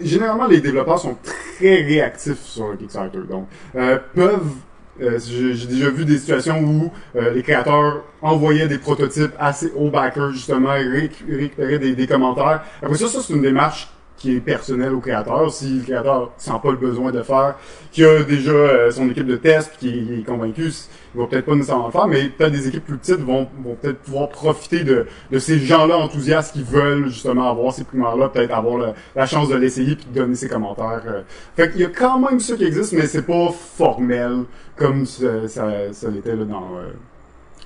généralement, 0.00 0.46
les 0.46 0.60
développeurs 0.60 0.98
sont 0.98 1.16
très 1.22 1.82
réactifs 1.82 2.40
sur 2.40 2.68
le 2.68 2.76
Kickstarter. 2.76 3.20
Donc, 3.28 3.46
euh, 3.76 3.98
peuvent 4.14 4.54
euh, 5.02 5.18
j'ai 5.18 5.66
déjà 5.66 5.90
vu 5.90 6.04
des 6.04 6.18
situations 6.18 6.60
où 6.60 6.92
euh, 7.16 7.32
les 7.32 7.42
créateurs 7.42 8.04
envoyaient 8.22 8.68
des 8.68 8.78
prototypes 8.78 9.32
assez 9.40 9.72
aux 9.74 9.90
backers 9.90 10.30
justement 10.30 10.70
récupéraient 10.70 11.80
des, 11.80 11.96
des 11.96 12.06
commentaires. 12.06 12.62
Après 12.80 12.96
ça, 12.96 13.08
ça 13.08 13.18
c'est 13.20 13.32
une 13.32 13.42
démarche 13.42 13.88
qui 14.16 14.36
est 14.36 14.40
personnelle 14.40 14.92
au 14.94 15.00
créateur. 15.00 15.52
Si 15.52 15.78
le 15.78 15.82
créateur 15.82 16.30
sent 16.38 16.52
pas 16.62 16.70
le 16.70 16.76
besoin 16.76 17.10
de 17.12 17.22
faire, 17.22 17.56
qui 17.92 18.04
a 18.04 18.22
déjà 18.22 18.52
euh, 18.52 18.90
son 18.90 19.08
équipe 19.10 19.26
de 19.26 19.36
test, 19.36 19.72
puis 19.78 19.90
qui 19.90 20.14
est 20.20 20.24
convaincu, 20.24 20.70
il 21.14 21.20
va 21.20 21.26
peut-être 21.26 21.44
pas 21.46 21.54
nécessairement 21.54 21.86
le 21.86 21.92
faire, 21.92 22.06
mais 22.06 22.28
peut-être 22.28 22.52
des 22.52 22.68
équipes 22.68 22.86
plus 22.86 22.96
petites 22.96 23.20
vont, 23.20 23.46
vont 23.62 23.74
peut-être 23.74 23.98
pouvoir 23.98 24.28
profiter 24.30 24.82
de, 24.84 25.06
de 25.30 25.38
ces 25.38 25.58
gens-là 25.58 25.96
enthousiastes 25.98 26.54
qui 26.54 26.62
veulent 26.62 27.08
justement 27.08 27.50
avoir 27.50 27.72
ces 27.72 27.84
primeurs-là, 27.84 28.28
peut-être 28.30 28.54
avoir 28.54 28.78
le- 28.78 28.92
la 29.14 29.26
chance 29.26 29.48
de 29.48 29.56
l'essayer 29.56 29.94
puis 29.96 30.06
de 30.12 30.18
donner 30.20 30.34
ses 30.36 30.48
commentaires. 30.48 31.02
euh. 31.06 31.20
Fait 31.56 31.70
qu'il 31.70 31.82
y 31.82 31.84
a 31.84 31.88
quand 31.90 32.18
même 32.18 32.40
ça 32.40 32.56
qui 32.56 32.64
existe, 32.64 32.92
mais 32.92 33.06
c'est 33.06 33.26
pas 33.26 33.48
formel 33.76 34.44
comme 34.76 35.04
ça, 35.06 35.46
ça, 35.48 35.66
ça 35.92 36.08
l'était 36.08 36.34
là 36.34 36.44
dans 36.44 36.68
euh, 36.78 36.92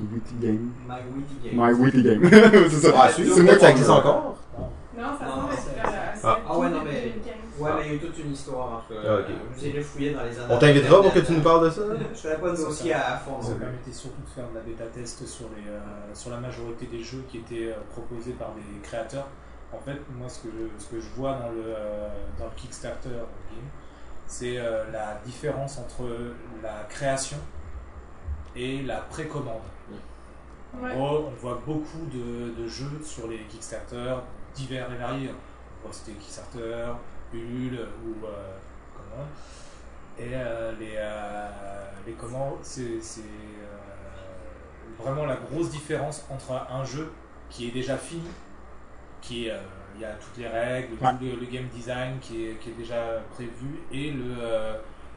Witty 0.01 0.35
Game. 0.41 0.71
My 0.89 0.95
Witty 1.15 1.57
Games. 1.57 1.67
My 1.67 1.73
Witty 1.73 2.03
Game. 2.03 2.69
c'est 2.71 2.87
ça. 2.89 2.95
Ah, 2.97 3.09
c'est- 3.15 3.25
ça 3.27 3.55
qui 3.57 3.65
existe 3.67 3.91
en 3.91 3.99
encore? 3.99 4.37
Non, 4.99 5.17
ça 5.17 5.27
semble 5.29 5.53
être 5.53 5.69
euh, 5.77 6.21
Ah. 6.25 6.39
Ah 6.49 6.59
ouais, 6.59 6.69
non, 6.71 6.83
mais- 6.85 6.93
depuis 6.93 7.21
2015. 7.21 7.35
Ouais, 7.61 7.71
mais 7.77 7.83
il 7.85 7.87
y 7.87 7.91
a 7.91 7.95
eu 7.95 7.99
toute 8.01 8.19
une 8.19 8.33
histoire 8.33 8.85
cas. 8.89 8.95
Ah, 9.07 9.15
ok. 9.17 9.27
Je 9.57 9.71
vous 9.71 9.77
ai 9.77 9.81
fouillé 9.81 10.11
dans 10.13 10.25
les 10.25 10.39
années. 10.39 10.55
On 10.55 10.59
t'invitera 10.59 11.03
pour 11.03 11.13
que 11.13 11.19
tu 11.21 11.33
nous 11.33 11.41
parles 11.41 11.65
de 11.65 11.71
ça? 11.71 11.83
Je 12.15 12.19
ferai 12.19 12.39
pas 12.39 12.51
de 12.51 12.57
dossier 12.57 12.95
à, 12.95 13.17
fond. 13.17 13.41
Ça 13.41 13.55
permettait 13.55 13.93
surtout 13.93 14.23
de 14.23 14.29
faire 14.29 14.49
de 14.51 14.55
la 14.57 14.61
bêta 14.61 14.85
test 14.87 15.27
sur, 15.27 15.47
les, 15.57 15.69
euh, 15.71 15.79
sur 16.15 16.31
la 16.31 16.39
majorité 16.39 16.87
des 16.87 17.03
jeux 17.03 17.25
qui 17.29 17.39
étaient 17.39 17.73
euh, 17.73 17.81
proposés 17.93 18.33
par 18.33 18.51
des 18.55 18.81
créateurs. 18.83 19.29
En 19.73 19.79
fait, 19.79 19.99
moi, 20.19 20.29
ce 20.29 20.41
que 20.41 20.49
je, 20.49 20.83
ce 20.83 20.89
que 20.91 21.01
je 21.01 21.09
vois 21.17 21.33
dans 21.35 21.51
le, 21.51 21.63
euh, 21.67 22.09
dans 22.39 22.47
le 22.47 22.51
Kickstarter 22.57 23.11
game, 23.11 23.69
c'est 24.27 24.59
euh, 24.59 24.85
la 24.93 25.21
différence 25.25 25.79
entre 25.79 26.05
la 26.63 26.85
création 26.89 27.39
et 28.57 28.83
la 28.83 28.97
précommande. 28.97 29.61
Ouais. 30.81 30.93
En 30.93 30.97
gros, 30.97 31.29
on 31.29 31.41
voit 31.41 31.61
beaucoup 31.67 32.07
de, 32.13 32.63
de 32.63 32.69
jeux 32.69 33.01
sur 33.05 33.29
les 33.29 33.39
Kickstarter 33.49 34.15
divers 34.59 34.91
et 34.93 34.97
variés. 34.97 35.31
On 35.31 35.87
voit 35.89 35.93
c'était 35.97 36.13
Kickstarter, 36.19 36.87
Ulule 37.33 37.81
ou 38.05 38.27
euh, 38.27 38.57
comment. 38.95 39.27
Et 40.19 40.31
euh, 40.35 40.73
les, 40.81 40.95
euh, 40.97 41.49
les 42.07 42.13
comment, 42.15 42.59
c'est 42.63 42.99
vraiment 44.99 45.27
la 45.27 45.37
grosse 45.37 45.71
différence 45.71 46.25
entre 46.31 46.53
un 46.71 46.85
jeu 46.85 47.13
qui 47.51 47.69
est 47.69 47.71
déjà 47.71 47.97
fini, 47.97 48.29
qui 49.21 49.47
est, 49.47 49.55
il 49.95 50.01
y 50.01 50.05
a 50.05 50.13
toutes 50.15 50.37
les 50.39 50.49
règles, 50.49 50.95
Ouais. 51.01 51.11
tout 51.13 51.25
le, 51.25 51.37
le 51.41 51.47
game 51.47 51.67
design 51.69 52.19
qui 52.21 52.47
est, 52.47 52.55
qui 52.57 52.71
est 52.71 52.75
déjà 52.75 53.21
prévu, 53.35 53.81
et 53.93 54.11
le, 54.11 54.35
euh, 54.41 54.75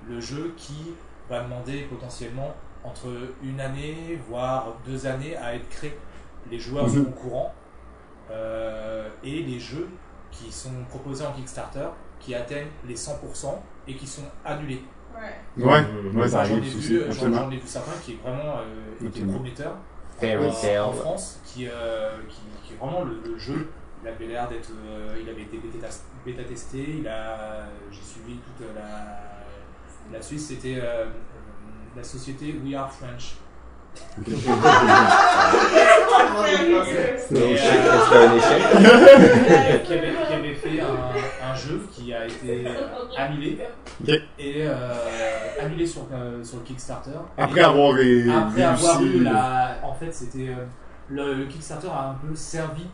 le 0.08 0.22
jeu 0.22 0.54
qui 0.56 0.94
va 1.30 1.42
demander 1.44 1.82
potentiellement 1.84 2.54
entre 2.84 3.08
une 3.44 3.60
année, 3.60 4.20
voire 4.28 4.74
deux 4.86 5.06
années 5.08 5.36
à 5.38 5.56
être 5.56 5.70
créé. 5.70 5.98
Les 6.50 6.60
joueurs 6.60 6.88
Mhm. 6.88 6.94
sont 7.06 7.10
au 7.10 7.12
courant. 7.14 7.54
Euh, 8.32 9.10
et 9.24 9.44
les 9.44 9.60
jeux 9.60 9.90
qui 10.32 10.52
sont 10.52 10.72
proposés 10.90 11.26
en 11.26 11.34
Kickstarter 11.34 11.88
qui 12.20 12.34
atteignent 12.36 12.70
les 12.88 12.96
100% 12.96 13.16
et 13.88 13.96
qui 13.96 14.08
sont 14.08 14.24
annulés. 14.46 14.84
Ouais. 15.14 15.64
Ouais, 15.64 15.86
ouais, 16.16 16.28
ça 16.30 16.38
Moi, 16.38 16.46
j'en 16.46 16.56
ai 16.56 16.60
vu, 16.62 17.02
ai 17.02 17.58
vu 17.60 17.68
certains 17.68 18.00
qui 18.04 18.16
vraiment 18.16 18.60
euh, 18.60 19.32
prometteurs 19.32 19.76
Fairy 20.18 20.48
en, 20.48 20.54
Tail. 20.54 20.80
en 20.80 20.94
France, 20.94 21.40
qui, 21.46 21.68
euh, 21.68 22.12
qui, 22.30 22.42
qui 22.64 22.74
est 22.74 22.78
vraiment 22.78 23.04
le, 23.04 23.20
le 23.26 23.38
jeu. 23.38 23.68
Il 24.04 24.08
avait 24.08 24.26
l'air 24.28 24.48
d'être, 24.48 24.70
euh, 24.72 25.16
il 25.22 25.30
avait 25.30 25.44
été 25.44 25.58
bêta, 25.58 25.88
bêta 26.26 26.44
testé. 26.44 26.98
Il 27.00 27.08
a, 27.08 27.66
j'ai 27.92 28.02
suivi 28.02 28.36
toute 28.38 28.66
la, 28.76 29.20
la 30.12 30.22
Suisse. 30.22 30.48
C'était 30.48 30.80
euh, 30.82 31.06
la 31.96 32.04
société 32.04 32.56
We 32.64 32.74
Are 32.76 32.92
French. 32.92 33.36
C'est 37.18 37.38
un 37.38 38.36
échec. 38.36 39.84
qui, 39.86 39.94
avait, 39.94 40.14
qui 40.28 40.34
avait 40.34 40.54
fait 40.56 40.80
un, 40.82 41.50
un 41.52 41.56
jeu 41.56 41.82
qui 41.92 42.14
a 42.14 42.26
été 42.26 42.66
annulé 43.18 43.58
et 44.40 44.64
euh, 44.68 44.94
annulé 45.62 45.86
sur, 45.86 46.02
euh, 46.14 46.44
sur 46.44 46.58
le 46.58 46.64
Kickstarter. 46.64 47.12
Après 47.38 47.62
Et- 47.62 47.64
avoir 47.64 48.00
après 48.30 48.64
avoir 48.64 49.02
eu 49.02 49.24
la. 49.24 49.78
En 49.84 49.94
fait, 49.94 50.12
c'était. 50.14 50.50
euh, 50.50 50.66
le, 51.10 51.34
le 51.36 51.46
Kickstarter 51.46 51.88
a 51.90 52.10
un 52.10 52.16
peu 52.28 52.36
servi 52.36 52.88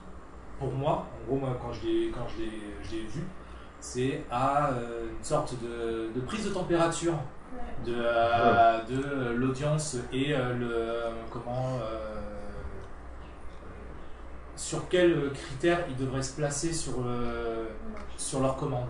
pour 0.59 0.71
moi. 0.71 1.05
En 1.25 1.27
gros, 1.35 1.39
moi, 1.39 1.57
quand 1.61 1.71
je 1.73 1.87
l'ai, 1.87 2.09
quand 2.11 2.25
je 2.35 2.43
l'ai, 2.43 2.51
je 2.83 2.91
l'ai 2.95 3.01
vu, 3.03 3.21
c'est 3.79 4.23
à 4.31 4.69
euh, 4.71 5.05
une 5.17 5.23
sorte 5.23 5.53
de, 5.61 6.09
de 6.13 6.25
prise 6.25 6.45
de 6.45 6.49
température 6.49 7.13
de, 7.85 7.93
euh, 7.95 8.79
de 8.89 9.31
l'audience 9.35 9.97
et 10.11 10.33
euh, 10.33 10.53
le. 10.55 10.85
Comment. 11.31 11.77
euh, 11.81 12.15
sur 14.55 14.87
quels 14.89 15.31
critères 15.33 15.85
ils 15.89 15.95
devraient 15.95 16.23
se 16.23 16.35
placer 16.35 16.73
sur, 16.73 16.93
euh, 17.05 17.65
sur 18.17 18.39
leur 18.41 18.55
commande. 18.57 18.87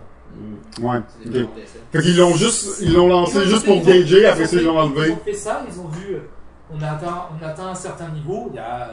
Ouais. 0.80 1.00
D'essai. 1.24 1.48
Fait 1.92 2.00
qu'ils 2.02 2.16
l'ont 2.16 2.34
juste, 2.34 2.78
ils 2.80 2.92
l'ont 2.94 3.08
lancé 3.08 3.36
Ils 3.36 3.40
ont 3.40 3.44
juste 3.44 3.64
fait- 3.64 3.66
pour 3.66 3.76
ils 3.76 4.00
gager, 4.00 4.20
ils 4.20 4.26
après 4.26 4.46
ça 4.46 4.56
ils 4.56 4.64
l'ont 4.64 4.78
enlevé. 4.78 5.08
Ils 5.08 5.12
ont 5.12 5.16
fait 5.24 5.32
ça, 5.34 5.62
ils 5.70 5.80
ont 5.80 5.88
vu, 5.88 6.16
on 6.72 6.80
a 6.82 6.90
atteint, 6.92 7.26
on 7.38 7.44
a 7.44 7.48
atteint 7.48 7.68
un 7.68 7.74
certain 7.74 8.08
niveau, 8.08 8.46
il 8.50 8.56
y 8.56 8.58
a, 8.58 8.88
euh, 8.88 8.92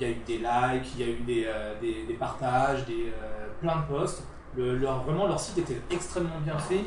il 0.00 0.06
y 0.06 0.10
a 0.10 0.12
eu 0.12 0.18
des 0.26 0.38
likes, 0.38 0.92
il 0.98 1.00
y 1.00 1.04
a 1.04 1.12
eu 1.12 1.20
des, 1.20 1.44
euh, 1.46 1.74
des, 1.80 2.04
des 2.08 2.14
partages, 2.14 2.84
des, 2.86 3.12
euh, 3.22 3.46
plein 3.60 3.76
de 3.76 3.86
posts. 3.88 4.22
Le, 4.56 4.76
leur, 4.78 5.02
vraiment, 5.02 5.26
leur 5.26 5.40
site 5.40 5.58
était 5.58 5.80
extrêmement 5.90 6.38
bien 6.44 6.58
fait. 6.58 6.84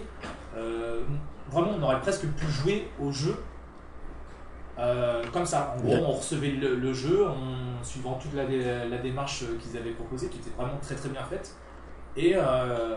Euh, 0.55 1.01
vraiment, 1.51 1.71
on 1.77 1.83
aurait 1.83 1.99
presque 2.01 2.25
pu 2.27 2.45
jouer 2.47 2.87
au 3.01 3.11
jeu 3.11 3.35
euh, 4.79 5.23
comme 5.33 5.45
ça. 5.45 5.75
En 5.77 5.81
gros, 5.81 5.93
on 6.07 6.11
recevait 6.13 6.51
le, 6.51 6.75
le 6.75 6.93
jeu 6.93 7.25
en 7.27 7.83
suivant 7.83 8.13
toute 8.21 8.33
la, 8.35 8.45
dé- 8.45 8.87
la 8.89 8.97
démarche 8.97 9.43
qu'ils 9.59 9.77
avaient 9.77 9.91
proposée, 9.91 10.27
qui 10.29 10.37
était 10.39 10.51
vraiment 10.57 10.77
très 10.81 10.95
très 10.95 11.09
bien 11.09 11.23
faite. 11.23 11.55
Et 12.15 12.33
euh, 12.35 12.95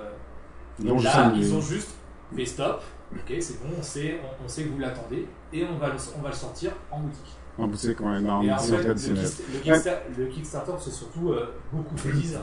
Là, 1.02 1.10
ils 1.36 1.54
ont 1.54 1.60
juste 1.60 1.90
fait 2.36 2.44
stop. 2.46 2.82
Ok, 3.12 3.34
c'est 3.40 3.60
bon, 3.60 3.70
on 3.76 3.82
sait, 3.82 4.20
on, 4.22 4.44
on 4.44 4.48
sait 4.48 4.62
que 4.64 4.68
vous 4.68 4.78
l'attendez 4.78 5.26
et 5.52 5.64
on 5.64 5.76
va, 5.78 5.88
le, 5.88 5.94
on 6.16 6.22
va 6.22 6.28
le 6.28 6.34
sortir 6.34 6.70
en 6.92 7.00
boutique. 7.00 7.36
En 7.58 7.66
boutique, 7.66 8.00
ouais, 8.00 8.20
le 8.20 8.30
en 8.30 8.58
fait, 8.58 8.76
le, 8.76 8.84
traditionnel. 8.84 9.24
Kicksta- 9.24 9.42
le 9.52 9.58
Kicksta- 9.58 9.98
le 10.16 10.26
Kickstarter, 10.26 10.72
c'est 10.78 10.90
surtout 10.92 11.32
euh, 11.32 11.52
beaucoup 11.72 11.94
de 11.96 12.00
goodies. 12.02 12.36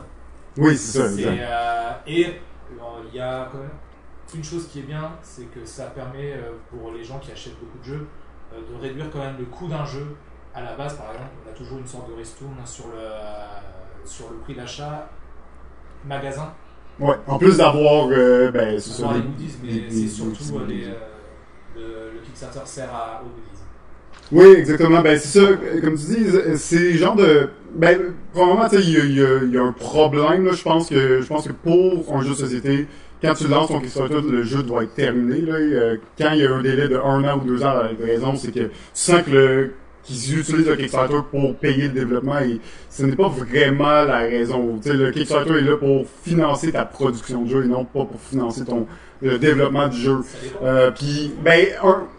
Oui, 0.57 0.77
c'est 0.77 0.99
ça, 0.99 1.09
C'est, 1.09 1.25
euh, 1.27 1.91
et 2.07 2.25
alors, 2.75 3.01
il 3.11 3.15
y 3.15 3.19
a 3.21 3.47
quand 3.51 3.59
même 3.59 3.69
une 4.35 4.43
chose 4.43 4.67
qui 4.67 4.79
est 4.79 4.83
bien, 4.83 5.11
c'est 5.21 5.45
que 5.45 5.65
ça 5.65 5.85
permet 5.85 6.33
euh, 6.33 6.51
pour 6.69 6.91
les 6.91 7.03
gens 7.03 7.19
qui 7.19 7.31
achètent 7.31 7.59
beaucoup 7.59 7.77
de 7.79 7.83
jeux 7.83 8.07
euh, 8.53 8.59
de 8.69 8.81
réduire 8.81 9.09
quand 9.11 9.19
même 9.19 9.37
le 9.37 9.45
coût 9.45 9.67
d'un 9.67 9.85
jeu. 9.85 10.15
À 10.53 10.61
la 10.61 10.75
base, 10.75 10.95
par 10.97 11.11
exemple, 11.11 11.29
on 11.45 11.49
a 11.49 11.53
toujours 11.53 11.77
une 11.77 11.87
sorte 11.87 12.09
de 12.09 12.15
ristourne 12.15 12.55
sur 12.65 12.87
le, 12.87 14.05
sur 14.05 14.29
le 14.31 14.37
prix 14.37 14.55
d'achat 14.55 15.07
magasin. 16.05 16.53
Ouais, 16.99 17.15
en 17.27 17.37
plus 17.37 17.57
d'avoir, 17.57 18.07
euh, 18.09 18.49
ben. 18.51 18.79
Avoir 18.99 19.13
les 19.13 19.21
goodies, 19.21 19.55
mais 19.63 19.89
c'est 19.89 20.07
surtout 20.07 20.43
goodies. 20.43 20.55
euh, 20.55 20.65
les, 21.75 21.81
euh, 21.83 22.09
le, 22.09 22.11
le 22.13 22.19
Kickstarter 22.21 22.61
sert 22.65 22.93
à, 22.93 23.21
aux 23.23 23.29
goodies. 23.29 23.61
Oui, 24.31 24.45
exactement. 24.57 25.01
Ben, 25.01 25.17
c'est 25.17 25.39
ça. 25.39 25.47
Comme 25.81 25.95
tu 25.97 26.05
dis, 26.05 26.25
c'est 26.55 26.93
genre 26.93 27.15
de. 27.15 27.49
Ben, 27.75 28.13
probablement, 28.33 28.67
tu 28.69 28.77
sais, 28.77 28.83
il 28.83 29.09
y 29.09 29.19
y 29.19 29.53
y 29.53 29.57
a 29.57 29.63
un 29.63 29.71
problème, 29.71 30.45
là. 30.45 30.51
Je 30.53 30.63
pense 30.63 30.89
que, 30.89 31.21
je 31.21 31.27
pense 31.27 31.47
que 31.47 31.53
pour 31.53 32.15
un 32.15 32.21
jeu 32.23 32.29
de 32.31 32.35
société, 32.35 32.87
quand 33.21 33.33
tu 33.33 33.47
lances 33.47 33.69
ton 33.69 33.79
Kickstarter, 33.79 34.21
le 34.21 34.43
jeu 34.43 34.63
doit 34.63 34.83
être 34.83 34.93
terminé, 34.95 35.41
là. 35.41 35.55
Euh, 35.55 35.97
Quand 36.17 36.31
il 36.33 36.39
y 36.41 36.45
a 36.45 36.53
un 36.53 36.61
délai 36.61 36.87
de 36.87 36.97
un 36.97 37.23
an 37.23 37.39
ou 37.41 37.47
deux 37.47 37.63
ans 37.63 37.69
à 37.69 37.83
la 37.83 37.89
livraison, 37.91 38.35
c'est 38.35 38.51
que 38.51 38.59
tu 38.59 38.71
sens 38.93 39.21
que 39.23 39.31
le, 39.31 39.73
qu'ils 40.07 40.39
utilisent 40.39 40.67
le 40.67 40.75
Kickstarter 40.75 41.19
pour 41.29 41.55
payer 41.55 41.83
le 41.83 41.93
développement 41.93 42.39
et 42.39 42.59
ce 42.89 43.03
n'est 43.03 43.15
pas 43.15 43.27
vraiment 43.27 44.03
la 44.03 44.19
raison. 44.19 44.79
Le 44.85 45.11
Kickstarter 45.11 45.57
est 45.57 45.61
là 45.61 45.75
pour 45.77 46.05
financer 46.23 46.71
ta 46.71 46.85
production 46.85 47.43
de 47.43 47.49
jeu 47.49 47.65
et 47.65 47.67
non 47.67 47.83
pas 47.83 48.05
pour 48.05 48.19
financer 48.21 48.63
ton, 48.63 48.87
le 49.21 49.37
développement 49.37 49.87
du 49.89 49.97
jeu. 49.97 50.19
Euh, 50.63 50.91
puis 50.91 51.33
ben 51.43 51.67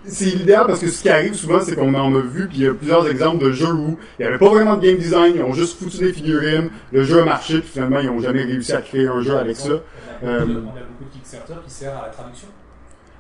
c'est 0.05 0.27
l'idéal 0.27 0.67
parce 0.67 0.81
que 0.81 0.89
ce 0.89 1.01
qui 1.01 1.09
arrive 1.09 1.35
souvent 1.35 1.61
c'est 1.61 1.75
qu'on 1.75 1.95
en 1.95 2.15
a 2.15 2.21
vu 2.21 2.49
puis 2.49 2.59
il 2.59 2.65
y 2.65 2.69
a 2.69 2.75
plusieurs 2.75 3.09
exemples 3.09 3.43
de 3.45 3.53
jeux 3.53 3.73
où 3.73 3.97
il 4.19 4.25
y 4.25 4.27
avait 4.27 4.39
pas 4.39 4.49
vraiment 4.51 4.77
de 4.77 4.85
game 4.87 4.99
design, 4.99 5.33
ils 5.37 5.43
ont 5.43 5.55
juste 5.55 5.79
foutu 5.79 5.99
des 5.99 6.13
figurines, 6.13 6.69
le 6.93 7.03
jeu 7.05 7.23
a 7.23 7.25
marché 7.25 7.61
puis 7.61 7.71
finalement 7.71 8.01
ils 8.01 8.11
ont 8.11 8.21
jamais 8.21 8.45
réussi 8.45 8.73
à 8.73 8.83
créer 8.83 9.07
un 9.07 9.23
jeu 9.23 9.37
avec 9.37 9.57
ça. 9.57 9.73
A, 9.73 9.79
Euh, 10.25 10.41
on 10.41 10.43
a 10.43 10.47
beaucoup 10.47 11.05
de 11.05 11.15
Kickstarter 11.15 11.55
qui 11.65 11.73
sert 11.73 11.97
à 11.97 12.07
la 12.07 12.09
traduction. 12.09 12.49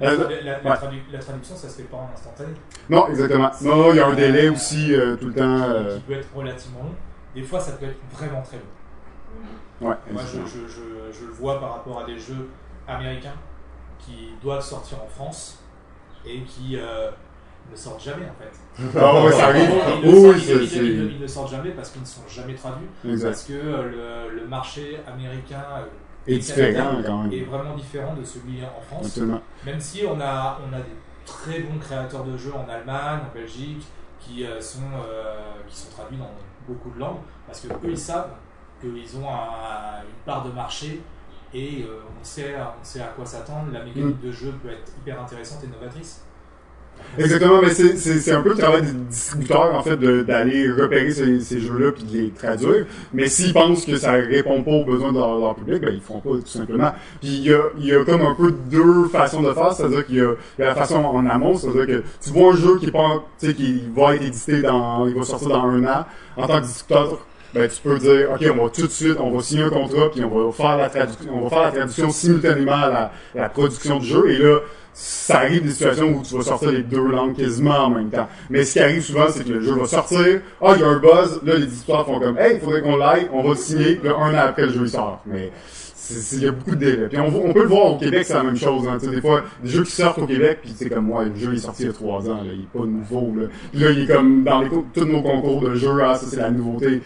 La, 0.00 0.10
Euh, 0.10 0.28
la- 0.44 0.52
la 0.62 0.70
ouais. 0.70 0.76
tradu- 0.76 1.02
la 1.10 1.18
traduction, 1.18 1.56
ça 1.56 1.68
se 1.68 1.76
fait 1.78 1.88
pas 1.88 1.96
en 1.96 2.10
instantané. 2.14 2.50
Non, 2.88 3.08
exactement. 3.08 3.50
Non, 3.62 3.90
il 3.90 3.96
y 3.96 4.00
a 4.00 4.06
un 4.06 4.14
délai 4.14 4.48
aussi 4.48 4.94
euh, 4.94 5.16
tout 5.16 5.26
le 5.26 5.34
temps. 5.34 5.42
euh, 5.42 5.96
Qui 5.96 6.00
peut 6.02 6.12
être 6.14 6.28
relativement 6.34 6.84
long. 6.84 6.94
Des 7.34 7.42
fois, 7.42 7.58
ça 7.60 7.72
peut 7.72 7.86
être 7.86 7.98
vraiment 8.12 8.42
très 8.42 8.58
long. 8.58 9.88
ouais. 9.88 9.96
Moi, 10.12 10.22
je, 10.24 10.38
je, 10.48 10.66
je, 10.68 11.18
je 11.20 11.24
le 11.26 11.32
vois 11.32 11.58
par 11.60 11.72
rapport 11.72 12.00
à 12.00 12.04
des 12.06 12.18
jeux 12.18 12.48
américains 12.86 13.34
qui 13.98 14.30
doivent 14.42 14.62
sortir 14.64 15.02
en 15.02 15.08
France 15.08 15.58
et 16.24 16.42
qui 16.42 16.76
euh, 16.78 17.10
ne 17.70 17.76
sortent 17.76 18.02
jamais 18.02 18.24
en 18.26 18.40
fait. 18.42 18.92
Ah 18.98 19.24
ouais, 19.24 19.32
ça 19.32 19.46
arrive. 19.48 19.68
Ils 20.02 20.08
ne 20.10 20.28
Oui, 20.32 20.44
ils- 21.16 21.20
ne 21.20 21.26
sortent 21.26 21.50
jamais 21.50 21.70
parce 21.70 21.90
qu'ils 21.90 22.02
ne 22.02 22.06
sont 22.06 22.22
jamais 22.28 22.54
traduits. 22.54 22.86
exact. 23.04 23.30
Parce 23.30 23.44
que 23.44 23.52
euh, 23.52 24.28
le, 24.30 24.40
le 24.42 24.46
marché 24.46 24.98
américain 25.06 25.62
Et 26.26 26.38
différent 26.38 26.96
quand 27.06 27.30
est 27.30 27.44
vraiment 27.44 27.74
différent 27.76 28.14
de 28.14 28.22
celui 28.24 28.60
en 28.64 28.80
France. 28.80 29.06
Absolument. 29.06 29.40
Même 29.64 29.80
si 29.80 30.02
on 30.06 30.20
a, 30.20 30.58
on 30.68 30.72
a 30.74 30.78
des 30.78 30.96
très 31.24 31.60
bons 31.60 31.78
créateurs 31.78 32.24
de 32.24 32.36
jeux 32.36 32.52
en 32.54 32.68
Allemagne, 32.68 33.20
en 33.30 33.34
Belgique, 33.34 33.86
qui, 34.20 34.44
euh, 34.44 34.60
sont, 34.60 34.80
euh, 35.06 35.36
qui 35.66 35.76
sont 35.76 35.90
traduits 35.90 36.18
dans 36.18 36.30
beaucoup 36.66 36.90
de 36.90 36.98
langues, 36.98 37.20
parce 37.46 37.60
que 37.60 37.68
eux 37.68 37.78
ils 37.90 37.96
savent 37.98 38.30
qu'ils 38.80 39.16
ont 39.16 39.28
un- 39.28 40.00
une 40.02 40.24
part 40.26 40.44
de 40.44 40.50
marché 40.52 41.00
et 41.54 41.82
euh, 41.88 42.00
on, 42.20 42.24
sait, 42.24 42.54
on 42.58 42.84
sait 42.84 43.00
à 43.00 43.06
quoi 43.08 43.24
s'attendre. 43.24 43.72
La 43.72 43.82
mécanique 43.82 44.20
de 44.20 44.30
jeu 44.30 44.52
peut 44.62 44.68
être 44.70 44.92
hyper 45.00 45.20
intéressante 45.22 45.64
et 45.64 45.68
novatrice. 45.68 46.24
Exactement, 47.18 47.60
mais 47.60 47.70
c'est, 47.70 48.32
un 48.32 48.42
peu 48.42 48.50
le 48.50 48.56
travail 48.56 48.82
des 48.82 48.92
distributeurs, 48.92 49.74
en 49.74 49.82
fait, 49.82 49.96
d'aller 49.96 50.70
repérer 50.70 51.10
ces, 51.10 51.40
ces 51.40 51.60
jeux-là 51.60 51.92
puis 51.92 52.04
de 52.04 52.16
les 52.16 52.30
traduire. 52.30 52.86
Mais 53.12 53.26
s'ils 53.26 53.52
pensent 53.52 53.84
que 53.84 53.96
ça 53.96 54.12
répond 54.12 54.62
pas 54.62 54.70
aux 54.70 54.84
besoins 54.84 55.12
de 55.12 55.18
leur, 55.18 55.38
leur 55.38 55.54
public, 55.56 55.80
ben, 55.80 55.90
ils 55.90 55.96
le 55.96 56.00
feront 56.00 56.20
pas, 56.20 56.30
tout 56.30 56.46
simplement. 56.46 56.92
Puis 57.20 57.30
il 57.30 57.42
y 57.42 57.52
a, 57.52 57.60
y 57.78 57.92
a 57.92 58.04
comme 58.04 58.22
un 58.22 58.34
peu 58.34 58.52
deux 58.70 59.06
façons 59.06 59.42
de 59.42 59.52
faire, 59.52 59.72
c'est-à-dire 59.72 60.06
qu'il 60.06 60.16
y 60.16 60.18
y 60.18 60.22
a 60.22 60.34
la 60.58 60.74
façon 60.74 60.96
en 60.96 61.26
amont, 61.26 61.56
c'est-à-dire 61.56 61.86
que 61.86 62.02
tu 62.22 62.30
vois 62.30 62.52
un 62.52 62.56
jeu 62.56 62.78
qui 62.78 62.86
est 62.86 62.92
pas, 62.92 63.24
qui 63.40 63.82
va 63.94 64.14
être 64.14 64.22
édité 64.22 64.62
dans, 64.62 65.06
il 65.06 65.14
va 65.14 65.22
sortir 65.22 65.48
dans 65.48 65.64
un 65.64 65.84
an, 65.84 66.06
en 66.36 66.46
tant 66.46 66.60
que 66.60 66.66
distributeur, 66.66 67.18
ben, 67.54 67.68
tu 67.68 67.80
peux 67.82 67.98
dire, 67.98 68.30
OK, 68.32 68.44
on 68.52 68.64
va 68.64 68.70
tout 68.70 68.86
de 68.86 68.92
suite, 68.92 69.16
on 69.18 69.30
va 69.30 69.42
signer 69.42 69.64
un 69.64 69.70
contrat, 69.70 70.10
puis 70.10 70.24
on 70.24 70.46
va 70.46 70.52
faire 70.52 70.76
la 70.76 70.88
traduction, 70.88 71.30
on 71.32 71.40
va 71.42 71.50
faire 71.50 71.62
la 71.62 71.72
traduction 71.72 72.10
simultanément 72.10 72.72
à 72.72 72.88
la, 72.88 73.12
la 73.34 73.48
production 73.48 73.98
du 73.98 74.06
jeu, 74.06 74.30
et 74.30 74.38
là, 74.38 74.58
ça 74.92 75.38
arrive 75.38 75.62
des 75.62 75.70
situations 75.70 76.08
où 76.08 76.22
tu 76.22 76.34
vas 76.34 76.42
sortir 76.42 76.72
les 76.72 76.82
deux 76.82 77.06
langues 77.06 77.36
quasiment 77.36 77.78
en 77.84 77.90
même 77.90 78.10
temps. 78.10 78.28
Mais 78.50 78.64
ce 78.64 78.72
qui 78.72 78.80
arrive 78.80 79.02
souvent, 79.02 79.26
c'est 79.28 79.44
que 79.44 79.50
le 79.50 79.60
jeu 79.60 79.74
va 79.74 79.86
sortir, 79.86 80.40
ah, 80.60 80.72
il 80.74 80.80
y 80.80 80.84
a 80.84 80.88
un 80.88 80.98
buzz, 80.98 81.40
là, 81.44 81.54
les 81.54 81.66
distributeurs 81.66 82.06
font 82.06 82.18
comme, 82.18 82.36
hey, 82.36 82.54
il 82.54 82.60
faudrait 82.60 82.82
qu'on 82.82 82.96
l'aille, 82.96 83.28
on 83.32 83.48
va 83.48 83.54
signer, 83.54 83.94
puis 83.94 84.08
un 84.08 84.34
an 84.34 84.46
après, 84.48 84.66
le 84.66 84.72
jeu, 84.72 84.82
il 84.82 84.90
sort. 84.90 85.22
Mais, 85.24 85.52
il 86.32 86.42
y 86.42 86.46
a 86.46 86.52
beaucoup 86.52 86.70
de 86.70 86.76
délais. 86.76 87.08
Puis 87.08 87.18
on, 87.18 87.26
on 87.26 87.52
peut 87.52 87.62
le 87.62 87.68
voir 87.68 87.92
au 87.92 87.98
Québec, 87.98 88.24
c'est 88.24 88.34
la 88.34 88.42
même 88.42 88.56
chose. 88.56 88.88
Hein. 88.88 88.98
Des 89.00 89.20
fois, 89.20 89.44
des 89.62 89.68
jeux 89.68 89.84
qui 89.84 89.92
sortent 89.92 90.18
au 90.18 90.26
Québec, 90.26 90.60
puis 90.62 90.72
c'est 90.74 90.88
comme 90.88 91.06
moi, 91.06 91.24
le 91.24 91.34
jeu 91.36 91.54
est 91.54 91.58
sorti 91.58 91.82
il 91.82 91.86
y 91.86 91.90
a 91.90 91.92
trois 91.92 92.28
ans, 92.28 92.42
là, 92.42 92.50
il 92.52 92.62
est 92.62 92.78
pas 92.78 92.84
nouveau. 92.84 93.32
Là, 93.38 93.46
Puis 93.70 93.80
là 93.80 93.90
il 93.90 94.02
est 94.02 94.06
comme 94.06 94.42
dans 94.42 94.62
les, 94.62 94.68
tous 94.68 95.04
nos 95.04 95.22
concours 95.22 95.60
de 95.60 95.74
jeux, 95.74 96.02
ah, 96.02 96.14
ça 96.14 96.26
c'est 96.28 96.36
la 96.36 96.50
nouveauté. 96.50 97.02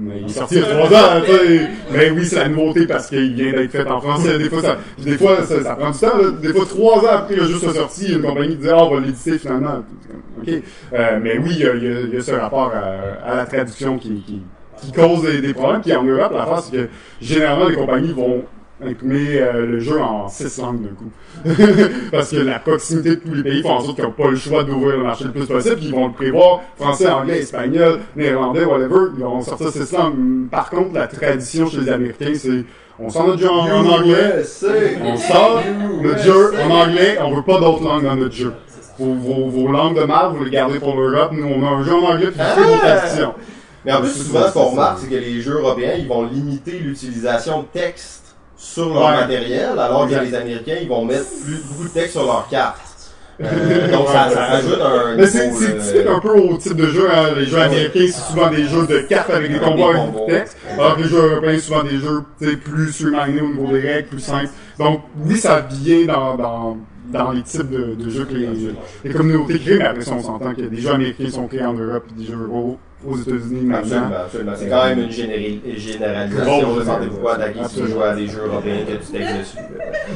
Mais 0.00 0.20
il 0.20 0.26
est 0.26 0.28
sorti 0.28 0.54
il 0.56 0.60
y 0.60 0.64
a 0.64 0.68
trois 0.68 0.86
ans, 0.98 1.20
tu 1.24 1.32
sais. 1.32 1.60
Mais 1.92 2.10
oui, 2.10 2.24
c'est 2.24 2.36
la 2.36 2.48
nouveauté 2.48 2.86
parce 2.86 3.08
qu'il 3.08 3.34
vient 3.34 3.52
d'être 3.52 3.72
fait 3.72 3.86
en 3.88 4.00
français. 4.00 4.38
Des 4.38 4.48
fois, 4.48 4.62
ça, 4.62 4.78
des 4.98 5.18
fois, 5.18 5.42
ça, 5.44 5.62
ça 5.62 5.74
prend 5.74 5.90
du 5.90 5.98
temps. 5.98 6.16
Là. 6.18 6.30
Des 6.40 6.52
fois, 6.52 6.64
trois 6.66 6.98
ans 7.04 7.16
après 7.16 7.34
le 7.36 7.44
jeu 7.46 7.58
soit 7.58 7.74
sorti, 7.74 8.12
une 8.12 8.22
compagnie 8.22 8.50
qui 8.56 8.62
dit, 8.62 8.68
ah, 8.70 8.84
on 8.84 8.94
va 8.94 9.00
l'éditer 9.00 9.38
finalement. 9.38 9.82
Ok. 10.40 10.48
Euh, 10.94 11.18
mais 11.20 11.38
oui, 11.38 11.48
il 11.50 11.58
y 11.58 11.66
a, 11.66 11.74
il 11.74 11.82
y 11.82 11.86
a- 11.88 12.00
il 12.00 12.14
y 12.14 12.16
a 12.16 12.20
ce 12.20 12.30
rapport 12.32 12.72
à, 12.74 13.28
à 13.32 13.36
la 13.36 13.44
traduction 13.46 13.98
qui, 13.98 14.22
qui, 14.22 14.40
qui 14.80 14.92
cause 14.92 15.22
des, 15.22 15.40
des 15.40 15.52
problèmes. 15.52 15.80
Puis 15.82 15.94
en 15.94 16.04
Europe, 16.04 16.32
la 16.32 16.46
face, 16.46 16.68
c'est 16.70 16.76
que 16.76 16.88
généralement, 17.20 17.66
les 17.68 17.74
compagnies 17.74 18.12
vont 18.12 18.44
imprimer 18.84 19.38
euh, 19.38 19.66
le 19.66 19.80
jeu 19.80 20.00
en 20.00 20.28
six 20.28 20.58
langues 20.58 20.82
d'un 20.82 20.94
coup. 20.94 21.10
Parce 22.12 22.30
que 22.30 22.36
la 22.36 22.58
proximité 22.58 23.10
de 23.10 23.14
tous 23.16 23.34
les 23.34 23.42
pays 23.42 23.62
font 23.62 23.72
en 23.72 23.80
sorte 23.80 23.96
qu'ils 23.96 24.04
n'ont 24.04 24.12
pas 24.12 24.30
le 24.30 24.36
choix 24.36 24.62
d'ouvrir 24.64 24.98
le 24.98 25.02
marché 25.02 25.24
le 25.24 25.32
plus 25.32 25.46
possible, 25.46 25.76
puis 25.76 25.86
ils 25.86 25.94
vont 25.94 26.06
le 26.06 26.12
prévoir 26.12 26.60
français, 26.76 27.08
anglais, 27.08 27.38
espagnol, 27.38 28.00
néerlandais, 28.14 28.64
whatever, 28.64 29.10
ils 29.16 29.24
vont 29.24 29.40
sortir 29.42 29.70
six 29.70 29.92
langues. 29.92 30.48
Par 30.50 30.70
contre, 30.70 30.94
la 30.94 31.06
tradition 31.08 31.68
chez 31.68 31.80
les 31.80 31.88
Américains, 31.90 32.32
c'est 32.34 32.64
on 33.00 33.10
sort 33.10 33.28
notre 33.28 33.40
jeu 33.40 33.48
en, 33.48 33.68
en 33.68 33.86
anglais, 33.86 34.42
on 35.04 35.16
sort 35.16 35.62
notre 36.02 36.18
jeu 36.18 36.52
en 36.60 36.70
anglais, 36.70 37.18
on 37.20 37.34
veut 37.34 37.42
pas 37.42 37.60
d'autres 37.60 37.82
langues 37.84 38.04
dans 38.04 38.16
notre 38.16 38.34
jeu. 38.34 38.52
C'est 38.66 39.04
vos, 39.04 39.14
vos, 39.14 39.48
vos 39.48 39.68
langues 39.70 39.96
de 39.96 40.04
marde, 40.04 40.36
vous 40.36 40.44
les 40.44 40.50
gardez 40.50 40.78
pour 40.80 40.96
l'Europe. 40.96 41.30
Nous, 41.32 41.46
on 41.46 41.64
a 41.64 41.70
un 41.70 41.84
jeu 41.84 41.94
en 41.94 42.02
anglais 42.12 42.30
puis 42.32 42.40
Ah! 42.40 42.54
une 42.56 42.78
présentation. 42.78 43.34
Mais 43.84 43.92
en 43.92 44.00
plus, 44.00 44.10
souvent, 44.10 44.48
ce 44.48 44.52
qu'on 44.52 44.64
remarque, 44.70 44.98
c'est 45.00 45.08
que 45.08 45.14
les 45.14 45.40
jeux 45.40 45.58
européens, 45.58 45.92
ils 45.96 46.08
vont 46.08 46.26
limiter 46.26 46.72
l'utilisation 46.80 47.62
de 47.62 47.66
texte 47.72 48.27
sur 48.58 48.92
leur 48.92 49.04
Ouais. 49.04 49.16
matériel, 49.16 49.78
alors 49.78 50.08
que 50.08 50.14
les 50.14 50.34
Américains, 50.34 50.76
ils 50.82 50.88
vont 50.88 51.04
mettre 51.04 51.26
plus, 51.44 51.62
beaucoup 51.68 51.84
de 51.84 51.88
texte 51.94 52.12
sur 52.12 52.24
leur 52.26 52.46
carte. 52.50 52.80
Euh, 53.40 53.88
donc, 53.92 54.08
ça, 54.08 54.28
ça 54.30 54.46
rajoute 54.46 54.80
un. 54.82 55.14
Mais 55.16 55.26
c'est 55.28 55.48
euh, 55.48 55.52
typique 55.52 56.06
un 56.08 56.18
peu 56.18 56.30
au 56.32 56.56
type 56.56 56.74
de 56.74 56.86
jeu, 56.86 57.08
hein. 57.08 57.34
Les 57.36 57.46
jeux 57.46 57.60
américains, 57.60 58.06
c'est 58.06 58.32
souvent 58.32 58.50
des 58.50 58.64
jeux 58.64 58.84
de 58.86 58.98
cartes 59.02 59.30
avec 59.30 59.52
des 59.52 59.60
combats 59.60 59.92
des 59.92 59.98
avec 60.00 60.10
du 60.12 60.26
texte. 60.26 60.56
Alors 60.76 60.96
que 60.96 61.02
les 61.02 61.08
jeux 61.08 61.22
européens, 61.30 61.52
c'est 61.54 61.60
souvent 61.60 61.84
des 61.84 61.98
jeux, 61.98 62.24
plus 62.64 62.92
streamlinés 62.92 63.40
au 63.42 63.48
niveau 63.54 63.72
des 63.72 63.80
règles, 63.80 64.08
plus 64.08 64.18
simples. 64.20 64.48
Donc, 64.78 65.02
oui, 65.24 65.36
ça 65.36 65.60
vient 65.70 66.04
dans, 66.06 66.36
dans, 66.36 66.76
dans 67.12 67.30
les 67.30 67.42
types 67.42 67.70
de, 67.70 67.94
de 67.94 68.10
jeux 68.10 68.24
que 68.24 68.34
les, 68.34 68.48
les 69.04 69.10
communautés 69.14 69.60
créent, 69.60 69.78
mais 69.78 69.84
après 69.86 70.02
ça, 70.04 70.14
on 70.14 70.22
s'entend 70.22 70.52
que 70.52 70.62
des 70.62 70.80
jeux 70.80 70.90
américains 70.90 71.30
sont 71.30 71.46
créés 71.46 71.64
en 71.64 71.74
Europe 71.74 72.06
et 72.10 72.20
des 72.20 72.26
jeux 72.26 72.42
euros 72.44 72.76
aux 73.06 73.16
États-Unis 73.16 73.60
maintenant. 73.62 73.78
Absolument, 73.96 74.16
absolument. 74.24 74.52
C'est 74.56 74.68
quand 74.68 74.84
même 74.86 74.98
une 75.00 75.10
généri- 75.10 75.60
généralisation. 75.76 76.62
Bon, 76.62 76.80
Je 76.80 76.84
sentez-vous 76.84 77.16
pas 77.18 77.34
attaquer 77.34 77.58
si 77.60 77.64
absolument. 77.64 77.94
jouez 77.94 78.04
à 78.08 78.14
des 78.16 78.26
jeux 78.26 78.42
européens 78.46 78.76
que 78.86 78.90
du 78.92 79.18
texte 79.18 79.38
dessus. 79.38 79.58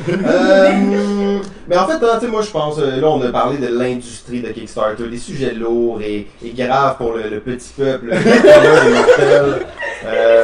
euh, 0.26 1.38
mais 1.68 1.76
en 1.78 1.86
fait, 1.86 1.94
hein, 1.94 2.18
tu 2.18 2.26
sais, 2.26 2.30
moi 2.30 2.42
je 2.42 2.50
pense, 2.50 2.78
euh, 2.78 3.00
là 3.00 3.08
on 3.08 3.22
a 3.22 3.28
parlé 3.28 3.58
de 3.58 3.68
l'industrie 3.68 4.40
de 4.40 4.48
Kickstarter, 4.48 5.04
des 5.08 5.16
sujets 5.18 5.52
lourds 5.54 6.00
et, 6.02 6.26
et 6.44 6.50
graves 6.50 6.96
pour 6.96 7.12
le, 7.12 7.28
le 7.30 7.40
petit 7.40 7.72
peuple, 7.76 8.06
le 8.10 8.14
commun 8.14 8.84
des 8.84 8.90
mortels. 8.94 9.66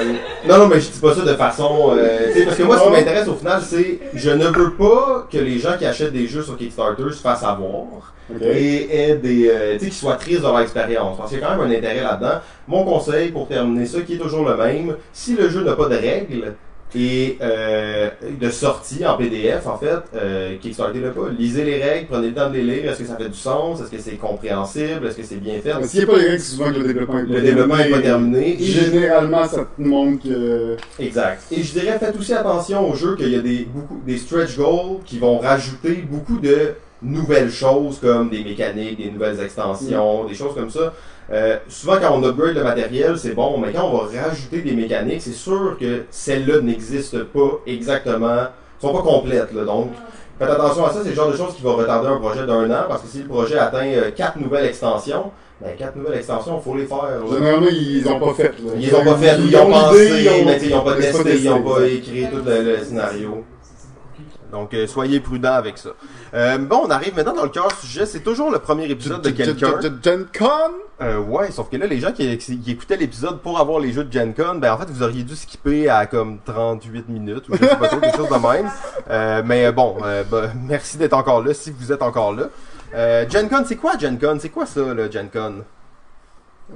Euh, 0.01 0.13
non, 0.49 0.59
non, 0.59 0.67
mais 0.69 0.81
je 0.81 0.91
dis 0.91 0.99
pas 1.01 1.15
ça 1.15 1.23
de 1.23 1.35
façon... 1.35 1.95
euh, 1.97 2.45
parce 2.45 2.57
que 2.57 2.63
moi, 2.63 2.79
ce 2.79 2.85
qui 2.85 2.91
m'intéresse 2.91 3.29
au 3.29 3.35
final, 3.35 3.61
c'est 3.63 3.99
je 4.15 4.31
ne 4.31 4.47
veux 4.47 4.73
pas 4.75 5.27
que 5.31 5.39
les 5.39 5.59
gens 5.59 5.77
qui 5.79 5.87
achètent 5.87 6.13
des 6.13 6.27
jeux 6.27 6.43
sur 6.43 6.57
Kickstarter 6.57 7.11
se 7.11 7.21
fassent 7.21 7.43
avoir 7.45 8.15
et 8.43 8.89
aient 8.91 9.17
des, 9.17 9.49
euh, 9.49 9.73
tu 9.75 9.79
sais, 9.79 9.85
qu'ils 9.87 9.95
soient 9.95 10.17
tristes 10.17 10.41
de 10.41 10.47
leur 10.47 10.61
expérience. 10.61 11.17
Parce 11.17 11.31
qu'il 11.31 11.41
y 11.41 11.43
a 11.43 11.47
quand 11.47 11.57
même 11.57 11.71
un 11.71 11.75
intérêt 11.75 12.03
là-dedans. 12.03 12.41
Mon 12.67 12.85
conseil 12.85 13.31
pour 13.31 13.49
terminer 13.49 13.87
ça, 13.87 14.01
qui 14.03 14.15
est 14.15 14.19
toujours 14.19 14.47
le 14.49 14.57
même, 14.57 14.97
si 15.13 15.35
le 15.35 15.49
jeu 15.49 15.63
n'a 15.65 15.73
pas 15.73 15.87
de 15.87 15.97
règles 15.97 16.55
et 16.95 17.37
euh, 17.43 18.09
de 18.41 18.51
sortie 18.51 19.05
en 19.07 19.17
PDF, 19.17 19.67
en 19.67 19.77
fait, 19.77 19.99
euh, 20.17 20.57
Kickstarter-le 20.61 21.11
pas. 21.13 21.29
Lisez 21.39 21.65
les 21.65 21.83
règles, 21.83 22.07
prenez 22.09 22.29
le 22.29 22.35
temps 22.35 22.49
de 22.49 22.55
les 22.55 22.63
lire. 22.63 22.91
Est-ce 22.93 23.01
que 23.01 23.07
ça 23.07 23.17
fait 23.17 23.29
du 23.29 23.37
sens? 23.37 23.81
Est-ce 23.81 23.91
que 23.91 23.99
c'est 24.01 24.13
compréhensible? 24.17 25.07
Est-ce 25.07 25.17
que 25.17 25.23
c'est 25.23 25.37
bien 25.41 25.55
fait? 25.61 25.75
Mais 25.79 25.87
S'il 25.87 26.01
n'y 26.01 26.05
a 26.05 26.09
pas 26.13 26.19
les 26.19 26.29
règles, 26.29 26.41
c'est 26.41 26.57
souvent 26.57 26.73
que 26.73 26.79
le 26.79 26.85
développement 26.87 27.19
est 27.19 27.25
pas 27.27 27.33
Le 27.35 27.41
développement 27.43 27.77
n'est 27.77 27.91
pas 27.91 28.01
terminé. 28.01 28.57
Et- 28.63 28.65
Généralement, 28.65 29.47
ça 29.47 29.67
te 29.77 29.83
montre 29.83 30.23
que... 30.23 30.77
Exact. 30.99 31.43
Et 31.51 31.63
je 31.63 31.73
dirais, 31.73 31.99
faites 31.99 32.17
aussi 32.19 32.33
attention 32.33 32.91
au 32.91 32.95
jeu 32.95 33.17
qu'il 33.17 33.29
y 33.29 33.37
a 33.37 33.41
des, 33.41 33.67
beaucoup, 33.71 34.01
des 34.07 34.17
stretch 34.17 34.57
goals 34.57 35.01
qui 35.05 35.19
vont 35.19 35.39
rajouter 35.39 36.05
beaucoup 36.11 36.39
de 36.39 36.75
nouvelles 37.03 37.51
choses 37.51 37.99
comme 38.01 38.31
des 38.31 38.43
mécaniques, 38.43 38.97
des 38.99 39.11
nouvelles 39.11 39.41
extensions, 39.41 40.25
des 40.25 40.35
choses 40.35 40.55
comme 40.55 40.71
ça. 40.71 40.93
Euh, 41.31 41.57
souvent, 41.69 41.97
quand 42.01 42.15
on 42.19 42.25
upgrade 42.25 42.55
le 42.55 42.65
matériel, 42.65 43.19
c'est 43.19 43.35
bon, 43.35 43.59
mais 43.59 43.71
quand 43.73 43.85
on 43.85 43.99
va 43.99 44.23
rajouter 44.29 44.63
des 44.63 44.73
mécaniques, 44.73 45.21
c'est 45.23 45.33
sûr 45.33 45.77
que 45.79 46.05
celles-là 46.11 46.61
n'existent 46.63 47.19
pas 47.35 47.61
exactement, 47.67 48.45
sont 48.81 48.93
pas 48.95 49.03
complètes. 49.03 49.53
Là, 49.53 49.65
donc, 49.65 49.91
faites 50.39 50.49
attention 50.49 50.87
à 50.87 50.91
ça. 50.93 51.01
C'est 51.03 51.11
le 51.11 51.15
genre 51.15 51.31
de 51.31 51.37
choses 51.37 51.55
qui 51.55 51.63
va 51.63 51.73
retarder 51.73 52.09
un 52.09 52.17
projet 52.17 52.47
d'un 52.47 52.71
an, 52.71 52.85
parce 52.89 53.03
que 53.03 53.09
si 53.09 53.19
le 53.19 53.29
projet 53.29 53.59
atteint 53.59 53.85
euh, 53.87 54.11
quatre 54.11 54.39
nouvelles 54.41 54.65
extensions, 54.67 55.31
ben, 55.61 55.71
quatre 55.77 55.97
nouvelles 55.97 56.19
extensions, 56.19 56.61
il 56.61 56.65
faut 56.65 56.77
les 56.79 56.87
faire. 56.87 56.99
Généralement, 57.31 57.67
ils 57.71 58.09
ont 58.09 58.21
pas 58.21 58.33
fait. 58.35 58.45
là. 58.45 58.73
Ils 58.79 58.95
ont 58.95 59.05
pas 59.05 59.17
fait, 59.17 59.37
ils 59.39 59.57
ont 59.57 59.71
pensé, 59.71 60.09
ils 60.23 60.29
ont- 60.29 60.45
mais 60.47 60.55
tu 60.55 60.61
sais, 60.61 60.67
ils 60.71 60.75
ont 60.77 60.81
pas 60.85 60.95
testé, 60.95 61.19
ils 61.43 61.49
ont 61.51 61.63
testé, 61.63 61.71
pas 61.81 61.87
écrit 61.89 62.27
tout 62.31 62.43
le, 62.47 62.63
le 62.63 62.79
scénario. 62.85 63.45
Donc, 64.53 64.75
euh, 64.75 64.87
soyez 64.87 65.21
prudents 65.21 65.53
avec 65.53 65.79
ça. 65.79 65.91
Euh, 66.35 66.59
bon, 66.59 66.83
on 66.87 66.91
arrive 66.91 67.15
maintenant 67.15 67.35
dans 67.35 67.43
le 67.43 67.51
cœur 67.51 67.69
du 67.69 67.87
sujet. 67.87 68.07
C'est 68.07 68.21
toujours 68.21 68.51
le 68.51 68.59
premier 68.59 68.91
épisode 68.91 69.23
de 69.23 69.31
quelqu'un. 69.31 69.81
Gen 70.03 70.27
Con? 70.37 70.73
Euh, 71.01 71.19
ouais, 71.19 71.53
sauf 71.53 71.71
que 71.71 71.77
là, 71.77 71.87
les 71.87 72.01
gens 72.01 72.13
qui, 72.13 72.37
qui 72.39 72.71
écoutaient 72.71 72.97
l'épisode 72.97 73.41
pour 73.41 73.61
avoir 73.61 73.79
les 73.79 73.93
jeux 73.93 74.05
de 74.05 74.13
Gen 74.13 74.35
Con, 74.35 74.57
ben 74.57 74.73
en 74.73 74.79
fait, 74.79 74.91
vous 74.91 75.03
auriez 75.03 75.23
dû 75.23 75.37
skipper 75.37 75.89
à 75.89 76.07
comme 76.07 76.39
38 76.45 77.09
minutes 77.09 77.49
ou 77.49 77.55
je 77.55 77.65
sais 77.65 77.77
pas 77.77 77.89
trop, 77.89 78.01
quelque 78.01 78.17
chose 78.17 78.29
de 78.29 78.35
même. 78.35 78.69
Euh, 79.09 79.43
mais 79.45 79.71
bon, 79.71 79.97
euh, 80.03 80.25
ben, 80.25 80.51
merci 80.67 80.97
d'être 80.97 81.13
encore 81.13 81.43
là, 81.43 81.55
si 81.55 81.71
vous 81.71 81.93
êtes 81.93 82.03
encore 82.03 82.33
là. 82.33 82.49
Euh, 82.95 83.27
Gen 83.29 83.49
Con, 83.49 83.63
c'est 83.67 83.77
quoi 83.77 83.97
Gen 83.99 84.19
Con? 84.19 84.39
C'est 84.41 84.49
quoi 84.49 84.67
ça, 84.67 84.81
le 84.81 85.11
Gen 85.11 85.29
Con? 85.31 85.63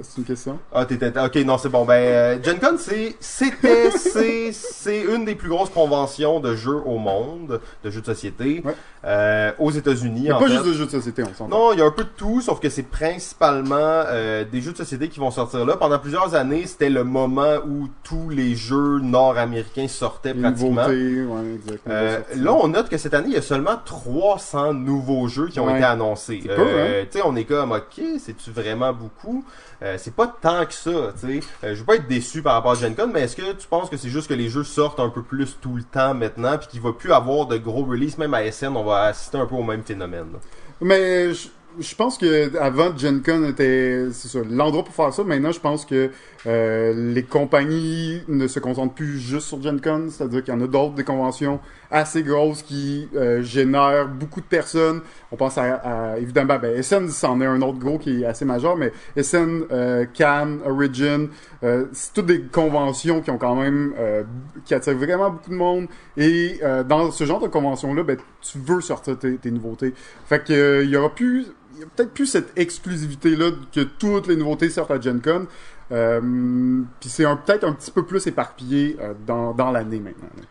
C'est 0.01 0.17
une 0.17 0.23
question. 0.23 0.59
Ah, 0.73 0.85
t'étais. 0.85 1.11
Ok, 1.19 1.35
non, 1.45 1.57
c'est 1.59 1.69
bon. 1.69 1.85
Ben, 1.85 1.93
euh, 1.93 2.37
Gen 2.43 2.59
Con, 2.59 2.77
c'est, 2.79 3.15
c'était, 3.19 3.91
c'est, 3.95 4.51
c'est 4.51 5.01
une 5.01 5.23
des 5.23 5.35
plus 5.35 5.49
grosses 5.49 5.69
conventions 5.69 6.39
de 6.39 6.55
jeux 6.55 6.81
au 6.85 6.97
monde, 6.97 7.61
de 7.83 7.89
jeux 7.91 8.01
de 8.01 8.05
société, 8.07 8.63
Ouais. 8.65 8.73
euh, 9.05 9.51
aux 9.59 9.69
États-Unis. 9.71 10.13
Il 10.17 10.23
n'y 10.23 10.31
a 10.31 10.35
pas 10.35 10.47
fait. 10.47 10.53
juste 10.53 10.65
de 10.65 10.73
jeux 10.73 10.85
de 10.87 10.91
société, 10.91 11.23
on 11.23 11.33
s'entend. 11.35 11.47
Non, 11.47 11.73
il 11.73 11.79
y 11.79 11.81
a 11.81 11.85
un 11.85 11.91
peu 11.91 12.05
de 12.05 12.09
tout, 12.17 12.41
sauf 12.41 12.59
que 12.59 12.69
c'est 12.69 12.83
principalement 12.89 13.75
euh, 13.77 14.43
des 14.51 14.61
jeux 14.61 14.71
de 14.71 14.77
société 14.77 15.09
qui 15.09 15.19
vont 15.19 15.29
sortir 15.31 15.63
là. 15.65 15.77
Pendant 15.77 15.99
plusieurs 15.99 16.33
années, 16.35 16.65
c'était 16.65 16.89
le 16.89 17.03
moment 17.03 17.57
où 17.67 17.87
tous 18.03 18.29
les 18.29 18.55
jeux 18.55 18.99
nord-américains 18.99 19.87
sortaient 19.87 20.33
Les 20.33 20.41
pratiquement. 20.41 20.87
nouveautés, 20.87 21.23
ouais, 21.25 21.53
exactement. 21.55 21.95
Euh, 21.95 22.19
là, 22.37 22.53
on 22.53 22.67
note 22.69 22.89
que 22.89 22.97
cette 22.97 23.13
année, 23.13 23.27
il 23.29 23.33
y 23.35 23.37
a 23.37 23.41
seulement 23.43 23.75
300 23.85 24.73
nouveaux 24.73 25.27
jeux 25.27 25.47
qui 25.49 25.59
ont 25.59 25.67
Ouais. 25.67 25.75
été 25.75 25.83
annoncés. 25.83 26.41
Peu, 26.45 26.61
hein? 26.61 27.05
Tu 27.11 27.19
sais, 27.19 27.23
on 27.25 27.35
est 27.35 27.45
comme, 27.45 27.71
ok, 27.71 28.01
c'est-tu 28.19 28.51
vraiment 28.51 28.91
beaucoup? 28.91 29.45
Euh, 29.83 29.97
c'est 29.97 30.15
pas 30.15 30.27
tant 30.27 30.65
que 30.65 30.73
ça, 30.73 31.13
tu 31.19 31.41
sais. 31.41 31.47
Euh, 31.63 31.75
je 31.75 31.79
veux 31.79 31.85
pas 31.85 31.95
être 31.95 32.07
déçu 32.07 32.41
par 32.41 32.53
rapport 32.53 32.71
à 32.71 32.75
Gen 32.75 32.95
Con, 32.95 33.09
mais 33.13 33.21
est-ce 33.21 33.35
que 33.35 33.51
tu 33.51 33.67
penses 33.67 33.89
que 33.89 33.97
c'est 33.97 34.09
juste 34.09 34.29
que 34.29 34.33
les 34.33 34.47
jeux 34.47 34.63
sortent 34.63 35.01
un 35.01 35.09
peu 35.09 35.21
plus 35.21 35.57
tout 35.59 35.75
le 35.75 35.83
temps 35.83 36.13
maintenant, 36.13 36.57
puis 36.57 36.67
qu'il 36.67 36.81
va 36.81 36.93
plus 36.93 37.11
avoir 37.11 37.47
de 37.47 37.57
gros 37.57 37.83
releases, 37.83 38.17
même 38.17 38.33
à 38.33 38.49
SN, 38.49 38.77
on 38.77 38.83
va 38.85 39.03
assister 39.03 39.37
un 39.37 39.45
peu 39.45 39.55
au 39.55 39.63
même 39.63 39.83
phénomène. 39.83 40.31
là? 40.31 40.39
Mais 40.79 41.31
je 41.79 41.95
pense 41.95 42.17
que 42.17 42.55
avant 42.57 42.95
Gen 42.97 43.21
Con 43.21 43.43
était 43.45 44.07
l'endroit 44.49 44.83
pour 44.83 44.93
faire 44.93 45.13
ça. 45.13 45.23
Maintenant, 45.23 45.51
je 45.51 45.59
pense 45.59 45.85
que 45.85 46.09
euh, 46.45 47.13
les 47.13 47.23
compagnies 47.23 48.21
ne 48.27 48.47
se 48.47 48.59
concentrent 48.59 48.93
plus 48.93 49.17
juste 49.19 49.47
sur 49.47 49.61
Gen 49.61 49.79
Con, 49.81 50.07
c'est-à-dire 50.09 50.43
qu'il 50.43 50.53
y 50.53 50.57
en 50.57 50.61
a 50.61 50.67
d'autres 50.67 50.93
des 50.95 51.03
conventions 51.03 51.59
assez 51.89 52.23
grosses 52.23 52.63
qui 52.63 53.07
euh, 53.15 53.41
génèrent 53.43 54.07
beaucoup 54.07 54.41
de 54.41 54.45
personnes. 54.45 55.01
On 55.31 55.35
pense 55.35 55.57
à, 55.57 55.75
à- 55.75 56.17
évidemment 56.17 56.57
ben 56.59 56.81
SN 56.81 57.07
c'en 57.09 57.39
est 57.39 57.45
un 57.45 57.61
autre 57.61 57.77
gros 57.79 57.97
qui 57.97 58.23
est 58.23 58.25
assez 58.25 58.45
majeur, 58.45 58.75
mais 58.75 58.91
SN, 59.21 59.63
euh, 59.71 60.05
Cannes, 60.13 60.59
Origin, 60.65 61.27
euh, 61.63 61.85
c'est 61.93 62.13
toutes 62.13 62.25
des 62.25 62.41
conventions 62.41 63.21
qui 63.21 63.31
ont 63.31 63.37
quand 63.37 63.55
même 63.55 63.93
euh, 63.99 64.23
qui 64.65 64.73
attirent 64.73 64.97
vraiment 64.97 65.29
beaucoup 65.31 65.49
de 65.51 65.55
monde. 65.55 65.87
Et 66.17 66.59
euh, 66.63 66.83
dans 66.83 67.11
ce 67.11 67.23
genre 67.25 67.39
de 67.39 67.47
convention 67.47 67.93
là, 67.93 68.03
ben 68.03 68.17
tu 68.41 68.57
veux 68.57 68.81
sortir 68.81 69.17
tes, 69.17 69.35
tes 69.37 69.51
nouveautés. 69.51 69.93
Fait 70.25 70.43
que 70.43 70.83
il 70.83 70.95
aura 70.97 71.13
plus 71.13 71.45
y 71.79 71.83
a 71.83 71.85
peut-être 71.95 72.11
plus 72.13 72.27
cette 72.27 72.57
exclusivité 72.57 73.35
là 73.35 73.51
que 73.73 73.81
toutes 73.81 74.27
les 74.27 74.35
nouveautés 74.35 74.69
sortent 74.69 74.91
à 74.91 74.99
Gen 74.99 75.21
Con. 75.21 75.47
Euh, 75.91 76.81
puis 76.99 77.09
c'est 77.09 77.25
peut-être 77.45 77.65
un 77.65 77.73
petit 77.73 77.91
peu 77.91 78.03
plus 78.05 78.25
éparpillé 78.27 78.97
euh, 79.01 79.13
dans, 79.27 79.53
dans 79.53 79.71
l'année 79.71 79.99
maintenant. 79.99 80.29
là. 80.37 80.43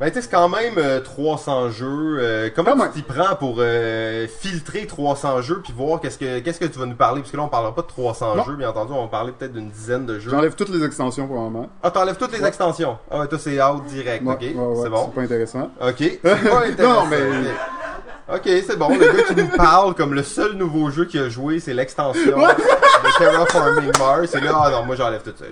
Ben, 0.00 0.08
tu 0.10 0.14
sais, 0.14 0.22
c'est 0.22 0.30
quand 0.30 0.48
même 0.48 0.74
euh, 0.76 1.00
300 1.00 1.70
jeux. 1.70 2.18
Euh, 2.20 2.50
comment 2.54 2.76
tu 2.86 2.92
t'y 2.92 3.02
prends 3.02 3.34
pour 3.34 3.56
euh, 3.58 4.28
filtrer 4.28 4.86
300 4.86 5.40
jeux 5.42 5.60
puis 5.64 5.72
voir 5.76 6.00
qu'est-ce 6.00 6.16
que 6.18 6.38
qu'est-ce 6.38 6.60
que 6.60 6.66
tu 6.66 6.78
vas 6.78 6.86
nous 6.86 6.94
parler? 6.94 7.20
Parce 7.20 7.32
que 7.32 7.36
là, 7.36 7.42
on 7.42 7.48
parlera 7.48 7.74
pas 7.74 7.82
de 7.82 7.88
300 7.88 8.36
Non. 8.36 8.44
jeux, 8.44 8.54
bien 8.54 8.68
entendu, 8.70 8.92
on 8.92 9.02
va 9.02 9.08
parler 9.08 9.32
peut-être 9.36 9.52
d'une 9.54 9.70
dizaine 9.70 10.06
de 10.06 10.20
jeux. 10.20 10.30
J'enlève 10.30 10.54
toutes 10.54 10.68
les 10.68 10.84
extensions 10.84 11.26
pour 11.26 11.34
le 11.34 11.42
moment. 11.42 11.68
Ah, 11.82 11.90
t'enlèves 11.90 12.16
toutes 12.16 12.30
les 12.32 12.40
Ouais. 12.40 12.46
extensions. 12.46 12.96
Ah, 13.10 13.18
ouais, 13.20 13.26
toi, 13.26 13.38
c'est 13.40 13.60
out 13.60 13.84
direct, 13.86 14.24
Ouais, 14.24 14.34
ok? 14.34 14.40
ouais, 14.40 14.54
c'est 14.84 14.88
bon. 14.90 15.06
C'est 15.06 15.14
pas 15.16 15.22
intéressant. 15.22 15.70
Ok. 15.80 15.96
C'est 15.98 16.20
pas 16.22 16.64
intéressant. 16.64 17.02
Non, 17.02 17.06
mais- 17.10 17.50
Ok, 18.30 18.42
c'est 18.44 18.78
bon. 18.78 18.90
Le 18.90 18.98
gars 18.98 19.22
qui 19.22 19.34
nous 19.34 19.48
parle 19.48 19.94
comme 19.94 20.12
le 20.12 20.22
seul 20.22 20.52
nouveau 20.52 20.90
jeu 20.90 21.06
qu'il 21.06 21.20
a 21.20 21.30
joué, 21.30 21.60
c'est 21.60 21.72
l'extension 21.72 22.36
de 22.36 23.18
Terraforming 23.18 23.90
Mars. 23.98 24.34
Et 24.34 24.40
là, 24.40 24.52
ah 24.64 24.70
non, 24.70 24.84
moi 24.84 24.96
j'enlève 24.96 25.22
tout 25.22 25.32
ça. 25.34 25.46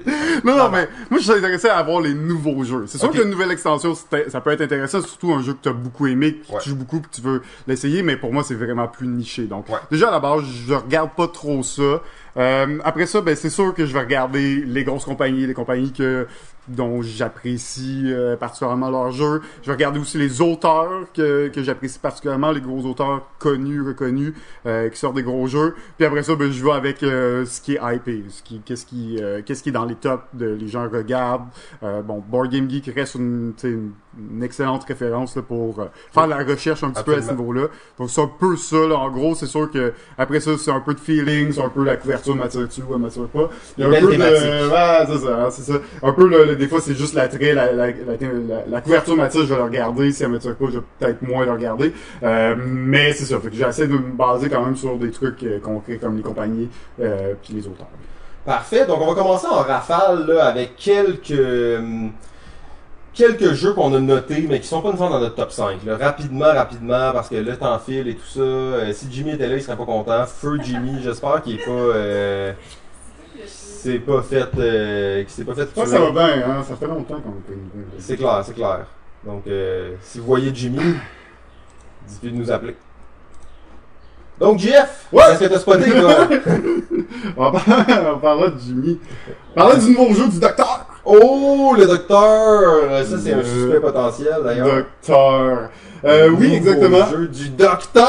Non, 0.45 0.57
non, 0.59 0.68
mais 0.68 0.87
moi 1.09 1.18
je 1.18 1.24
suis 1.24 1.33
intéressé 1.33 1.68
à 1.68 1.79
avoir 1.79 2.03
les 2.03 2.12
nouveaux 2.12 2.64
jeux. 2.64 2.85
C'est 2.87 2.99
sûr 2.99 3.09
Ok. 3.09 3.16
que 3.16 3.22
une 3.22 3.31
nouvelle 3.31 3.51
extension, 3.51 3.95
ça 3.95 4.41
peut 4.43 4.51
être 4.51 4.61
intéressant, 4.61 5.01
surtout 5.01 5.33
un 5.33 5.43
jeu 5.43 5.55
que 5.55 5.62
tu 5.62 5.68
as 5.70 5.72
beaucoup 5.72 6.07
aimé, 6.07 6.35
que 6.47 6.53
Ouais. 6.53 6.61
tu 6.61 6.68
joues 6.68 6.77
beaucoup, 6.77 7.01
que 7.01 7.09
tu 7.11 7.22
veux 7.22 7.41
l'essayer, 7.66 8.03
mais 8.03 8.18
pour 8.18 8.31
moi 8.33 8.43
c'est 8.47 8.55
vraiment 8.55 8.89
plus 8.89 9.07
niché. 9.07 9.45
Donc 9.45 9.70
Ouais. 9.70 9.79
déjà 9.91 10.09
à 10.09 10.11
la 10.12 10.20
base, 10.20 10.43
je 10.68 10.74
regarde 10.74 11.11
pas 11.16 11.29
trop 11.29 11.62
ça. 11.62 12.03
Euh, 12.37 12.79
après 12.85 13.07
ça, 13.07 13.22
ben 13.22 13.35
c'est 13.35 13.49
sûr 13.49 13.72
que 13.72 13.87
je 13.87 13.95
vais 13.95 14.01
regarder 14.01 14.62
les 14.66 14.85
grosses 14.85 15.07
compagnies, 15.07 15.47
les 15.47 15.55
compagnies 15.55 15.93
que 15.95 16.27
dont 16.69 17.03
j'apprécie 17.03 18.05
euh, 18.07 18.37
particulièrement 18.37 18.91
leurs 18.91 19.12
jeux. 19.12 19.43
Je 19.62 19.67
vais 19.67 19.73
regarder 19.75 19.99
aussi 19.99 20.19
les 20.19 20.41
auteurs 20.41 21.07
que, 21.14 21.49
que 21.49 21.62
j'apprécie 21.62 21.99
particulièrement, 21.99 22.51
les 22.51 22.61
gros 22.61 22.81
auteurs 22.83 23.29
connus, 23.39 23.83
reconnus, 23.83 24.35
euh, 24.67 24.89
qui 24.89 24.99
sortent 24.99 25.17
des 25.17 25.23
gros 25.23 25.47
jeux. 25.47 25.75
Puis 25.97 26.07
après 26.07 26.23
ça, 26.23 26.35
ben, 26.37 26.51
je 26.51 26.64
vais 26.64 26.73
avec 26.73 27.03
euh, 27.03 27.45
ce 27.45 27.61
qui 27.61 27.75
est 27.75 27.81
hypé, 27.83 28.25
ce 28.29 28.43
qui, 28.43 28.61
qu'est-ce 28.61 28.87
qui, 28.87 29.19
euh, 29.21 29.43
qu'est-ce 29.45 29.62
qui 29.62 29.71
est 29.71 29.73
dans 29.73 29.85
les 29.85 29.95
tops, 29.95 30.25
de, 30.35 30.47
les 30.47 30.69
gens 30.69 30.89
regardent. 30.89 31.49
Euh, 31.83 32.03
bon, 32.03 32.23
Board 32.27 32.51
Game 32.51 32.69
Geek 32.69 32.91
reste 32.95 33.17
une, 33.17 33.53
une, 33.64 33.93
une 34.19 34.43
excellente 34.43 34.85
référence 34.85 35.37
là, 35.37 35.43
pour 35.43 35.79
euh, 35.81 35.85
faire 36.12 36.27
la 36.27 36.39
recherche 36.39 36.83
un 36.85 36.91
petit 36.91 37.03
peu 37.05 37.14
à 37.14 37.23
ce 37.23 37.31
niveau-là. 37.31 37.67
Donc 37.99 38.11
c'est 38.11 38.21
un 38.23 38.31
peu 38.39 38.57
ça. 38.57 38.77
Là. 38.77 38.97
En 38.97 39.11
gros, 39.11 39.35
c'est 39.35 39.47
sûr 39.47 39.71
que 39.71 39.93
après 40.17 40.41
ça, 40.41 40.53
c'est 40.59 40.71
un 40.71 40.81
peu 40.81 40.95
de 40.95 41.01
feeling, 41.01 41.53
c'est 41.53 41.62
un 41.62 41.69
peu 41.69 41.85
la 41.85 41.97
couverture 41.97 42.35
m'attire-tu 42.35 42.83
ou 42.83 42.95
elle 42.95 43.01
m'attire 43.01 43.27
pas. 43.29 43.51
Il 43.77 43.85
y 43.85 43.87
a 43.87 43.91
un 43.91 44.01
peu 44.01 44.17
de, 44.17 44.23
c'est 44.23 44.71
ça, 45.19 45.45
hein, 45.45 45.49
c'est 45.51 45.62
ça. 45.62 45.79
Un 46.03 46.12
peu 46.12 46.29
le- 46.29 46.57
des 46.57 46.69
fois, 46.69 46.81
c'est 46.81 46.95
juste 46.95 47.14
l'attrait, 47.14 47.53
la, 47.55 47.73
la, 47.73 47.87
la, 47.89 47.93
la, 47.93 48.67
la 48.69 48.81
couverture 48.81 49.17
m'attire, 49.17 49.43
je 49.43 49.47
vais 49.47 49.57
le 49.57 49.62
regarder. 49.64 50.12
Si 50.12 50.23
elle 50.23 50.31
m'attire 50.31 50.57
pas, 50.57 50.67
je 50.67 50.79
vais 50.79 50.85
peut-être 50.99 51.23
moins 51.23 51.45
le 51.45 51.53
regarder. 51.53 51.93
Euh, 52.23 52.55
mais 52.59 53.12
c'est 53.12 53.25
ça. 53.27 53.39
Fait 53.39 53.51
que 53.51 53.57
j'essaie 53.57 53.87
de 53.87 53.93
me 53.93 53.99
baser 54.17 54.49
quand 54.49 54.64
même 54.64 54.77
sur 54.77 54.97
des 54.97 55.11
trucs 55.11 55.43
euh, 55.43 55.59
concrets 55.61 55.97
comme 55.99 56.17
les 56.17 56.23
compagnies 56.23 56.69
euh, 57.01 57.35
puis 57.43 57.55
les 57.55 57.67
auteurs. 57.67 57.87
Parfait. 58.45 58.87
Donc, 58.87 58.99
on 59.01 59.07
va 59.09 59.14
commencer 59.14 59.47
en 59.47 59.57
rafale 59.62 60.27
là, 60.27 60.45
avec 60.47 60.77
quelques 60.77 61.31
hum, 61.79 62.12
quelques 63.17 63.55
jeux 63.55 63.73
qu'on 63.73 63.93
a 63.95 63.99
notés, 63.99 64.47
mais 64.49 64.61
qui 64.61 64.69
sont 64.69 64.83
pas 64.83 64.89
nécessairement 64.89 65.17
dans 65.19 65.23
notre 65.23 65.35
top 65.35 65.51
5. 65.51 65.85
Là. 65.85 65.97
Rapidement, 65.97 66.53
rapidement, 66.53 67.12
parce 67.12 67.29
que 67.29 67.37
le 67.37 67.57
temps 67.57 67.79
file 67.79 68.07
et 68.09 68.14
tout 68.14 68.27
ça. 68.27 68.41
Euh, 68.41 68.93
si 68.93 69.07
Jimmy 69.11 69.33
était 69.33 69.49
là, 69.49 69.57
il 69.57 69.62
serait 69.62 69.77
pas 69.77 69.85
content. 69.87 70.25
Feu 70.27 70.59
Jimmy, 70.62 70.99
j'espère 71.03 71.43
qu'il 71.43 71.55
est 71.59 71.64
pas... 71.64 71.71
Euh, 71.71 72.53
s'est 73.47 73.99
pas 73.99 74.23
fait... 74.23 74.49
Euh, 74.59 75.23
qu'il 75.23 75.31
s'est 75.31 75.45
pas 75.45 75.55
fait 75.55 75.67
tuer. 75.67 75.87
ça 75.87 75.99
va 75.99 76.11
bien, 76.11 76.45
hein. 76.47 76.62
Ça 76.62 76.77
fait 76.77 76.87
longtemps 76.87 77.21
qu'on 77.21 77.31
est 77.31 77.57
pas 77.57 77.97
C'est 77.99 78.17
clair, 78.17 78.43
c'est 78.45 78.55
clair. 78.55 78.87
Donc, 79.25 79.47
euh, 79.47 79.95
si 80.03 80.19
vous 80.19 80.27
voyez 80.27 80.53
Jimmy, 80.55 80.79
dites-lui 82.09 82.33
de 82.33 82.37
nous 82.37 82.51
appeler. 82.51 82.77
Donc, 84.39 84.61
Ouais. 85.12 85.23
est-ce 85.33 85.41
que 85.41 85.45
t'as 85.47 85.59
spoté, 85.59 85.91
toi? 85.91 86.29
On 87.39 87.51
va 87.51 87.59
parler, 87.59 87.85
on 87.89 88.12
va 88.12 88.17
parler 88.17 88.51
de 88.51 88.59
Jimmy. 88.59 89.01
Parler 89.57 89.79
du 89.81 89.93
nouveau 89.97 90.13
jeu 90.13 90.29
du 90.29 90.39
Docteur. 90.39 90.87
Oh, 91.07 91.75
le 91.79 91.87
docteur! 91.87 93.05
Ça, 93.05 93.17
c'est 93.17 93.33
un 93.33 93.43
suspect 93.43 93.81
potentiel, 93.81 94.35
d'ailleurs. 94.45 94.67
Docteur. 94.67 95.71
Euh, 96.05 96.29
oui, 96.29 96.53
exactement. 96.53 97.07
jeu 97.11 97.27
du 97.29 97.49
docteur! 97.51 98.05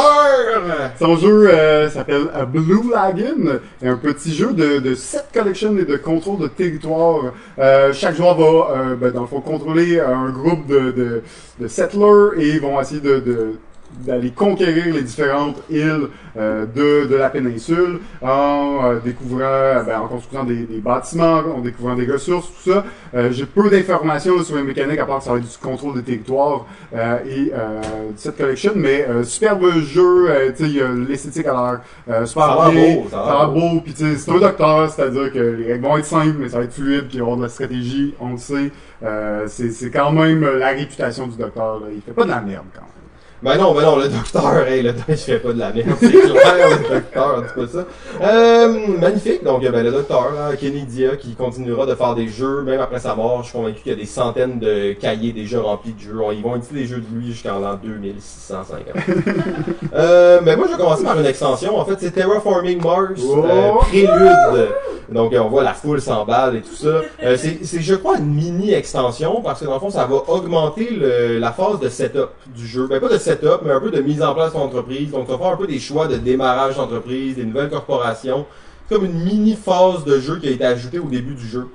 Son 1.00 1.16
jeu 1.16 1.50
euh, 1.50 1.89
s'appelle 1.89 2.24
Blue 2.52 2.91
Lagoon, 2.91 3.60
un 3.82 3.95
petit 3.95 4.36
jeu 4.36 4.52
de, 4.52 4.80
de 4.80 4.93
set 4.93 5.26
collection 5.34 5.78
et 5.78 5.86
de 5.86 5.95
contrôle 5.95 6.39
de 6.39 6.48
territoire. 6.48 7.32
Euh, 7.60 7.93
chaque 7.93 8.16
joueur 8.18 8.36
va, 8.36 8.45
euh, 8.76 8.95
ben, 8.95 9.12
dans 9.12 9.22
le 9.22 9.28
fond, 9.28 9.39
contrôler 9.39 10.02
un 10.02 10.30
groupe 10.32 10.66
de, 10.68 10.91
de, 10.91 11.22
de 11.62 11.68
settlers 11.70 12.32
et 12.39 12.50
ils 12.56 12.60
vont 12.62 12.82
essayer 12.82 13.00
de, 13.00 13.20
de- 13.20 13.54
d'aller 14.06 14.32
conquérir 14.32 14.94
les 14.94 15.02
différentes 15.02 15.58
îles 15.70 16.08
euh, 16.38 16.66
de, 16.66 17.08
de 17.08 17.16
la 17.16 17.30
péninsule 17.30 18.00
en 18.22 18.80
euh, 18.84 19.00
découvrant, 19.04 19.84
ben, 19.86 20.02
en 20.02 20.08
construisant 20.08 20.44
des, 20.44 20.66
des 20.66 20.80
bâtiments, 20.80 21.42
en 21.56 21.62
découvrant 21.62 21.96
des 21.96 22.06
ressources, 22.06 22.48
tout 22.48 22.72
ça. 22.72 22.84
Euh, 23.16 23.32
J'ai 23.32 23.46
peu 23.46 23.70
d'informations 23.70 24.44
sur 24.44 24.56
les 24.56 24.64
mécaniques 24.64 25.00
à 25.00 25.06
part 25.06 25.20
que 25.20 25.24
ça 25.24 25.32
va 25.32 25.38
être 25.38 25.50
du 25.50 25.58
contrôle 25.58 25.96
des 25.96 26.04
territoires 26.04 26.66
euh, 26.96 27.18
et 27.28 27.52
euh, 27.54 27.82
de 28.12 28.18
cette 28.18 28.38
collection, 28.38 28.74
mais 28.76 29.06
euh, 29.10 29.24
superbe 29.24 29.68
jeu, 29.80 30.30
euh, 30.30 30.52
a 30.52 31.10
l'esthétique 31.10 31.48
à 31.48 31.54
l'air 31.54 31.82
euh, 32.10 32.26
super 32.26 32.46
Ça 32.46 32.64
a 32.66 32.72
bien, 32.72 32.96
beau, 32.96 33.08
ça 33.10 33.22
a 33.22 33.26
l'air 33.26 33.42
a 33.42 33.48
beau, 33.48 33.82
puis 33.84 33.94
tu 33.94 34.04
sais, 34.06 34.16
c'est 34.18 34.32
un 34.32 34.40
docteur, 34.40 34.90
c'est-à-dire 34.90 35.32
que 35.32 35.40
les 35.40 35.74
règles 35.74 35.86
vont 35.86 35.98
être 35.98 36.06
simples, 36.06 36.36
mais 36.40 36.50
ça 36.50 36.60
va 36.60 36.66
être 36.66 36.74
fluide, 36.74 37.08
puis 37.08 37.18
il 37.18 37.20
va 37.20 37.20
y 37.20 37.22
avoir 37.22 37.38
de 37.38 37.44
la 37.44 37.50
stratégie, 37.50 38.14
on 38.20 38.32
le 38.32 38.38
sait. 38.38 38.72
Euh, 39.04 39.46
c'est 39.48 39.72
c'est 39.72 39.90
quand 39.92 40.12
même 40.12 40.46
la 40.58 40.70
réputation 40.70 41.28
du 41.28 41.38
docteur, 41.38 41.80
là. 41.80 41.88
il 41.94 42.02
fait 42.02 42.12
pas 42.14 42.24
de 42.24 42.30
la 42.30 42.42
merde 42.42 42.66
quand 42.74 42.82
même. 42.82 42.97
Ben 43.44 43.56
non, 43.56 43.72
ben 43.76 43.84
non, 43.84 43.98
le 43.98 44.08
docteur, 44.08 44.68
hey, 44.68 44.82
le 44.82 44.94
docteur, 44.94 45.16
je 45.16 45.22
fais 45.22 45.38
pas 45.40 45.54
de 45.54 45.60
la 45.60 45.72
merde, 45.72 45.90
c'est 46.00 46.10
clair, 46.10 46.70
le 46.72 46.90
docteur, 46.96 47.44
dis 47.44 47.62
pas 47.62 47.68
ça. 47.72 47.86
Euh, 48.26 48.88
magnifique, 49.00 49.44
donc 49.44 49.62
ben, 49.62 49.84
le 49.84 49.92
docteur, 49.92 50.32
là, 50.34 50.56
Kenny 50.56 50.82
Dia, 50.86 51.16
qui 51.18 51.36
continuera 51.36 51.86
de 51.86 51.94
faire 51.94 52.16
des 52.16 52.28
jeux, 52.30 52.64
même 52.64 52.80
après 52.82 53.00
sa 53.00 53.14
mort, 53.14 53.44
je 53.44 53.50
suis 53.50 53.58
convaincu 53.58 53.82
qu'il 53.84 53.92
y 53.92 53.96
a 53.96 53.98
des 53.98 54.08
centaines 54.08 54.58
de 54.58 54.94
cahiers 54.94 55.34
déjà 55.34 55.62
remplis 55.62 55.94
de 55.94 56.00
jeux. 56.00 56.16
Ils 56.34 56.42
vont 56.42 56.56
éditer 56.56 56.74
des 56.74 56.86
jeux 56.88 56.98
de 56.98 57.16
lui 57.16 57.28
jusqu'en 57.28 57.60
l'an 57.60 57.80
2650. 57.84 58.88
euh, 59.94 60.40
mais 60.44 60.56
moi, 60.56 60.66
je 60.68 60.72
vais 60.76 60.78
commencer 60.82 61.04
par 61.04 61.20
une 61.20 61.26
extension, 61.28 61.78
en 61.78 61.86
fait, 61.86 61.98
c'est 62.00 62.12
Terraforming 62.12 62.82
Mars, 62.82 63.22
euh, 63.22 63.70
Oh! 63.76 63.80
Prélude. 63.88 64.70
Donc, 65.10 65.34
on 65.40 65.48
voit 65.48 65.64
la 65.64 65.74
foule 65.74 66.02
s'emballe 66.02 66.58
et 66.58 66.62
tout 66.62 66.76
ça. 66.76 67.02
Euh, 67.24 67.38
c'est, 67.38 67.60
c'est, 67.64 67.80
je 67.82 67.96
crois, 67.96 68.18
une 68.18 68.34
mini-extension 68.34 69.42
parce 69.42 69.62
que 69.62 69.66
dans 69.66 69.76
le 69.76 69.80
fond, 69.80 69.90
ça 69.90 70.06
va 70.06 70.16
augmenter 70.28 70.90
le- 70.90 71.38
la 71.40 71.52
phase 71.54 71.80
de 71.80 71.88
setup 71.88 72.30
du 72.54 72.68
jeu. 72.68 72.88
Ben, 72.90 73.00
pas 73.00 73.08
de 73.08 73.18
setup, 73.28 73.61
mais 73.63 73.71
un 73.71 73.80
peu 73.80 73.91
de 73.91 74.01
mise 74.01 74.21
en 74.21 74.34
place 74.34 74.53
d'entreprise. 74.53 75.11
Donc, 75.11 75.25
tu 75.25 75.32
vas 75.32 75.38
faire 75.38 75.47
un 75.47 75.57
peu 75.57 75.67
des 75.67 75.80
choix 75.80 76.07
de 76.07 76.17
démarrage 76.17 76.75
d'entreprise, 76.75 77.36
des 77.36 77.45
nouvelles 77.45 77.69
corporations. 77.69 78.45
C'est 78.88 78.95
comme 78.95 79.05
une 79.05 79.23
mini-phase 79.23 80.05
de 80.05 80.19
jeu 80.19 80.39
qui 80.39 80.47
a 80.47 80.51
été 80.51 80.65
ajoutée 80.65 80.99
au 80.99 81.07
début 81.07 81.36
du 81.36 81.47
jeu. 81.47 81.67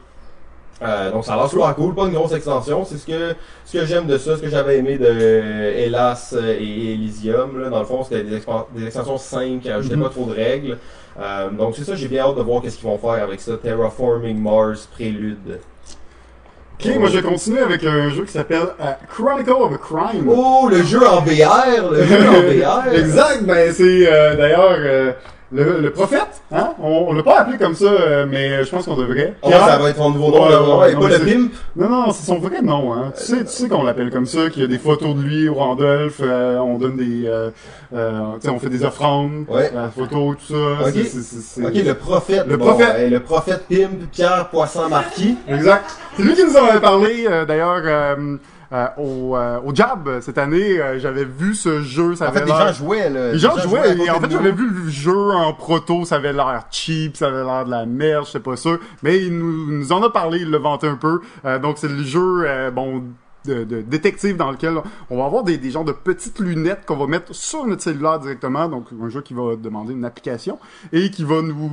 Euh, 0.82 1.12
donc 1.12 1.24
ça 1.24 1.34
a 1.34 1.36
l'air 1.36 1.48
super 1.48 1.74
cool, 1.76 1.94
pas 1.94 2.06
une 2.06 2.14
grosse 2.14 2.32
extension. 2.32 2.84
C'est 2.84 2.98
ce 2.98 3.06
que 3.06 3.34
ce 3.64 3.78
que 3.78 3.86
j'aime 3.86 4.06
de 4.06 4.18
ça, 4.18 4.36
ce 4.36 4.42
que 4.42 4.48
j'avais 4.48 4.78
aimé 4.78 4.98
de 4.98 5.06
euh, 5.06 5.84
Hélas 5.84 6.34
euh, 6.36 6.56
et 6.58 6.94
Elysium. 6.94 7.60
Là. 7.60 7.68
Dans 7.70 7.78
le 7.78 7.84
fond, 7.84 8.02
c'était 8.02 8.24
des, 8.24 8.36
extensions 8.84 9.18
simples 9.18 9.60
qui 9.62 9.70
ajoutaient 9.70 9.96
Mhm. 9.96 10.02
pas 10.02 10.08
trop 10.08 10.26
de 10.26 10.32
règles. 10.34 10.78
Euh, 11.20 11.50
donc 11.50 11.76
c'est 11.76 11.84
ça, 11.84 11.94
j'ai 11.94 12.08
bien 12.08 12.24
hâte 12.24 12.36
de 12.36 12.42
voir 12.42 12.62
qu'est-ce 12.62 12.78
qu'ils 12.78 12.88
vont 12.88 12.98
faire 12.98 13.22
avec 13.22 13.40
ça. 13.40 13.56
Terraforming 13.56 14.38
Mars 14.40 14.88
Prélude. 14.92 15.60
Ok, 16.80 16.96
moi 16.98 17.08
je 17.08 17.18
vais 17.18 17.22
continuer 17.22 17.60
avec 17.60 17.84
un 17.84 18.10
jeu 18.10 18.24
qui 18.24 18.32
s'appelle 18.32 18.62
euh, 18.80 18.92
Chronicle 19.08 19.50
of 19.50 19.72
a 19.72 19.78
Crime. 19.78 20.28
Oh, 20.28 20.68
le 20.70 20.82
jeu 20.82 21.06
en 21.06 21.20
VR, 21.20 21.90
le 21.90 22.04
jeu 22.04 22.28
en 22.28 22.40
VR. 22.42 22.92
exact, 22.92 23.44
ben 23.44 23.72
c'est 23.72 24.06
euh, 24.12 24.34
d'ailleurs 24.36 24.76
euh, 24.78 25.12
le, 25.52 25.80
le 25.80 25.90
prophète, 25.90 26.42
hein? 26.50 26.70
On, 26.82 27.06
on 27.08 27.12
l'a 27.12 27.22
pas 27.22 27.40
appelé 27.40 27.58
comme 27.58 27.74
ça, 27.74 27.84
euh, 27.84 28.26
mais 28.28 28.64
je 28.64 28.70
pense 28.70 28.86
qu'on 28.86 28.96
devrait. 28.96 29.34
Oh, 29.42 29.50
ça 29.50 29.76
va 29.78 29.90
être 29.90 29.96
son 29.96 30.10
nouveau 30.10 30.30
nom, 30.30 30.44
Ouais, 30.44 30.50
là, 30.50 30.62
ouais, 30.62 30.76
ouais, 30.78 30.94
non, 30.94 31.00
pas 31.00 31.08
le 31.08 31.18
pimp. 31.18 31.52
Non, 31.76 31.88
non, 31.88 32.10
c'est 32.12 32.24
son 32.26 32.38
vrai 32.38 32.62
nom, 32.62 32.92
hein. 32.94 33.12
Tu 33.16 33.22
sais, 33.22 33.44
tu 33.44 33.50
sais 33.50 33.68
qu'on 33.68 33.82
l'appelle 33.82 34.10
comme 34.10 34.26
ça, 34.26 34.48
qu'il 34.50 34.62
y 34.62 34.64
a 34.64 34.68
des 34.68 34.78
photos 34.78 35.14
de 35.14 35.20
lui 35.22 35.48
au 35.48 35.54
Randolph, 35.54 36.20
euh, 36.22 36.58
on 36.58 36.78
donne 36.78 36.96
des, 36.96 37.26
euh, 37.26 37.50
euh, 37.94 38.20
tu 38.40 38.46
sais, 38.46 38.48
on 38.48 38.58
fait 38.58 38.70
des 38.70 38.84
offrandes, 38.84 39.44
Ouais. 39.48 39.70
la 39.74 39.88
photo, 39.90 40.34
tout 40.34 40.54
ça. 40.54 40.88
Ok. 41.66 41.74
le 41.74 41.92
prophète. 41.94 42.44
Le 42.46 42.56
Bon, 42.56 42.66
prophète. 42.66 43.10
le 43.10 43.20
prophète 43.20 43.64
pimp, 43.68 44.10
Pierre 44.10 44.48
Poisson 44.50 44.88
Marquis. 44.88 45.36
Exact. 45.48 45.84
C'est 46.16 46.22
lui 46.22 46.34
qui 46.34 46.44
nous 46.44 46.56
en 46.56 46.64
avait 46.66 46.80
parlé, 46.80 47.26
euh, 47.28 47.44
d'ailleurs, 47.44 47.82
euh, 48.72 48.86
au, 48.96 49.36
euh, 49.36 49.60
au 49.64 49.74
Jab 49.74 50.20
cette 50.20 50.38
année. 50.38 50.80
euh, 50.80 50.98
j'avais 50.98 51.24
vu 51.24 51.54
ce 51.54 51.82
jeu, 51.82 52.14
ça 52.14 52.26
En 52.26 52.28
avait 52.28 52.40
fait, 52.40 52.46
les 52.46 52.52
gens 52.52 52.72
jouaient, 52.72 53.10
là. 53.10 53.32
Les 53.32 53.38
gens 53.38 53.56
jouaient, 53.58 53.96
et 53.98 54.10
en 54.10 54.20
fait 54.20 54.30
j'avais 54.30 54.52
vu 54.52 54.68
le 54.70 54.88
jeu 54.90 55.30
en 55.32 55.52
proto, 55.52 56.04
ça 56.04 56.16
avait 56.16 56.32
l'air 56.32 56.64
cheap, 56.70 57.16
ça 57.16 57.28
avait 57.28 57.44
l'air 57.44 57.64
de 57.64 57.70
la 57.70 57.86
merde, 57.86 58.24
je 58.26 58.30
sais 58.32 58.40
pas 58.40 58.56
sûr, 58.56 58.78
mais 59.02 59.18
il 59.20 59.36
nous, 59.36 59.70
il 59.72 59.78
nous 59.78 59.92
en 59.92 60.02
a 60.02 60.10
parlé, 60.10 60.40
il 60.40 60.50
l'a 60.50 60.58
vanté 60.58 60.86
un 60.86 60.96
peu, 60.96 61.20
Euh, 61.44 61.58
donc 61.58 61.78
c'est 61.78 61.88
le 61.88 62.02
jeu, 62.02 62.44
euh, 62.46 62.70
bon, 62.70 63.04
de, 63.44 63.64
de 63.64 63.80
détective 63.82 64.36
dans 64.36 64.50
lequel 64.52 64.74
on 65.10 65.18
va 65.18 65.24
avoir 65.24 65.42
des, 65.42 65.58
des 65.58 65.70
genres 65.72 65.84
de 65.84 65.90
petites 65.92 66.38
lunettes 66.38 66.86
qu'on 66.86 66.96
va 66.96 67.06
mettre 67.08 67.34
sur 67.34 67.66
notre 67.66 67.82
cellulaire 67.82 68.20
directement, 68.20 68.68
donc 68.68 68.86
un 69.02 69.08
jeu 69.08 69.20
qui 69.20 69.34
va 69.34 69.56
demander 69.56 69.92
une 69.92 70.04
application, 70.04 70.58
et 70.92 71.10
qui 71.10 71.24
va 71.24 71.42
nous, 71.42 71.72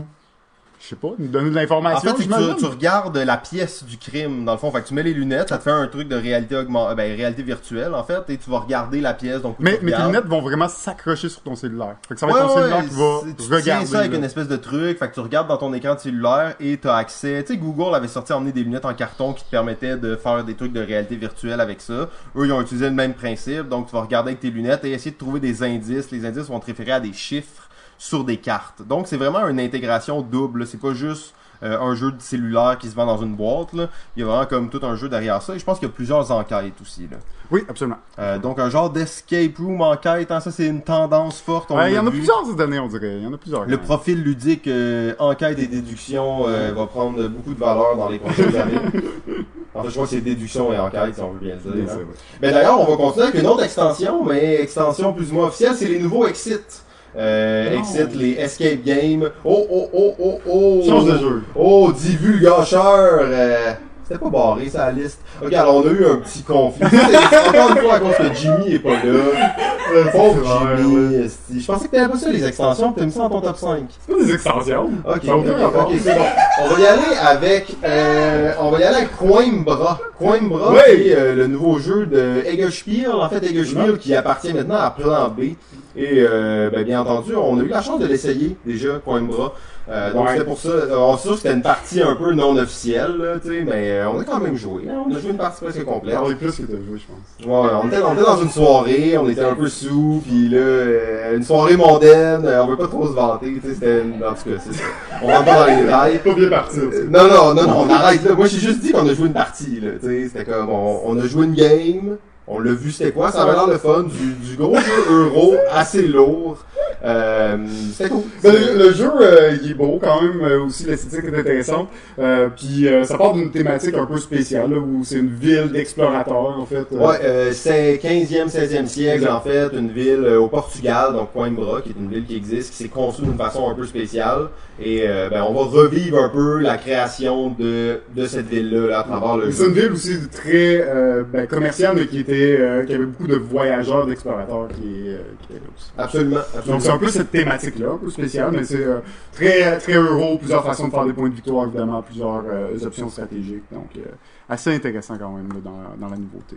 je 0.82 0.88
sais 0.88 0.96
pas, 0.96 1.10
nous 1.20 1.28
donner 1.28 1.50
de 1.50 1.56
En 1.56 1.60
l'information, 1.60 2.12
fait, 2.12 2.16
que 2.18 2.24
j'imagine. 2.24 2.54
tu, 2.56 2.62
tu 2.62 2.66
regardes 2.66 3.18
la 3.18 3.36
pièce 3.38 3.84
du 3.84 3.98
crime, 3.98 4.46
dans 4.46 4.54
le 4.54 4.58
fond. 4.58 4.72
Fait 4.72 4.82
que 4.82 4.88
tu 4.88 4.94
mets 4.94 5.04
les 5.04 5.14
lunettes, 5.14 5.50
ça 5.50 5.58
te 5.58 5.64
fait 5.64 5.72
un 5.72 5.88
truc 5.88 6.08
de 6.08 6.16
réalité 6.16 6.56
augmentée, 6.56 6.96
ben, 6.96 7.16
réalité 7.18 7.44
virtuelle, 7.44 7.94
en 7.94 8.04
fait, 8.04 8.22
et 8.30 8.38
tu 8.38 8.50
vas 8.50 8.60
regarder 8.60 9.02
la 9.02 9.14
pièce, 9.14 9.42
donc 9.42 9.58
mais, 9.60 9.78
mais 9.82 9.92
tes 9.92 10.02
lunettes 10.04 10.26
vont 10.26 10.42
vraiment 10.42 10.68
s'accrocher 10.70 11.28
sur 11.28 11.42
ton 11.42 11.56
cellulaire. 11.56 11.96
Fait 12.08 12.14
que 12.14 12.20
ça 12.20 12.26
va 12.28 12.34
Ouais, 12.34 12.40
être 12.40 12.48
ton 12.48 12.56
ouais, 12.56 12.62
cellulaire 12.62 12.90
qui 12.90 12.96
va 12.96 13.34
tu 13.36 13.54
regarder. 13.56 13.86
ça 13.88 14.00
avec 14.00 14.12
là. 14.12 14.18
une 14.18 14.24
espèce 14.24 14.48
de 14.48 14.56
truc, 14.56 14.98
fait 14.98 15.10
que 15.10 15.14
tu 15.14 15.20
regardes 15.20 15.48
dans 15.50 15.58
ton 15.58 15.74
écran 15.74 15.96
de 15.96 16.00
cellulaire 16.00 16.56
et 16.62 16.78
t'as 16.78 16.96
accès. 16.96 17.44
Tu 17.46 17.54
sais, 17.54 17.58
Google 17.60 17.94
avait 17.94 18.08
sorti 18.08 18.32
emmener 18.32 18.52
des 18.54 18.64
lunettes 18.64 18.86
en 18.86 18.94
carton 18.94 19.34
qui 19.34 19.44
te 19.44 19.50
permettaient 19.50 19.98
de 19.98 20.16
faire 20.16 20.44
des 20.44 20.56
trucs 20.56 20.72
de 20.74 20.82
réalité 20.82 21.18
virtuelle 21.18 21.60
avec 21.60 21.82
ça. 21.82 22.10
Eux, 22.36 22.46
ils 22.46 22.52
ont 22.54 22.62
utilisé 22.62 22.86
le 22.86 22.96
même 22.96 23.14
principe, 23.14 23.68
donc 23.68 23.88
tu 23.88 23.94
vas 23.96 24.02
regarder 24.02 24.30
avec 24.32 24.40
tes 24.40 24.50
lunettes 24.50 24.86
et 24.86 24.92
essayer 24.92 25.12
de 25.12 25.18
trouver 25.18 25.40
des 25.42 25.62
indices. 25.62 26.10
Les 26.12 26.26
indices 26.26 26.48
vont 26.48 26.60
te 26.60 26.68
référer 26.68 26.92
à 26.94 27.00
des 27.00 27.14
chiffres 27.14 27.69
sur 28.00 28.24
des 28.24 28.38
cartes. 28.38 28.82
Donc 28.82 29.06
c'est 29.08 29.18
vraiment 29.18 29.48
une 29.48 29.60
intégration 29.60 30.22
double. 30.24 30.66
C'est 30.66 30.80
pas 30.80 30.94
juste 30.94 31.36
euh, 31.62 31.78
un 31.80 31.94
jeu 31.94 32.12
de 32.12 32.22
cellulaire 32.22 32.78
qui 32.80 32.88
se 32.88 32.96
vend 32.96 33.06
dans 33.06 33.22
une 33.22 33.36
boîte. 33.36 33.74
Là. 33.74 33.90
Il 34.16 34.22
y 34.22 34.24
a 34.24 34.26
vraiment 34.26 34.46
comme 34.46 34.70
tout 34.70 34.80
un 34.84 34.96
jeu 34.96 35.10
derrière 35.10 35.42
ça. 35.44 35.54
Et 35.54 35.60
je 35.60 35.66
pense 35.66 35.78
qu'il 35.78 35.88
y 35.88 35.92
a 35.92 35.94
plusieurs 35.94 36.32
enquêtes 36.32 36.82
aussi. 36.82 37.02
Là. 37.12 37.18
Oui, 37.52 37.66
absolument. 37.68 37.98
Euh, 38.18 38.38
donc 38.38 38.58
un 38.58 38.70
genre 38.70 38.90
d'escape 38.90 39.58
room 39.58 39.82
enquête. 39.82 40.32
hein, 40.32 40.40
ça 40.40 40.50
c'est 40.50 40.68
une 40.68 40.82
tendance 40.82 41.42
forte. 41.42 41.72
Ouais, 41.72 41.92
Il 41.92 41.96
y 41.96 42.00
en 42.00 42.08
a 42.08 42.12
plusieurs 42.12 42.46
cette 42.46 42.60
année, 42.60 42.80
on 42.80 42.88
dirait. 42.88 43.18
Il 43.18 43.24
y 43.24 43.28
en 43.28 43.34
a 43.34 43.38
plusieurs. 43.38 43.66
Le 43.66 43.78
profil 43.78 44.24
ludique 44.24 44.68
euh, 44.68 45.14
enquête 45.20 45.60
et 45.60 45.68
déduction 45.68 46.48
euh, 46.48 46.72
va 46.74 46.86
prendre 46.86 47.28
beaucoup 47.28 47.54
de 47.54 47.60
valeur 47.60 47.98
dans 47.98 48.08
les 48.08 48.20
prochaines 48.20 48.56
années. 48.56 48.80
En 49.76 49.84
fait, 49.84 49.90
je 49.90 49.94
crois 49.94 50.06
que 50.06 50.10
c'est 50.10 50.22
déduction 50.22 50.74
et 50.74 50.80
enquête, 50.80 51.14
si 51.14 51.22
on 51.22 51.32
veut 51.34 51.40
bien 51.40 51.56
le 51.64 51.72
dire. 51.72 51.86
C'est 51.88 51.94
hein. 51.94 52.06
Ben 52.42 52.52
d'ailleurs, 52.52 52.82
on 52.82 52.90
va 52.90 52.98
continuer 52.98 53.28
avec 53.28 53.40
une 53.40 53.48
autre 53.48 53.64
extension, 53.64 54.26
mais 54.26 54.56
extension 54.62 55.14
plus 55.14 55.32
ou 55.32 55.36
moins 55.36 55.46
officielle, 55.46 55.76
c'est 55.76 55.88
les 55.88 56.00
nouveaux 56.00 56.26
Exit. 56.26 56.84
Euh. 57.18 57.78
Exit, 57.78 58.16
les 58.16 58.34
Escape 58.34 58.84
Games. 58.86 59.30
Oh, 59.44 59.66
oh, 59.72 59.90
oh, 59.94 60.16
oh, 60.20 60.40
oh! 60.50 60.82
Change 60.88 61.06
de 61.06 61.18
jeu. 61.18 61.44
Oh, 61.56 61.92
divulgateur! 61.92 63.20
Euh, 63.22 63.72
C'était 64.08 64.20
pas 64.20 64.30
barré, 64.30 64.70
ça, 64.70 64.86
la 64.88 64.92
liste. 64.92 65.20
Ok, 65.44 65.54
alors 65.54 65.78
on 65.78 65.82
a 65.88 65.92
eu 65.92 66.06
un 66.06 66.18
petit 66.18 66.42
conflit. 66.44 66.86
C'est 66.90 67.38
encore 67.58 67.70
une 67.72 67.78
fois 67.78 67.94
à 67.96 68.00
cause 68.00 68.16
que 68.18 68.34
Jimmy 68.36 68.74
est 68.76 68.80
pas 68.80 68.90
là. 68.92 70.12
Pauvre 70.12 70.76
Jimmy. 70.78 71.28
Je 71.60 71.66
pensais 71.66 71.88
que 71.88 71.92
t'avais 71.96 72.12
pas 72.12 72.18
ça, 72.18 72.30
les 72.30 72.46
extensions, 72.46 72.92
pis 72.92 73.00
t'as 73.00 73.06
mis 73.08 73.12
ça 73.12 73.20
dans 73.22 73.30
ton 73.30 73.42
top 73.42 73.58
5. 73.58 73.86
C'est 74.08 74.14
pas 74.16 74.24
des 74.24 74.34
extensions. 74.34 74.90
Ok, 75.08 75.22
Ça 75.26 75.32
a 75.32 75.36
aucun 75.36 75.50
ok, 75.52 75.60
rapport. 75.62 75.88
ok, 75.90 75.96
c'est 76.04 76.16
bon. 76.16 76.26
On 76.64 76.68
va 76.74 76.80
y 76.80 76.86
aller 76.86 77.18
avec, 77.28 77.76
euh, 77.84 78.52
on 78.60 78.70
va 78.72 78.80
y 78.80 78.84
aller 78.84 78.98
avec 78.98 79.16
Coimbra. 79.18 80.00
Coimbra, 80.20 80.74
Ouais. 80.74 80.96
qui 81.02 81.10
est 81.10 81.16
euh, 81.16 81.36
le 81.36 81.48
nouveau 81.48 81.80
jeu 81.80 82.06
de 82.06 82.44
Eggerspiel. 82.46 83.12
En 83.12 83.30
fait, 83.30 83.44
Eggerspiel 83.44 83.98
qui 83.98 84.16
appartient 84.16 84.54
maintenant 84.54 84.76
à 84.76 84.92
Plan 84.92 85.30
B. 85.30 85.54
Et 85.96 86.18
euh, 86.20 86.70
ben, 86.70 86.84
bien 86.84 87.02
entendu, 87.02 87.36
on 87.36 87.60
a 87.60 87.64
eu 87.64 87.68
la 87.68 87.82
chance 87.82 88.00
de 88.00 88.06
l'essayer 88.06 88.56
déjà, 88.66 89.00
Coimbra. 89.04 89.54
Euh, 89.90 90.14
donc 90.14 90.26
Ouais. 90.28 90.34
c'était 90.34 90.46
pour 90.46 90.60
ça. 90.60 90.70
On 90.96 91.18
que 91.18 91.36
c'était 91.36 91.52
une 91.54 91.64
partie 91.64 92.00
un 92.04 92.16
peu 92.16 92.32
non 92.34 92.56
officielle, 92.58 93.16
là, 93.18 93.34
mais 93.66 93.90
euh, 93.92 94.10
on 94.14 94.20
a 94.20 94.24
quand 94.24 94.40
même 94.40 94.56
joué. 94.56 94.84
hein. 94.88 95.04
On 95.10 95.16
a 95.16 95.20
joué 95.20 95.32
une 95.32 95.38
partie 95.38 95.64
presque 95.64 95.84
complète. 95.84 96.14
Alors, 96.16 96.28
plus 96.36 96.52
que 96.58 96.62
t'as 96.62 96.74
joué, 96.74 97.00
je 97.00 97.06
pense. 97.08 97.48
Ouais, 97.48 97.70
on 97.84 97.88
était, 97.88 97.98
on 98.04 98.14
était 98.14 98.22
dans 98.22 98.40
une 98.40 98.52
soirée, 98.52 99.18
on 99.18 99.28
était 99.28 99.44
un 99.44 99.56
peu 99.56 99.68
sous, 99.68 100.22
puis 100.24 100.48
là, 100.50 100.58
euh, 100.60 101.36
une 101.38 101.44
soirée 101.44 101.76
mondaine, 101.76 102.48
on 102.48 102.68
veut 102.68 102.78
pas 102.78 102.88
trop 102.88 103.08
se 103.08 103.14
vanter, 103.14 103.60
tu 103.60 103.68
sais, 103.68 103.74
c'était 103.74 104.02
une... 104.02 104.24
En 104.24 104.34
tout 104.34 104.48
cas, 104.52 104.62
c'est 104.64 104.74
ça. 104.76 104.84
On 105.24 105.28
rentre 105.28 105.46
pas 105.46 105.60
dans 105.62 105.66
les 105.76 105.82
détails. 105.82 106.20
Pas 106.20 106.34
bien 106.36 106.50
parti, 106.50 106.80
Non, 107.10 107.24
non, 107.28 107.54
non, 107.56 107.68
non, 107.68 107.86
on 107.88 107.90
arrête 107.90 108.24
là. 108.24 108.36
Moi, 108.36 108.46
j'ai 108.46 108.60
juste 108.60 108.82
dit 108.82 108.92
qu'on 108.92 109.08
a 109.10 109.14
joué 109.16 109.26
une 109.26 109.34
partie, 109.34 109.80
là, 109.80 109.92
tu 110.00 110.06
sais, 110.08 110.28
c'était 110.32 110.46
comme, 110.46 110.70
on, 110.70 111.02
on 111.06 111.20
a 111.20 111.26
joué 111.26 111.46
une 111.46 111.56
game, 111.56 112.18
on 112.50 112.60
l'a 112.60 112.72
vu, 112.72 112.92
c'était 112.92 113.12
quoi, 113.12 113.32
ça 113.32 113.44
avait 113.44 113.54
l'air 113.54 113.68
le 113.68 113.78
fun, 113.78 114.04
du, 114.04 114.34
du 114.34 114.56
gros 114.58 114.76
jeu 114.76 115.04
euro, 115.12 115.56
assez 115.72 116.08
lourd, 116.08 116.58
euh, 117.06 117.58
c'était 117.94 118.10
cool. 118.10 118.24
Ben, 118.44 118.54
le, 118.54 118.86
le 118.86 118.92
jeu, 118.92 119.10
euh, 119.22 119.56
il 119.62 119.72
est 119.72 119.74
beau 119.76 120.00
quand 120.02 120.22
même, 120.22 120.42
euh, 120.42 120.64
aussi 120.66 120.86
l'esthétique 120.86 121.32
est 121.32 121.40
intéressante. 121.40 121.88
Euh, 122.18 122.50
puis 122.56 122.88
euh, 122.88 123.04
ça 123.04 123.18
part 123.18 123.34
d'une 123.34 123.52
thématique 123.52 123.96
un 123.96 124.06
peu 124.06 124.18
spéciale, 124.18 124.72
là, 124.72 124.78
où 124.80 125.04
c'est 125.04 125.16
une 125.18 125.30
ville 125.30 125.70
d'explorateurs, 125.72 126.60
en 126.60 126.66
fait. 126.66 126.86
Ouais, 126.92 127.16
euh, 127.24 127.52
c'est 127.54 128.00
15e, 128.04 128.50
16e 128.50 128.88
siècle, 128.88 129.30
en 129.30 129.42
fait, 129.42 129.70
une 129.74 129.92
ville 129.92 130.26
au 130.40 130.48
Portugal, 130.48 131.14
donc 131.14 131.32
Coimbra, 131.32 131.82
qui 131.82 131.90
est 131.90 131.96
une 132.00 132.10
ville 132.10 132.26
qui 132.26 132.36
existe, 132.36 132.72
qui 132.72 132.78
s'est 132.84 132.90
conçue 132.90 133.22
d'une 133.22 133.38
façon 133.38 133.70
un 133.70 133.76
peu 133.76 133.86
spéciale. 133.86 134.48
Et 134.82 135.04
euh, 135.06 135.30
ben, 135.30 135.44
on 135.44 135.54
va 135.54 135.82
revivre 135.82 136.24
un 136.24 136.30
peu 136.30 136.60
la 136.60 136.78
création 136.78 137.50
de, 137.50 138.00
de 138.16 138.26
cette 138.26 138.48
ville-là 138.48 138.88
là, 138.88 139.00
à 139.00 139.04
travers 139.04 139.38
le 139.38 139.52
C'est 139.52 139.66
une 139.66 139.74
ville 139.74 139.92
aussi 139.92 140.18
très 140.30 140.82
euh, 140.88 141.24
ben, 141.24 141.48
commerciale, 141.48 141.96
mais 141.98 142.08
qui 142.08 142.20
était, 142.20 142.58
euh, 142.60 142.86
qui 142.86 142.94
avait 142.94 143.06
beaucoup 143.06 143.28
de 143.28 143.36
voyageurs, 143.36 144.06
d'explorateurs 144.06 144.70
qui, 144.70 145.10
euh, 145.10 145.18
qui 145.42 145.54
étaient 145.54 145.62
là 145.62 145.70
aussi. 145.76 145.92
Absolument, 145.98 146.36
Donc 146.36 146.46
absolument. 146.56 146.80
c'est 146.80 146.90
un 146.92 146.98
peu 146.98 147.08
cette 147.10 147.32
thématique-là, 147.32 147.90
un 147.92 147.98
peu 147.98 148.10
spéciale, 148.10 148.52
mais 148.54 148.64
c'est 148.64 148.86
euh, 148.86 149.00
très 149.34 149.78
très 149.80 149.94
euro, 149.96 150.38
plusieurs 150.38 150.66
façons 150.66 150.88
de 150.88 150.94
faire 150.94 151.06
des 151.06 151.14
points 151.14 151.30
de 151.30 151.36
victoire, 151.36 151.68
évidemment, 151.68 152.02
plusieurs 152.02 152.44
euh, 152.50 152.86
options 152.86 153.10
stratégiques. 153.10 153.64
Donc 153.74 153.90
euh, 153.98 154.02
assez 154.48 154.74
intéressant 154.74 155.18
quand 155.18 155.32
même 155.32 155.50
là, 155.50 155.60
dans, 155.62 156.08
dans 156.08 156.10
la 156.12 156.18
nouveauté. 156.18 156.56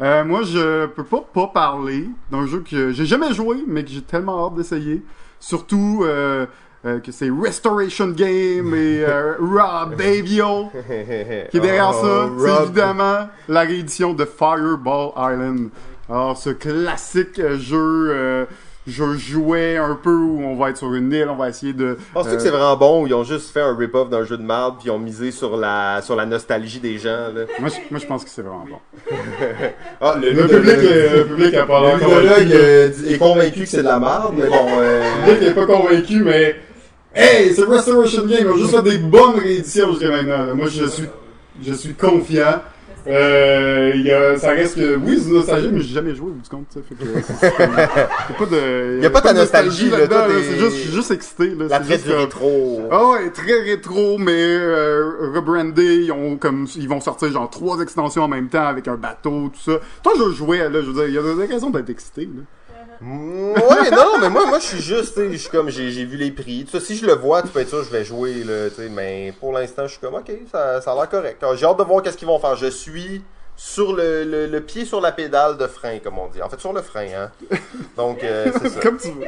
Euh, 0.00 0.24
moi, 0.24 0.42
je 0.42 0.86
peux 0.86 1.04
pas 1.04 1.24
pas 1.32 1.48
parler 1.48 2.08
d'un 2.30 2.46
jeu 2.46 2.62
que 2.68 2.92
j'ai 2.92 3.06
jamais 3.06 3.32
joué, 3.32 3.58
mais 3.66 3.84
que 3.84 3.90
j'ai 3.90 4.02
tellement 4.02 4.46
hâte 4.46 4.54
d'essayer. 4.54 5.02
Surtout 5.40 6.02
euh, 6.04 6.46
euh, 6.86 7.00
que 7.00 7.12
c'est 7.12 7.30
Restoration 7.30 8.08
Game 8.08 8.74
et 8.74 9.04
euh, 9.06 9.34
Rob 9.40 9.96
Davio 9.96 10.70
qui 11.50 11.56
est 11.56 11.60
derrière 11.60 11.94
ça. 11.94 12.26
Oh, 12.28 12.30
C'est 12.38 12.50
Rob. 12.50 12.62
évidemment 12.64 13.28
la 13.48 13.60
réédition 13.60 14.12
de 14.14 14.24
Fireball 14.24 15.10
Island. 15.16 15.68
Alors, 16.10 16.36
ce 16.36 16.50
classique 16.50 17.38
euh, 17.38 17.56
jeu, 17.58 18.08
euh, 18.10 18.44
jeu 18.86 19.14
jouet 19.16 19.78
un 19.78 19.94
peu 19.94 20.14
où 20.14 20.42
on 20.44 20.54
va 20.56 20.68
être 20.68 20.76
sur 20.76 20.92
une 20.92 21.10
île, 21.10 21.28
on 21.30 21.36
va 21.36 21.48
essayer 21.48 21.72
de... 21.72 21.96
Penses-tu 22.12 22.34
euh, 22.34 22.36
que 22.36 22.42
c'est 22.42 22.50
vraiment 22.50 22.76
bon 22.76 23.02
ou 23.02 23.06
ils 23.06 23.14
ont 23.14 23.24
juste 23.24 23.50
fait 23.50 23.62
un 23.62 23.74
rip-off 23.74 24.10
d'un 24.10 24.22
jeu 24.24 24.36
de 24.36 24.42
merde 24.42 24.74
puis 24.78 24.88
ils 24.88 24.90
ont 24.90 24.98
misé 24.98 25.30
sur 25.30 25.56
la, 25.56 26.02
sur 26.02 26.14
la 26.16 26.26
nostalgie 26.26 26.80
des 26.80 26.98
gens, 26.98 27.28
là? 27.34 27.44
moi, 27.58 27.70
je, 27.70 27.76
moi, 27.90 27.98
je 27.98 28.04
pense 28.06 28.22
que 28.24 28.28
c'est 28.28 28.42
vraiment 28.42 28.66
bon. 28.68 28.76
Ah, 30.02 30.16
le, 30.20 30.32
Le 30.32 30.46
public, 30.46 30.76
le 30.82 31.24
public 31.24 31.54
a 31.54 31.64
pas 31.64 31.80
l'air 31.80 31.96
le 31.96 32.04
convaincu. 32.04 32.52
euh, 32.52 32.90
est 33.08 33.18
convaincu 33.18 33.60
que 33.60 33.66
c'est 33.68 33.78
de 33.78 33.88
la 33.88 33.98
merde, 33.98 34.34
mais 34.36 34.46
bon, 34.48 34.66
euh, 34.78 35.02
Le 35.26 35.32
public 35.32 35.48
est 35.48 35.54
pas 35.54 35.66
convaincu, 35.66 36.22
mais... 36.22 36.56
Hey, 37.14 37.54
c'est 37.54 37.64
Restoration 37.64 38.26
Game, 38.26 38.40
ils 38.40 38.48
ont 38.48 38.56
juste 38.56 38.74
fait 38.74 38.82
des 38.82 38.98
bonnes 38.98 39.38
rééditions 39.38 39.90
jusqu'à 39.92 40.10
maintenant. 40.10 40.54
Moi, 40.54 40.66
je 40.68 40.84
suis, 40.86 41.04
je 41.64 41.72
suis 41.72 41.94
confiant. 41.94 42.60
Euh, 43.06 43.92
y 43.96 44.10
a, 44.10 44.38
ça 44.38 44.52
reste 44.52 44.76
que, 44.76 44.96
oui, 44.96 45.20
c'est 45.22 45.30
nostalgique, 45.30 45.72
mais 45.74 45.80
j'ai 45.82 45.92
jamais 45.94 46.14
joué, 46.14 46.28
au 46.28 46.32
bout 46.32 46.40
du 46.42 46.48
compte, 46.48 46.64
ça 46.70 46.80
fait 46.88 46.94
que, 46.94 47.04
c'est- 47.20 47.34
c'est 47.38 47.54
comme- 47.58 47.76
y 47.76 47.82
a 47.82 48.38
pas 48.38 48.46
de, 48.46 49.00
Y 49.02 49.04
a 49.06 49.10
pas 49.10 49.20
ta 49.20 49.32
nostalgie, 49.34 49.90
là, 49.90 49.98
là-dedans, 49.98 50.16
toi, 50.24 50.28
là, 50.28 50.34
c'est 50.42 50.58
juste, 50.58 50.76
je 50.76 50.80
suis 50.80 50.90
juste 50.90 51.10
excité, 51.10 51.48
là. 51.50 51.66
la 51.68 51.80
traite 51.80 52.02
juste 52.02 52.16
rétro. 52.16 52.80
Ah 52.90 53.08
ouais, 53.10 53.28
très 53.28 53.60
rétro, 53.60 54.16
mais 54.16 54.32
euh, 54.34 55.30
rebrandé. 55.34 55.96
Ils 55.96 56.12
ont 56.12 56.38
comme 56.38 56.66
ils 56.76 56.88
vont 56.88 57.02
sortir 57.02 57.30
genre 57.30 57.50
trois 57.50 57.78
extensions 57.80 58.22
en 58.22 58.28
même 58.28 58.48
temps 58.48 58.66
avec 58.66 58.88
un 58.88 58.96
bateau, 58.96 59.50
tout 59.52 59.60
ça. 59.72 59.80
Toi, 60.02 60.14
je 60.18 60.30
jouais 60.34 60.60
là, 60.70 60.80
je 60.80 60.86
veux 60.90 60.94
dire, 60.94 61.06
il 61.08 61.14
y 61.14 61.18
a 61.18 61.46
des 61.46 61.52
raisons 61.52 61.68
d'être 61.68 61.90
excité. 61.90 62.22
Là. 62.22 62.40
Ouais, 63.06 63.90
non, 63.90 64.18
mais 64.20 64.30
moi, 64.30 64.46
moi, 64.46 64.58
je 64.58 64.64
suis 64.64 64.80
juste, 64.80 65.14
tu 65.14 65.20
sais, 65.20 65.32
je 65.32 65.36
suis 65.36 65.50
comme, 65.50 65.68
j'ai, 65.68 66.04
vu 66.04 66.16
les 66.16 66.30
prix. 66.30 66.64
Tout 66.64 66.78
ça, 66.78 66.84
si 66.84 66.96
je 66.96 67.04
le 67.04 67.14
vois, 67.14 67.42
tu 67.42 67.48
peux 67.48 67.60
être 67.60 67.68
sûr, 67.68 67.84
je 67.84 67.90
vais 67.90 68.04
jouer, 68.04 68.44
là, 68.44 68.70
tu 68.70 68.76
sais, 68.76 68.88
mais 68.88 69.34
pour 69.38 69.52
l'instant, 69.52 69.86
je 69.86 69.92
suis 69.92 70.00
comme, 70.00 70.14
ok, 70.14 70.30
ça, 70.50 70.80
ça 70.80 70.92
a 70.92 70.94
l'air 70.94 71.08
correct. 71.08 71.44
J'ai 71.56 71.66
hâte 71.66 71.78
de 71.78 71.82
voir 71.82 72.02
qu'est-ce 72.02 72.16
qu'ils 72.16 72.28
vont 72.28 72.38
faire. 72.38 72.56
Je 72.56 72.66
suis 72.66 73.22
sur 73.56 73.94
le, 73.94 74.24
le, 74.24 74.46
le 74.46 74.60
pied 74.60 74.84
sur 74.84 75.00
la 75.00 75.12
pédale 75.12 75.56
de 75.56 75.66
frein, 75.66 75.98
comme 75.98 76.18
on 76.18 76.28
dit. 76.28 76.42
En 76.42 76.48
fait, 76.48 76.60
sur 76.60 76.72
le 76.72 76.82
frein, 76.82 77.06
hein. 77.16 77.30
Donc, 77.96 78.24
euh, 78.24 78.50
c'est 78.60 78.68
ça. 78.70 78.80
Comme 78.80 78.96
tu 78.96 79.10
veux. 79.10 79.26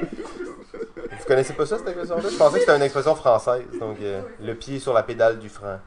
Vous 1.19 1.25
connaissez 1.27 1.53
pas 1.53 1.67
ça, 1.67 1.79
cette 1.79 1.89
expression-là? 1.89 2.29
Je 2.31 2.37
pensais 2.37 2.55
que 2.55 2.61
c'était 2.61 2.77
une 2.77 2.83
expression 2.83 3.15
française. 3.15 3.63
Donc, 3.79 3.99
euh, 4.01 4.23
le 4.43 4.55
pied 4.55 4.79
sur 4.79 4.93
la 4.93 5.03
pédale 5.03 5.39
du 5.39 5.49
frein. 5.49 5.81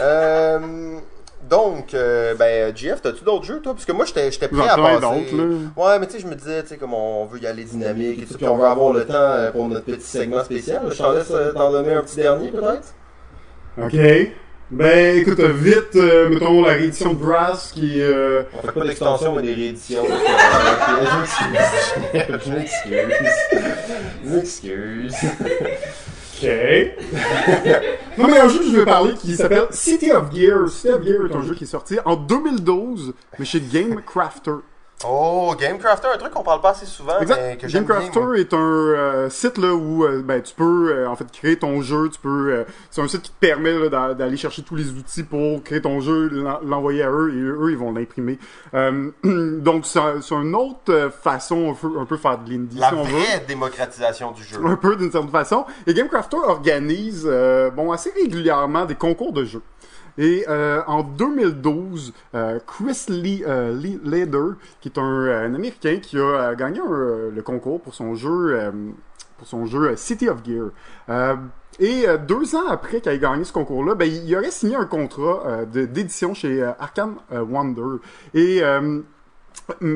Euh, 0.00 0.98
donc, 1.48 1.94
euh, 1.94 2.34
ben, 2.34 2.74
GF, 2.76 3.00
t'as-tu 3.02 3.24
d'autres 3.24 3.44
jeux, 3.44 3.60
toi? 3.60 3.72
Parce 3.74 3.84
que 3.84 3.92
moi, 3.92 4.04
j'étais 4.04 4.30
j'étais 4.30 4.48
prêt 4.48 4.68
à 4.68 4.76
passer. 4.76 5.00
d'autres, 5.00 5.36
là. 5.36 5.44
Ouais, 5.76 5.98
mais 5.98 6.06
tu 6.06 6.14
sais, 6.14 6.20
je 6.20 6.26
me 6.26 6.34
disais, 6.34 6.62
tu 6.62 6.68
sais, 6.70 6.76
comme 6.76 6.94
on 6.94 7.26
veut 7.26 7.40
y 7.40 7.46
aller 7.46 7.64
dynamique 7.64 8.22
et 8.22 8.26
tout, 8.26 8.34
puis 8.36 8.46
on 8.46 8.56
veut 8.56 8.64
avoir 8.66 8.92
le 8.92 9.04
temps 9.04 9.14
euh, 9.14 9.50
pour 9.52 9.68
notre 9.68 9.84
petit 9.86 10.06
segment 10.06 10.42
spécial. 10.44 10.82
Je 10.90 10.96
t'en 10.96 11.12
laisse 11.12 11.30
euh, 11.30 11.52
t'en 11.52 11.70
donner 11.70 11.92
un 11.92 12.02
petit 12.02 12.16
dernier, 12.16 12.50
peut-être? 12.50 12.94
Ok. 13.80 13.96
Ben, 14.68 15.18
écoute, 15.18 15.38
euh, 15.38 15.52
vite, 15.52 15.94
euh, 15.94 16.28
mettons 16.28 16.60
la 16.62 16.72
réédition 16.72 17.12
de 17.14 17.18
Brass 17.18 17.70
qui. 17.72 18.00
Euh, 18.02 18.42
On 18.52 18.66
fait 18.66 18.72
pas 18.72 18.84
d'extension, 18.84 19.34
mais 19.36 19.42
des 19.42 19.54
rééditions. 19.54 20.02
Euh, 20.96 22.38
je 22.44 22.50
m'excuse. 22.50 22.82
Je 22.84 23.00
m'excuse. 23.00 23.30
Je 24.24 24.30
m'excuse. 24.30 25.14
Ok. 26.36 26.48
non, 28.18 28.28
mais 28.28 28.38
un 28.38 28.48
jeu 28.48 28.58
que 28.58 28.70
je 28.70 28.76
vais 28.76 28.84
parler 28.84 29.14
qui 29.14 29.34
s'appelle 29.34 29.68
City 29.70 30.12
of 30.12 30.32
Gear. 30.34 30.68
City 30.68 30.90
of 30.90 31.02
Gear 31.02 31.26
est 31.26 31.34
un 31.34 31.42
jeu 31.42 31.54
qui 31.54 31.64
est 31.64 31.68
sorti 31.68 31.96
en 32.04 32.16
2012, 32.16 33.14
mais 33.38 33.44
chez 33.44 33.60
Game 33.60 34.02
Crafter. 34.02 34.56
Oh, 35.06 35.54
Gamecrafter, 35.60 36.08
un 36.14 36.16
truc 36.16 36.32
qu'on 36.32 36.42
parle 36.42 36.62
pas 36.62 36.70
assez 36.70 36.86
souvent, 36.86 37.12
mais 37.18 37.22
Exact. 37.24 37.60
que 37.60 37.68
j'aime 37.68 37.84
bien. 37.84 37.96
GameCrafter 37.98 38.40
est 38.40 38.54
un 38.54 38.58
euh, 38.58 39.28
site 39.28 39.58
là 39.58 39.74
où 39.74 40.04
euh, 40.04 40.22
ben, 40.22 40.40
tu 40.40 40.54
peux 40.54 40.90
euh, 40.90 41.06
en 41.08 41.14
fait 41.16 41.30
créer 41.30 41.56
ton 41.58 41.82
jeu. 41.82 42.08
Tu 42.08 42.18
peux. 42.18 42.64
c'est 42.90 43.02
un 43.02 43.08
site 43.08 43.20
qui 43.20 43.30
te 43.30 43.38
permet 43.38 43.74
d'aller 43.90 44.38
chercher 44.38 44.62
tous 44.62 44.74
les 44.74 44.88
outils 44.92 45.22
pour 45.22 45.62
créer 45.62 45.82
ton 45.82 46.00
jeu, 46.00 46.28
l'en- 46.32 46.60
l'envoyer 46.64 47.02
à 47.02 47.10
eux 47.10 47.30
et 47.34 47.38
eux 47.40 47.70
ils 47.70 47.76
vont 47.76 47.92
l'imprimer. 47.92 48.38
Donc 49.22 49.84
c'est 49.86 49.98
un- 49.98 50.20
c'est 50.22 50.34
une 50.34 50.54
autre 50.54 51.10
façon 51.22 51.72
un 51.72 51.74
peu, 51.74 51.98
un 52.00 52.04
peu 52.06 52.16
faire 52.16 52.38
de 52.38 52.50
l'indie 52.50 52.78
La 52.78 52.88
si 52.88 52.94
on 52.94 53.02
veut. 53.04 53.18
vraie 53.18 53.44
démocratisation 53.46 54.30
du 54.32 54.42
jeu. 54.44 54.58
Un 54.64 54.76
peu 54.76 54.96
d'une 54.96 55.12
certaine 55.12 55.30
façon. 55.30 55.66
Et 55.86 55.92
GameCrafter 55.92 56.38
organise 56.38 57.26
bon 57.74 57.92
assez 57.92 58.10
régulièrement 58.12 58.86
des 58.86 58.94
concours 58.94 59.32
de 59.34 59.44
jeux. 59.44 59.62
Et 60.18 60.44
euh, 60.48 60.82
en 60.86 61.02
2012, 61.02 62.12
euh, 62.34 62.58
Chris 62.66 63.06
Lee, 63.08 63.44
euh, 63.46 63.72
Lee 63.72 64.00
Leder, 64.04 64.56
qui 64.80 64.88
est 64.88 64.98
un, 64.98 65.02
euh, 65.02 65.46
un 65.46 65.54
Américain 65.54 65.98
qui 66.00 66.18
a 66.18 66.20
euh, 66.20 66.54
gagné 66.54 66.80
un, 66.80 66.90
euh, 66.90 67.30
le 67.30 67.42
concours 67.42 67.80
pour 67.80 67.94
son 67.94 68.14
jeu, 68.14 68.72
pour 69.38 69.46
son 69.46 69.66
jeu 69.66 69.94
City 69.96 70.28
of 70.28 70.38
Gear. 70.44 70.70
Et 71.78 72.06
deux 72.26 72.56
ans 72.56 72.68
après 72.70 73.02
qu'il 73.02 73.12
ait 73.12 73.18
gagné 73.18 73.44
ce 73.44 73.52
concours-là, 73.52 73.94
ben, 73.94 74.10
il 74.10 74.34
aurait 74.34 74.50
signé 74.50 74.76
un 74.76 74.86
contrat 74.86 75.66
d'édition 75.66 76.32
chez 76.32 76.62
Arkham 76.62 77.16
Wonder. 77.30 78.00
Et 78.32 78.62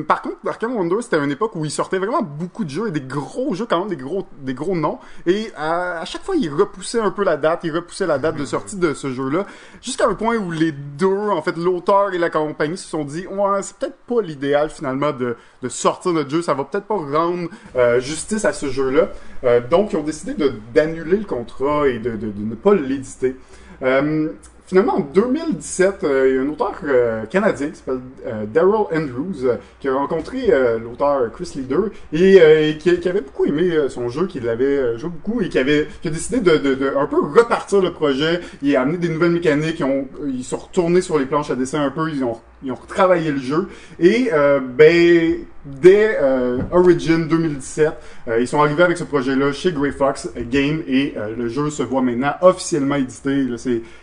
Par 0.07 0.21
contre, 0.21 0.35
Arkham 0.45 0.75
Wonder, 0.75 0.97
c'était 1.01 1.17
une 1.23 1.31
époque 1.31 1.55
où 1.55 1.63
il 1.63 1.71
sortait 1.71 1.97
vraiment 1.97 2.21
beaucoup 2.21 2.65
de 2.65 2.69
jeux 2.69 2.87
et 2.87 2.91
des 2.91 2.99
gros 2.99 3.53
jeux, 3.53 3.65
quand 3.69 3.79
même, 3.79 3.87
des 3.87 3.95
gros, 3.95 4.27
des 4.41 4.53
gros 4.53 4.75
noms. 4.75 4.99
Et 5.25 5.47
euh, 5.57 6.01
à 6.01 6.03
chaque 6.03 6.23
fois, 6.23 6.35
il 6.35 6.49
repoussait 6.49 6.99
un 6.99 7.11
peu 7.11 7.23
la 7.23 7.37
date, 7.37 7.61
il 7.63 7.71
repoussait 7.73 8.05
la 8.05 8.17
date 8.17 8.35
de 8.35 8.43
sortie 8.43 8.75
de 8.75 8.93
ce 8.93 9.11
jeu-là, 9.13 9.45
jusqu'à 9.81 10.07
un 10.07 10.13
point 10.13 10.35
où 10.35 10.51
les 10.51 10.73
deux, 10.73 11.07
en 11.29 11.41
fait, 11.41 11.55
l'auteur 11.55 12.13
et 12.13 12.17
la 12.17 12.29
compagnie 12.29 12.75
se 12.77 12.87
sont 12.89 13.05
dit, 13.05 13.25
ouais, 13.27 13.61
c'est 13.61 13.77
peut-être 13.77 13.97
pas 14.07 14.21
l'idéal 14.21 14.69
finalement 14.69 15.13
de, 15.13 15.37
de 15.61 15.69
sortir 15.69 16.11
notre 16.11 16.29
jeu, 16.29 16.41
ça 16.41 16.53
va 16.53 16.65
peut-être 16.65 16.85
pas 16.87 16.95
rendre 16.97 17.47
euh, 17.77 18.01
justice 18.01 18.43
à 18.43 18.51
ce 18.51 18.67
jeu-là. 18.67 19.09
Euh, 19.45 19.61
donc, 19.61 19.93
ils 19.93 19.97
ont 19.97 20.03
décidé 20.03 20.35
d'annuler 20.73 21.15
le 21.17 21.25
contrat 21.25 21.87
et 21.87 21.97
de, 21.99 22.11
de- 22.11 22.31
de 22.31 22.41
ne 22.43 22.55
pas 22.55 22.73
l'éditer. 22.75 23.37
Euh, 23.83 24.29
finalement, 24.71 24.95
en 24.95 24.99
2017, 25.01 26.05
euh, 26.05 26.29
il 26.29 26.35
y 26.35 26.37
a 26.37 26.41
un 26.41 26.47
auteur 26.47 26.71
euh, 26.85 27.25
canadien 27.25 27.67
qui 27.71 27.75
s'appelle 27.75 27.99
euh, 28.25 28.45
Daryl 28.45 28.85
Andrews 28.93 29.43
euh, 29.43 29.57
qui 29.81 29.89
a 29.89 29.93
rencontré 29.93 30.45
euh, 30.49 30.79
l'auteur 30.79 31.29
Chris 31.33 31.51
Leader 31.57 31.89
et, 32.13 32.39
euh, 32.39 32.69
et 32.69 32.77
qui, 32.77 32.97
qui 32.97 33.09
avait 33.09 33.19
beaucoup 33.19 33.43
aimé 33.43 33.69
son 33.89 34.07
jeu, 34.07 34.27
qui 34.27 34.39
l'avait 34.39 34.97
joué 34.97 35.09
beaucoup 35.09 35.41
et 35.41 35.49
qui 35.49 35.59
avait 35.59 35.89
qui 36.01 36.07
a 36.07 36.11
décidé 36.11 36.39
de, 36.39 36.55
de, 36.55 36.75
de 36.75 36.93
un 36.95 37.05
peu 37.05 37.19
repartir 37.19 37.81
le 37.81 37.91
projet. 37.91 38.39
Il 38.61 38.73
a 38.77 38.83
amené 38.83 38.97
des 38.97 39.09
nouvelles 39.09 39.31
mécaniques, 39.31 39.81
ils, 39.81 39.83
ont, 39.83 40.07
ils 40.25 40.45
sont 40.45 40.55
retournés 40.55 41.01
sur 41.01 41.19
les 41.19 41.25
planches 41.25 41.51
à 41.51 41.55
dessin 41.55 41.81
un 41.81 41.91
peu, 41.91 42.09
ils 42.09 42.23
ont 42.23 42.39
ils 42.63 42.71
ont 42.71 42.75
retravaillé 42.75 43.31
le 43.31 43.39
jeu 43.39 43.69
et 43.99 44.29
euh, 44.33 44.59
ben 44.59 45.45
dès 45.65 46.17
euh, 46.19 46.59
Origin 46.71 47.27
2017, 47.27 47.91
euh, 48.27 48.39
ils 48.41 48.47
sont 48.47 48.59
arrivés 48.61 48.83
avec 48.83 48.97
ce 48.97 49.03
projet-là 49.03 49.51
chez 49.51 49.71
Grey 49.71 49.91
Fox 49.91 50.29
Game 50.49 50.81
et 50.87 51.13
euh, 51.17 51.35
le 51.37 51.47
jeu 51.49 51.69
se 51.69 51.83
voit 51.83 52.01
maintenant 52.01 52.33
officiellement 52.41 52.95
édité. 52.95 53.47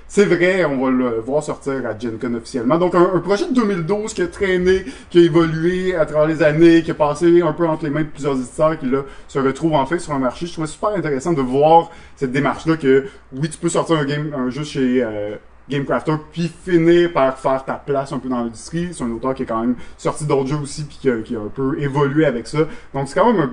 C'est 0.07 0.25
vrai, 0.25 0.65
on 0.65 0.83
va 0.85 0.91
le 0.91 1.21
voir 1.21 1.43
sortir 1.43 1.85
à 1.87 1.99
Gen 1.99 2.19
Con 2.19 2.35
officiellement. 2.35 2.79
Donc 2.79 2.95
un, 2.95 3.11
un 3.15 3.19
projet 3.19 3.47
de 3.49 3.55
2012 3.55 4.15
qui 4.15 4.23
a 4.23 4.27
traîné, 4.29 4.85
qui 5.11 5.19
a 5.19 5.23
évolué 5.23 5.95
à 5.95 6.07
travers 6.07 6.29
les 6.29 6.43
années, 6.43 6.83
qui 6.83 6.91
a 6.91 6.95
passé 6.95 7.43
un 7.43 7.53
peu 7.53 7.67
entre 7.67 7.85
les 7.85 7.91
mains 7.91 8.03
de 8.03 8.07
plusieurs 8.09 8.37
éditeurs, 8.37 8.79
qui 8.79 8.87
là 8.87 9.03
se 9.27 9.39
retrouve 9.39 9.75
enfin 9.75 9.99
sur 9.99 10.13
un 10.13 10.19
marché. 10.19 10.47
Je 10.47 10.53
trouvais 10.53 10.69
super 10.69 10.91
intéressant 10.91 11.33
de 11.33 11.43
voir 11.43 11.91
cette 12.17 12.33
démarche-là 12.33 12.77
que 12.77 13.05
oui, 13.33 13.51
tu 13.51 13.59
peux 13.59 13.69
sortir 13.69 13.99
un 13.99 14.05
game, 14.05 14.33
un 14.35 14.49
jeu 14.49 14.65
chez 14.65 15.03
euh, 15.03 15.37
Gamecrafter, 15.71 16.13
puis 16.33 16.51
finir 16.65 17.13
par 17.13 17.37
faire 17.39 17.65
ta 17.65 17.75
place 17.75 18.13
un 18.13 18.19
peu 18.19 18.29
dans 18.29 18.39
l'industrie. 18.39 18.89
C'est 18.93 19.05
un 19.05 19.11
auteur 19.11 19.35
qui 19.35 19.43
est 19.43 19.47
quand 19.47 19.61
même 19.61 19.77
sorti 19.97 20.25
d'autres 20.25 20.49
jeux 20.49 20.57
aussi, 20.63 20.85
puis 20.85 20.99
qui 21.01 21.11
a, 21.11 21.19
qui 21.19 21.37
a 21.37 21.41
un 21.41 21.51
peu 21.55 21.81
évolué 21.81 22.25
avec 22.27 22.47
ça. 22.47 22.59
Donc 22.95 23.09
c'est 23.09 23.19
quand 23.19 23.33
même 23.33 23.41
un, 23.43 23.51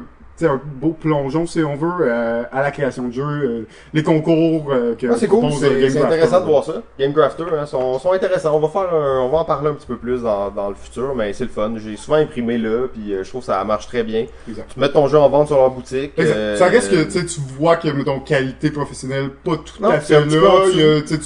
un 0.47 0.61
beau 0.81 0.89
plongeon, 0.89 1.45
si 1.47 1.63
on 1.63 1.75
veut, 1.77 1.87
euh, 2.01 2.43
à 2.51 2.61
la 2.61 2.69
création 2.71 3.07
de 3.07 3.13
jeux, 3.13 3.23
euh, 3.23 3.67
les 3.93 4.03
concours 4.03 4.65
euh, 4.69 4.93
que 4.95 5.07
Ah, 5.07 5.15
c'est 5.17 5.27
cool, 5.27 5.49
c'est 5.53 5.65
euh, 5.67 5.89
c'est 5.89 6.01
intéressant 6.01 6.41
de 6.41 6.45
voir 6.45 6.63
ça. 6.65 6.83
Gamecrafter, 6.99 7.45
hein, 7.57 7.65
sont, 7.65 7.97
sont 7.99 8.11
intéressants. 8.11 8.53
On 8.53 8.59
va 8.59 8.67
faire, 8.67 8.93
un- 8.93 9.21
on 9.21 9.29
va 9.29 9.37
en 9.37 9.45
parler 9.45 9.69
un 9.69 9.73
petit 9.75 9.87
peu 9.87 9.95
plus 9.95 10.23
dans, 10.23 10.51
dans 10.51 10.67
le 10.69 10.75
futur, 10.75 11.15
mais 11.15 11.31
c'est 11.31 11.45
le 11.45 11.49
fun. 11.51 11.73
J'ai 11.77 11.95
souvent 11.95 12.17
imprimé 12.17 12.57
là, 12.57 12.87
puis 12.91 13.13
euh, 13.13 13.23
je 13.23 13.29
trouve 13.29 13.41
que 13.41 13.45
ça 13.47 13.63
marche 13.63 13.87
très 13.87 14.03
bien. 14.03 14.25
Exact. 14.49 14.69
Tu 14.73 14.79
mets 14.79 14.89
ton 14.89 15.07
jeu 15.07 15.17
en 15.17 15.29
vente 15.29 15.47
sur 15.47 15.55
leur 15.55 15.71
boutique. 15.71 16.11
Euh, 16.19 16.57
ça 16.57 16.65
reste 16.65 16.91
que 16.91 17.19
tu 17.21 17.39
vois 17.57 17.77
que 17.77 17.87
mettons 17.87 18.19
qualité 18.19 18.71
professionnelle 18.71 19.29
pas 19.29 19.55
tout 19.55 19.81
Non, 19.81 19.89
à 19.89 19.99
fait 20.01 20.19
là. 20.19 21.01
tu 21.07 21.17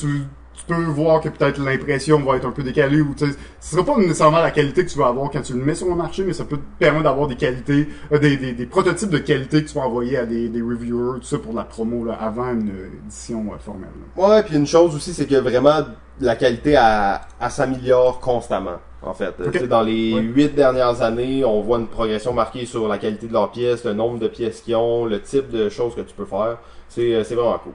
peux 0.74 0.84
voir 0.84 1.22
que 1.22 1.30
peut-être 1.30 1.60
l'impression 1.60 2.20
va 2.22 2.38
être 2.38 2.46
un 2.48 2.52
peu 2.52 2.64
décalée 2.64 3.02
ou 3.02 3.14
tu 3.16 3.26
sais, 3.26 3.38
ce 3.60 3.72
sera 3.76 3.84
pas 3.86 3.98
nécessairement 3.98 4.40
la 4.42 4.52
qualité 4.52 4.86
que 4.86 4.90
tu 4.90 4.98
vas 4.98 5.08
avoir 5.08 5.30
quand 5.30 5.42
tu 5.42 5.54
le 5.54 5.64
mets 5.64 5.76
sur 5.76 5.88
le 5.88 5.96
marché, 5.96 6.24
mais 6.24 6.34
ça 6.34 6.46
peut 6.46 6.58
te 6.58 6.80
permettre 6.80 7.04
d'avoir 7.04 7.28
des 7.28 7.36
qualités, 7.36 7.88
euh, 8.12 8.18
des, 8.20 8.38
des, 8.38 8.54
des 8.54 8.66
prototypes 8.66 9.10
de 9.10 9.18
qualité 9.18 9.64
que 9.64 9.70
tu 9.70 9.76
vas 9.76 9.82
envoyer 9.82 10.18
à 10.18 10.26
des, 10.26 10.50
des 10.50 10.62
reviewers, 10.62 11.20
tout 11.20 11.26
ça 11.26 11.38
pour 11.40 11.52
de 11.52 11.58
la 11.58 11.64
promo 11.64 12.06
là, 12.06 12.14
avant 12.14 12.52
une 12.54 12.72
édition 13.06 13.46
euh, 13.54 13.58
formelle. 13.58 13.90
là. 14.18 14.28
Ouais, 14.30 14.44
puis 14.44 14.56
une 14.56 14.68
chose 14.68 14.96
aussi, 14.96 15.14
c'est 15.14 15.26
que 15.26 15.36
vraiment 15.36 15.82
la 16.22 16.36
qualité 16.36 16.72
elle, 16.72 17.20
elle 17.42 17.52
s'améliore 17.52 18.20
constamment. 18.20 18.78
En 19.02 19.14
fait, 19.14 19.34
Ok. 19.40 19.52
Tu 19.54 19.60
sais, 19.60 19.68
dans 19.68 19.82
les 19.82 20.14
Ouais. 20.14 20.20
huit 20.22 20.54
dernières 20.56 21.02
années, 21.02 21.46
on 21.46 21.62
voit 21.62 21.80
une 21.80 21.88
progression 21.88 22.34
marquée 22.34 22.66
sur 22.66 22.86
la 22.90 22.98
qualité 22.98 23.28
de 23.28 23.34
leurs 23.34 23.50
pièces, 23.50 23.86
le 23.86 23.94
nombre 23.94 24.20
de 24.20 24.28
pièces 24.28 24.60
qu'ils 24.60 24.76
ont, 24.76 25.06
le 25.06 25.22
type 25.22 25.50
de 25.52 25.70
choses 25.70 25.96
que 25.96 26.02
tu 26.02 26.14
peux 26.14 26.26
faire. 26.26 26.58
C'est 26.90 27.14
euh, 27.16 27.24
c'est 27.24 27.36
vraiment 27.36 27.58
cool. 27.60 27.72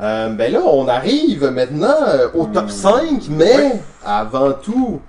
Euh, 0.00 0.30
ben 0.30 0.50
là, 0.50 0.62
on 0.64 0.88
arrive 0.88 1.44
maintenant 1.50 1.94
euh, 2.08 2.28
au 2.32 2.46
top 2.46 2.70
5, 2.70 3.28
mais 3.28 3.82
avant 4.02 4.52
tout, 4.52 5.00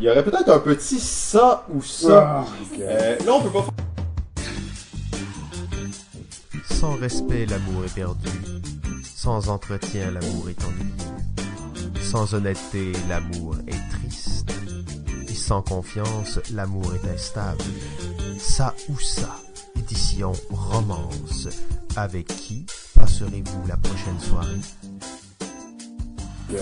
il 0.00 0.06
y 0.06 0.10
aurait 0.10 0.24
peut-être 0.24 0.48
un 0.48 0.58
petit 0.58 0.98
ça 0.98 1.66
ou 1.70 1.82
ça. 1.82 2.40
Ah, 2.40 2.44
Euh, 2.80 3.16
là, 3.26 3.32
on 3.34 3.42
peut 3.42 3.50
pas 3.50 3.66
Sans 6.70 6.94
respect, 6.96 7.44
l'amour 7.44 7.84
est 7.84 7.94
perdu. 7.94 8.28
Sans 9.04 9.50
entretien, 9.50 10.10
l'amour 10.12 10.48
est 10.48 10.64
ennuyeux. 10.64 12.00
Sans 12.00 12.32
honnêteté, 12.32 12.92
l'amour 13.06 13.56
est 13.66 13.90
triste. 13.90 14.50
Et 15.28 15.34
sans 15.34 15.60
confiance, 15.60 16.40
l'amour 16.54 16.94
est 16.94 17.06
instable. 17.12 17.64
Ça 18.38 18.74
ou 18.88 18.98
ça, 18.98 19.36
édition 19.76 20.32
romance. 20.50 21.48
Avec 21.96 22.28
qui 22.28 22.64
passerez-vous 23.08 23.66
la 23.66 23.76
prochaine 23.76 24.18
soirée 24.20 24.60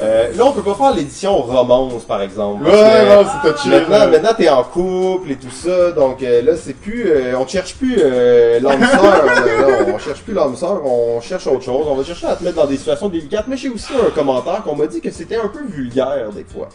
Euh, 0.02 0.32
là, 0.36 0.44
on 0.44 0.52
peut 0.52 0.62
pas 0.62 0.74
faire 0.74 0.94
l'édition 0.94 1.36
romance, 1.42 2.04
par 2.04 2.20
exemple. 2.20 2.64
Ouais, 2.64 2.70
que 2.70 3.22
non, 3.22 3.30
c'est 3.30 3.52
touché. 3.52 3.68
Maintenant, 3.68 3.98
là. 3.98 4.06
maintenant 4.08 4.34
t'es 4.36 4.48
en 4.48 4.64
couple 4.64 5.30
et 5.30 5.36
tout 5.36 5.50
ça, 5.50 5.92
donc 5.92 6.22
euh, 6.24 6.42
là, 6.42 6.56
c'est 6.56 6.72
plus... 6.74 7.04
euh, 7.08 7.38
on 7.38 7.46
cherche 7.46 7.76
plus 7.76 7.96
euh, 8.00 8.58
l'homme 8.58 8.84
sœur, 8.84 9.24
là, 9.24 9.32
on 9.94 9.98
cherche 9.98 10.22
plus 10.22 10.32
l'homme 10.34 10.56
sœur, 10.56 10.84
on 10.84 11.20
cherche 11.20 11.46
autre 11.46 11.62
chose. 11.62 11.86
On 11.88 11.94
va 11.94 12.02
chercher 12.02 12.26
à 12.26 12.34
te 12.34 12.42
mettre 12.42 12.56
dans 12.56 12.66
des 12.66 12.76
situations 12.76 13.08
délicates, 13.08 13.46
mais 13.46 13.56
j'ai 13.56 13.68
aussi 13.68 13.92
un 13.94 14.10
commentaire 14.10 14.62
qu'on 14.64 14.74
m'a 14.74 14.88
dit 14.88 15.00
que 15.00 15.10
c'était 15.12 15.36
un 15.36 15.48
peu 15.48 15.64
vulgaire, 15.64 16.30
des 16.34 16.44
fois. 16.44 16.68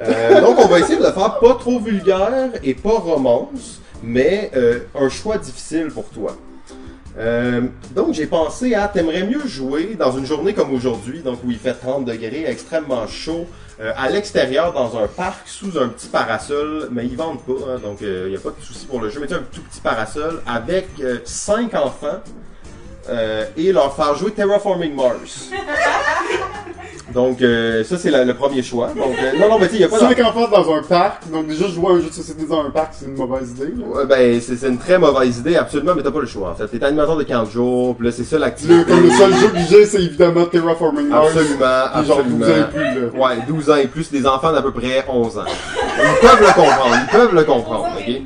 Euh, 0.00 0.40
donc, 0.40 0.58
on 0.58 0.66
va 0.66 0.80
essayer 0.80 0.98
de 0.98 1.04
le 1.04 1.12
faire 1.12 1.38
pas 1.38 1.54
trop 1.54 1.78
vulgaire 1.78 2.50
et 2.64 2.74
pas 2.74 2.98
romance, 2.98 3.80
mais 4.02 4.50
euh, 4.56 4.80
un 4.98 5.08
choix 5.08 5.38
difficile 5.38 5.88
pour 5.94 6.08
toi. 6.08 6.34
Euh, 7.18 7.62
donc 7.94 8.14
j'ai 8.14 8.26
pensé 8.26 8.74
à 8.74 8.88
t'aimerais 8.88 9.24
mieux 9.24 9.46
jouer 9.46 9.96
dans 9.98 10.12
une 10.12 10.24
journée 10.24 10.54
comme 10.54 10.72
aujourd'hui, 10.72 11.20
donc 11.20 11.44
où 11.44 11.50
il 11.50 11.58
fait 11.58 11.74
30 11.74 12.04
degrés, 12.06 12.44
extrêmement 12.46 13.06
chaud, 13.06 13.46
euh, 13.80 13.92
à 13.96 14.08
l'extérieur 14.08 14.72
dans 14.72 14.96
un 14.98 15.06
parc 15.08 15.46
sous 15.46 15.78
un 15.78 15.88
petit 15.88 16.08
parasol, 16.08 16.88
mais 16.90 17.04
ils 17.04 17.16
vendent 17.16 17.42
pas, 17.42 17.52
hein, 17.52 17.78
donc 17.82 17.98
il 18.00 18.28
n'y 18.30 18.36
a 18.36 18.40
pas 18.40 18.50
de 18.50 18.62
souci 18.64 18.86
pour 18.86 19.00
le 19.00 19.10
jeu, 19.10 19.20
mais 19.20 19.26
tu 19.26 19.34
sais, 19.34 19.40
un 19.40 19.44
tout 19.52 19.60
petit 19.62 19.80
parasol 19.80 20.42
avec 20.46 20.88
5 21.24 21.74
enfants 21.74 22.20
euh, 23.08 23.46
et 23.56 23.72
leur 23.72 23.94
faire 23.96 24.14
jouer 24.14 24.30
Terraforming 24.30 24.94
Mars. 24.94 25.50
donc 27.14 27.42
euh, 27.42 27.84
ça 27.84 27.96
c'est 27.98 28.10
la- 28.10 28.24
le 28.24 28.34
premier 28.34 28.62
choix. 28.62 28.88
Donc 28.88 29.14
euh, 29.22 29.38
non 29.38 29.48
non 29.48 29.58
mais 29.58 29.66
tu 29.66 29.72
sais 29.72 29.78
il 29.78 29.82
y 29.82 29.84
a 29.84 29.88
pas 29.88 29.98
Cinq 29.98 30.18
enfants 30.20 30.48
dans 30.48 30.74
un 30.74 30.82
parc, 30.82 31.30
donc 31.30 31.46
déjà 31.46 31.66
jouer 31.68 31.86
à 31.88 31.94
un 31.94 32.00
jeu 32.00 32.08
de 32.08 32.12
société 32.14 32.44
dans 32.48 32.60
un 32.64 32.70
parc, 32.70 32.88
c'est 32.92 33.06
une 33.06 33.14
mauvaise 33.16 33.50
idée. 33.50 33.72
là. 33.76 33.86
Ouais, 33.98 34.06
ben, 34.06 34.40
c'est 34.40 34.56
c'est 34.56 34.68
une 34.68 34.78
très 34.78 34.98
mauvaise 34.98 35.38
idée, 35.38 35.56
absolument, 35.56 35.92
mais 35.96 36.02
t'as 36.02 36.10
pas 36.10 36.20
le 36.20 36.26
choix, 36.26 36.50
en 36.50 36.54
fait. 36.54 36.66
T'es 36.68 36.84
animateur 36.84 37.16
de 37.16 37.22
15 37.24 37.50
jours, 37.50 37.94
puis 37.96 38.06
là, 38.06 38.12
c'est 38.12 38.24
ça 38.24 38.36
Le, 38.36 38.42
l'activité. 38.42 38.84
comme 38.90 39.02
le 39.02 39.10
seul 39.10 39.34
jeu 39.34 39.48
que 39.48 39.58
j'ai, 39.70 39.84
c'est 39.86 40.02
évidemment 40.02 40.44
Terraforming 40.46 41.08
Mars. 41.08 41.28
Absolument, 41.28 41.56
Puis 41.94 42.06
genre 42.06 42.18
absolument. 42.20 42.46
12 42.46 42.48
ans 42.50 42.56
et 42.56 42.72
plus, 42.72 43.00
là. 43.18 43.26
Ouais, 43.28 43.36
12 43.48 43.70
ans 43.70 43.76
et 43.76 43.86
plus, 43.86 44.10
des 44.10 44.26
enfants 44.26 44.52
d'à 44.52 44.62
peu 44.62 44.70
près 44.72 45.04
11 45.08 45.38
ans. 45.38 45.42
Ils 45.98 46.20
peuvent 46.26 46.40
le 46.40 46.46
comprendre, 46.46 46.96
ils 47.02 47.10
peuvent 47.16 47.34
le 47.34 47.44
comprendre, 47.44 47.86
ok? 47.98 48.20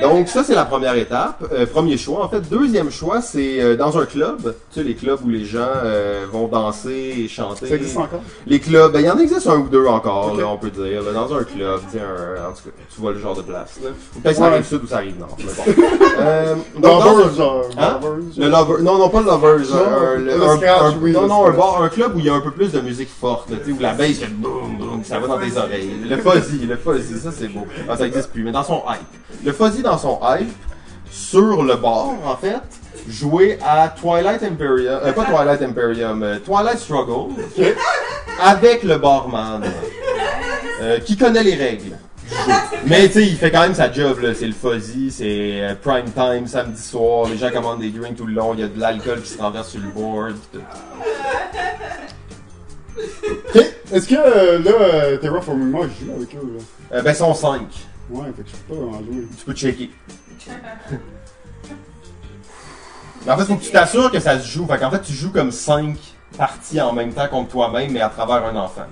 Donc 0.00 0.28
ça 0.28 0.44
c'est 0.44 0.54
la 0.54 0.64
première 0.64 0.94
étape, 0.94 1.44
Euh, 1.52 1.66
premier 1.66 1.96
choix. 1.96 2.24
En 2.24 2.28
fait, 2.28 2.40
deuxième 2.48 2.90
choix 2.90 3.20
c'est 3.20 3.60
euh, 3.60 3.76
dans 3.76 3.96
un 3.98 4.06
club, 4.06 4.54
tu 4.72 4.80
sais 4.80 4.84
les 4.84 4.94
clubs 4.94 5.18
où 5.24 5.28
les 5.28 5.44
gens 5.44 5.58
euh, 5.84 6.24
vont 6.30 6.46
danser 6.48 7.14
et 7.18 7.28
chanter. 7.28 7.66
Ça 7.66 7.74
existe 7.76 7.96
encore? 7.96 8.20
Les 8.46 8.60
clubs, 8.60 8.92
ben 8.92 9.00
il 9.00 9.06
y 9.06 9.10
en 9.10 9.18
existe 9.18 9.46
un 9.46 9.58
ou 9.58 9.68
deux 9.68 9.86
encore, 9.86 10.34
là, 10.36 10.46
on 10.48 10.56
peut 10.56 10.70
dire, 10.70 11.02
là, 11.02 11.12
dans 11.12 11.32
un 11.34 11.44
club, 11.44 11.80
tu 11.90 11.98
sais, 11.98 12.02
un- 12.04 12.48
en 12.48 12.52
tout 12.52 12.62
cas, 12.64 12.70
tu 12.94 13.00
vois 13.00 13.12
le 13.12 13.18
genre 13.18 13.36
de 13.36 13.42
place. 13.42 13.78
Peut-être 14.22 14.36
ça 14.36 14.46
arrive 14.46 14.64
sud 14.66 14.82
ou 14.84 14.86
ça 14.86 14.96
arrive 14.96 15.18
nord. 15.18 15.36
Mais 15.38 15.44
bon. 15.74 15.82
euh, 16.20 16.54
donc, 16.78 17.02
un- 17.02 17.34
genre. 17.36 17.64
Hein? 17.78 17.98
Lovers, 18.02 18.18
le 18.36 18.48
lover, 18.48 18.82
non, 18.82 18.98
non, 18.98 19.08
pas 19.08 19.20
le 19.20 19.26
lovers. 19.26 19.58
Non, 19.70 20.06
un, 20.06 20.18
le 20.18 20.42
un- 20.42 20.56
scratch, 20.56 20.82
un- 20.82 20.98
oui, 21.02 21.12
non, 21.12 21.50
bar, 21.50 21.82
un 21.82 21.88
club 21.88 22.14
où 22.16 22.18
il 22.18 22.24
y 22.26 22.30
a 22.30 22.34
un 22.34 22.40
peu 22.40 22.50
plus 22.50 22.72
de 22.72 22.80
musique 22.80 23.08
forte, 23.10 23.48
tu 23.48 23.54
sais, 23.72 23.76
où 23.76 23.80
la 23.80 23.94
bass 23.94 24.18
fait 24.18 24.26
boum, 24.32 24.76
boum, 24.78 24.87
ça 25.04 25.18
va 25.18 25.26
dans 25.26 25.38
tes 25.38 25.56
oreilles. 25.56 25.96
Le 26.08 26.16
fuzzy, 26.16 26.66
le 26.66 26.76
fuzzy, 26.76 27.18
ça 27.18 27.30
c'est 27.32 27.48
beau. 27.48 27.66
Ah, 27.88 27.96
ça 27.96 28.06
existe 28.06 28.30
plus, 28.30 28.42
mais 28.42 28.52
dans 28.52 28.64
son 28.64 28.82
hype. 28.88 29.44
Le 29.44 29.52
fuzzy 29.52 29.82
dans 29.82 29.98
son 29.98 30.18
hype, 30.22 30.50
sur 31.10 31.62
le 31.62 31.76
bar, 31.76 32.14
en 32.24 32.36
fait, 32.36 32.60
jouer 33.08 33.58
à 33.66 33.88
Twilight 33.88 34.42
Imperium, 34.42 35.00
euh, 35.02 35.12
pas 35.12 35.24
Twilight 35.24 35.62
Imperium, 35.62 36.22
euh, 36.22 36.38
Twilight 36.38 36.78
Struggle, 36.78 37.34
avec 38.40 38.82
le 38.82 38.98
barman, 38.98 39.62
euh, 40.82 40.98
qui 41.00 41.16
connaît 41.16 41.42
les 41.42 41.54
règles. 41.54 41.96
Mais 42.86 43.06
tu 43.08 43.14
sais, 43.14 43.26
il 43.26 43.36
fait 43.36 43.50
quand 43.50 43.62
même 43.62 43.74
sa 43.74 43.90
job, 43.90 44.20
là. 44.20 44.34
C'est 44.34 44.46
le 44.46 44.52
fuzzy, 44.52 45.10
c'est 45.10 45.76
prime 45.82 46.10
time, 46.14 46.46
samedi 46.46 46.80
soir, 46.80 47.26
les 47.28 47.38
gens 47.38 47.50
commandent 47.50 47.80
des 47.80 47.90
drinks 47.90 48.16
tout 48.16 48.26
le 48.26 48.34
long, 48.34 48.52
il 48.54 48.60
y 48.60 48.62
a 48.62 48.68
de 48.68 48.78
l'alcool 48.78 49.22
qui 49.22 49.30
se 49.30 49.38
renverse 49.40 49.70
sur 49.70 49.80
le 49.80 49.88
board. 49.88 50.34
pis 50.34 50.58
tout. 50.58 50.64
Est-ce 53.92 54.06
que 54.06 54.14
euh, 54.14 54.58
là, 54.58 54.70
euh, 54.70 55.16
Terraforming 55.16 55.70
Mars, 55.70 55.86
je 55.98 56.06
joue 56.06 56.12
avec 56.16 56.34
eux, 56.34 56.38
là? 56.56 56.96
Euh, 56.98 57.02
ben, 57.02 57.14
sont 57.14 57.32
5. 57.34 57.60
Ouais, 58.10 58.26
fait 58.36 58.42
que 58.42 58.48
je 58.48 58.56
peux 58.68 58.74
pas 58.74 58.82
en 58.96 58.98
jouer. 58.98 59.26
Tu 59.38 59.44
peux 59.44 59.52
checker. 59.54 59.90
Mais 63.26 63.32
en 63.32 63.36
fait, 63.38 63.44
faut 63.44 63.56
que 63.56 63.64
tu 63.64 63.70
t'assures 63.70 64.10
que 64.10 64.20
ça 64.20 64.38
se 64.38 64.46
joue. 64.48 64.66
Fait 64.66 64.78
qu'en 64.78 64.90
fait, 64.90 65.00
tu 65.02 65.12
joues 65.12 65.30
comme 65.32 65.50
5 65.50 65.96
parties 66.36 66.80
en 66.80 66.92
même 66.92 67.12
temps 67.12 67.26
contre 67.28 67.50
toi-même, 67.50 67.90
mais 67.90 68.00
à 68.00 68.08
travers 68.10 68.44
un 68.46 68.56
enfant. 68.56 68.82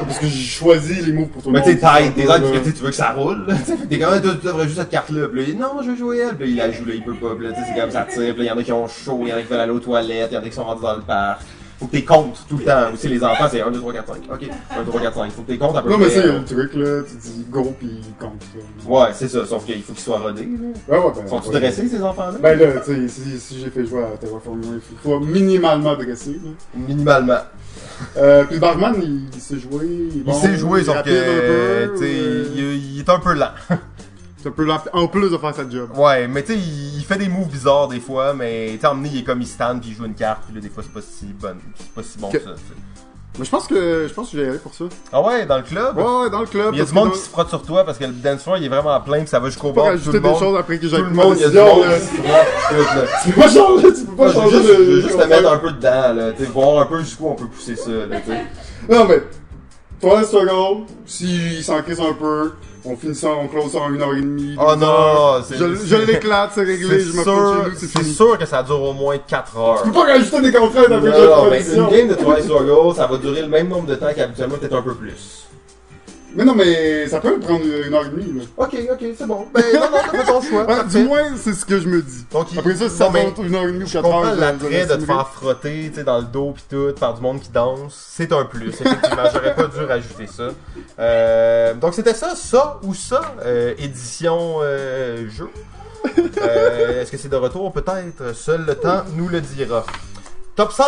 Parce 0.00 0.18
que 0.18 0.26
j'ai 0.26 0.44
choisi 0.44 1.00
les 1.02 1.12
mots 1.12 1.26
pour 1.26 1.42
tout 1.42 1.48
le 1.50 1.54
Mais 1.54 1.60
monde. 1.60 1.68
des 2.14 2.24
autres, 2.26 2.26
Ouais. 2.26 2.26
parce 2.26 2.40
que 2.52 2.58
tu 2.58 2.64
sais, 2.64 2.72
tu 2.72 2.82
veux 2.82 2.90
que 2.90 2.94
ça 2.94 3.12
roule. 3.12 3.46
là. 3.48 3.54
T'es 3.88 3.98
quand 3.98 4.10
même, 4.10 4.20
tu 4.22 4.46
devrais 4.46 4.64
juste 4.64 4.78
cette 4.78 4.90
carte-là. 4.90 5.28
Puis 5.28 5.40
là, 5.40 5.46
il 5.48 5.54
dit, 5.54 5.60
non, 5.60 5.82
je 5.82 5.90
veux 5.90 5.96
jouer 5.96 6.18
elle. 6.18 6.36
Puis 6.36 6.54
là, 6.54 6.66
il 6.66 6.70
la 6.70 6.70
joue, 6.78 6.84
là, 6.84 6.94
il 6.94 7.02
peut 7.02 7.14
pas. 7.14 7.34
Puis 7.34 7.46
là, 7.46 7.52
tu 7.54 7.60
sais, 7.60 7.66
c'est 7.74 7.80
comme 7.80 7.90
ça 7.90 8.02
tire. 8.02 8.34
Puis 8.34 8.44
là, 8.44 8.44
il 8.44 8.46
y 8.46 8.50
en 8.50 8.58
a 8.58 8.62
qui 8.62 8.72
ont 8.72 8.86
chaud, 8.86 9.20
il 9.22 9.28
y 9.28 9.32
en 9.32 9.36
a 9.36 9.40
qui 9.40 9.48
veulent 9.48 9.60
aller 9.60 9.72
aux 9.72 9.80
toilettes, 9.80 10.28
il 10.30 10.34
y 10.34 10.38
en 10.38 10.42
a 10.42 10.44
qui 10.44 10.52
sont 10.52 10.64
rendus 10.64 10.82
dans 10.82 10.94
le 10.96 11.02
parc. 11.02 11.40
Faut 11.78 11.86
que 11.86 11.92
t'es 11.92 12.02
comptes 12.04 12.44
tout 12.48 12.56
le 12.56 12.64
temps. 12.64 12.92
Aussi, 12.92 13.08
les 13.08 13.22
enfants, 13.22 13.46
c'est 13.48 13.60
1, 13.60 13.70
2, 13.70 13.78
3, 13.78 13.92
4, 13.92 14.06
5. 14.08 14.16
Ok, 14.32 14.50
1, 14.70 14.82
2, 14.82 14.88
3, 14.88 15.00
4, 15.00 15.14
5. 15.14 15.30
Faut 15.30 15.42
que 15.42 15.46
t'es 15.46 15.58
comptes 15.58 15.76
à 15.76 15.82
peu 15.82 15.90
Non, 15.90 15.98
mais 15.98 16.10
ça, 16.10 16.20
il 16.20 16.26
y 16.26 16.28
a 16.28 16.38
le 16.38 16.44
truc, 16.44 16.74
là. 16.74 17.02
Tu 17.08 17.16
dis 17.16 17.46
go 17.48 17.72
pis 17.78 18.00
compte. 18.18 18.42
Ouais, 18.86 19.08
c'est 19.12 19.28
ça. 19.28 19.46
Sauf 19.46 19.64
qu'il 19.64 19.80
faut 19.82 19.92
qu'ils 19.92 20.02
soient 20.02 20.18
rodés. 20.18 20.42
là. 20.42 20.96
Ouais, 20.98 21.04
ouais, 21.04 21.12
ben. 21.14 21.28
Sont-ils 21.28 21.52
ouais. 21.54 21.60
dressés, 21.60 21.88
ces 21.88 22.02
enfants-là? 22.02 22.38
Ben 22.42 22.58
là, 22.58 22.80
tu 22.84 22.92
sais, 22.92 23.08
si, 23.08 23.38
si 23.38 23.60
j'ai 23.60 23.70
fait 23.70 23.86
jouer 23.86 24.02
à 24.02 24.16
Terraforming 24.16 24.72
Mars, 24.72 24.82
il 24.90 24.98
faut 24.98 25.20
minimalement 25.20 25.94
dresser, 25.94 26.32
là. 26.32 26.50
Minimalement. 26.74 27.38
Euh, 28.16 28.44
puis 28.44 28.54
le 28.54 28.60
barman, 28.60 28.94
il, 29.00 29.28
il 29.32 29.40
sait 29.40 29.58
jouer. 29.58 29.86
Il, 29.86 30.08
est 30.08 30.12
Il 30.16 30.24
bon, 30.24 30.32
sait 30.32 30.56
jouer, 30.56 30.80
il 30.80 30.86
sauf 30.86 30.96
que, 30.96 31.00
un 31.00 31.02
peu, 31.02 31.92
tu 31.98 32.04
sais, 32.04 32.10
euh, 32.12 32.44
il, 32.56 32.94
il 32.94 32.98
est 33.00 33.08
un 33.08 33.18
peu 33.20 33.34
lent. 33.34 33.50
C'est 34.40 34.48
un 34.48 34.52
peu 34.52 34.64
lent, 34.64 34.78
en 34.92 35.08
plus 35.08 35.30
de 35.30 35.36
faire 35.36 35.54
sa 35.54 35.68
job. 35.68 35.90
Ouais, 35.96 36.28
mais 36.28 36.42
tu 36.44 36.52
sais, 36.52 36.58
il, 36.58 36.98
il 36.98 37.04
fait 37.04 37.18
des 37.18 37.28
moves 37.28 37.48
bizarres 37.48 37.88
des 37.88 37.98
fois, 38.00 38.34
mais 38.34 38.70
tu 38.74 38.80
sais, 38.80 38.86
emmené, 38.86 39.10
il 39.12 39.18
est 39.20 39.24
comme 39.24 39.40
il 39.42 39.46
stand 39.48 39.80
puis 39.80 39.90
il 39.90 39.96
joue 39.96 40.04
une 40.04 40.14
carte, 40.14 40.42
puis 40.46 40.54
là, 40.54 40.60
des 40.60 40.68
fois, 40.70 40.82
c'est 40.84 40.92
pas 40.92 41.00
si 41.00 41.26
bon, 41.26 41.56
c'est 41.76 41.90
pas 41.92 42.02
si 42.02 42.18
bon 42.18 42.28
Que- 42.30 42.38
que 42.38 42.44
ça. 42.44 42.50
tu 42.50 42.56
sais. 42.58 42.74
Mais 43.38 43.44
je 43.44 43.50
pense 43.50 43.66
que 43.68 44.06
je 44.08 44.12
pense 44.14 44.30
que 44.30 44.36
j'ai 44.38 44.48
aller 44.48 44.58
pour 44.58 44.74
ça. 44.74 44.84
Ah 45.12 45.22
ouais, 45.22 45.46
dans 45.46 45.58
le 45.58 45.62
club? 45.62 45.96
Ouais, 45.96 46.02
ouais, 46.02 46.30
dans 46.30 46.40
le 46.40 46.46
club. 46.46 46.70
Il 46.72 46.78
y 46.78 46.82
a 46.82 46.84
du 46.84 46.92
monde 46.92 47.10
que 47.10 47.14
qui 47.16 47.20
se 47.22 47.28
frotte 47.28 47.48
sur 47.48 47.62
toi 47.62 47.84
parce 47.84 47.96
que 47.96 48.04
le 48.04 48.10
dance 48.12 48.42
floor 48.42 48.56
il 48.58 48.64
est 48.64 48.68
vraiment 48.68 49.00
plein 49.00 49.20
pis 49.20 49.28
ça 49.28 49.38
va 49.38 49.46
jusqu'au 49.48 49.72
Pas 49.72 49.92
bord. 49.92 50.00
Tout 50.02 50.10
le 50.10 50.18
des 50.20 50.28
monde, 50.28 50.38
choses 50.40 50.58
après 50.58 50.78
que 50.78 50.86
tout 50.86 50.96
le 50.96 51.10
monde, 51.10 51.36
il 51.36 51.42
y 51.42 51.44
a 51.44 51.48
du 51.50 51.56
monde 51.56 51.84
qui 51.84 52.00
se 52.00 52.22
frotte. 52.22 52.46
Tout, 52.68 52.74
là. 52.96 53.02
Tu 53.22 53.30
peux 53.32 53.40
pas 53.40 53.48
changer, 53.48 53.92
tu 53.92 54.04
peux 54.06 54.16
pas 54.16 54.28
je 54.28 54.32
changer 54.32 54.56
juste, 54.56 54.68
de. 54.68 54.74
je 54.74 54.80
veux 54.90 55.00
juste 55.02 55.18
te 55.20 55.24
mettre 55.28 55.52
un 55.52 55.58
peu 55.58 55.70
dedans, 55.70 56.14
là. 56.14 56.32
Tu 56.32 56.44
voir 56.46 56.80
un 56.82 56.86
peu 56.86 56.98
jusqu'où 56.98 57.28
on 57.28 57.34
peut 57.36 57.46
pousser 57.46 57.76
ça, 57.76 57.90
là, 57.90 58.20
tu 58.20 58.30
sais. 58.32 58.44
Non, 58.88 59.04
mais. 59.04 59.22
Toi, 60.00 60.22
struggle, 60.24 60.84
s'il 61.06 61.62
s'en 61.62 61.80
crisse 61.82 62.00
un 62.00 62.14
peu, 62.14 62.52
on 62.84 62.96
finit 62.96 63.14
ça, 63.14 63.28
on 63.28 63.48
close 63.48 63.72
ça 63.72 63.78
en 63.78 63.92
une 63.92 64.00
heure 64.02 64.14
et 64.14 64.20
demie. 64.20 64.56
Oh 64.60 64.74
non, 64.76 65.42
c'est- 65.46 65.56
Je, 65.56 65.74
je 65.86 65.96
l'éclate, 65.96 66.50
c'est 66.54 66.62
réglé, 66.64 67.00
je 67.00 67.12
me 67.12 67.22
sûr, 67.22 67.24
chez 67.24 67.70
nous, 67.70 67.76
c'est 67.76 67.86
c'est 67.86 68.04
sûr 68.04 68.38
que 68.38 68.46
ça 68.46 68.62
dure 68.62 68.82
au 68.82 68.92
moins 68.92 69.16
4 69.18 69.56
heures. 69.58 69.82
Tu 69.82 69.88
peux 69.90 69.94
pas 69.94 70.04
rajouter 70.06 70.40
des 70.42 70.52
contraintes 70.52 70.90
avec 70.92 71.14
Non, 71.14 71.50
mais 71.50 71.62
une 71.66 71.86
game 71.88 72.08
de 72.08 72.14
Twice 72.14 72.44
Struggle, 72.44 72.94
ça 72.96 73.06
va 73.06 73.16
durer 73.18 73.42
le 73.42 73.48
même 73.48 73.68
nombre 73.68 73.86
de 73.86 73.94
temps 73.94 74.06
qu'habituellement, 74.14 74.56
peut-être 74.56 74.76
un 74.76 74.82
peu 74.82 74.94
plus. 74.94 75.44
Mais 76.38 76.44
non, 76.44 76.54
mais 76.54 77.06
ça 77.08 77.18
peut 77.20 77.38
prendre 77.40 77.64
une 77.64 77.92
heure 77.92 78.06
et 78.06 78.10
demie, 78.10 78.38
là. 78.38 78.44
Ok, 78.56 78.76
ok, 78.92 79.04
c'est 79.18 79.26
bon. 79.26 79.46
Ben 79.52 79.62
non, 79.74 79.80
non, 79.90 79.98
t'as 80.10 80.18
fait 80.18 80.24
ton 80.32 80.40
choix. 80.40 80.60
Ouais, 80.60 80.66
parfait. 80.66 80.98
du 81.00 81.04
moins, 81.04 81.36
c'est 81.36 81.52
ce 81.52 81.64
que 81.64 81.80
je 81.80 81.88
me 81.88 82.00
dis. 82.00 82.24
Donc, 82.32 82.52
il- 82.52 82.58
Après 82.60 82.76
ça, 82.76 82.88
si 82.88 82.92
non, 83.00 83.06
ça 83.06 83.10
mais 83.12 83.24
va 83.36 83.42
une 83.44 83.54
heure 83.56 83.62
et 83.64 83.72
demie 83.72 83.82
ou 83.82 83.86
Je 83.88 83.92
quatre 83.94 84.06
heures. 84.08 84.34
je- 84.36 84.40
l'attrait 84.40 84.86
de 84.86 84.94
te 84.94 85.04
faire 85.04 85.28
frotter, 85.28 85.88
tu 85.90 85.94
sais, 85.96 86.04
dans 86.04 86.18
le 86.18 86.24
dos 86.26 86.52
pis 86.52 86.62
tout, 86.70 86.92
par 86.98 87.14
du 87.14 87.20
monde 87.22 87.40
qui 87.40 87.50
danse. 87.50 88.06
C'est 88.16 88.32
un 88.32 88.44
plus, 88.44 88.68
effectivement. 88.68 89.24
J'aurais 89.34 89.54
pas 89.56 89.66
dû 89.66 89.84
rajouter 89.84 90.26
ça. 90.28 90.50
Euh, 91.00 91.74
donc 91.74 91.94
c'était 91.94 92.14
ça, 92.14 92.34
ça 92.36 92.78
ou 92.84 92.94
ça, 92.94 93.20
euh, 93.44 93.74
édition 93.78 94.58
euh, 94.62 95.28
jeu. 95.28 95.48
Euh, 96.40 97.02
Est-ce 97.02 97.10
que 97.10 97.16
c'est 97.16 97.28
de 97.28 97.36
retour? 97.36 97.72
Peut-être. 97.72 98.34
Seul 98.34 98.64
le 98.64 98.74
temps 98.76 99.02
nous 99.16 99.28
le 99.28 99.40
dira. 99.40 99.84
Top 100.56 100.72
5, 100.72 100.84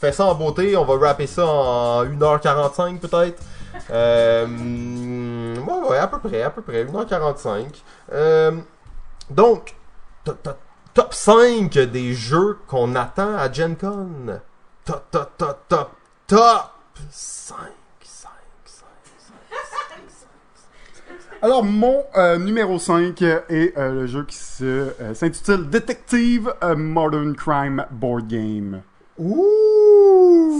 fais 0.00 0.12
ça 0.12 0.24
en 0.24 0.34
beauté. 0.34 0.76
On 0.76 0.84
va 0.84 1.08
rapper 1.08 1.26
ça 1.26 1.46
en 1.46 2.04
1h45 2.04 2.98
peut-être. 3.00 3.42
Euh, 3.90 5.56
ouais, 5.56 5.88
ouais, 5.88 5.98
à 5.98 6.06
peu 6.06 6.18
près, 6.18 6.42
à 6.42 6.50
peu 6.50 6.62
près, 6.62 6.84
1h45. 6.84 7.82
Euh, 8.12 8.52
donc, 9.30 9.74
top, 10.24 10.42
top, 10.42 10.58
top 10.94 11.14
5 11.14 11.70
des 11.70 12.14
jeux 12.14 12.58
qu'on 12.66 12.94
attend 12.94 13.36
à 13.36 13.50
Gen 13.52 13.76
Con. 13.76 14.40
Top, 14.84 15.04
top, 15.10 15.36
top, 15.36 15.68
top, 15.68 15.90
top 16.26 16.70
5, 17.10 17.56
5, 18.02 18.30
5, 18.64 18.86
5. 20.08 20.28
Alors, 21.42 21.62
mon 21.62 22.04
euh, 22.16 22.36
numéro 22.38 22.78
5 22.78 23.22
est 23.22 23.76
euh, 23.76 23.92
le 23.92 24.06
jeu 24.06 24.24
qui 24.24 24.38
euh, 24.62 25.14
s'intitule 25.14 25.70
Detective 25.70 26.52
a 26.60 26.74
Modern 26.74 27.36
Crime 27.36 27.84
Board 27.92 28.26
Game. 28.26 28.82
Ouh! 29.18 30.52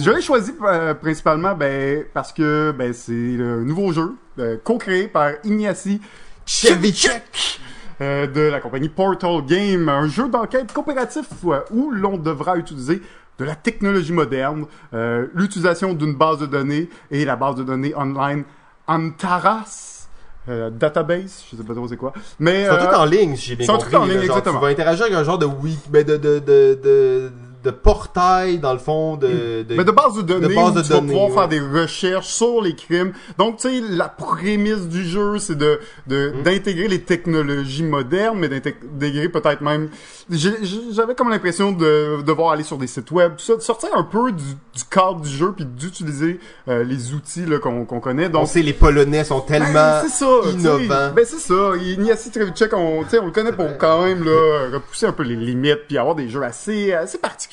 Je 0.00 0.10
l'ai 0.10 0.20
choisi 0.20 0.52
euh, 0.64 0.94
principalement 0.94 1.54
ben, 1.54 2.04
parce 2.12 2.32
que 2.32 2.72
ben, 2.76 2.92
c'est 2.92 3.12
le 3.12 3.62
nouveau 3.64 3.92
jeu 3.92 4.14
euh, 4.38 4.56
co-créé 4.62 5.08
par 5.08 5.30
Ignacy 5.44 6.00
Chevichek! 6.46 7.60
euh, 8.00 8.26
de 8.26 8.40
la 8.40 8.60
compagnie 8.60 8.88
Portal 8.88 9.42
Game, 9.46 9.88
un 9.88 10.08
jeu 10.08 10.28
d'enquête 10.28 10.72
coopératif 10.72 11.26
euh, 11.46 11.60
où 11.70 11.90
l'on 11.92 12.16
devra 12.16 12.56
utiliser 12.56 13.00
de 13.38 13.44
la 13.44 13.54
technologie 13.54 14.12
moderne, 14.12 14.66
euh, 14.94 15.26
l'utilisation 15.34 15.92
d'une 15.94 16.14
base 16.14 16.38
de 16.38 16.46
données 16.46 16.88
et 17.10 17.24
la 17.24 17.36
base 17.36 17.54
de 17.56 17.62
données 17.62 17.94
online 17.96 18.44
Antaras 18.88 20.08
euh, 20.48 20.70
database, 20.70 21.44
je 21.50 21.56
sais 21.56 21.62
pas 21.62 21.72
trop 21.72 21.86
c'est 21.86 21.96
quoi, 21.96 22.12
mais 22.40 22.64
C'est 22.64 22.70
un 22.70 22.74
euh, 22.74 22.78
truc 22.84 22.94
en 22.98 23.04
ligne, 23.04 23.36
si 23.36 23.50
j'ai 23.50 23.56
bien 23.56 23.64
c'est 23.66 23.70
un 23.72 23.76
compris. 23.76 23.90
truc 23.92 24.02
en 24.02 24.06
ligne, 24.06 24.14
genre, 24.14 24.24
exactement. 24.24 24.58
Tu 24.58 24.64
vas 24.64 24.70
interagir 24.72 25.04
avec 25.04 25.16
un 25.16 25.22
genre 25.22 25.38
de 25.38 25.46
week, 25.46 25.78
ben 25.88 26.04
de, 26.04 26.16
de, 26.16 26.38
de, 26.40 26.80
de, 26.82 27.32
de 27.64 27.70
portail, 27.70 28.58
dans 28.58 28.72
le 28.72 28.78
fond, 28.78 29.16
de... 29.16 29.62
de... 29.62 29.74
Mais 29.76 29.84
de 29.84 29.90
base 29.90 30.14
de 30.16 30.22
données, 30.22 30.48
de 30.48 30.54
base 30.54 30.70
où 30.72 30.74
de 30.74 30.82
tu 30.82 30.88
vas 30.88 30.94
données, 30.96 31.12
pouvoir 31.12 31.28
ouais. 31.28 31.34
faire 31.34 31.48
des 31.48 31.80
recherches 31.80 32.26
sur 32.28 32.60
les 32.60 32.74
crimes. 32.74 33.12
Donc, 33.38 33.58
tu 33.58 33.68
sais, 33.68 33.80
la 33.90 34.08
prémisse 34.08 34.88
du 34.88 35.04
jeu, 35.04 35.38
c'est 35.38 35.56
de 35.56 35.78
de- 36.06 36.32
Mm. 36.36 36.42
d'intégrer 36.42 36.88
les 36.88 37.02
technologies 37.02 37.82
modernes, 37.82 38.38
mais 38.38 38.48
d'intégrer 38.48 39.28
peut-être 39.28 39.60
même... 39.60 39.88
j'ai- 40.30 40.56
J'avais 40.92 41.14
comme 41.14 41.30
l'impression 41.30 41.72
de 41.72 42.22
devoir 42.22 42.52
aller 42.52 42.62
sur 42.64 42.78
des 42.78 42.86
sites 42.86 43.10
web, 43.10 43.32
tout 43.36 43.44
ça, 43.44 43.56
de 43.56 43.60
sortir 43.60 43.90
un 43.94 44.02
peu 44.04 44.32
du, 44.32 44.42
du 44.44 44.84
cadre 44.90 45.20
du 45.20 45.28
jeu, 45.30 45.52
puis 45.54 45.64
d'utiliser 45.64 46.38
euh, 46.68 46.84
les 46.84 47.12
outils 47.14 47.44
là, 47.46 47.58
qu'on 47.58 47.84
qu'on 47.84 48.00
connaît. 48.00 48.26
On 48.26 48.30
Donc, 48.30 48.48
sait, 48.48 48.62
les 48.62 48.72
Polonais 48.72 49.24
sont 49.24 49.40
tellement 49.40 49.72
ben, 49.72 50.02
c'est 50.02 50.24
ça, 50.24 50.30
innovants. 50.50 51.12
Ben 51.14 51.24
c'est 51.24 51.38
ça. 51.38 51.72
Ignacy 51.80 52.30
Trevicek, 52.30 52.72
on, 52.74 53.00
on 53.00 53.24
le 53.26 53.30
connaît 53.30 53.52
pour 53.52 53.76
quand 53.78 54.04
même 54.04 54.24
là, 54.24 54.68
repousser 54.72 55.06
un 55.06 55.12
peu 55.12 55.22
les 55.22 55.36
limites 55.36 55.86
puis 55.88 55.98
avoir 55.98 56.14
des 56.14 56.28
jeux 56.28 56.42
assez 56.42 56.92
assez 56.92 57.18
particuliers. 57.18 57.51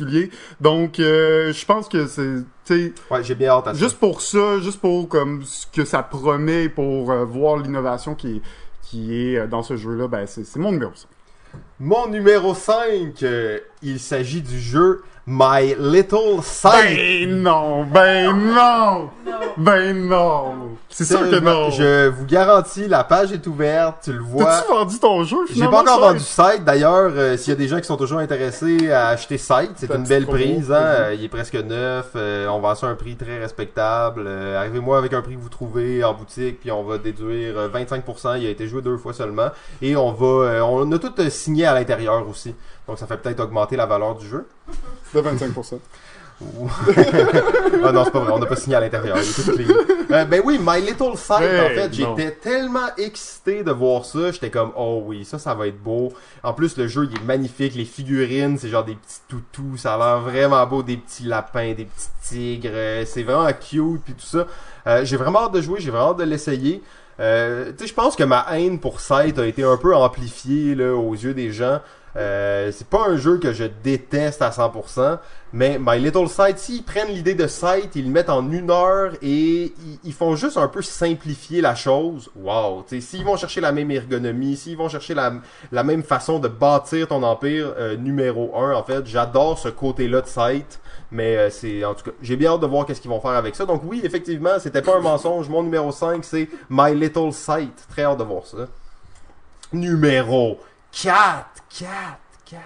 Donc 0.61 0.99
euh, 0.99 1.53
je 1.53 1.65
pense 1.65 1.87
que 1.87 2.07
c'est 2.07 2.93
Ouais, 3.09 3.23
j'ai 3.23 3.35
bien 3.35 3.49
hâte 3.49 3.67
à 3.67 3.73
ça. 3.73 3.79
juste 3.79 3.97
pour 3.99 4.21
ça, 4.21 4.59
juste 4.59 4.79
pour 4.79 5.09
comme 5.09 5.43
ce 5.43 5.65
que 5.67 5.85
ça 5.85 6.03
promet 6.03 6.69
pour 6.69 7.11
euh, 7.11 7.25
voir 7.25 7.57
l'innovation 7.57 8.15
qui 8.15 8.41
qui 8.83 9.33
est 9.33 9.37
euh, 9.37 9.47
dans 9.47 9.63
ce 9.63 9.75
jeu-là, 9.77 10.07
ben 10.07 10.25
c'est 10.27 10.55
mon 10.57 10.71
numéro 10.71 10.91
5. 10.93 11.07
Mon 11.79 12.07
numéro 12.07 12.53
5, 12.53 13.23
euh, 13.23 13.59
il 13.81 13.99
s'agit 13.99 14.41
du 14.41 14.59
jeu 14.59 15.03
My 15.25 15.75
Little 15.79 16.41
Sight. 16.43 16.95
Ben 16.95 17.41
non, 17.41 17.85
ben 17.85 18.33
non, 18.35 19.09
ben 19.57 20.07
non. 20.07 20.53
C'est 20.89 21.05
sûr 21.05 21.19
que 21.29 21.39
non. 21.39 21.69
Je 21.71 22.07
vous 22.07 22.25
garantis, 22.25 22.87
la 22.87 23.03
page 23.03 23.31
est 23.31 23.45
ouverte, 23.47 23.97
tu 24.03 24.13
le 24.13 24.19
vois. 24.19 24.45
T'as-tu 24.45 24.67
vendu 24.71 24.99
ton 24.99 25.23
jeu 25.23 25.37
J'ai 25.53 25.67
pas 25.67 25.81
encore 25.81 25.99
vendu 25.99 26.19
Sight 26.19 26.63
d'ailleurs. 26.63 27.11
euh, 27.15 27.37
S'il 27.37 27.49
y 27.49 27.53
a 27.53 27.55
des 27.55 27.67
gens 27.67 27.77
qui 27.79 27.85
sont 27.85 27.97
toujours 27.97 28.19
intéressés 28.19 28.91
à 28.91 29.07
acheter 29.09 29.37
Sight, 29.37 29.71
c'est 29.75 29.89
une 29.93 30.03
belle 30.03 30.25
prise. 30.25 30.71
Hein? 30.71 31.11
Il 31.13 31.23
est 31.23 31.29
presque 31.29 31.55
neuf. 31.55 32.11
euh, 32.15 32.47
on 32.47 32.59
vend 32.59 32.75
ça 32.75 32.87
à 32.87 32.89
un 32.89 32.95
prix 32.95 33.15
très 33.15 33.37
respectable. 33.39 34.23
euh, 34.25 34.59
Arrivez-moi 34.59 34.97
avec 34.97 35.13
un 35.13 35.21
prix 35.21 35.35
que 35.35 35.41
vous 35.41 35.49
trouvez 35.49 36.03
en 36.03 36.13
boutique, 36.13 36.59
puis 36.61 36.71
on 36.71 36.83
va 36.83 36.97
déduire 36.97 37.57
euh, 37.57 37.69
25%. 37.69 38.39
Il 38.39 38.47
a 38.47 38.49
été 38.49 38.67
joué 38.67 38.81
deux 38.81 38.97
fois 38.97 39.13
seulement. 39.13 39.49
Et 39.81 39.95
on 39.95 40.11
va, 40.11 40.25
euh, 40.25 40.61
on 40.61 40.91
a 40.91 40.99
tout 40.99 41.13
signé 41.29 41.65
à 41.65 41.73
l'intérieur 41.73 42.27
aussi. 42.27 42.55
Donc 42.87 42.97
ça 42.97 43.05
fait 43.05 43.17
peut-être 43.17 43.39
augmenter 43.41 43.75
la 43.75 43.85
valeur 43.85 44.15
du 44.15 44.27
jeu. 44.27 44.47
De 45.13 45.21
25%. 45.21 45.79
Ah 47.83 47.91
non, 47.91 48.03
c'est 48.05 48.11
pas 48.11 48.19
vrai, 48.19 48.31
on 48.33 48.39
n'a 48.39 48.45
pas 48.45 48.55
signé 48.55 48.75
à 48.75 48.79
l'intérieur. 48.79 49.17
Euh, 50.11 50.25
ben 50.25 50.41
oui, 50.43 50.59
My 50.61 50.81
Little 50.81 51.15
Sight, 51.17 51.41
Hey, 51.41 51.59
en 51.59 51.69
fait, 51.69 51.93
j'étais 51.93 52.31
tellement 52.31 52.87
excité 52.97 53.63
de 53.63 53.71
voir 53.71 54.05
ça. 54.05 54.31
J'étais 54.31 54.49
comme, 54.49 54.71
oh 54.75 55.03
oui, 55.05 55.25
ça, 55.25 55.37
ça 55.37 55.53
va 55.53 55.67
être 55.67 55.81
beau. 55.81 56.11
En 56.43 56.53
plus, 56.53 56.77
le 56.77 56.87
jeu, 56.87 57.07
il 57.11 57.17
est 57.17 57.23
magnifique. 57.23 57.75
Les 57.75 57.85
figurines, 57.85 58.57
c'est 58.57 58.69
genre 58.69 58.85
des 58.85 58.95
petits 58.95 59.19
toutous. 59.27 59.77
Ça 59.77 59.95
a 59.95 59.97
l'air 59.97 60.19
vraiment 60.21 60.65
beau. 60.65 60.81
Des 60.81 60.97
petits 60.97 61.23
lapins, 61.23 61.73
des 61.73 61.85
petits 61.85 62.09
tigres. 62.23 62.69
euh, 62.73 63.03
C'est 63.05 63.23
vraiment 63.23 63.47
cute, 63.53 64.01
puis 64.03 64.13
tout 64.13 64.25
ça. 64.25 64.47
Euh, 64.87 65.05
j'ai 65.05 65.17
vraiment 65.17 65.43
hâte 65.45 65.53
de 65.53 65.61
jouer, 65.61 65.79
j'ai 65.79 65.91
vraiment 65.91 66.11
hâte 66.11 66.17
de 66.19 66.23
l'essayer. 66.23 66.81
Euh, 67.19 67.71
tu 67.77 67.83
sais, 67.83 67.87
je 67.87 67.93
pense 67.93 68.15
que 68.15 68.23
ma 68.23 68.45
haine 68.53 68.79
pour 68.79 69.01
Sight 69.01 69.37
a 69.39 69.45
été 69.45 69.63
un 69.63 69.75
peu 69.75 69.93
amplifiée 69.93 70.73
là, 70.73 70.93
aux 70.95 71.13
yeux 71.13 71.33
des 71.33 71.51
gens. 71.51 71.81
Euh, 72.15 72.71
c'est 72.71 72.87
pas 72.87 73.07
un 73.07 73.17
jeu 73.17 73.37
que 73.37 73.53
je 73.53 73.65
déteste 73.83 74.41
à 74.41 74.49
100%, 74.49 75.19
mais 75.53 75.79
My 75.79 75.99
Little 75.99 76.27
Sight, 76.27 76.57
s'ils 76.57 76.83
prennent 76.83 77.09
l'idée 77.09 77.35
de 77.35 77.47
Sight, 77.47 77.95
ils 77.95 78.05
le 78.05 78.11
mettent 78.11 78.29
en 78.29 78.51
une 78.51 78.71
heure 78.71 79.11
et 79.21 79.73
ils, 80.03 80.13
font 80.13 80.35
juste 80.35 80.57
un 80.57 80.67
peu 80.67 80.81
simplifier 80.81 81.61
la 81.61 81.75
chose. 81.75 82.29
Wow! 82.35 82.85
S'ils 82.99 83.23
vont 83.23 83.37
chercher 83.37 83.61
la 83.61 83.71
même 83.71 83.91
ergonomie, 83.91 84.57
s'ils 84.57 84.77
vont 84.77 84.89
chercher 84.89 85.13
la, 85.13 85.33
la 85.71 85.83
même 85.83 86.03
façon 86.03 86.39
de 86.39 86.47
bâtir 86.47 87.07
ton 87.07 87.23
empire 87.23 87.73
euh, 87.77 87.95
numéro 87.95 88.55
1, 88.55 88.73
en 88.73 88.83
fait, 88.83 89.05
j'adore 89.05 89.57
ce 89.57 89.69
côté-là 89.69 90.21
de 90.21 90.27
Sight. 90.27 90.79
Mais 91.11 91.37
euh, 91.37 91.49
c'est 91.49 91.83
en 91.83 91.95
tout 91.95 92.03
cas, 92.03 92.11
j'ai 92.21 92.35
bien 92.35 92.51
hâte 92.51 92.61
de 92.61 92.67
voir 92.67 92.85
qu'est-ce 92.85 93.01
qu'ils 93.01 93.09
vont 93.09 93.19
faire 93.19 93.31
avec 93.31 93.55
ça. 93.55 93.65
Donc 93.65 93.81
oui, 93.83 94.01
effectivement, 94.03 94.59
c'était 94.59 94.81
pas 94.81 94.97
un 94.97 95.01
mensonge. 95.01 95.49
Mon 95.49 95.63
numéro 95.63 95.91
5, 95.91 96.23
c'est 96.23 96.49
My 96.69 96.93
Little 96.93 97.33
Sight. 97.33 97.87
Très 97.89 98.03
hâte 98.03 98.19
de 98.19 98.23
voir 98.23 98.45
ça. 98.45 98.67
Numéro 99.73 100.59
4, 100.91 101.45
4, 101.69 101.89
4, 102.45 102.61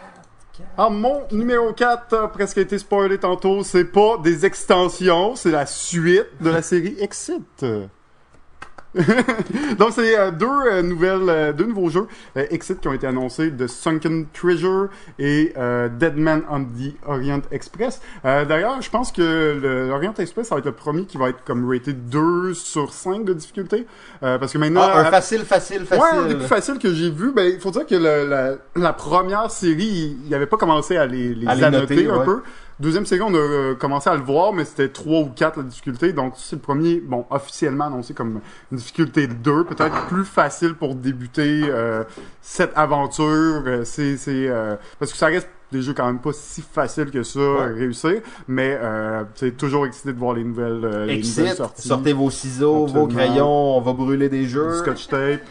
4. 0.57 0.67
Ah, 0.77 0.89
mon 0.89 1.23
numéro 1.31 1.73
4 1.73 2.13
a 2.15 2.27
presque 2.31 2.57
été 2.57 2.77
spoilé 2.77 3.17
tantôt. 3.17 3.63
C'est 3.63 3.85
pas 3.85 4.17
des 4.17 4.45
extensions, 4.45 5.35
c'est 5.35 5.51
la 5.51 5.65
suite 5.65 6.29
de 6.41 6.49
la 6.49 6.61
série 6.61 6.95
Exit. 6.99 7.65
Donc, 9.79 9.89
c'est 9.91 10.17
euh, 10.17 10.31
deux 10.31 10.45
euh, 10.47 10.81
nouvelles, 10.81 11.27
euh, 11.29 11.53
deux 11.53 11.65
nouveaux 11.65 11.89
jeux 11.89 12.07
Exit 12.35 12.79
qui 12.79 12.87
ont 12.87 12.93
été 12.93 13.07
annoncés 13.07 13.49
de 13.51 13.67
Sunken 13.67 14.27
Treasure 14.33 14.89
et 15.19 15.53
euh, 15.57 15.89
Dead 15.89 16.17
Man 16.17 16.43
on 16.49 16.63
the 16.63 16.93
Orient 17.07 17.41
Express. 17.51 18.01
D'ailleurs, 18.23 18.81
je 18.81 18.89
pense 18.89 19.11
que 19.11 19.59
l'Orient 19.89 20.13
Express 20.17 20.47
ça 20.47 20.55
va 20.55 20.59
être 20.59 20.65
le 20.65 20.71
premier 20.73 21.05
qui 21.05 21.17
va 21.17 21.29
être 21.29 21.43
comme 21.45 21.69
raté 21.69 21.93
2 21.93 22.53
sur 22.53 22.93
5 22.93 23.25
de 23.25 23.33
difficulté. 23.33 23.85
Parce 24.21 24.51
que 24.53 24.57
maintenant... 24.57 24.81
Ah, 24.83 24.99
un 24.99 25.03
à- 25.05 25.11
facile, 25.11 25.41
facile, 25.45 25.83
Ouais, 25.91 25.97
un 25.97 26.13
des 26.13 26.21
facile. 26.21 26.37
plus 26.37 26.47
faciles 26.47 26.79
que 26.79 26.93
j'ai 26.93 27.09
vu. 27.09 27.31
Ben, 27.33 27.51
il 27.53 27.59
faut 27.59 27.71
dire 27.71 27.85
que 27.85 27.95
le- 27.95 28.27
la, 28.29 28.55
la 28.75 28.93
première 28.93 29.49
série, 29.51 30.17
il 30.23 30.33
il 30.33 30.35
avait 30.35 30.45
pas 30.47 30.57
commencé 30.57 30.97
à 30.97 31.05
les, 31.05 31.33
les 31.35 31.47
À 31.47 31.55
les 31.55 31.63
annoter 31.63 31.95
noter, 31.95 32.09
un 32.09 32.17
ouais. 32.19 32.25
peu. 32.25 32.41
Deuxième 32.79 33.05
série, 33.05 33.21
on 33.21 33.33
a 33.33 33.37
euh, 33.37 33.75
commencé 33.75 34.09
à 34.09 34.15
le 34.15 34.21
voir, 34.23 34.51
mais 34.53 34.65
c'était 34.65 34.89
3 34.89 35.21
ou 35.21 35.29
4 35.29 35.57
la 35.57 35.63
difficulté. 35.63 36.11
Donc, 36.13 36.33
c'est 36.37 36.55
le 36.55 36.61
premier, 36.61 36.99
bon, 36.99 37.25
officiellement 37.29 37.85
annoncé 37.85 38.13
comme 38.13 38.41
une 38.71 38.77
difficulté 38.77 39.27
2, 39.27 39.65
peut-être 39.65 40.07
plus 40.07 40.25
facile 40.25 40.73
pour 40.73 40.95
débuter 40.95 41.63
euh, 41.67 42.03
cette 42.41 42.71
aventure. 42.75 43.63
Euh, 43.65 43.83
c'est, 43.85 44.17
c'est, 44.17 44.47
euh, 44.47 44.75
parce 44.99 45.11
que 45.11 45.17
ça 45.17 45.27
reste 45.27 45.47
des 45.73 45.81
jeux 45.81 45.93
quand 45.93 46.05
même 46.05 46.19
pas 46.19 46.31
si 46.31 46.61
faciles 46.61 47.11
que 47.11 47.23
ça 47.23 47.39
à 47.39 47.65
réussir, 47.65 48.21
mais 48.47 48.77
euh, 48.79 49.23
c'est 49.35 49.57
toujours 49.57 49.85
excité 49.85 50.13
de 50.13 50.19
voir 50.19 50.35
les 50.35 50.43
nouvelles, 50.43 50.85
euh, 50.85 51.05
les 51.05 51.21
nouvelles 51.21 51.55
sorties. 51.55 51.87
sortez 51.87 52.13
vos 52.13 52.29
ciseaux, 52.29 52.85
vos 52.85 53.07
crayons, 53.07 53.77
on 53.77 53.81
va 53.81 53.91
brûler 53.91 54.29
des 54.29 54.45
jeux. 54.45 54.71
Du 54.71 54.77
scotch 54.77 55.07
tape. 55.07 55.41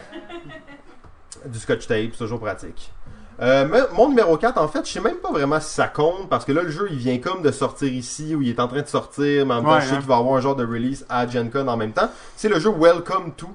Du 1.47 1.59
scotch 1.59 1.87
tape, 1.87 2.11
c'est 2.13 2.19
toujours 2.19 2.41
pratique. 2.41 2.93
Euh, 3.41 3.67
mon 3.95 4.09
numéro 4.09 4.37
4, 4.37 4.59
en 4.61 4.69
fait, 4.69 4.87
je 4.87 4.93
sais 4.93 5.01
même 5.01 5.17
pas 5.17 5.31
vraiment 5.33 5.59
si 5.61 5.73
ça 5.75 5.89
compte, 5.89 6.29
parce 6.29 6.45
que 6.45 6.53
là, 6.53 6.63
le 6.63 6.71
jeu, 6.71 6.87
il 6.91 6.99
vient 6.99 7.19
comme 7.19 7.43
de 7.43 7.51
sortir 7.51 7.93
ici, 7.93 8.35
ou 8.35 8.43
il 8.43 8.51
est 8.51 8.61
en 8.61 8.69
train 8.69 8.83
de 8.83 8.87
sortir, 8.87 9.47
mais 9.47 9.55
en 9.55 9.57
même 9.57 9.65
temps, 9.65 9.75
Ouais, 9.75 9.81
je 9.81 9.87
sais 9.87 9.95
hein. 9.95 9.99
qu'il 9.99 10.07
va 10.09 10.17
avoir 10.17 10.37
un 10.37 10.41
genre 10.41 10.55
de 10.57 10.65
release 10.67 11.05
à 11.09 11.27
Gen 11.27 11.51
Con 11.51 11.67
en 11.67 11.77
même 11.77 11.93
temps. 11.93 12.11
C'est 12.37 12.49
le 12.49 12.59
jeu 12.61 12.71
Welcome 12.71 13.33
To, 13.37 13.49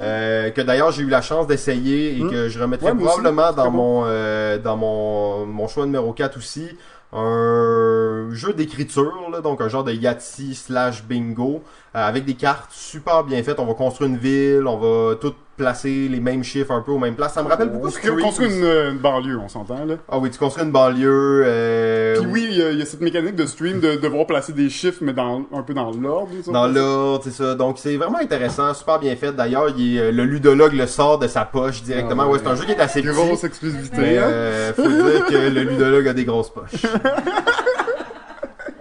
euh, 0.00 0.50
que 0.50 0.60
d'ailleurs, 0.60 0.92
j'ai 0.92 1.02
eu 1.02 1.08
la 1.08 1.22
chance 1.22 1.46
d'essayer, 1.46 2.16
et 2.18 2.22
Hmm. 2.22 2.30
que 2.30 2.48
je 2.48 2.60
remettrai 2.60 2.88
Ouais, 2.88 2.94
moi 2.94 3.12
aussi. 3.12 3.20
probablement 3.22 3.52
dans 3.52 3.70
bon. 3.70 3.76
mon 3.78 4.02
euh, 4.06 4.58
dans 4.58 4.76
mon, 4.76 5.46
mon 5.46 5.68
choix 5.68 5.86
numéro 5.86 6.12
4 6.12 6.36
aussi. 6.36 6.68
Un 7.12 8.28
jeu 8.32 8.52
d'écriture, 8.52 9.40
donc 9.42 9.60
un 9.60 9.68
genre 9.68 9.84
de 9.84 9.92
Yahtzee 9.92 10.54
slash 10.54 11.04
bingo, 11.04 11.62
avec 11.94 12.24
des 12.24 12.34
cartes 12.34 12.70
super 12.72 13.22
bien 13.24 13.42
faites. 13.42 13.58
On 13.60 13.66
va 13.66 13.74
construire 13.74 14.10
une 14.10 14.18
ville, 14.18 14.64
on 14.66 14.76
va 14.78 15.14
tout 15.16 15.32
placer 15.56 16.08
les 16.08 16.18
mêmes 16.18 16.42
chiffres 16.42 16.72
un 16.72 16.80
peu 16.80 16.90
aux 16.90 16.98
mêmes 16.98 17.14
places. 17.14 17.34
Ça 17.34 17.42
me 17.44 17.48
rappelle 17.48 17.68
beaucoup 17.68 17.86
On 17.86 17.90
Streams. 17.90 18.20
construit 18.20 18.48
une, 18.48 18.64
une 18.64 18.98
banlieue, 18.98 19.38
on 19.38 19.46
s'entend, 19.48 19.84
là. 19.84 19.94
Ah 20.10 20.18
oui, 20.18 20.28
tu 20.30 20.38
construis 20.38 20.64
une 20.64 20.72
banlieue. 20.72 21.44
Euh, 21.46 22.18
Puis 22.20 22.26
oui, 22.28 22.46
il 22.50 22.56
y, 22.58 22.62
a- 22.62 22.70
il 22.72 22.78
y 22.80 22.82
a 22.82 22.84
cette 22.84 23.00
mécanique 23.02 23.36
de 23.36 23.46
stream 23.46 23.78
de 23.78 23.94
devoir 23.94 24.26
placer 24.26 24.52
des 24.52 24.68
chiffres, 24.68 24.98
mais 25.02 25.12
dans, 25.12 25.44
un 25.52 25.62
peu 25.62 25.72
dans 25.72 25.92
l'ordre. 25.92 26.30
Dans 26.48 26.66
l'ordre, 26.66 27.22
c'est 27.22 27.30
ça. 27.30 27.54
Donc 27.54 27.78
c'est 27.78 27.96
vraiment 27.96 28.18
intéressant, 28.18 28.74
super 28.74 28.98
bien 28.98 29.14
fait. 29.14 29.30
D'ailleurs, 29.30 29.66
euh, 29.78 30.10
le 30.10 30.24
ludologue 30.24 30.72
le 30.72 30.88
sort 30.88 31.20
de 31.20 31.28
sa 31.28 31.44
poche 31.44 31.82
directement. 31.84 32.24
Ah 32.24 32.26
ouais. 32.26 32.32
ouais, 32.32 32.38
c'est 32.42 32.48
un 32.50 32.56
jeu 32.56 32.64
qui 32.64 32.72
est 32.72 32.80
assez 32.80 33.00
petit. 33.02 33.14
Grosse 33.14 33.44
exclusivité. 33.44 33.96
Mais 33.96 34.18
hein. 34.18 34.22
euh, 34.26 34.72
faut 34.74 34.82
dire 34.88 35.26
que 35.26 35.34
le 35.54 35.62
ludologue 35.62 36.08
a 36.08 36.12
des 36.12 36.24
grosses 36.24 36.50
poches. 36.50 36.82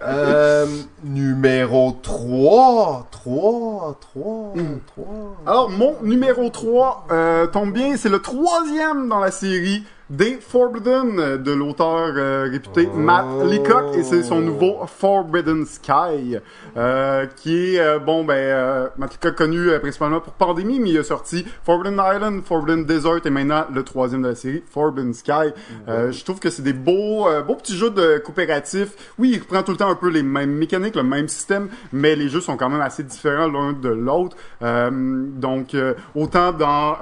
Euh, 0.05 0.65
numéro 1.03 1.97
3, 2.01 3.07
3, 3.11 3.97
3, 4.01 4.53
3. 4.87 5.05
Alors, 5.45 5.69
mon 5.69 5.95
numéro 6.01 6.49
3 6.49 7.07
euh, 7.11 7.47
tombe 7.47 7.73
bien, 7.73 7.95
c'est 7.97 8.09
le 8.09 8.21
troisième 8.21 9.07
dans 9.07 9.19
la 9.19 9.31
série 9.31 9.83
des 10.13 10.37
Forbidden 10.39 11.19
euh, 11.19 11.37
de 11.37 11.51
l'auteur 11.51 12.13
euh, 12.15 12.47
réputé 12.51 12.87
Oh. 12.93 12.97
Matt 12.97 13.25
Leacock 13.45 13.95
et 13.95 14.03
c'est 14.03 14.23
son 14.23 14.39
nouveau 14.39 14.77
Forbidden 14.85 15.65
Sky 15.65 16.37
euh, 16.77 17.25
qui 17.35 17.75
est, 17.75 17.79
euh, 17.79 17.97
bon, 17.97 18.23
ben, 18.23 18.33
euh, 18.35 18.87
Matt 18.97 19.13
Leacock 19.13 19.35
connu 19.35 19.69
euh, 19.69 19.79
principalement 19.79 20.19
pour 20.19 20.33
Pandémie, 20.33 20.79
mais 20.79 20.91
il 20.91 20.97
a 20.97 21.03
sorti 21.03 21.45
Forbidden 21.63 21.93
Island, 21.93 22.43
Forbidden 22.45 22.85
Desert 22.85 23.25
et 23.25 23.29
maintenant 23.29 23.65
le 23.73 23.83
troisième 23.83 24.21
de 24.21 24.27
la 24.29 24.35
série, 24.35 24.63
Forbidden 24.69 25.13
Sky. 25.13 25.53
Euh, 25.87 26.11
je 26.11 26.23
trouve 26.23 26.39
que 26.39 26.49
c'est 26.49 26.61
des 26.61 26.73
beaux, 26.73 27.27
euh, 27.27 27.41
beaux 27.41 27.55
petits 27.55 27.77
jeux 27.77 27.89
de 27.89 28.19
coopératifs. 28.19 29.13
Oui, 29.17 29.31
il 29.33 29.39
reprend 29.39 29.63
tout 29.63 29.71
le 29.71 29.77
temps 29.77 29.89
un 29.89 29.95
peu 29.95 30.09
les 30.09 30.23
mêmes 30.23 30.51
mécaniques, 30.51 30.95
le 30.95 31.03
même 31.03 31.27
système, 31.27 31.69
mais 31.91 32.15
les 32.15 32.29
jeux 32.29 32.41
sont 32.41 32.57
quand 32.57 32.69
même 32.69 32.81
assez 32.81 33.03
différents 33.03 33.47
l'un 33.47 33.73
de 33.73 33.89
l'autre. 33.89 34.37
Euh, 34.61 34.89
donc, 34.91 35.73
euh, 35.73 35.95
autant 36.15 36.51
dans... 36.51 36.97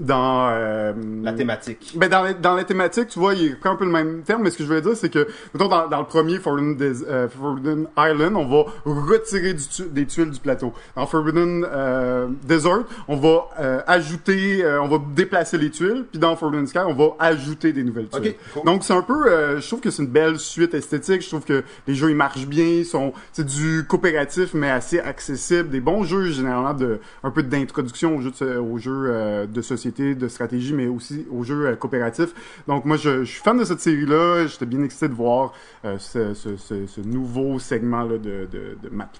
dans 0.00 0.48
euh, 0.50 0.92
La 1.22 1.32
thématique. 1.32 1.94
ben 1.96 2.08
dans, 2.08 2.24
dans 2.40 2.54
la 2.54 2.64
thématique, 2.64 3.08
tu 3.08 3.18
vois, 3.18 3.34
il 3.34 3.52
reprend 3.54 3.70
un 3.70 3.76
peu 3.76 3.84
le 3.84 3.90
même 3.90 4.22
terme, 4.22 4.42
mais 4.42 4.50
ce 4.50 4.58
que 4.58 4.62
je 4.62 4.68
voulais 4.68 4.80
dire, 4.82 4.96
c'est 4.96 5.08
que, 5.08 5.26
mettons, 5.54 5.68
dans, 5.68 5.88
dans 5.88 6.00
le 6.00 6.06
premier 6.06 6.38
Forbidden, 6.38 6.76
Des- 6.76 7.04
euh, 7.04 7.28
Forbidden 7.28 7.86
Island, 7.96 8.36
on 8.36 8.46
va 8.46 8.64
retirer 8.84 9.54
du 9.54 9.66
tu- 9.66 9.86
des 9.88 10.06
tuiles 10.06 10.30
du 10.30 10.40
plateau. 10.40 10.72
Dans 10.94 11.06
Forbidden 11.06 11.66
euh, 11.70 12.28
Desert, 12.44 12.84
on 13.08 13.16
va 13.16 13.48
euh, 13.60 13.80
ajouter, 13.86 14.62
euh, 14.64 14.82
on 14.82 14.88
va 14.88 14.98
déplacer 15.14 15.56
les 15.58 15.70
tuiles, 15.70 16.04
puis 16.10 16.18
dans 16.18 16.36
Forbidden 16.36 16.66
Sky, 16.66 16.78
on 16.86 16.94
va 16.94 17.14
ajouter 17.18 17.72
des 17.72 17.82
nouvelles 17.82 18.08
tuiles. 18.08 18.34
Ok, 18.52 18.52
cool. 18.54 18.64
Donc 18.64 18.84
c'est 18.84 18.92
un 18.94 19.02
peu, 19.02 19.26
euh, 19.26 19.60
je 19.60 19.66
trouve 19.66 19.80
que 19.80 19.90
c'est 19.90 20.02
une 20.02 20.08
belle 20.10 20.38
suite 20.38 20.74
esthétique. 20.74 21.22
Je 21.22 21.28
trouve 21.28 21.44
que 21.44 21.62
les 21.86 21.94
jeux 21.94 22.10
ils 22.10 22.16
marchent 22.16 22.46
bien, 22.46 22.64
ils 22.64 22.84
sont, 22.86 23.12
c'est 23.32 23.46
du 23.46 23.84
coopératif 23.88 24.52
mais 24.54 24.70
assez 24.70 24.98
accessible, 25.00 25.70
des 25.70 25.80
bons 25.80 26.04
jeux 26.04 26.26
généralement 26.30 26.74
de 26.74 26.98
un 27.24 27.30
peu 27.30 27.42
d'introduction 27.42 28.16
aux 28.16 28.20
jeux, 28.20 28.32
de, 28.40 28.56
aux 28.58 28.78
jeux 28.78 29.06
euh, 29.08 29.46
de 29.46 29.62
société, 29.78 30.14
de 30.14 30.28
stratégie, 30.28 30.74
mais 30.74 30.86
aussi 30.88 31.26
aux 31.30 31.42
jeux 31.44 31.66
euh, 31.68 31.76
coopératifs. 31.76 32.34
Donc 32.66 32.84
moi 32.84 32.96
je, 32.96 33.24
je 33.24 33.30
suis 33.30 33.42
fan 33.42 33.56
de 33.58 33.64
cette 33.64 33.80
série 33.80 34.04
là. 34.06 34.46
J'étais 34.46 34.66
bien 34.66 34.82
excité 34.82 35.08
de 35.08 35.14
voir 35.14 35.52
euh, 35.84 35.96
ce, 35.98 36.34
ce, 36.34 36.56
ce, 36.56 36.86
ce 36.86 37.00
nouveau 37.00 37.58
segment 37.58 38.04
de 38.04 38.18
de, 38.18 38.46
de 38.82 38.88
Matt. 38.90 39.18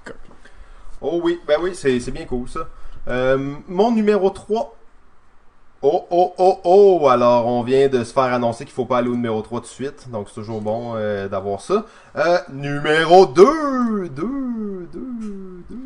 Oh 1.00 1.20
oui, 1.22 1.38
ben 1.46 1.56
oui, 1.62 1.70
c'est 1.74 1.98
c'est 2.00 2.10
bien 2.10 2.26
cool 2.26 2.48
ça. 2.48 2.68
Euh, 3.08 3.54
mon 3.68 3.92
numéro 3.92 4.28
3. 4.30 4.74
Oh, 5.80 6.06
oh, 6.10 6.34
oh, 6.38 6.58
oh! 6.64 7.08
Alors, 7.08 7.46
on 7.46 7.62
vient 7.62 7.86
de 7.88 8.02
se 8.02 8.12
faire 8.12 8.24
annoncer 8.24 8.64
qu'il 8.64 8.74
faut 8.74 8.84
pas 8.84 8.98
aller 8.98 9.08
au 9.08 9.14
numéro 9.14 9.40
3 9.42 9.60
tout 9.60 9.66
de 9.66 9.70
suite. 9.70 10.10
Donc, 10.10 10.26
c'est 10.28 10.34
toujours 10.34 10.60
bon 10.60 10.94
euh, 10.96 11.28
d'avoir 11.28 11.60
ça. 11.60 11.86
Euh, 12.16 12.38
numéro 12.52 13.26
2! 13.26 13.44
2, 14.08 14.08
2, 14.08 14.88
2, 14.92 15.00
2. 15.70 15.76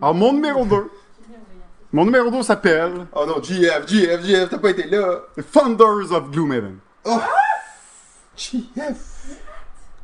Alors 0.00 0.14
mon 0.14 0.32
numéro 0.32 0.64
2 0.64 0.90
mon 1.92 2.04
numéro 2.04 2.30
2 2.30 2.42
s'appelle 2.42 3.06
Oh 3.14 3.24
non, 3.26 3.42
GF, 3.42 3.86
GF, 3.86 4.24
GF, 4.24 4.48
t'as 4.50 4.58
pas 4.58 4.70
été 4.70 4.88
là! 4.88 5.20
The 5.36 5.42
Thunders 5.52 6.12
of 6.12 6.30
Gloomhaven. 6.30 6.76
GF! 8.36 8.96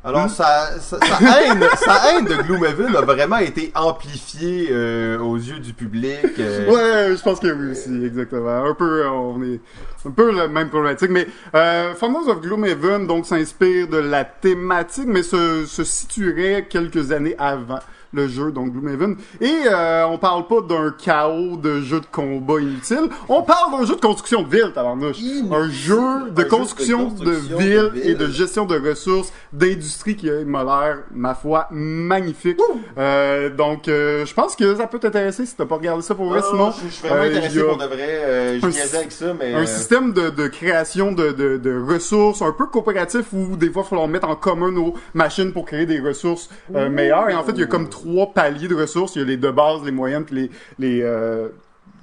Alors, 0.01 0.29
sa, 0.29 0.79
sa, 0.79 0.97
sa 0.97 1.41
haine, 1.41 1.61
sa 1.75 2.13
haine 2.15 2.23
de 2.23 2.35
Gloomhaven 2.35 2.95
a 2.95 3.01
vraiment 3.01 3.39
été 3.39 3.69
amplifiée 3.75 4.69
euh, 4.71 5.19
aux 5.19 5.35
yeux 5.35 5.59
du 5.59 5.73
public. 5.73 6.19
euh, 6.39 6.67
Ouais, 7.09 7.17
je 7.17 7.21
pense 7.21 7.41
que 7.41 7.47
oui 7.51 7.71
aussi, 7.71 7.89
exactement. 8.05 8.63
Un 8.65 8.73
peu, 8.75 9.05
on 9.09 9.43
est 9.43 9.59
un 10.05 10.11
peu 10.11 10.31
la 10.31 10.47
même 10.47 10.69
problématique, 10.69 11.09
mais 11.09 11.27
euh, 11.53 11.93
Founders 11.95 12.29
of 12.29 12.39
Gloomhaven 12.39 13.07
donc 13.07 13.25
s'inspire 13.25 13.89
de 13.89 13.97
la 13.97 14.23
thématique, 14.23 15.07
mais 15.07 15.21
se, 15.23 15.65
se 15.65 15.83
situerait 15.83 16.67
quelques 16.69 17.11
années 17.11 17.35
avant 17.37 17.79
le 18.13 18.27
jeu, 18.27 18.51
donc 18.51 18.71
Gloomhaven. 18.71 19.15
Et 19.41 19.51
euh, 19.65 20.07
on 20.07 20.17
parle 20.17 20.47
pas 20.47 20.61
d'un 20.61 20.93
chaos 20.97 21.57
de 21.57 21.81
jeu 21.81 21.99
de 21.99 22.05
combat 22.11 22.59
inutile, 22.59 23.09
on 23.27 23.41
parle 23.41 23.79
d'un 23.79 23.85
jeu 23.85 23.95
de 23.95 24.01
construction 24.01 24.43
de 24.43 24.49
ville, 24.49 24.71
tabarnouche. 24.73 25.17
Un 25.51 25.69
jeu 25.69 26.31
de 26.31 26.43
construction 26.43 27.09
de, 27.09 27.09
construction 27.09 27.25
de 27.25 27.31
ville 27.31 27.91
ville. 27.93 28.11
et 28.11 28.15
de 28.15 28.27
gestion 28.27 28.65
de 28.65 28.79
ressources, 28.79 29.31
d'industrie 29.53 30.15
qui 30.15 30.29
m'a 30.45 30.63
l'air, 30.63 30.99
ma 31.11 31.35
foi, 31.35 31.67
magnifique. 31.71 32.59
Euh, 32.97 33.49
donc, 33.49 33.87
euh, 33.87 34.25
je 34.25 34.33
pense 34.33 34.55
que 34.55 34.75
ça 34.75 34.87
peut 34.87 34.99
t'intéresser 34.99 35.45
si 35.45 35.55
t'as 35.55 35.65
pas 35.65 35.75
regardé 35.75 36.01
ça 36.01 36.15
pour 36.15 36.25
vrai, 36.25 36.39
non, 36.39 36.47
sinon. 36.51 36.71
je, 36.71 36.93
suis 36.93 37.07
vraiment 37.07 37.23
euh, 37.23 37.29
intéressé 37.29 37.59
a 37.59 37.63
pour 37.63 37.77
de 37.77 37.85
vrai. 37.85 37.97
Euh, 37.99 38.59
je 38.59 38.65
un 38.65 38.97
avec 38.97 39.11
ça, 39.11 39.33
mais. 39.39 39.53
Un 39.53 39.59
euh, 39.59 39.65
système 39.65 40.13
de, 40.13 40.29
de 40.29 40.47
création 40.47 41.11
de, 41.11 41.31
de, 41.31 41.57
de 41.57 41.81
ressources 41.81 42.41
un 42.41 42.51
peu 42.51 42.67
coopératif 42.67 43.25
où 43.33 43.55
des 43.55 43.69
fois 43.69 43.83
il 43.85 43.89
faut 43.89 43.95
leur 43.95 44.07
mettre 44.07 44.27
en 44.27 44.35
commun 44.35 44.71
nos 44.71 44.93
machines 45.13 45.51
pour 45.51 45.65
créer 45.65 45.85
des 45.85 45.99
ressources 45.99 46.49
meilleures. 46.69 47.29
Et 47.29 47.35
en 47.35 47.43
fait, 47.43 47.53
il 47.53 47.59
y 47.59 47.63
a 47.63 47.67
comme 47.67 47.89
trois 48.01 48.33
paliers 48.33 48.67
de 48.67 48.75
ressources. 48.75 49.15
Il 49.15 49.19
y 49.19 49.21
a 49.21 49.27
les 49.27 49.37
de 49.37 49.51
base, 49.51 49.83
les 49.83 49.91
moyennes, 49.91 50.25
puis 50.25 50.35
les 50.35 50.49
les 50.79 51.01
euh, 51.03 51.49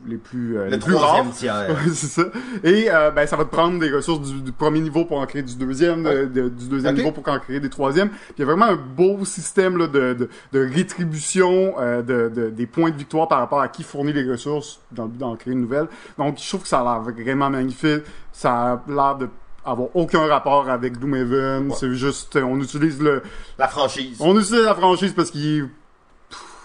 les 0.09 0.19
plus 0.19 0.57
euh, 0.57 0.67
le 0.67 0.71
les 0.73 0.79
plus 0.79 0.95
rares. 0.95 1.25
tiers. 1.33 1.67
Ouais, 1.69 1.91
c'est 1.93 2.07
ça. 2.07 2.23
Et 2.63 2.87
euh, 2.93 3.11
ben 3.11 3.27
ça 3.27 3.37
va 3.37 3.45
te 3.45 3.51
prendre 3.51 3.81
des 3.81 3.91
ressources 3.91 4.21
du, 4.31 4.41
du 4.41 4.53
premier 4.53 4.79
niveau 4.81 5.05
pour 5.05 5.19
en 5.19 5.27
créer 5.27 5.43
du 5.43 5.57
deuxième, 5.57 6.05
de- 6.05 6.27
de- 6.27 6.49
du 6.49 6.69
deuxième 6.69 6.95
niveau 6.95 7.11
pour 7.11 7.27
en 7.29 7.41
créer 7.41 7.59
des 7.59 7.71
troisièmes. 7.71 8.11
Puis 8.11 8.35
il 8.39 8.41
y 8.41 8.43
a 8.43 8.47
vraiment 8.47 8.67
un 8.67 8.77
beau 8.77 9.25
système 9.25 9.77
là, 9.77 9.89
de, 9.89 10.15
de, 10.15 10.29
de 10.53 10.61
rétribution 10.73 11.75
euh, 11.81 12.03
de, 12.03 12.29
de- 12.33 12.51
des 12.51 12.67
points 12.67 12.91
de 12.91 12.97
victoire 12.97 13.27
par 13.27 13.39
rapport 13.41 13.61
à 13.61 13.67
qui 13.69 13.83
fournit 13.83 14.13
les 14.13 14.31
ressources 14.31 14.81
dans 14.93 15.05
le 15.05 15.09
but 15.11 15.19
d'en 15.19 15.35
créer 15.37 15.55
une 15.55 15.63
nouvelle. 15.63 15.89
Donc 16.19 16.39
je 16.39 16.49
trouve 16.49 16.63
que 16.63 16.69
ça 16.69 16.81
a 16.81 16.85
l'air 16.85 17.01
vraiment 17.03 17.51
magnifique. 17.51 18.03
Ça 18.33 18.53
a 18.73 18.83
l'air 18.89 19.17
de 19.17 19.29
avoir 19.65 19.89
aucun 19.95 20.25
rapport 20.29 20.69
avec 20.71 20.97
Gloomhaven. 20.97 21.73
C'est 21.75 21.93
juste, 21.95 22.37
on 22.37 22.61
utilise 22.61 23.01
le, 23.03 23.23
La 23.59 23.67
franchise. 23.67 24.19
on 24.21 24.39
utilise 24.39 24.63
la 24.65 24.77
franchise 24.77 25.13
parce 25.13 25.33
qu'il 25.33 25.69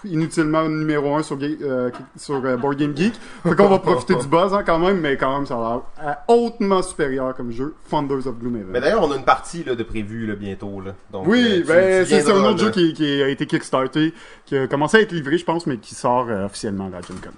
inutilement 0.04 0.68
numéro 0.68 1.14
un 1.16 1.22
sur, 1.22 1.36
Ga- 1.36 1.46
euh, 1.62 1.90
sur 2.16 2.44
euh, 2.44 2.56
Board 2.56 2.76
Game 2.76 2.96
Geek. 2.96 3.14
Fait 3.42 3.54
qu'on 3.54 3.68
va 3.68 3.78
profiter 3.78 4.14
du 4.14 4.26
buzz 4.26 4.52
hein, 4.54 4.62
quand 4.64 4.78
même, 4.78 5.00
mais 5.00 5.16
quand 5.16 5.34
même 5.36 5.46
ça 5.46 5.54
a 5.56 5.58
l'air 5.58 5.80
euh, 6.04 6.12
hautement 6.34 6.82
supérieur 6.82 7.34
comme 7.34 7.50
jeu. 7.52 7.74
Thunders 7.90 8.26
of 8.26 8.38
Gloomhaven. 8.38 8.68
Mais 8.70 8.80
d'ailleurs, 8.80 9.02
on 9.02 9.12
a 9.12 9.16
une 9.16 9.24
partie 9.24 9.64
là, 9.64 9.74
de 9.74 9.82
prévue 9.82 10.26
là, 10.26 10.34
bientôt. 10.34 10.80
Là. 10.80 10.92
Donc, 11.12 11.26
oui, 11.26 11.64
ben 11.66 12.04
c'est 12.04 12.30
un 12.30 12.44
autre 12.44 12.58
jeu 12.58 12.70
qui, 12.70 12.92
qui 12.94 13.22
a 13.22 13.28
été 13.28 13.46
kickstarté, 13.46 14.12
qui 14.46 14.56
a 14.56 14.66
commencé 14.66 14.96
à 14.98 15.00
être 15.00 15.12
livré, 15.12 15.38
je 15.38 15.44
pense, 15.44 15.66
mais 15.66 15.78
qui 15.78 15.94
sort 15.94 16.28
officiellement 16.44 16.86
à 16.86 16.90
la 16.90 17.00
Gen 17.00 17.16
Con. 17.22 17.30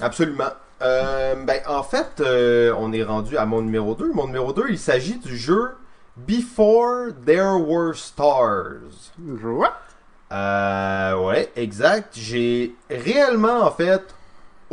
Absolument. 0.00 0.44
Euh, 0.82 1.34
ben, 1.46 1.60
en 1.68 1.82
fait, 1.84 2.20
euh, 2.20 2.74
on 2.76 2.92
est 2.92 3.04
rendu 3.04 3.36
à 3.36 3.46
mon 3.46 3.62
numéro 3.62 3.94
2. 3.94 4.12
Mon 4.14 4.26
numéro 4.26 4.52
2, 4.52 4.64
il 4.70 4.78
s'agit 4.78 5.16
du 5.18 5.36
jeu 5.36 5.68
Before 6.16 7.08
There 7.24 7.56
Were 7.58 7.94
Stars. 7.94 9.12
Ouais. 9.18 9.68
Euh, 10.32 11.16
ouais, 11.16 11.50
exact. 11.56 12.14
J'ai 12.14 12.74
réellement, 12.88 13.62
en 13.62 13.70
fait, 13.70 14.02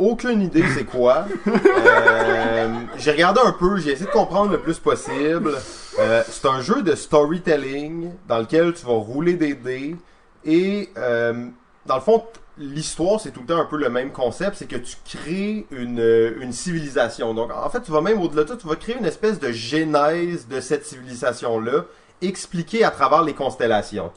aucune 0.00 0.42
idée 0.42 0.64
c'est 0.74 0.84
quoi. 0.84 1.26
Euh, 1.82 2.68
j'ai 2.96 3.12
regardé 3.12 3.40
un 3.44 3.52
peu, 3.52 3.78
j'ai 3.78 3.92
essayé 3.92 4.06
de 4.06 4.10
comprendre 4.10 4.52
le 4.52 4.58
plus 4.58 4.78
possible. 4.78 5.52
Euh, 5.98 6.22
c'est 6.28 6.46
un 6.46 6.60
jeu 6.60 6.82
de 6.82 6.94
storytelling 6.94 8.10
dans 8.28 8.38
lequel 8.38 8.74
tu 8.74 8.84
vas 8.84 8.92
rouler 8.92 9.34
des 9.34 9.54
dés 9.54 9.96
et 10.44 10.90
euh, 10.98 11.46
dans 11.86 11.94
le 11.96 12.00
fond 12.00 12.22
l'histoire 12.58 13.18
c'est 13.18 13.30
tout 13.30 13.40
le 13.40 13.46
temps 13.46 13.58
un 13.58 13.64
peu 13.64 13.78
le 13.78 13.88
même 13.88 14.10
concept, 14.10 14.56
c'est 14.56 14.66
que 14.66 14.76
tu 14.76 14.96
crées 15.04 15.66
une, 15.70 16.34
une 16.40 16.52
civilisation. 16.52 17.32
Donc 17.34 17.50
en 17.52 17.70
fait 17.70 17.80
tu 17.80 17.90
vas 17.90 18.02
même 18.02 18.20
au-delà 18.20 18.44
de 18.44 18.50
ça, 18.50 18.56
tu 18.56 18.66
vas 18.66 18.76
créer 18.76 18.98
une 18.98 19.06
espèce 19.06 19.38
de 19.40 19.50
genèse 19.52 20.46
de 20.48 20.60
cette 20.60 20.84
civilisation 20.84 21.60
là, 21.60 21.84
expliquée 22.20 22.84
à 22.84 22.90
travers 22.90 23.22
les 23.22 23.34
constellations. 23.34 24.12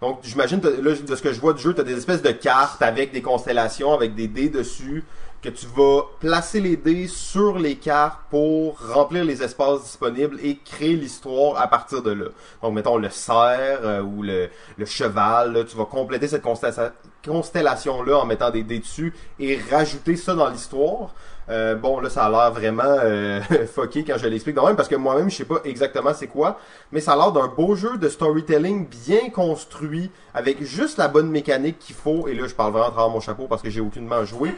Donc, 0.00 0.20
j'imagine, 0.22 0.60
là, 0.60 0.94
de 0.94 1.16
ce 1.16 1.22
que 1.22 1.32
je 1.32 1.40
vois 1.40 1.52
du 1.52 1.62
jeu, 1.62 1.74
tu 1.74 1.80
as 1.80 1.84
des 1.84 1.96
espèces 1.96 2.22
de 2.22 2.30
cartes 2.30 2.82
avec 2.82 3.12
des 3.12 3.22
constellations, 3.22 3.92
avec 3.92 4.14
des 4.14 4.28
dés 4.28 4.48
dessus, 4.48 5.04
que 5.42 5.48
tu 5.48 5.66
vas 5.66 6.02
placer 6.20 6.60
les 6.60 6.76
dés 6.76 7.06
sur 7.06 7.58
les 7.58 7.76
cartes 7.76 8.20
pour 8.30 8.78
remplir 8.92 9.24
les 9.24 9.42
espaces 9.42 9.82
disponibles 9.82 10.38
et 10.42 10.56
créer 10.56 10.94
l'histoire 10.94 11.60
à 11.60 11.68
partir 11.68 12.02
de 12.02 12.10
là. 12.10 12.26
Donc, 12.62 12.74
mettons 12.74 12.96
le 12.96 13.10
cerf 13.10 13.80
euh, 13.82 14.02
ou 14.02 14.22
le, 14.22 14.48
cheval, 14.84 15.64
tu 15.68 15.76
vas 15.76 15.84
compléter 15.84 16.28
cette 16.28 16.44
constella- 16.44 16.92
constellation-là 17.24 18.18
en 18.18 18.26
mettant 18.26 18.50
des 18.50 18.62
dés 18.62 18.80
dessus 18.80 19.14
et 19.38 19.58
rajouter 19.70 20.16
ça 20.16 20.34
dans 20.34 20.48
l'histoire. 20.48 21.14
Euh, 21.50 21.74
bon, 21.74 22.00
là, 22.00 22.10
ça 22.10 22.26
a 22.26 22.30
l'air 22.30 22.52
vraiment 22.52 22.82
euh, 22.84 23.40
fucké 23.74 24.04
quand 24.04 24.18
je 24.18 24.26
l'explique 24.26 24.56
de 24.56 24.60
même, 24.60 24.76
parce 24.76 24.88
que 24.88 24.96
moi-même, 24.96 25.30
je 25.30 25.36
sais 25.36 25.44
pas 25.44 25.60
exactement 25.64 26.12
c'est 26.14 26.26
quoi, 26.26 26.58
mais 26.92 27.00
ça 27.00 27.12
a 27.12 27.16
l'air 27.16 27.32
d'un 27.32 27.48
beau 27.48 27.74
jeu 27.74 27.96
de 27.96 28.08
storytelling 28.08 28.86
bien 29.06 29.30
construit, 29.30 30.10
avec 30.34 30.62
juste 30.62 30.98
la 30.98 31.08
bonne 31.08 31.30
mécanique 31.30 31.78
qu'il 31.78 31.96
faut, 31.96 32.28
et 32.28 32.34
là, 32.34 32.46
je 32.46 32.54
parle 32.54 32.72
vraiment 32.72 33.06
à 33.06 33.08
mon 33.08 33.20
chapeau 33.20 33.46
parce 33.48 33.62
que 33.62 33.70
j'ai 33.70 33.80
aucunement 33.80 34.24
joué, 34.24 34.50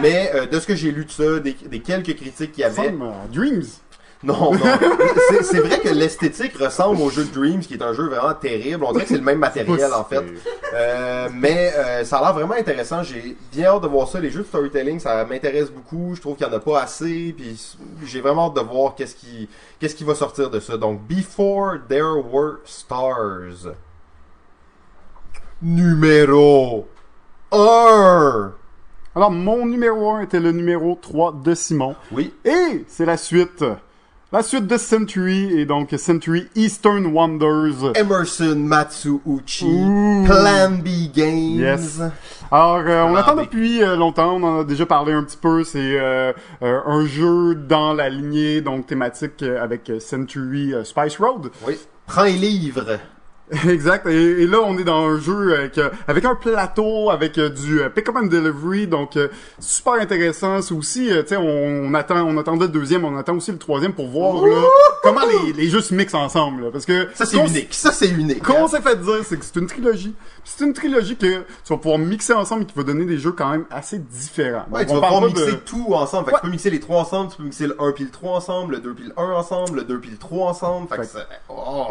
mais 0.00 0.32
euh, 0.34 0.46
de 0.46 0.58
ce 0.58 0.66
que 0.66 0.74
j'ai 0.74 0.90
lu 0.90 1.04
de 1.04 1.10
ça, 1.10 1.38
des, 1.38 1.52
des 1.52 1.80
quelques 1.80 2.16
critiques 2.16 2.52
qu'il 2.52 2.62
y 2.62 2.64
avait, 2.64 2.88
euh, 2.88 3.10
Dreams. 3.32 3.64
Non, 4.24 4.52
non. 4.52 4.60
C'est- 5.42 5.60
vrai 5.60 5.80
que 5.80 5.88
l'esthétique 5.88 6.56
ressemble 6.56 7.00
au 7.02 7.10
jeu 7.10 7.24
de 7.24 7.32
Dreams, 7.32 7.60
qui 7.60 7.74
est 7.74 7.82
un 7.82 7.92
jeu 7.92 8.08
vraiment 8.08 8.34
terrible. 8.34 8.84
On 8.84 8.92
dirait 8.92 9.04
que 9.04 9.10
c'est 9.10 9.16
le 9.16 9.22
même 9.24 9.38
matériel, 9.38 9.92
en 9.92 10.04
fait. 10.04 10.24
Euh, 10.74 11.28
mais 11.34 11.72
euh, 11.76 12.04
ça 12.04 12.18
a 12.18 12.22
l'air 12.22 12.32
vraiment 12.34 12.54
intéressant. 12.54 13.02
J'ai 13.02 13.36
bien 13.52 13.66
hâte 13.66 13.82
de 13.82 13.88
voir 13.88 14.08
ça. 14.08 14.20
Les 14.20 14.30
jeux 14.30 14.42
de 14.42 14.46
storytelling, 14.46 15.00
ça 15.00 15.24
m'intéresse 15.24 15.70
beaucoup. 15.70 16.14
Je 16.14 16.20
trouve 16.20 16.36
qu'il 16.36 16.46
y 16.46 16.50
en 16.50 16.52
a 16.52 16.60
pas 16.60 16.82
assez. 16.82 17.34
Puis 17.36 17.76
j'ai 18.04 18.20
vraiment 18.20 18.46
hâte 18.48 18.54
de 18.54 18.60
voir 18.60 18.94
qu'est-ce 18.94 19.14
qui, 19.16 19.48
qu'est-ce 19.80 19.94
qui 19.94 20.04
va 20.04 20.14
sortir 20.14 20.50
de 20.50 20.60
ça. 20.60 20.76
Donc, 20.76 21.00
Before 21.08 21.74
There 21.88 22.16
Were 22.32 22.58
Stars. 22.64 23.72
Numéro 25.60 26.88
1. 27.52 28.52
Alors, 29.14 29.30
mon 29.30 29.66
numéro 29.66 30.10
1 30.12 30.20
était 30.22 30.40
le 30.40 30.52
numéro 30.52 30.98
3 31.00 31.34
de 31.44 31.54
Simon. 31.54 31.94
Oui. 32.10 32.32
Et 32.44 32.84
c'est 32.88 33.04
la 33.04 33.16
suite. 33.16 33.64
La 34.34 34.42
suite 34.42 34.66
de 34.66 34.78
Century, 34.78 35.60
et 35.60 35.66
donc 35.66 35.90
Century 35.98 36.48
Eastern 36.54 37.04
Wonders. 37.04 37.92
Emerson 37.94 38.56
Matsuuchi. 38.56 39.66
Ouh. 39.66 40.24
Plan 40.24 40.70
B 40.70 41.12
Games. 41.14 41.60
Yes. 41.60 42.00
Alors, 42.50 42.78
euh, 42.78 43.02
on 43.02 43.14
attend 43.14 43.36
depuis 43.36 43.82
euh, 43.82 43.94
longtemps, 43.94 44.36
on 44.36 44.42
en 44.42 44.60
a 44.60 44.64
déjà 44.64 44.86
parlé 44.86 45.12
un 45.12 45.22
petit 45.22 45.36
peu, 45.36 45.64
c'est 45.64 46.00
euh, 46.00 46.32
euh, 46.62 46.80
un 46.86 47.04
jeu 47.04 47.54
dans 47.54 47.92
la 47.92 48.08
lignée, 48.08 48.62
donc 48.62 48.86
thématique 48.86 49.42
avec 49.42 49.92
Century 50.00 50.72
euh, 50.72 50.82
Spice 50.82 51.18
Road. 51.18 51.50
Oui. 51.66 51.78
Prends 52.06 52.24
les 52.24 52.32
livres. 52.32 52.98
exact, 53.68 54.06
et, 54.06 54.42
et 54.42 54.46
là 54.46 54.58
on 54.64 54.76
est 54.78 54.84
dans 54.84 55.06
un 55.06 55.18
jeu 55.18 55.54
avec, 55.56 55.78
euh, 55.78 55.90
avec 56.08 56.24
un 56.24 56.34
plateau, 56.34 57.10
avec 57.10 57.38
euh, 57.38 57.48
du 57.48 57.80
euh, 57.82 57.88
pick-up 57.88 58.16
and 58.16 58.26
delivery, 58.26 58.86
donc 58.86 59.18
super 59.58 59.94
intéressant. 59.94 60.62
C'est 60.62 60.74
aussi, 60.74 61.08
tu 61.08 61.26
sais, 61.28 61.36
on, 61.36 61.42
on 61.86 61.94
attend, 61.94 62.22
on 62.26 62.36
attendait 62.38 62.66
le 62.66 62.72
deuxième, 62.72 63.04
on 63.04 63.16
attend 63.16 63.36
aussi 63.36 63.52
le 63.52 63.58
troisième 63.58 63.92
pour 63.92 64.08
voir 64.08 64.44
là, 64.46 64.62
comment 65.02 65.20
les, 65.44 65.52
les 65.52 65.68
jeux 65.68 65.80
se 65.80 65.94
mixent 65.94 66.14
ensemble, 66.14 66.64
là, 66.64 66.70
parce 66.70 66.86
que 66.86 67.08
Ça, 67.14 67.26
c'est 67.26 67.38
unique. 67.38 67.74
Ça, 67.74 67.92
c'est 67.92 68.08
unique. 68.08 68.42
Qu'on 68.42 68.64
hein. 68.64 68.68
s'est 68.68 68.80
fait 68.80 68.96
dire, 68.96 69.18
c'est 69.24 69.38
que 69.38 69.44
c'est 69.44 69.56
une 69.58 69.66
trilogie. 69.66 70.14
C'est 70.44 70.64
une 70.64 70.72
trilogie 70.72 71.16
que 71.16 71.26
tu 71.26 71.42
vas 71.70 71.76
pouvoir 71.76 71.98
mixer 71.98 72.32
ensemble 72.32 72.62
et 72.62 72.66
qui 72.66 72.74
va 72.76 72.82
donner 72.82 73.04
des 73.04 73.18
jeux 73.18 73.32
quand 73.32 73.50
même 73.50 73.64
assez 73.70 73.98
différents. 73.98 74.64
Ouais, 74.70 74.84
Donc, 74.84 74.88
tu 74.88 74.92
on 74.96 75.00
vas 75.00 75.06
pouvoir 75.08 75.30
de- 75.30 75.40
mixer 75.40 75.58
tout 75.64 75.86
ensemble. 75.94 76.26
Fait 76.26 76.32
que 76.32 76.36
tu 76.36 76.42
peux 76.42 76.50
mixer 76.50 76.70
les 76.70 76.80
trois 76.80 77.00
ensemble, 77.02 77.30
tu 77.30 77.36
peux 77.36 77.44
mixer 77.44 77.66
le 77.66 77.76
1 77.80 77.92
puis 77.92 78.04
le 78.04 78.10
3 78.10 78.36
ensemble, 78.36 78.74
le 78.74 78.80
2 78.80 78.94
puis 78.94 79.04
le 79.04 79.12
1 79.16 79.30
ensemble, 79.32 79.76
le 79.78 79.84
2 79.84 79.98
puis 80.00 80.10
le 80.10 80.16
3 80.16 80.48
ensemble. 80.50 80.88
Fait 80.88 80.96
que 80.96 81.02
Fait 81.04 81.18
c'est... 81.18 81.26
Oh! 81.48 81.86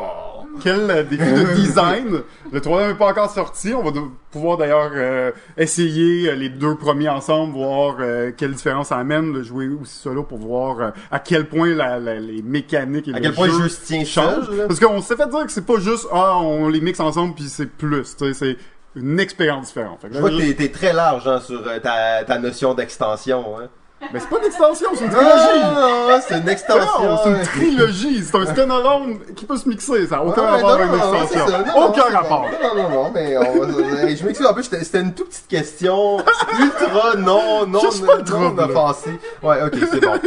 Quel 0.63 1.07
défi 1.09 1.23
de 1.23 1.45
design. 1.55 2.21
Le 2.51 2.61
troisième 2.61 2.91
n'est 2.91 2.97
pas 2.97 3.07
encore 3.11 3.29
sorti. 3.29 3.73
On 3.73 3.83
va 3.83 3.91
pouvoir 4.31 4.57
d'ailleurs 4.57 4.91
euh, 4.93 5.31
essayer 5.57 6.29
euh, 6.29 6.35
les 6.35 6.49
deux 6.49 6.75
premiers 6.75 7.09
ensemble, 7.09 7.53
voir 7.53 7.97
euh, 7.99 8.31
quelle 8.35 8.53
différence 8.53 8.87
ça 8.87 8.97
amène, 8.97 9.33
le 9.33 9.43
jouer 9.43 9.67
aussi 9.69 9.95
solo 9.97 10.23
pour 10.23 10.37
voir 10.39 10.79
euh, 10.79 10.89
à 11.11 11.19
quel 11.19 11.47
point 11.47 11.69
la, 11.75 11.99
la- 11.99 12.19
les 12.19 12.41
mécaniques 12.41 13.07
et 13.07 13.11
À 13.13 13.17
le 13.17 13.21
quel 13.21 13.33
point 13.33 13.47
jeu 13.49 13.69
se 13.69 13.85
tient 13.85 14.03
là. 14.23 14.39
Parce 14.67 14.79
qu'on 14.79 15.01
s'est 15.01 15.15
fait 15.15 15.29
dire 15.29 15.45
que 15.45 15.51
c'est 15.51 15.65
pas 15.65 15.79
juste 15.79 16.07
ah 16.11 16.37
on 16.39 16.67
les 16.69 16.81
mixe 16.81 16.99
ensemble 16.99 17.35
puis 17.35 17.45
c'est 17.49 17.65
plus. 17.69 18.15
C'est 18.33 18.57
une 18.95 19.19
expérience 19.19 19.67
différente. 19.67 20.01
Fait 20.01 20.09
que 20.09 20.15
Je 20.15 20.19
vois 20.19 20.29
que 20.31 20.37
t'es, 20.37 20.53
t'es 20.53 20.69
très 20.69 20.91
large 20.93 21.27
hein, 21.27 21.39
sur 21.39 21.65
euh, 21.65 21.79
ta, 21.79 22.23
ta 22.25 22.39
notion 22.39 22.73
d'extension. 22.73 23.57
Hein. 23.57 23.69
Mais 24.13 24.19
c'est 24.19 24.29
pas 24.29 24.37
une 24.39 24.45
extension, 24.45 24.89
c'est 24.95 25.05
une 25.05 25.11
trilogie. 25.11 25.61
Ah, 25.63 26.19
c'est 26.27 26.37
une 26.39 26.49
extension. 26.49 27.03
Non, 27.03 27.17
c'est 27.23 27.29
une 27.29 27.41
trilogie, 27.43 28.23
c'est 28.23 28.35
un 28.35 28.45
standalone 28.45 29.19
qui 29.35 29.45
peut 29.45 29.57
se 29.57 29.69
mixer, 29.69 30.07
ça 30.07 30.15
n'a 30.17 30.23
aucun 30.23 30.41
Ouais, 30.41 30.47
rapport 30.61 30.69
non, 30.69 30.75
avec 30.75 30.87
une 30.87 31.21
extension. 31.21 31.45
aucun 31.77 32.17
rapport. 32.17 32.45
Non, 32.63 32.75
non, 32.83 32.89
non, 32.89 33.11
mais 33.13 33.37
on 33.37 33.43
va- 33.43 34.01
hey, 34.09 34.17
je 34.17 34.25
m'excuse. 34.25 34.45
En 34.47 34.53
plus, 34.53 34.63
c'était 34.63 35.01
une 35.01 35.13
toute 35.13 35.29
petite 35.29 35.47
question 35.47 36.17
ultra 36.59 37.15
non, 37.17 37.65
non, 37.67 37.79
non 37.79 38.59
offensée. 38.63 39.19
Ouais, 39.43 39.61
ok, 39.63 39.73
c'est 39.91 39.99
bon. 40.01 40.13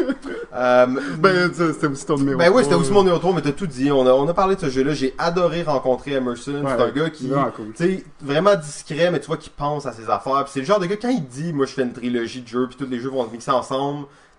Euh, 0.56 0.86
Ben, 1.18 1.50
c'était 1.52 1.88
aussi 1.88 2.06
ton 2.06 2.14
numéro. 2.16 2.38
Ben 2.38 2.48
oui, 2.54 2.62
c'était 2.62 2.76
aussi 2.76 2.92
mon 2.92 3.00
numéro 3.02 3.18
3, 3.18 3.32
mais 3.34 3.40
t'as 3.42 3.50
tout 3.50 3.66
dit. 3.66 3.90
On 3.90 4.06
a, 4.06 4.12
on 4.12 4.28
a 4.28 4.34
parlé 4.34 4.54
de 4.54 4.60
ce 4.60 4.70
jeu-là. 4.70 4.94
J'ai 4.94 5.12
adoré 5.18 5.64
rencontrer 5.64 6.12
Emerson. 6.12 6.62
C'est 6.64 6.80
un 6.82 6.90
gars 6.90 7.10
qui, 7.10 7.28
tu 7.28 7.34
sais, 7.74 8.04
vraiment 8.22 8.54
discret, 8.54 9.10
mais 9.10 9.18
tu 9.18 9.26
vois 9.26 9.36
qu'il 9.36 9.50
pense 9.50 9.84
à 9.86 9.90
ses 9.92 10.08
affaires. 10.08 10.44
C'est 10.46 10.60
le 10.60 10.64
genre 10.66 10.78
de 10.78 10.86
gars, 10.86 10.94
quand 10.94 11.08
il 11.08 11.24
dit, 11.26 11.52
moi 11.52 11.66
je 11.66 11.72
fais 11.72 11.82
une 11.82 11.92
trilogie 11.92 12.40
de 12.42 12.46
jeux, 12.46 12.68
puis 12.68 12.76
tous 12.76 12.86
les 12.88 13.00
jeux 13.00 13.08
vont 13.10 13.26
se 13.26 13.32
mixer 13.32 13.50
ensemble, 13.50 13.63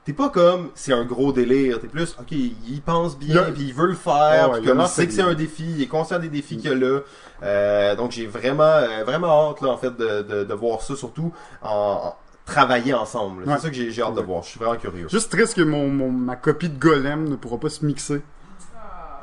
t'es 0.05 0.13
pas 0.13 0.29
comme, 0.29 0.69
c'est 0.75 0.93
un 0.93 1.03
gros 1.03 1.31
délire. 1.33 1.79
T'es 1.79 1.87
plus, 1.87 2.15
ok, 2.19 2.31
il 2.31 2.81
pense 2.85 3.17
bien, 3.17 3.43
puis 3.53 3.63
il 3.63 3.73
veut 3.73 3.87
le 3.87 3.95
faire, 3.95 4.51
Ouais, 4.51 4.59
puis 4.59 4.67
comme 4.67 4.79
il 4.81 4.87
sait 4.87 5.07
que 5.07 5.13
c'est 5.13 5.21
un 5.21 5.33
défi, 5.33 5.63
il 5.77 5.81
est 5.81 5.87
conscient 5.87 6.19
des 6.19 6.29
défis 6.29 6.57
qu'il 6.57 6.69
y 6.69 6.73
a 6.73 6.75
là. 6.77 6.99
Euh, 7.43 7.95
donc 7.95 8.11
j'ai 8.11 8.27
vraiment, 8.27 8.63
euh, 8.63 9.03
vraiment 9.05 9.49
hâte, 9.51 9.61
là, 9.61 9.69
en 9.69 9.77
fait, 9.77 9.95
de, 9.97 10.21
de, 10.21 10.43
de 10.43 10.53
voir 10.53 10.81
ça, 10.81 10.95
surtout 10.95 11.33
en, 11.61 11.69
en- 11.69 12.15
travailler 12.45 12.93
ensemble. 12.93 13.43
Ouais. 13.43 13.55
C'est 13.55 13.63
ça 13.63 13.69
que 13.71 13.89
j'ai 13.89 14.01
hâte 14.01 14.13
de 14.15 14.21
voir. 14.21 14.43
Je 14.43 14.49
suis 14.49 14.59
vraiment 14.59 14.77
curieux. 14.77 15.07
Juste 15.09 15.31
triste 15.31 15.55
que 15.55 15.63
mon, 15.63 15.87
mon, 15.89 16.11
ma 16.11 16.35
copie 16.35 16.69
de 16.69 16.77
Golem 16.77 17.27
ne 17.27 17.35
pourra 17.35 17.57
pas 17.57 17.69
se 17.69 17.83
mixer. 17.83 18.21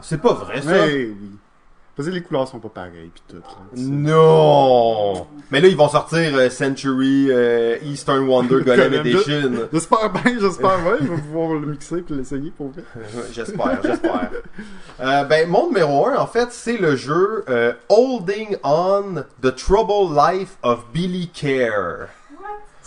C'est 0.00 0.20
pas 0.20 0.32
vrai, 0.34 0.60
ça. 0.62 0.86
Oui. 0.86 1.14
Parce 1.94 2.08
que 2.08 2.14
les 2.14 2.22
couleurs 2.22 2.48
sont 2.48 2.58
pas 2.58 2.70
pareilles, 2.70 3.10
pis 3.14 3.22
tout. 3.28 3.36
là. 3.36 3.42
Non! 3.76 5.26
Mais 5.50 5.60
là, 5.60 5.68
ils 5.68 5.76
vont 5.76 5.88
sortir 5.88 6.34
euh, 6.34 6.48
Century 6.48 7.26
euh, 7.30 7.76
Eastern 7.84 8.26
Wonder 8.26 8.60
Golem. 8.64 8.94
Edition. 8.94 9.52
J'espère 9.72 10.10
bien, 10.10 10.38
j'espère 10.40 10.78
bien, 10.78 10.96
je 11.02 11.06
vais 11.12 11.20
pouvoir 11.20 11.52
le 11.54 11.66
mixer 11.66 12.00
puis 12.00 12.14
l'essayer 12.14 12.50
pour 12.56 12.68
vrai. 12.70 12.82
J'espère, 13.32 13.78
j'espère. 13.84 14.30
Euh, 15.00 15.24
ben, 15.24 15.48
mon 15.48 15.68
numéro 15.68 16.06
1, 16.06 16.16
en 16.16 16.26
fait, 16.26 16.48
c'est 16.52 16.78
le 16.78 16.96
jeu 16.96 17.44
euh, 17.50 17.74
Holding 17.90 18.56
On 18.64 19.24
The 19.42 19.54
Troubled 19.54 20.16
Life 20.16 20.56
of 20.62 20.86
Billy 20.94 21.28
Care. 21.28 22.08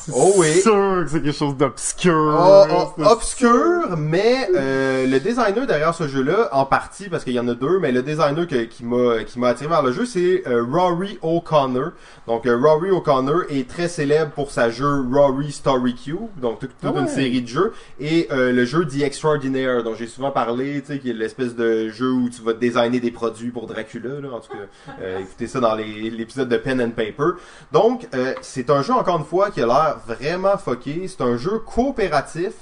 C'est 0.06 0.12
Oh 0.16 0.34
oui. 0.38 0.62
sûr 0.62 1.02
que 1.04 1.08
c'est 1.08 1.22
quelque 1.24 1.36
chose 1.36 1.58
d'obscur. 1.58 2.14
Oh, 2.40 2.64
oh, 2.72 2.94
C'est- 2.96 3.06
obscur, 3.08 3.98
mais 3.98 4.48
euh, 4.56 5.08
le 5.08 5.20
designer 5.20 5.66
derrière 5.66 5.96
ce 5.96 6.08
jeu-là, 6.08 6.50
en 6.52 6.64
partie, 6.66 7.10
parce 7.10 7.24
qu'il 7.24 7.34
y 7.34 7.40
en 7.40 7.48
a 7.48 7.56
deux, 7.56 7.80
mais 7.80 7.92
le 7.92 8.04
designer 8.04 8.46
que- 8.48 8.66
qui 8.66 8.86
m'a 8.86 9.24
qui 9.24 9.40
m'a 9.40 9.48
attiré 9.48 9.68
vers 9.70 9.82
le 9.82 9.92
jeu, 9.92 10.06
c'est 10.06 10.44
euh, 10.48 10.64
Rory 10.64 11.18
O'Connor. 11.24 11.90
Donc 12.28 12.46
euh, 12.46 12.56
Rory 12.56 12.92
O'Connor 12.92 13.46
est 13.50 13.68
très 13.68 13.88
célèbre 13.88 14.30
pour 14.32 14.52
sa 14.52 14.70
jeu 14.70 15.04
Rory 15.12 15.52
Story 15.52 15.96
Cube, 15.96 16.20
donc 16.40 16.60
toute, 16.60 16.70
toute 16.80 16.94
Ah 16.96 17.00
une 17.00 17.08
série 17.08 17.42
de 17.42 17.48
jeux, 17.48 17.74
et 18.00 18.28
euh, 18.32 18.52
le 18.52 18.64
jeu 18.66 18.86
The 18.86 19.02
Extraordinaire, 19.02 19.82
dont 19.84 19.96
j'ai 19.96 20.06
souvent 20.08 20.30
parlé, 20.30 20.82
tu 20.82 20.94
sais, 20.94 21.00
qui 21.00 21.10
est 21.10 21.14
l'espèce 21.14 21.56
de 21.56 21.90
jeu 21.90 22.12
où 22.12 22.30
tu 22.30 22.44
vas 22.44 22.54
designer 22.54 23.00
des 23.00 23.10
produits 23.12 23.50
pour 23.50 23.66
Dracula, 23.66 24.20
là, 24.22 24.30
en 24.36 24.40
tout 24.40 24.52
cas, 24.52 24.92
euh, 25.02 25.18
écoutez 25.20 25.48
ça 25.48 25.60
dans 25.60 25.74
les- 25.74 26.12
l'épisode 26.12 26.48
de 26.50 26.58
Pen 26.58 26.80
and 26.80 26.92
Paper. 26.92 27.40
Donc, 27.72 28.08
euh, 28.14 28.36
c'est 28.42 28.70
un 28.70 28.84
jeu, 28.84 28.94
encore 28.94 29.18
une 29.18 29.26
fois, 29.26 29.50
qui 29.50 29.62
a 29.62 29.66
l'air 29.66 29.95
vraiment 30.06 30.58
fucké. 30.58 31.08
C'est 31.08 31.22
un 31.22 31.38
jeu 31.38 31.60
coopératif 31.60 32.54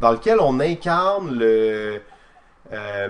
dans 0.00 0.12
lequel 0.12 0.38
on 0.40 0.60
incarne 0.60 1.36
le... 1.36 2.02
euh, 2.72 3.08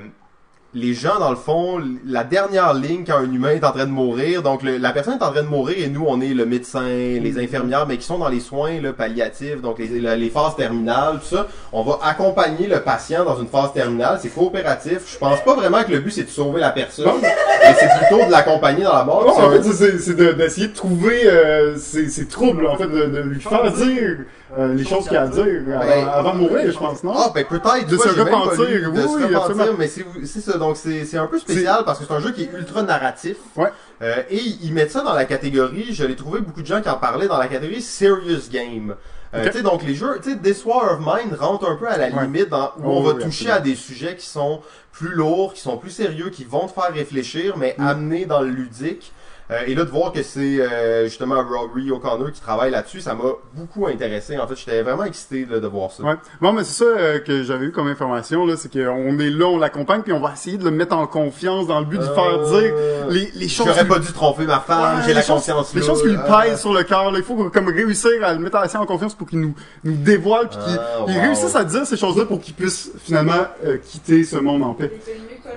les 0.78 0.92
gens, 0.92 1.18
dans 1.18 1.30
le 1.30 1.36
fond, 1.36 1.80
la 2.06 2.22
dernière 2.22 2.74
ligne 2.74 3.02
quand 3.06 3.16
un 3.16 3.32
humain 3.32 3.52
est 3.52 3.64
en 3.64 3.72
train 3.72 3.86
de 3.86 3.90
mourir, 3.90 4.42
donc 4.42 4.62
le- 4.62 4.76
la 4.76 4.90
personne 4.92 5.14
est 5.18 5.22
en 5.24 5.32
train 5.32 5.42
de 5.42 5.48
mourir 5.48 5.76
et 5.78 5.88
nous, 5.88 6.04
on 6.06 6.20
est 6.20 6.34
le 6.34 6.44
médecin, 6.44 6.86
les 6.86 7.38
infirmières, 7.42 7.86
mais 7.86 7.96
qui 7.96 8.04
sont 8.04 8.18
dans 8.18 8.28
les 8.28 8.40
soins 8.40 8.78
là, 8.82 8.92
palliatifs, 8.92 9.62
donc 9.62 9.78
les, 9.78 9.86
les 10.16 10.28
phases 10.28 10.54
terminales, 10.54 11.20
tout 11.20 11.34
ça. 11.34 11.46
On 11.72 11.82
va 11.82 11.98
accompagner 12.02 12.66
le 12.66 12.80
patient 12.80 13.24
dans 13.24 13.40
une 13.40 13.48
phase 13.48 13.72
terminale, 13.72 14.18
c'est 14.20 14.28
coopératif. 14.28 14.98
Je 15.10 15.16
pense 15.18 15.40
pas 15.44 15.54
vraiment 15.54 15.82
que 15.82 15.92
le 15.92 16.00
but, 16.00 16.10
c'est 16.10 16.24
de 16.24 16.28
sauver 16.30 16.60
la 16.60 16.70
personne, 16.70 17.20
mais 17.22 17.74
c'est 17.80 17.88
plutôt 18.06 18.26
de 18.26 18.30
l'accompagner 18.30 18.84
dans 18.84 18.92
la 18.94 19.04
mort. 19.04 19.24
Non, 19.26 19.32
C'est 19.34 19.42
en 19.42 19.50
fait, 19.50 19.72
c'est- 19.72 19.98
c'est 19.98 20.14
de- 20.14 20.32
d'essayer 20.32 20.68
de 20.68 20.74
trouver 20.74 21.22
euh, 21.26 21.78
ses, 21.78 22.10
ses 22.10 22.26
troubles, 22.26 22.66
en 22.66 22.76
fait, 22.76 22.86
de, 22.88 23.06
de 23.06 23.20
lui 23.22 23.40
faire 23.40 23.72
dire 23.72 24.18
euh, 24.56 24.74
les 24.74 24.84
choses 24.84 25.08
qu'il 25.08 25.16
a 25.16 25.22
à 25.22 25.26
dire 25.28 25.44
avant, 25.74 25.86
Ben, 25.86 26.08
avant 26.08 26.34
de 26.34 26.38
mourir, 26.38 26.70
je 26.72 26.78
pense, 26.78 27.02
non? 27.02 27.14
Ah, 27.16 27.30
ben 27.34 27.44
peut-être. 27.44 27.86
De 27.88 27.96
se 27.96 28.08
repentir, 28.08 28.58
de 28.66 28.88
oui, 28.90 29.02
se 29.02 29.08
repentir, 29.16 29.38
absolument. 29.42 29.76
mais 29.78 29.88
c'est 29.88 30.04
c'est 30.24 30.40
ça. 30.40 30.56
Donc 30.58 30.76
c'est 30.76 31.04
c'est 31.04 31.18
un 31.18 31.26
peu 31.26 31.38
spécial 31.38 31.82
parce 31.84 31.98
que 31.98 32.04
c'est 32.06 32.12
un 32.12 32.20
jeu 32.20 32.30
qui 32.32 32.42
est 32.44 32.50
ultra 32.52 32.82
narratif. 32.82 33.36
Ouais. 33.56 33.72
Euh, 34.02 34.22
et 34.30 34.40
ils 34.62 34.72
mettent 34.72 34.92
ça 34.92 35.02
dans 35.02 35.14
la 35.14 35.24
catégorie, 35.24 35.92
je 35.92 36.04
l'ai 36.04 36.14
trouvé 36.16 36.40
beaucoup 36.40 36.62
de 36.62 36.66
gens 36.66 36.80
qui 36.80 36.88
en 36.88 36.98
parlaient 36.98 37.28
dans 37.28 37.38
la 37.38 37.48
catégorie 37.48 37.82
serious 37.82 38.48
game. 38.50 38.94
Euh, 39.34 39.40
Ok. 39.42 39.50
tu 39.50 39.56
sais, 39.58 39.62
donc 39.64 39.82
les 39.82 39.94
jeux, 39.96 40.20
tu 40.22 40.30
sais, 40.30 40.36
This 40.38 40.64
War 40.64 40.92
of 40.92 41.00
Mine 41.00 41.34
rentre 41.36 41.68
un 41.68 41.74
peu 41.76 41.88
à 41.88 41.96
la 41.98 42.06
Ouais. 42.08 42.22
limite 42.22 42.48
dans, 42.48 42.66
où 42.78 42.82
Oh, 42.84 42.90
on 42.98 43.02
va 43.02 43.12
oui, 43.14 43.22
toucher 43.24 43.50
absolument. 43.50 43.56
à 43.56 43.60
des 43.60 43.74
sujets 43.74 44.14
qui 44.16 44.26
sont 44.26 44.60
plus 44.92 45.08
lourds, 45.14 45.52
qui 45.54 45.60
sont 45.60 45.76
plus 45.76 45.90
sérieux, 45.90 46.30
qui 46.30 46.44
vont 46.44 46.68
te 46.68 46.72
faire 46.72 46.92
réfléchir, 46.94 47.56
mais 47.56 47.74
Mm. 47.78 47.86
amenés 47.86 48.24
dans 48.26 48.40
le 48.40 48.48
ludique. 48.50 49.12
Euh, 49.50 49.60
et 49.66 49.74
là, 49.76 49.84
de 49.84 49.90
voir 49.90 50.10
que 50.12 50.22
c'est 50.24 50.60
euh, 50.60 51.04
justement 51.04 51.36
Rory 51.48 51.90
O'Connor 51.92 52.32
qui 52.32 52.40
travaille 52.40 52.72
là-dessus, 52.72 53.00
ça 53.00 53.14
m'a 53.14 53.22
beaucoup 53.54 53.86
intéressé. 53.86 54.36
En 54.38 54.46
fait, 54.48 54.56
j'étais 54.56 54.82
vraiment 54.82 55.04
excité 55.04 55.46
là, 55.48 55.60
de 55.60 55.66
voir 55.68 55.92
ça. 55.92 56.02
Ouais. 56.02 56.14
Bon, 56.40 56.52
mais 56.52 56.64
c'est 56.64 56.82
ça 56.84 56.90
euh, 56.90 57.20
que 57.20 57.44
j'avais 57.44 57.66
eu 57.66 57.70
comme 57.72 57.86
information, 57.86 58.44
là, 58.44 58.54
c'est 58.56 58.72
qu'on 58.72 59.18
est 59.20 59.30
là, 59.30 59.46
on 59.46 59.58
l'accompagne, 59.58 60.02
puis 60.02 60.12
on 60.12 60.18
va 60.20 60.32
essayer 60.32 60.58
de 60.58 60.64
le 60.64 60.72
mettre 60.72 60.96
en 60.96 61.06
confiance 61.06 61.68
dans 61.68 61.78
le 61.78 61.86
but 61.86 61.98
de 61.98 62.02
lui 62.02 62.14
faire 62.14 62.24
Euh, 62.40 62.60
dire 62.60 62.74
les, 63.08 63.30
les 63.36 63.48
choses 63.48 63.66
J'aurais 63.68 63.86
pas 63.86 64.00
dû 64.00 64.12
tromper 64.12 64.46
ma 64.46 64.58
femme, 64.58 64.96
Ouais, 64.96 65.02
j'ai 65.02 65.08
les 65.08 65.14
la 65.14 65.22
choses- 65.22 65.46
Les 65.74 65.80
là. 65.80 65.86
choses 65.86 66.02
qui 66.02 66.08
lui 66.08 66.16
Ah. 66.26 66.42
pèsent 66.42 66.60
sur 66.60 66.72
le 66.72 66.82
cœur, 66.82 67.12
là, 67.12 67.18
il 67.18 67.24
faut 67.24 67.36
comme 67.50 67.68
réussir 67.68 68.10
à 68.24 68.32
le 68.32 68.40
mettre 68.40 68.56
assez 68.56 68.76
en 68.78 68.84
confiance 68.86 69.14
pour 69.14 69.28
qu'il 69.28 69.40
nous, 69.40 69.54
nous 69.84 69.96
dévoile, 69.96 70.48
puis 70.48 70.58
qu'il 70.58 70.76
Ah, 70.80 71.00
wow. 71.02 71.06
réussisse 71.06 71.54
à 71.54 71.62
dire 71.62 71.86
ces 71.86 71.96
choses-là 71.96 72.24
pour 72.24 72.40
qu'il 72.40 72.54
puisse 72.54 72.90
finalement 72.98 73.46
euh, 73.64 73.76
quitter 73.78 74.24
ce 74.24 74.36
monde 74.38 74.64
en 74.64 74.74
paix. 74.74 74.90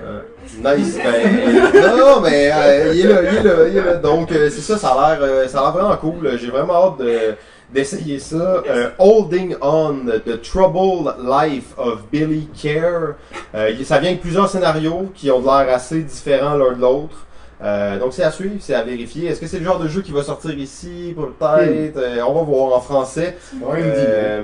Euh, 0.02 0.20
Nice, 0.62 0.98
ben, 1.02 1.80
non, 1.80 1.96
non, 1.96 2.20
mais 2.20 2.50
euh, 2.52 2.92
il 2.94 3.00
est 3.00 3.08
là, 3.08 3.22
il 3.22 3.36
est 3.36 3.42
là, 3.42 3.68
il 3.68 3.76
est 3.76 3.84
là. 3.84 3.94
Donc, 3.94 4.32
euh, 4.32 4.48
c'est 4.50 4.60
ça, 4.60 4.78
ça 4.78 4.88
a 4.88 5.14
l'air, 5.14 5.22
euh, 5.22 5.48
ça 5.48 5.60
a 5.60 5.62
l'air 5.62 5.72
vraiment 5.72 5.96
cool. 5.96 6.38
J'ai 6.38 6.50
vraiment 6.50 6.74
hâte 6.74 6.98
de, 6.98 7.34
d'essayer 7.72 8.18
ça. 8.18 8.62
Euh, 8.68 8.90
Holding 8.98 9.56
On, 9.60 9.94
The 10.24 10.40
Troubled 10.42 11.14
Life 11.24 11.74
of 11.76 12.02
Billy 12.10 12.48
Care. 12.60 13.14
Euh, 13.54 13.72
ça 13.84 13.98
vient 13.98 14.10
avec 14.10 14.22
plusieurs 14.22 14.48
scénarios 14.48 15.10
qui 15.14 15.30
ont 15.30 15.40
l'air 15.40 15.72
assez 15.72 16.00
différents 16.00 16.56
l'un 16.56 16.72
de 16.72 16.80
l'autre. 16.80 17.26
Euh, 17.62 17.98
donc 17.98 18.14
c'est 18.14 18.22
à 18.22 18.30
suivre, 18.30 18.54
c'est 18.60 18.74
à 18.74 18.82
vérifier. 18.82 19.28
Est-ce 19.28 19.40
que 19.40 19.46
c'est 19.46 19.58
le 19.58 19.64
genre 19.64 19.78
de 19.78 19.86
jeu 19.88 20.00
qui 20.02 20.12
va 20.12 20.22
sortir 20.22 20.56
ici, 20.58 21.14
peut-être 21.16 21.96
Euh, 21.98 22.22
On 22.26 22.32
va 22.34 22.42
voir 22.42 22.76
en 22.76 22.80
français. 22.80 23.36
Euh, 23.82 24.42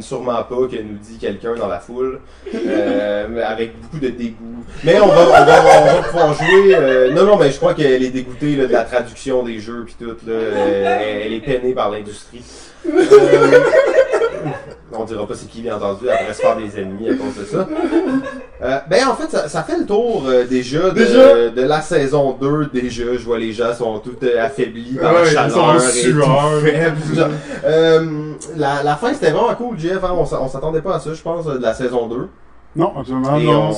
sûrement 0.00 0.42
pas 0.42 0.56
que 0.70 0.76
nous 0.82 0.98
dit 1.00 1.16
quelqu'un 1.20 1.54
dans 1.54 1.68
la 1.68 1.78
foule, 1.78 2.20
euh, 2.54 3.42
avec 3.46 3.80
beaucoup 3.80 3.98
de 4.00 4.08
dégoût. 4.08 4.64
Mais 4.84 5.00
on 5.00 5.06
va, 5.06 5.14
on 5.22 5.44
va, 5.44 5.62
on 5.80 5.84
va 5.96 6.02
pouvoir 6.08 6.34
jouer. 6.34 6.74
euh, 6.74 7.12
non, 7.12 7.24
non, 7.24 7.36
mais 7.36 7.50
je 7.52 7.56
crois 7.56 7.72
qu'elle 7.74 8.02
est 8.02 8.10
dégoûtée 8.10 8.56
là, 8.56 8.66
de 8.66 8.72
la 8.72 8.82
traduction 8.84 9.42
des 9.44 9.58
jeux 9.60 9.84
puis 9.86 9.94
tout. 9.98 10.06
Là, 10.26 10.32
Euh, 10.32 11.20
elle 11.24 11.32
est 11.34 11.40
peinée 11.40 11.72
par 11.72 11.90
l'industrie. 11.90 12.42
On 14.98 15.04
dira 15.04 15.26
pas 15.26 15.34
c'est 15.34 15.48
qui, 15.48 15.62
bien 15.62 15.76
entendu, 15.76 16.00
pourrait 16.04 16.32
se 16.34 16.40
faire 16.40 16.56
des 16.56 16.80
ennemis 16.80 17.08
à 17.10 17.14
cause 17.14 17.36
de 17.38 17.44
ça. 17.44 17.66
Euh, 18.62 18.78
ben 18.88 19.08
en 19.08 19.14
fait, 19.14 19.28
ça, 19.30 19.48
ça 19.48 19.62
fait 19.64 19.76
le 19.78 19.86
tour 19.86 20.24
euh, 20.28 20.44
déjà, 20.44 20.90
de, 20.90 20.94
Déjà? 20.94 21.50
de 21.50 21.62
la 21.62 21.80
saison 21.80 22.36
2 22.40 22.66
déjà. 22.72 23.04
Je 23.14 23.24
vois 23.24 23.38
les 23.38 23.52
gens 23.52 23.74
sont 23.74 23.98
tous 23.98 24.14
euh, 24.24 24.44
affaiblis 24.44 24.98
par 25.00 25.14
Ouais, 25.14 25.24
la 25.24 25.30
chaleur 25.30 25.74
et 25.76 26.10
tout 26.10 26.20
tout 27.14 27.20
la, 28.56 28.82
la 28.82 28.96
fin 28.96 29.12
c'était 29.14 29.30
vraiment 29.30 29.54
cool, 29.54 29.78
Jeff. 29.78 30.02
hein. 30.04 30.12
On 30.14 30.48
s'attendait 30.48 30.80
pas 30.82 30.96
à 30.96 31.00
ça, 31.00 31.12
je 31.14 31.22
pense, 31.22 31.44
de 31.46 31.58
la 31.58 31.74
saison 31.74 32.06
2. 32.06 32.28
Non, 32.76 32.92
absolument 32.98 33.36
Et 33.36 33.44
non. 33.44 33.70
on- 33.70 33.72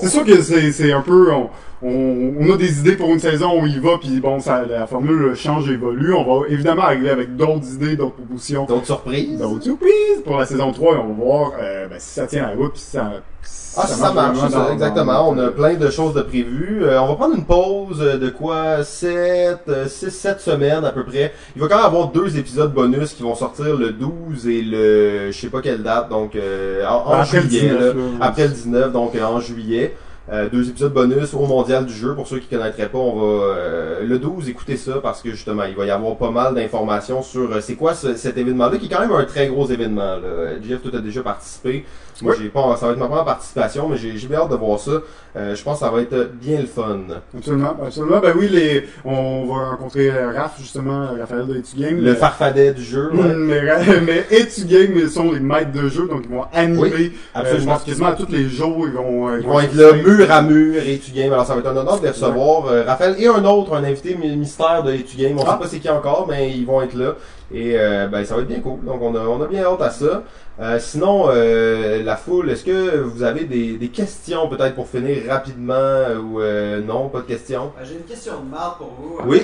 C'est 0.00 0.08
sûr 0.08 0.24
que 0.24 0.40
c'est 0.40 0.72
c'est 0.72 0.92
un 0.92 1.02
peu 1.02 1.30
on, 1.32 1.50
on, 1.82 2.32
on 2.40 2.52
a 2.52 2.56
des 2.56 2.78
idées 2.80 2.96
pour 2.96 3.08
une 3.10 3.18
saison 3.18 3.60
où 3.60 3.66
il 3.66 3.80
va 3.80 3.98
puis 3.98 4.20
bon 4.20 4.38
ça 4.40 4.62
la 4.68 4.86
formule 4.86 5.34
change 5.34 5.68
et 5.68 5.72
évolue. 5.74 6.14
On 6.14 6.40
va 6.40 6.46
évidemment 6.48 6.82
arriver 6.82 7.10
avec 7.10 7.36
d'autres 7.36 7.74
idées, 7.74 7.96
d'autres 7.96 8.14
propositions. 8.16 8.64
D'autres 8.66 8.86
surprises. 8.86 9.38
D'autres 9.38 9.64
surprises 9.64 10.22
pour 10.24 10.38
la 10.38 10.46
saison 10.46 10.72
3 10.72 10.94
et 10.94 10.98
on 10.98 11.08
va 11.08 11.14
voir 11.24 11.52
euh, 11.60 11.88
ben, 11.88 11.96
si 11.98 12.10
ça 12.14 12.26
tient 12.26 12.42
la 12.42 12.54
route 12.54 12.72
puis 12.72 12.80
si 12.80 12.90
ça 12.90 13.10
si 13.44 13.74
Ah, 13.76 13.86
si 13.88 13.94
ça 13.98 14.12
marche, 14.12 14.38
ça, 14.38 14.48
dans- 14.50 14.72
exactement. 14.72 15.12
dans- 15.12 15.34
On 15.34 15.38
a 15.38 15.48
plein 15.50 15.74
de 15.74 15.90
choses 15.90 16.14
de 16.14 16.20
prévues. 16.22 16.84
Euh, 16.84 17.00
on 17.00 17.08
va 17.08 17.14
prendre 17.14 17.34
une 17.34 17.44
pause 17.44 17.98
de 17.98 18.28
quoi? 18.30 18.84
7, 18.84 19.58
6, 19.88 20.10
7 20.10 20.40
semaines 20.40 20.84
à 20.84 20.92
peu 20.92 21.02
près. 21.04 21.32
Il 21.56 21.62
va 21.62 21.66
quand 21.68 21.76
même 21.76 21.86
avoir 21.86 22.08
deux 22.08 22.36
épisodes 22.38 22.72
bonus 22.72 23.14
qui 23.14 23.22
vont 23.24 23.34
sortir 23.34 23.74
le 23.76 23.90
12 23.90 24.46
et 24.46 24.62
le 24.62 25.30
je 25.32 25.36
sais 25.40 25.48
pas 25.48 25.60
quelle 25.62 25.82
date, 25.82 26.08
donc 26.10 26.36
euh, 26.36 26.86
en, 26.86 27.08
en 27.08 27.12
Après 27.14 27.40
le 27.40 27.48
juillet. 27.48 27.60
19, 27.70 27.96
là. 27.96 28.02
Après 28.20 28.42
le 28.44 28.50
19, 28.52 28.92
donc 28.92 29.12
en 29.20 29.40
juillet. 29.40 29.96
Euh, 30.30 30.48
deux 30.48 30.68
épisodes 30.68 30.92
bonus 30.92 31.34
au 31.34 31.46
mondial 31.46 31.84
du 31.84 31.92
jeu. 31.92 32.14
Pour 32.14 32.28
ceux 32.28 32.38
qui 32.38 32.46
connaîtraient 32.46 32.88
pas, 32.88 32.98
on 32.98 33.16
va 33.18 33.44
euh, 33.56 34.06
le 34.06 34.18
12 34.20 34.48
écouter 34.48 34.76
ça 34.76 35.00
parce 35.02 35.20
que 35.20 35.30
justement, 35.30 35.64
il 35.64 35.74
va 35.74 35.84
y 35.84 35.90
avoir 35.90 36.16
pas 36.16 36.30
mal 36.30 36.54
d'informations 36.54 37.22
sur 37.22 37.50
euh, 37.50 37.60
c'est 37.60 37.74
quoi 37.74 37.94
ce- 37.94 38.14
cet 38.14 38.38
événement-là, 38.38 38.78
qui 38.78 38.86
est 38.86 38.88
quand 38.88 39.00
même 39.00 39.10
un 39.12 39.24
très 39.24 39.48
gros 39.48 39.66
événement. 39.66 40.16
Là. 40.16 40.20
Euh, 40.24 40.58
Jeff, 40.66 40.80
toi, 40.80 40.92
t'as 40.94 41.00
déjà 41.00 41.22
participé. 41.22 41.84
Moi, 42.20 42.34
j'ai 42.40 42.50
pas, 42.50 42.76
ça 42.76 42.86
va 42.86 42.92
être 42.92 42.98
ma 43.00 43.06
première 43.08 43.24
participation, 43.24 43.88
mais 43.88 43.96
j'ai 43.96 44.16
j'ai 44.16 44.28
bien 44.28 44.38
hâte 44.40 44.50
de 44.50 44.54
voir 44.54 44.78
ça. 44.78 44.92
Euh, 45.34 45.56
je 45.56 45.62
pense 45.64 45.80
que 45.80 45.84
ça 45.86 45.90
va 45.90 46.02
être 46.02 46.30
bien 46.40 46.60
le 46.60 46.66
fun. 46.66 47.00
Absolument, 47.36 47.74
absolument. 47.84 48.20
Ben 48.20 48.32
oui, 48.38 48.48
les, 48.48 48.86
on 49.04 49.46
va 49.46 49.70
rencontrer 49.70 50.08
euh, 50.10 50.30
Raph, 50.30 50.52
justement, 50.60 51.08
Raphaël 51.18 51.46
de 51.48 51.56
Etu 51.56 51.74
Game. 51.78 52.00
Le 52.00 52.14
farfadet 52.14 52.74
du 52.74 52.84
jeu. 52.84 53.10
ouais. 53.12 53.34
Mm, 53.34 53.44
Mais, 53.46 53.60
mais 54.06 54.26
Etu 54.30 54.66
Game, 54.66 54.92
ils 54.94 55.08
sont 55.08 55.32
les 55.32 55.40
maîtres 55.40 55.72
de 55.72 55.88
jeu, 55.88 56.06
donc 56.06 56.22
ils 56.28 56.30
vont 56.30 56.44
animer. 56.52 56.80
Oui, 56.94 57.12
euh, 57.34 57.40
absolument. 57.40 57.78
quasiment 57.84 58.12
tous 58.14 58.30
les 58.30 58.48
jours, 58.48 58.84
ils 58.86 58.92
vont, 58.94 59.28
euh, 59.28 59.38
Ils 59.40 59.46
vont 59.46 59.58
être 59.58 59.74
là, 59.74 59.90
mur 60.16 60.30
à 60.30 60.42
mur, 60.42 60.82
et 60.82 60.94
Etu 60.94 61.10
Game. 61.12 61.32
Alors, 61.32 61.46
ça 61.46 61.54
va 61.54 61.60
être 61.60 61.66
un 61.68 61.76
honneur 61.76 61.98
de 61.98 62.04
les 62.04 62.10
recevoir. 62.10 62.66
Euh, 62.66 62.84
Raphaël 62.86 63.16
et 63.18 63.26
un 63.26 63.44
autre, 63.44 63.74
un 63.74 63.84
invité 63.84 64.14
mystère 64.14 64.82
de 64.82 64.92
Etu 64.92 65.16
Game. 65.16 65.38
On 65.38 65.42
Ah. 65.44 65.52
sait 65.52 65.58
pas 65.58 65.68
c'est 65.68 65.78
qui 65.80 65.88
encore, 65.88 66.26
mais 66.28 66.50
ils 66.50 66.66
vont 66.66 66.82
être 66.82 66.94
là. 66.94 67.12
Et 67.52 67.78
euh, 67.78 68.06
ben, 68.08 68.24
ça 68.24 68.34
va 68.36 68.42
être 68.42 68.48
bien 68.48 68.60
cool. 68.60 68.84
Donc, 68.84 69.00
on 69.02 69.14
a, 69.14 69.20
on 69.20 69.42
a 69.42 69.46
bien 69.46 69.64
hâte 69.64 69.82
à 69.82 69.90
ça. 69.90 70.22
Euh, 70.60 70.78
sinon, 70.78 71.24
euh, 71.28 72.02
la 72.02 72.16
foule, 72.16 72.50
est-ce 72.50 72.64
que 72.64 72.98
vous 73.00 73.22
avez 73.22 73.44
des, 73.44 73.76
des 73.78 73.88
questions 73.88 74.48
peut-être 74.48 74.74
pour 74.74 74.88
finir 74.88 75.22
rapidement 75.28 76.04
ou 76.22 76.40
euh, 76.40 76.80
non, 76.82 77.08
pas 77.08 77.20
de 77.20 77.24
questions? 77.26 77.72
Euh, 77.80 77.84
J'ai 77.84 77.94
une 77.94 78.04
question 78.04 78.40
de 78.40 78.50
marde 78.50 78.78
pour 78.78 78.88
vous. 78.98 79.18
Oui. 79.26 79.42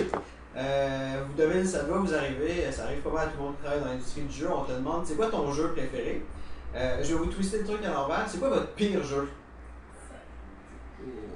Euh, 0.56 1.14
vous 1.28 1.40
devez, 1.42 1.64
ça 1.64 1.82
doit 1.84 1.98
vous 1.98 2.12
arriver, 2.12 2.64
ça 2.72 2.82
arrive 2.84 2.98
pas 2.98 3.10
mal 3.10 3.26
à 3.26 3.26
tout 3.26 3.36
le 3.38 3.44
monde 3.44 3.54
qui 3.56 3.62
travaille 3.64 3.80
dans 3.80 3.90
l'industrie 3.90 4.22
du 4.22 4.36
jeu. 4.36 4.48
On 4.52 4.64
te 4.64 4.76
demande 4.76 5.02
c'est 5.04 5.14
quoi 5.16 5.26
ton 5.26 5.52
jeu 5.52 5.68
préféré? 5.68 6.22
Euh, 6.76 6.96
je 7.02 7.08
vais 7.12 7.14
vous 7.18 7.26
twister 7.26 7.58
le 7.58 7.64
truc 7.64 7.78
à 7.84 7.92
l'envers. 7.94 8.24
C'est 8.26 8.38
quoi 8.38 8.48
votre 8.48 8.66
pire 8.68 9.02
jeu? 9.04 9.28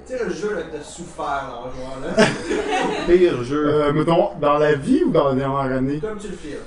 Tu 0.05 0.17
sais, 0.17 0.23
le 0.23 0.33
jeu 0.33 0.53
là, 0.55 0.61
que 0.63 0.77
t'as 0.77 0.83
souffert 0.83 1.49
en 1.49 1.71
jouant 1.71 1.95
là. 2.01 2.25
Pire 3.07 3.43
jeu. 3.43 3.67
Euh, 3.67 3.93
mettons, 3.93 4.29
dans 4.41 4.57
la 4.57 4.73
vie 4.73 5.03
ou 5.05 5.11
dans 5.11 5.29
la 5.29 5.35
dernière 5.35 5.77
année? 5.77 5.99
Comme 5.99 6.17
tu 6.17 6.27
le 6.27 6.35
fais. 6.35 6.59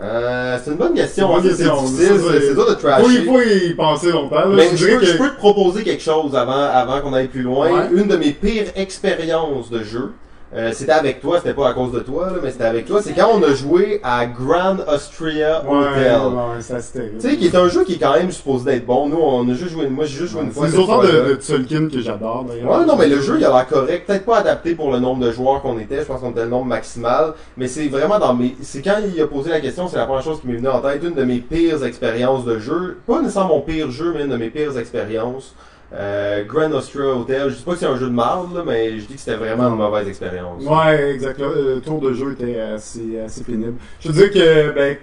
Euh, 0.00 0.58
c'est 0.62 0.70
une 0.70 0.76
bonne 0.78 0.94
question. 0.94 1.28
C'est 1.42 1.48
question. 1.48 1.82
difficile, 1.82 2.18
Ça, 2.18 2.32
c'est 2.40 2.54
dur 2.54 2.66
de 2.66 2.70
Faut, 2.70 2.76
trasher. 2.76 3.06
il 3.10 3.24
faut 3.26 3.40
y 3.42 3.74
penser 3.74 4.12
longtemps, 4.12 4.48
là. 4.48 4.56
Mais 4.56 4.74
je 4.74 4.86
peux, 4.86 4.98
que... 5.00 5.04
je 5.04 5.18
peux 5.18 5.28
te 5.28 5.36
proposer 5.36 5.82
quelque 5.84 6.02
chose 6.02 6.34
avant, 6.34 6.52
avant 6.52 7.00
qu'on 7.02 7.12
aille 7.12 7.28
plus 7.28 7.42
loin. 7.42 7.70
Ouais. 7.70 7.88
Une 7.92 8.08
de 8.08 8.16
mes 8.16 8.30
pires 8.30 8.68
expériences 8.76 9.68
de 9.68 9.82
jeu, 9.82 10.12
euh, 10.54 10.70
c'était 10.72 10.92
avec 10.92 11.20
toi, 11.20 11.38
c'était 11.38 11.54
pas 11.54 11.68
à 11.68 11.72
cause 11.74 11.92
de 11.92 12.00
toi, 12.00 12.26
là, 12.26 12.38
mais 12.42 12.50
c'était 12.50 12.64
avec 12.64 12.86
toi. 12.86 13.00
C'est 13.00 13.12
quand 13.12 13.28
on 13.32 13.42
a 13.42 13.54
joué 13.54 14.00
à 14.02 14.26
Grand 14.26 14.76
Austria 14.92 15.62
Ouais, 15.64 15.76
Hotel. 15.76 16.20
ouais. 16.22 17.12
Tu 17.20 17.20
sais, 17.20 17.36
qui 17.36 17.46
est 17.46 17.54
un 17.54 17.68
jeu 17.68 17.84
qui 17.84 17.94
est 17.94 17.98
quand 17.98 18.14
même 18.14 18.32
supposé 18.32 18.64
d'être 18.64 18.86
bon. 18.86 19.08
Nous, 19.08 19.16
on 19.16 19.48
a 19.48 19.54
juste 19.54 19.70
joué, 19.72 19.88
moi 19.88 20.04
j'ai 20.06 20.18
juste 20.18 20.32
joué 20.32 20.42
une 20.42 20.50
fois. 20.50 20.66
C'est 20.68 20.76
autant 20.76 21.02
de, 21.02 21.06
de 21.38 21.88
que 21.88 22.00
j'adore, 22.00 22.44
d'ailleurs. 22.48 22.80
Ouais, 22.80 22.84
non, 22.84 22.96
mais 22.96 23.06
le 23.06 23.20
jeu, 23.20 23.36
il 23.38 23.44
a 23.44 23.50
l'air 23.50 23.66
correct. 23.68 24.06
Peut-être 24.06 24.24
pas 24.24 24.38
adapté 24.38 24.74
pour 24.74 24.90
le 24.90 24.98
nombre 24.98 25.24
de 25.24 25.30
joueurs 25.30 25.62
qu'on 25.62 25.78
était. 25.78 25.98
Je 26.00 26.04
pense 26.04 26.20
qu'on 26.20 26.30
était 26.32 26.44
le 26.44 26.50
nombre 26.50 26.66
maximal. 26.66 27.34
Mais 27.56 27.68
c'est 27.68 27.86
vraiment 27.88 28.18
dans 28.18 28.34
mes. 28.34 28.56
C'est 28.62 28.82
quand 28.82 28.96
il 29.14 29.20
a 29.22 29.26
posé 29.26 29.50
la 29.50 29.60
question, 29.60 29.86
c'est 29.88 29.98
la 29.98 30.06
première 30.06 30.24
chose 30.24 30.40
qui 30.40 30.48
m'est 30.48 30.56
venue 30.56 30.68
en 30.68 30.80
tête. 30.80 31.02
Une 31.04 31.14
de 31.14 31.24
mes 31.24 31.38
pires 31.38 31.84
expériences 31.84 32.44
de 32.44 32.58
jeu. 32.58 32.98
Pas 33.06 33.20
nécessairement 33.20 33.56
mon 33.56 33.60
pire 33.60 33.90
jeu, 33.90 34.12
mais 34.16 34.24
une 34.24 34.30
de 34.30 34.36
mes 34.36 34.50
pires 34.50 34.76
expériences. 34.78 35.54
Euh, 35.92 36.44
Grand 36.44 36.70
Austria 36.72 37.06
Hotel. 37.16 37.50
Je 37.50 37.56
dis 37.56 37.62
pas 37.62 37.72
que 37.72 37.78
c'est 37.78 37.86
un 37.86 37.96
jeu 37.96 38.06
de 38.06 38.12
marde, 38.14 38.62
mais 38.64 38.98
je 39.00 39.06
dis 39.06 39.14
que 39.14 39.20
c'était 39.20 39.36
vraiment 39.36 39.68
une 39.68 39.76
mauvaise 39.76 40.06
expérience. 40.06 40.62
Ouais, 40.64 41.10
exact. 41.12 41.40
Le, 41.40 41.74
le 41.74 41.80
tour 41.80 42.00
de 42.00 42.12
jeu 42.12 42.32
était 42.32 42.60
assez, 42.60 43.18
assez 43.20 43.42
pénible. 43.42 43.74
Je 43.98 44.08
te 44.08 44.12
dis 44.12 44.30
que, 44.30 44.70
ben, 44.72 44.96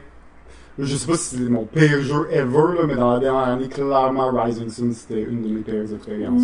je 0.80 0.96
sais 0.96 1.08
pas 1.08 1.18
si 1.18 1.36
c'est 1.36 1.42
mon 1.50 1.66
pire 1.66 2.02
jeu 2.02 2.28
ever, 2.32 2.78
là, 2.80 2.86
mais 2.88 2.96
dans 2.96 3.14
la 3.14 3.20
dernière 3.20 3.50
année, 3.50 3.68
clairement, 3.68 4.32
Rising 4.32 4.70
Sun, 4.70 4.94
c'était 4.94 5.24
une 5.24 5.42
de 5.44 5.48
mes 5.50 5.62
pires 5.62 5.82
expériences. 5.94 6.44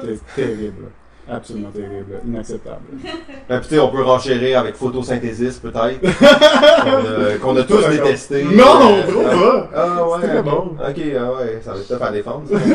C'était 0.00 0.18
terrible. 0.34 0.84
Absolument 1.30 1.70
terrible. 1.70 2.20
Inacceptable. 2.26 2.80
Ben, 3.48 3.60
puis, 3.60 3.78
on 3.78 3.88
peut 3.88 4.02
renchérir 4.02 4.58
avec 4.60 4.74
photosynthèse 4.74 5.60
peut-être. 5.62 6.00
qu'on 6.00 6.06
a, 7.24 7.38
qu'on 7.40 7.56
a 7.56 7.62
tous 7.62 7.88
détesté. 7.88 8.42
Non, 8.44 8.96
Euh, 8.96 9.02
trop 9.08 9.22
pas. 9.22 9.70
Ah 9.74 10.04
ouais, 10.08 10.18
C'était 10.22 10.38
ok. 10.38 10.44
bon. 10.44 10.76
Ok, 10.78 10.78
ah 10.80 11.32
ouais, 11.32 11.60
ça 11.64 11.72
va 11.72 11.78
être 11.78 11.88
tough 11.88 12.02
à 12.02 12.10
défendre. 12.12 12.42
ça. 12.50 12.56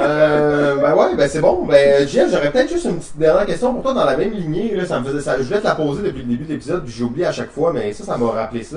Euh, 0.00 0.76
ben 0.76 0.94
ouais, 0.94 1.16
ben 1.16 1.28
c'est 1.28 1.40
bon. 1.40 1.64
Ben, 1.64 2.06
Jeff, 2.06 2.30
j'aurais 2.30 2.52
peut-être 2.52 2.70
juste 2.70 2.84
une 2.84 2.98
petite 2.98 3.18
dernière 3.18 3.46
question 3.46 3.72
pour 3.74 3.82
toi 3.82 3.94
dans 3.94 4.04
la 4.04 4.16
même 4.16 4.32
lignée. 4.32 4.74
Là, 4.76 4.84
ça 4.86 5.00
me 5.00 5.04
faisait 5.06 5.20
ça. 5.20 5.36
Je 5.38 5.42
voulais 5.42 5.58
te 5.60 5.64
la 5.66 5.74
poser 5.74 6.02
depuis 6.02 6.22
le 6.22 6.28
début 6.28 6.44
de 6.44 6.52
l'épisode, 6.52 6.84
puis 6.84 6.94
j'ai 6.96 7.02
oublié 7.02 7.26
à 7.26 7.32
chaque 7.32 7.50
fois, 7.50 7.72
mais 7.72 7.92
ça, 7.92 8.04
ça 8.04 8.16
m'a 8.16 8.26
rappelé 8.30 8.62
ça. 8.62 8.76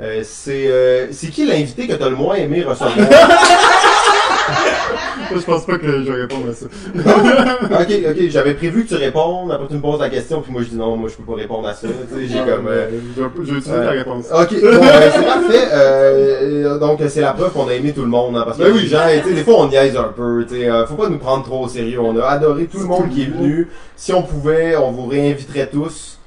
Euh, 0.00 0.20
c'est 0.24 0.66
euh, 0.68 1.08
c'est 1.12 1.28
qui 1.28 1.44
l'invité 1.46 1.86
que 1.86 1.92
t'as 1.94 2.08
le 2.08 2.16
moins 2.16 2.34
aimé 2.36 2.62
recevoir? 2.64 2.90
Je 5.34 5.40
pense 5.44 5.66
pas 5.66 5.76
que 5.78 5.86
je 5.86 6.10
vais 6.10 6.22
répondre 6.22 6.46
à 6.50 6.54
ça. 6.54 6.66
ok, 7.80 7.92
ok, 8.10 8.16
j'avais 8.30 8.54
prévu 8.54 8.84
que 8.84 8.88
tu 8.88 8.94
répondes, 8.94 9.52
après 9.52 9.66
tu 9.68 9.74
me 9.74 9.80
poses 9.80 10.00
la 10.00 10.08
question, 10.08 10.40
puis 10.40 10.50
moi 10.52 10.62
je 10.62 10.68
dis 10.68 10.76
non, 10.76 10.96
moi 10.96 11.10
je 11.10 11.16
peux 11.16 11.30
pas 11.30 11.38
répondre 11.38 11.68
à 11.68 11.74
ça. 11.74 11.86
Tu 11.86 12.18
sais, 12.20 12.26
j'ai 12.32 12.38
comme. 12.38 12.66
euh, 12.68 12.88
Je 13.16 13.22
vais 13.22 13.58
utiliser 13.58 13.70
ta 13.70 13.90
réponse. 13.90 14.24
Ok, 14.32 14.54
bon, 14.60 14.78
ben, 14.80 15.12
c'est 15.12 15.24
parfait. 15.26 15.68
Euh, 15.72 16.78
donc, 16.78 17.00
c'est 17.08 17.20
la 17.20 17.32
preuve 17.34 17.52
qu'on 17.52 17.68
a 17.68 17.74
aimé 17.74 17.92
tout 17.92 18.02
le 18.02 18.08
monde. 18.08 18.36
hein, 18.36 18.42
parce 18.46 18.56
que 18.58 18.62
Ben 18.64 18.72
oui. 18.72 18.82
les 18.82 18.88
gens, 18.88 19.00
tu 19.22 19.28
sais, 19.28 19.34
des 19.34 19.44
fois, 19.44 19.54
on 19.58 19.68
niaise 19.68 19.96
un 19.96 20.12
peu. 20.16 20.44
tu 20.48 20.54
sais, 20.60 20.70
euh, 20.70 20.86
faut 20.86 20.94
pas 20.94 21.08
nous 21.08 21.18
prendre 21.18 21.44
trop 21.44 21.64
au 21.64 21.68
sérieux. 21.68 22.00
On 22.00 22.18
a 22.18 22.24
adoré 22.24 22.64
tout 22.66 22.78
le 22.78 22.86
monde 22.86 23.10
qui 23.10 23.22
est 23.24 23.26
venu. 23.26 23.68
Si 23.96 24.12
on 24.14 24.22
pouvait, 24.22 24.76
on 24.76 24.92
vous 24.92 25.06
réinviterait 25.06 25.68
tous. 25.70 26.18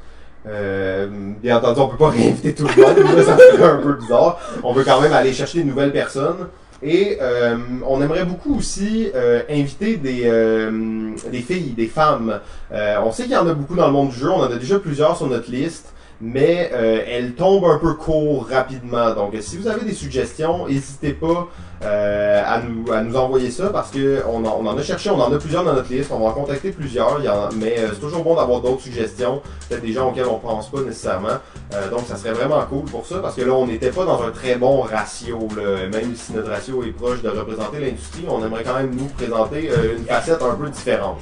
Euh, 0.48 1.08
bien 1.42 1.58
entendu, 1.58 1.80
on 1.80 1.88
peut 1.88 1.98
pas 1.98 2.10
réinviter 2.18 2.54
tout 2.54 2.66
le 2.68 2.82
monde. 2.84 3.24
ça 3.26 3.38
serait 3.38 3.64
un 3.70 3.78
peu 3.78 3.94
bizarre. 3.94 4.40
On 4.64 4.74
veut 4.74 4.84
quand 4.84 5.02
même 5.02 5.14
aller 5.14 5.34
chercher 5.34 5.64
de 5.64 5.68
nouvelles 5.68 5.92
personnes. 5.92 6.48
Et 6.84 7.20
euh, 7.22 7.58
on 7.88 8.02
aimerait 8.02 8.26
beaucoup 8.26 8.58
aussi 8.58 9.12
euh, 9.14 9.42
inviter 9.50 9.98
des, 9.98 10.24
euh, 10.26 11.12
des 11.32 11.42
filles, 11.42 11.74
des 11.78 11.88
femmes. 11.88 12.40
Euh, 12.72 12.96
on 13.04 13.12
sait 13.12 13.24
qu'il 13.24 13.34
y 13.34 13.38
en 13.38 13.48
a 13.48 13.54
beaucoup 13.54 13.76
dans 13.76 13.88
le 13.88 13.94
monde 13.94 14.10
du 14.10 14.18
jeu. 14.18 14.30
On 14.30 14.40
en 14.40 14.52
a 14.52 14.56
déjà 14.56 14.80
plusieurs 14.80 15.16
sur 15.16 15.28
notre 15.28 15.52
liste 15.52 15.91
mais 16.22 16.70
euh, 16.74 17.02
elle 17.08 17.34
tombe 17.34 17.66
un 17.66 17.78
peu 17.80 17.94
court 17.96 18.48
rapidement. 18.50 19.14
Donc, 19.14 19.36
si 19.42 19.58
vous 19.58 19.68
avez 19.68 19.84
des 19.86 19.94
suggestions, 19.94 20.68
n'hésitez 20.68 21.14
pas 21.14 21.48
euh, 21.84 22.44
à, 22.46 22.62
nous, 22.62 22.92
à 22.92 23.02
nous 23.02 23.16
envoyer 23.16 23.50
ça 23.50 23.70
parce 23.70 23.90
que 23.90 24.22
on 24.32 24.46
en, 24.46 24.58
on 24.62 24.68
en 24.68 24.78
a 24.78 24.84
cherché, 24.84 25.10
on 25.10 25.20
en 25.20 25.34
a 25.34 25.38
plusieurs 25.40 25.64
dans 25.64 25.74
notre 25.74 25.92
liste, 25.92 26.12
on 26.12 26.20
va 26.20 26.26
en 26.28 26.34
contacter 26.34 26.70
plusieurs, 26.72 27.18
il 27.20 27.26
y 27.26 27.30
en- 27.30 27.50
mais 27.56 27.76
euh, 27.80 27.88
c'est 27.94 28.00
toujours 28.00 28.24
bon 28.24 28.36
d'avoir 28.36 28.62
d'autres 28.62 28.82
suggestions, 28.82 29.42
peut-être 29.68 29.82
des 29.82 29.92
gens 29.94 30.10
auxquels 30.10 30.28
on 30.28 30.38
pense 30.38 30.70
pas 30.70 30.82
nécessairement. 30.82 31.40
Euh, 31.74 31.90
donc, 31.90 32.02
ça 32.08 32.16
serait 32.18 32.34
vraiment 32.34 32.62
cool 32.70 32.84
pour 32.86 33.06
ça 33.08 33.18
parce 33.20 33.36
que 33.36 33.42
là, 33.42 33.54
on 33.54 33.66
n'était 33.66 33.90
pas 33.92 34.06
dans 34.06 34.22
un 34.22 34.30
très 34.30 34.56
bon 34.56 34.82
ratio, 34.82 35.40
là. 35.58 35.88
même 35.92 36.16
si 36.16 36.34
notre 36.34 36.50
ratio 36.52 36.84
est 36.84 36.92
proche 36.92 37.22
de 37.24 37.30
représenter 37.30 37.80
l'industrie, 37.80 38.26
on 38.30 38.46
aimerait 38.46 38.64
quand 38.64 38.76
même 38.76 38.94
nous 38.96 39.06
présenter 39.08 39.72
euh, 39.72 39.98
une 39.98 40.06
facette 40.06 40.42
un 40.44 40.54
peu 40.54 40.70
différente. 40.70 41.18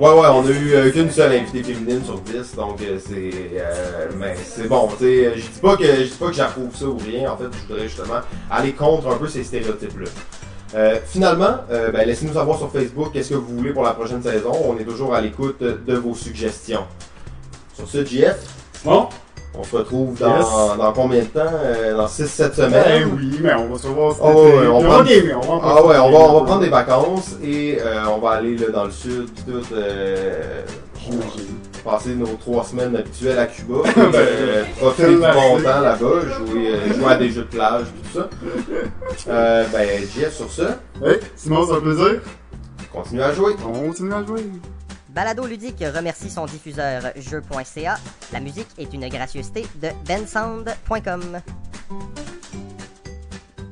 Ouais, 0.00 0.08
ouais, 0.08 0.28
on 0.32 0.46
a 0.46 0.50
eu 0.50 0.72
euh, 0.72 0.90
qu'une 0.90 1.10
seule 1.10 1.32
invitée 1.34 1.62
féminine 1.62 2.02
sur 2.02 2.18
10, 2.20 2.54
donc 2.56 2.80
euh, 2.80 2.98
c'est. 2.98 3.58
euh, 3.58 4.08
mais 4.18 4.34
c'est 4.42 4.66
bon, 4.66 4.88
tu 4.98 5.04
sais. 5.04 5.32
Je 5.36 5.42
dis 5.42 5.58
pas 5.60 5.76
que 5.76 5.84
je 5.84 6.04
dis 6.04 6.16
pas 6.18 6.28
que 6.28 6.32
j'approuve 6.32 6.74
ça 6.74 6.86
ou 6.86 6.96
rien. 6.96 7.30
En 7.30 7.36
fait, 7.36 7.44
je 7.52 7.68
voudrais 7.68 7.86
justement 7.86 8.20
aller 8.50 8.72
contre 8.72 9.08
un 9.08 9.16
peu 9.18 9.28
ces 9.28 9.44
stéréotypes-là. 9.44 10.06
Finalement, 11.04 11.58
ben, 11.68 12.06
laissez-nous 12.06 12.32
savoir 12.32 12.56
sur 12.56 12.72
Facebook 12.72 13.12
qu'est-ce 13.12 13.30
que 13.30 13.34
vous 13.34 13.56
voulez 13.56 13.72
pour 13.72 13.82
la 13.82 13.92
prochaine 13.92 14.22
saison. 14.22 14.52
On 14.64 14.78
est 14.78 14.84
toujours 14.84 15.14
à 15.14 15.20
l'écoute 15.20 15.60
de 15.62 15.94
vos 15.94 16.14
suggestions. 16.14 16.84
Sur 17.74 17.86
ce, 17.88 18.02
JF, 18.04 18.38
Bon, 18.84 19.08
on 19.58 19.64
se 19.64 19.76
retrouve 19.76 20.18
dans, 20.18 20.36
Yes. 20.36 20.46
dans 20.78 20.92
combien 20.92 21.20
de 21.20 21.24
temps? 21.26 21.40
Euh, 21.64 21.96
Dans 21.96 22.06
6-7 22.06 22.56
Ben 22.56 22.70
semaines? 22.70 23.10
oui, 23.16 23.38
mais 23.42 23.52
on 23.54 23.68
va 23.72 23.78
se 23.78 23.86
revoir 23.88 24.14
Oh, 24.22 24.26
ouais, 24.44 24.66
on 24.68 24.80
prend- 24.82 24.88
on 24.88 24.88
va 24.88 24.96
en 24.96 25.60
Ah 25.62 25.84
ouais, 25.86 25.96
on 25.98 26.10
va, 26.12 26.18
on 26.18 26.40
va 26.40 26.44
prendre 26.46 26.60
des 26.60 26.68
vacances 26.68 27.36
et 27.42 27.78
euh, 27.80 28.04
on 28.14 28.18
va 28.18 28.30
aller 28.30 28.56
là, 28.56 28.68
dans 28.72 28.84
le 28.84 28.90
sud 28.90 29.28
tout. 29.46 29.74
Euh, 29.74 30.62
passer 31.84 32.10
nos 32.14 32.26
trois 32.38 32.62
semaines 32.62 32.94
habituelles 32.94 33.38
à 33.38 33.46
Cuba. 33.46 33.76
euh, 33.98 34.64
profiter 34.78 35.08
du 35.08 35.16
bon 35.16 35.56
temps 35.62 35.80
là-bas, 35.80 35.96
jouer, 35.98 36.68
euh, 36.74 36.94
jouer 36.94 37.06
à 37.10 37.16
des 37.16 37.30
jeux 37.30 37.42
de 37.42 37.46
plage 37.46 37.86
et 37.86 38.08
tout 38.12 38.18
ça. 38.20 38.28
Euh, 39.28 39.64
ben, 39.72 39.88
Jeff, 40.16 40.34
sur 40.36 40.50
ça, 40.50 40.78
Hey, 41.04 41.16
Simon, 41.36 41.66
c'est 41.66 41.74
un 41.76 41.80
plaisir. 41.80 42.20
continue 42.92 43.22
à 43.22 43.32
jouer. 43.32 43.54
On 43.66 43.88
continue 43.88 44.12
à 44.14 44.24
jouer. 44.24 44.40
Balado 45.14 45.44
Ludique 45.44 45.84
remercie 45.94 46.30
son 46.30 46.46
diffuseur 46.46 47.02
jeu.ca. 47.16 47.98
La 48.32 48.40
musique 48.40 48.68
est 48.78 48.92
une 48.94 49.08
gracieuseté 49.08 49.66
de 49.82 49.88
bensound.com. 50.06 51.40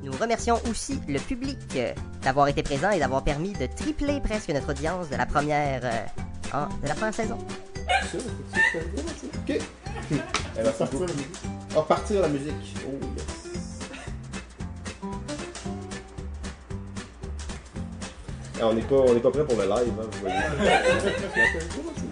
Nous 0.03 0.13
remercions 0.13 0.61
aussi 0.69 1.01
le 1.07 1.21
public 1.21 1.59
d'avoir 2.23 2.49
été 2.49 2.65
présent 2.65 2.91
et 2.91 2.99
d'avoir 2.99 3.23
permis 3.23 3.53
de 3.53 3.67
tripler 3.67 4.21
presque 4.21 4.49
notre 4.49 4.71
audience 4.71 5.11
de 5.11 5.17
la 5.17 5.27
première, 5.27 5.83
euh, 5.85 6.67
de 6.83 6.89
la 6.89 6.95
première 6.95 7.15
saison. 7.15 7.39
Ok. 9.47 9.61
Elle 10.57 10.65
va 10.65 10.73
partir 11.83 12.23
la 12.23 12.29
musique. 12.29 12.77
Oh 12.85 12.99
yes. 13.17 13.38
On 18.61 18.73
n'est 18.73 18.83
pas, 18.83 18.97
on 18.97 19.15
pas 19.21 19.31
prêt 19.31 19.45
pour 19.45 19.57
le 19.57 19.65
live, 19.65 19.93
hein, 20.01 20.07
vous 20.11 20.21
voyez. 20.21 20.37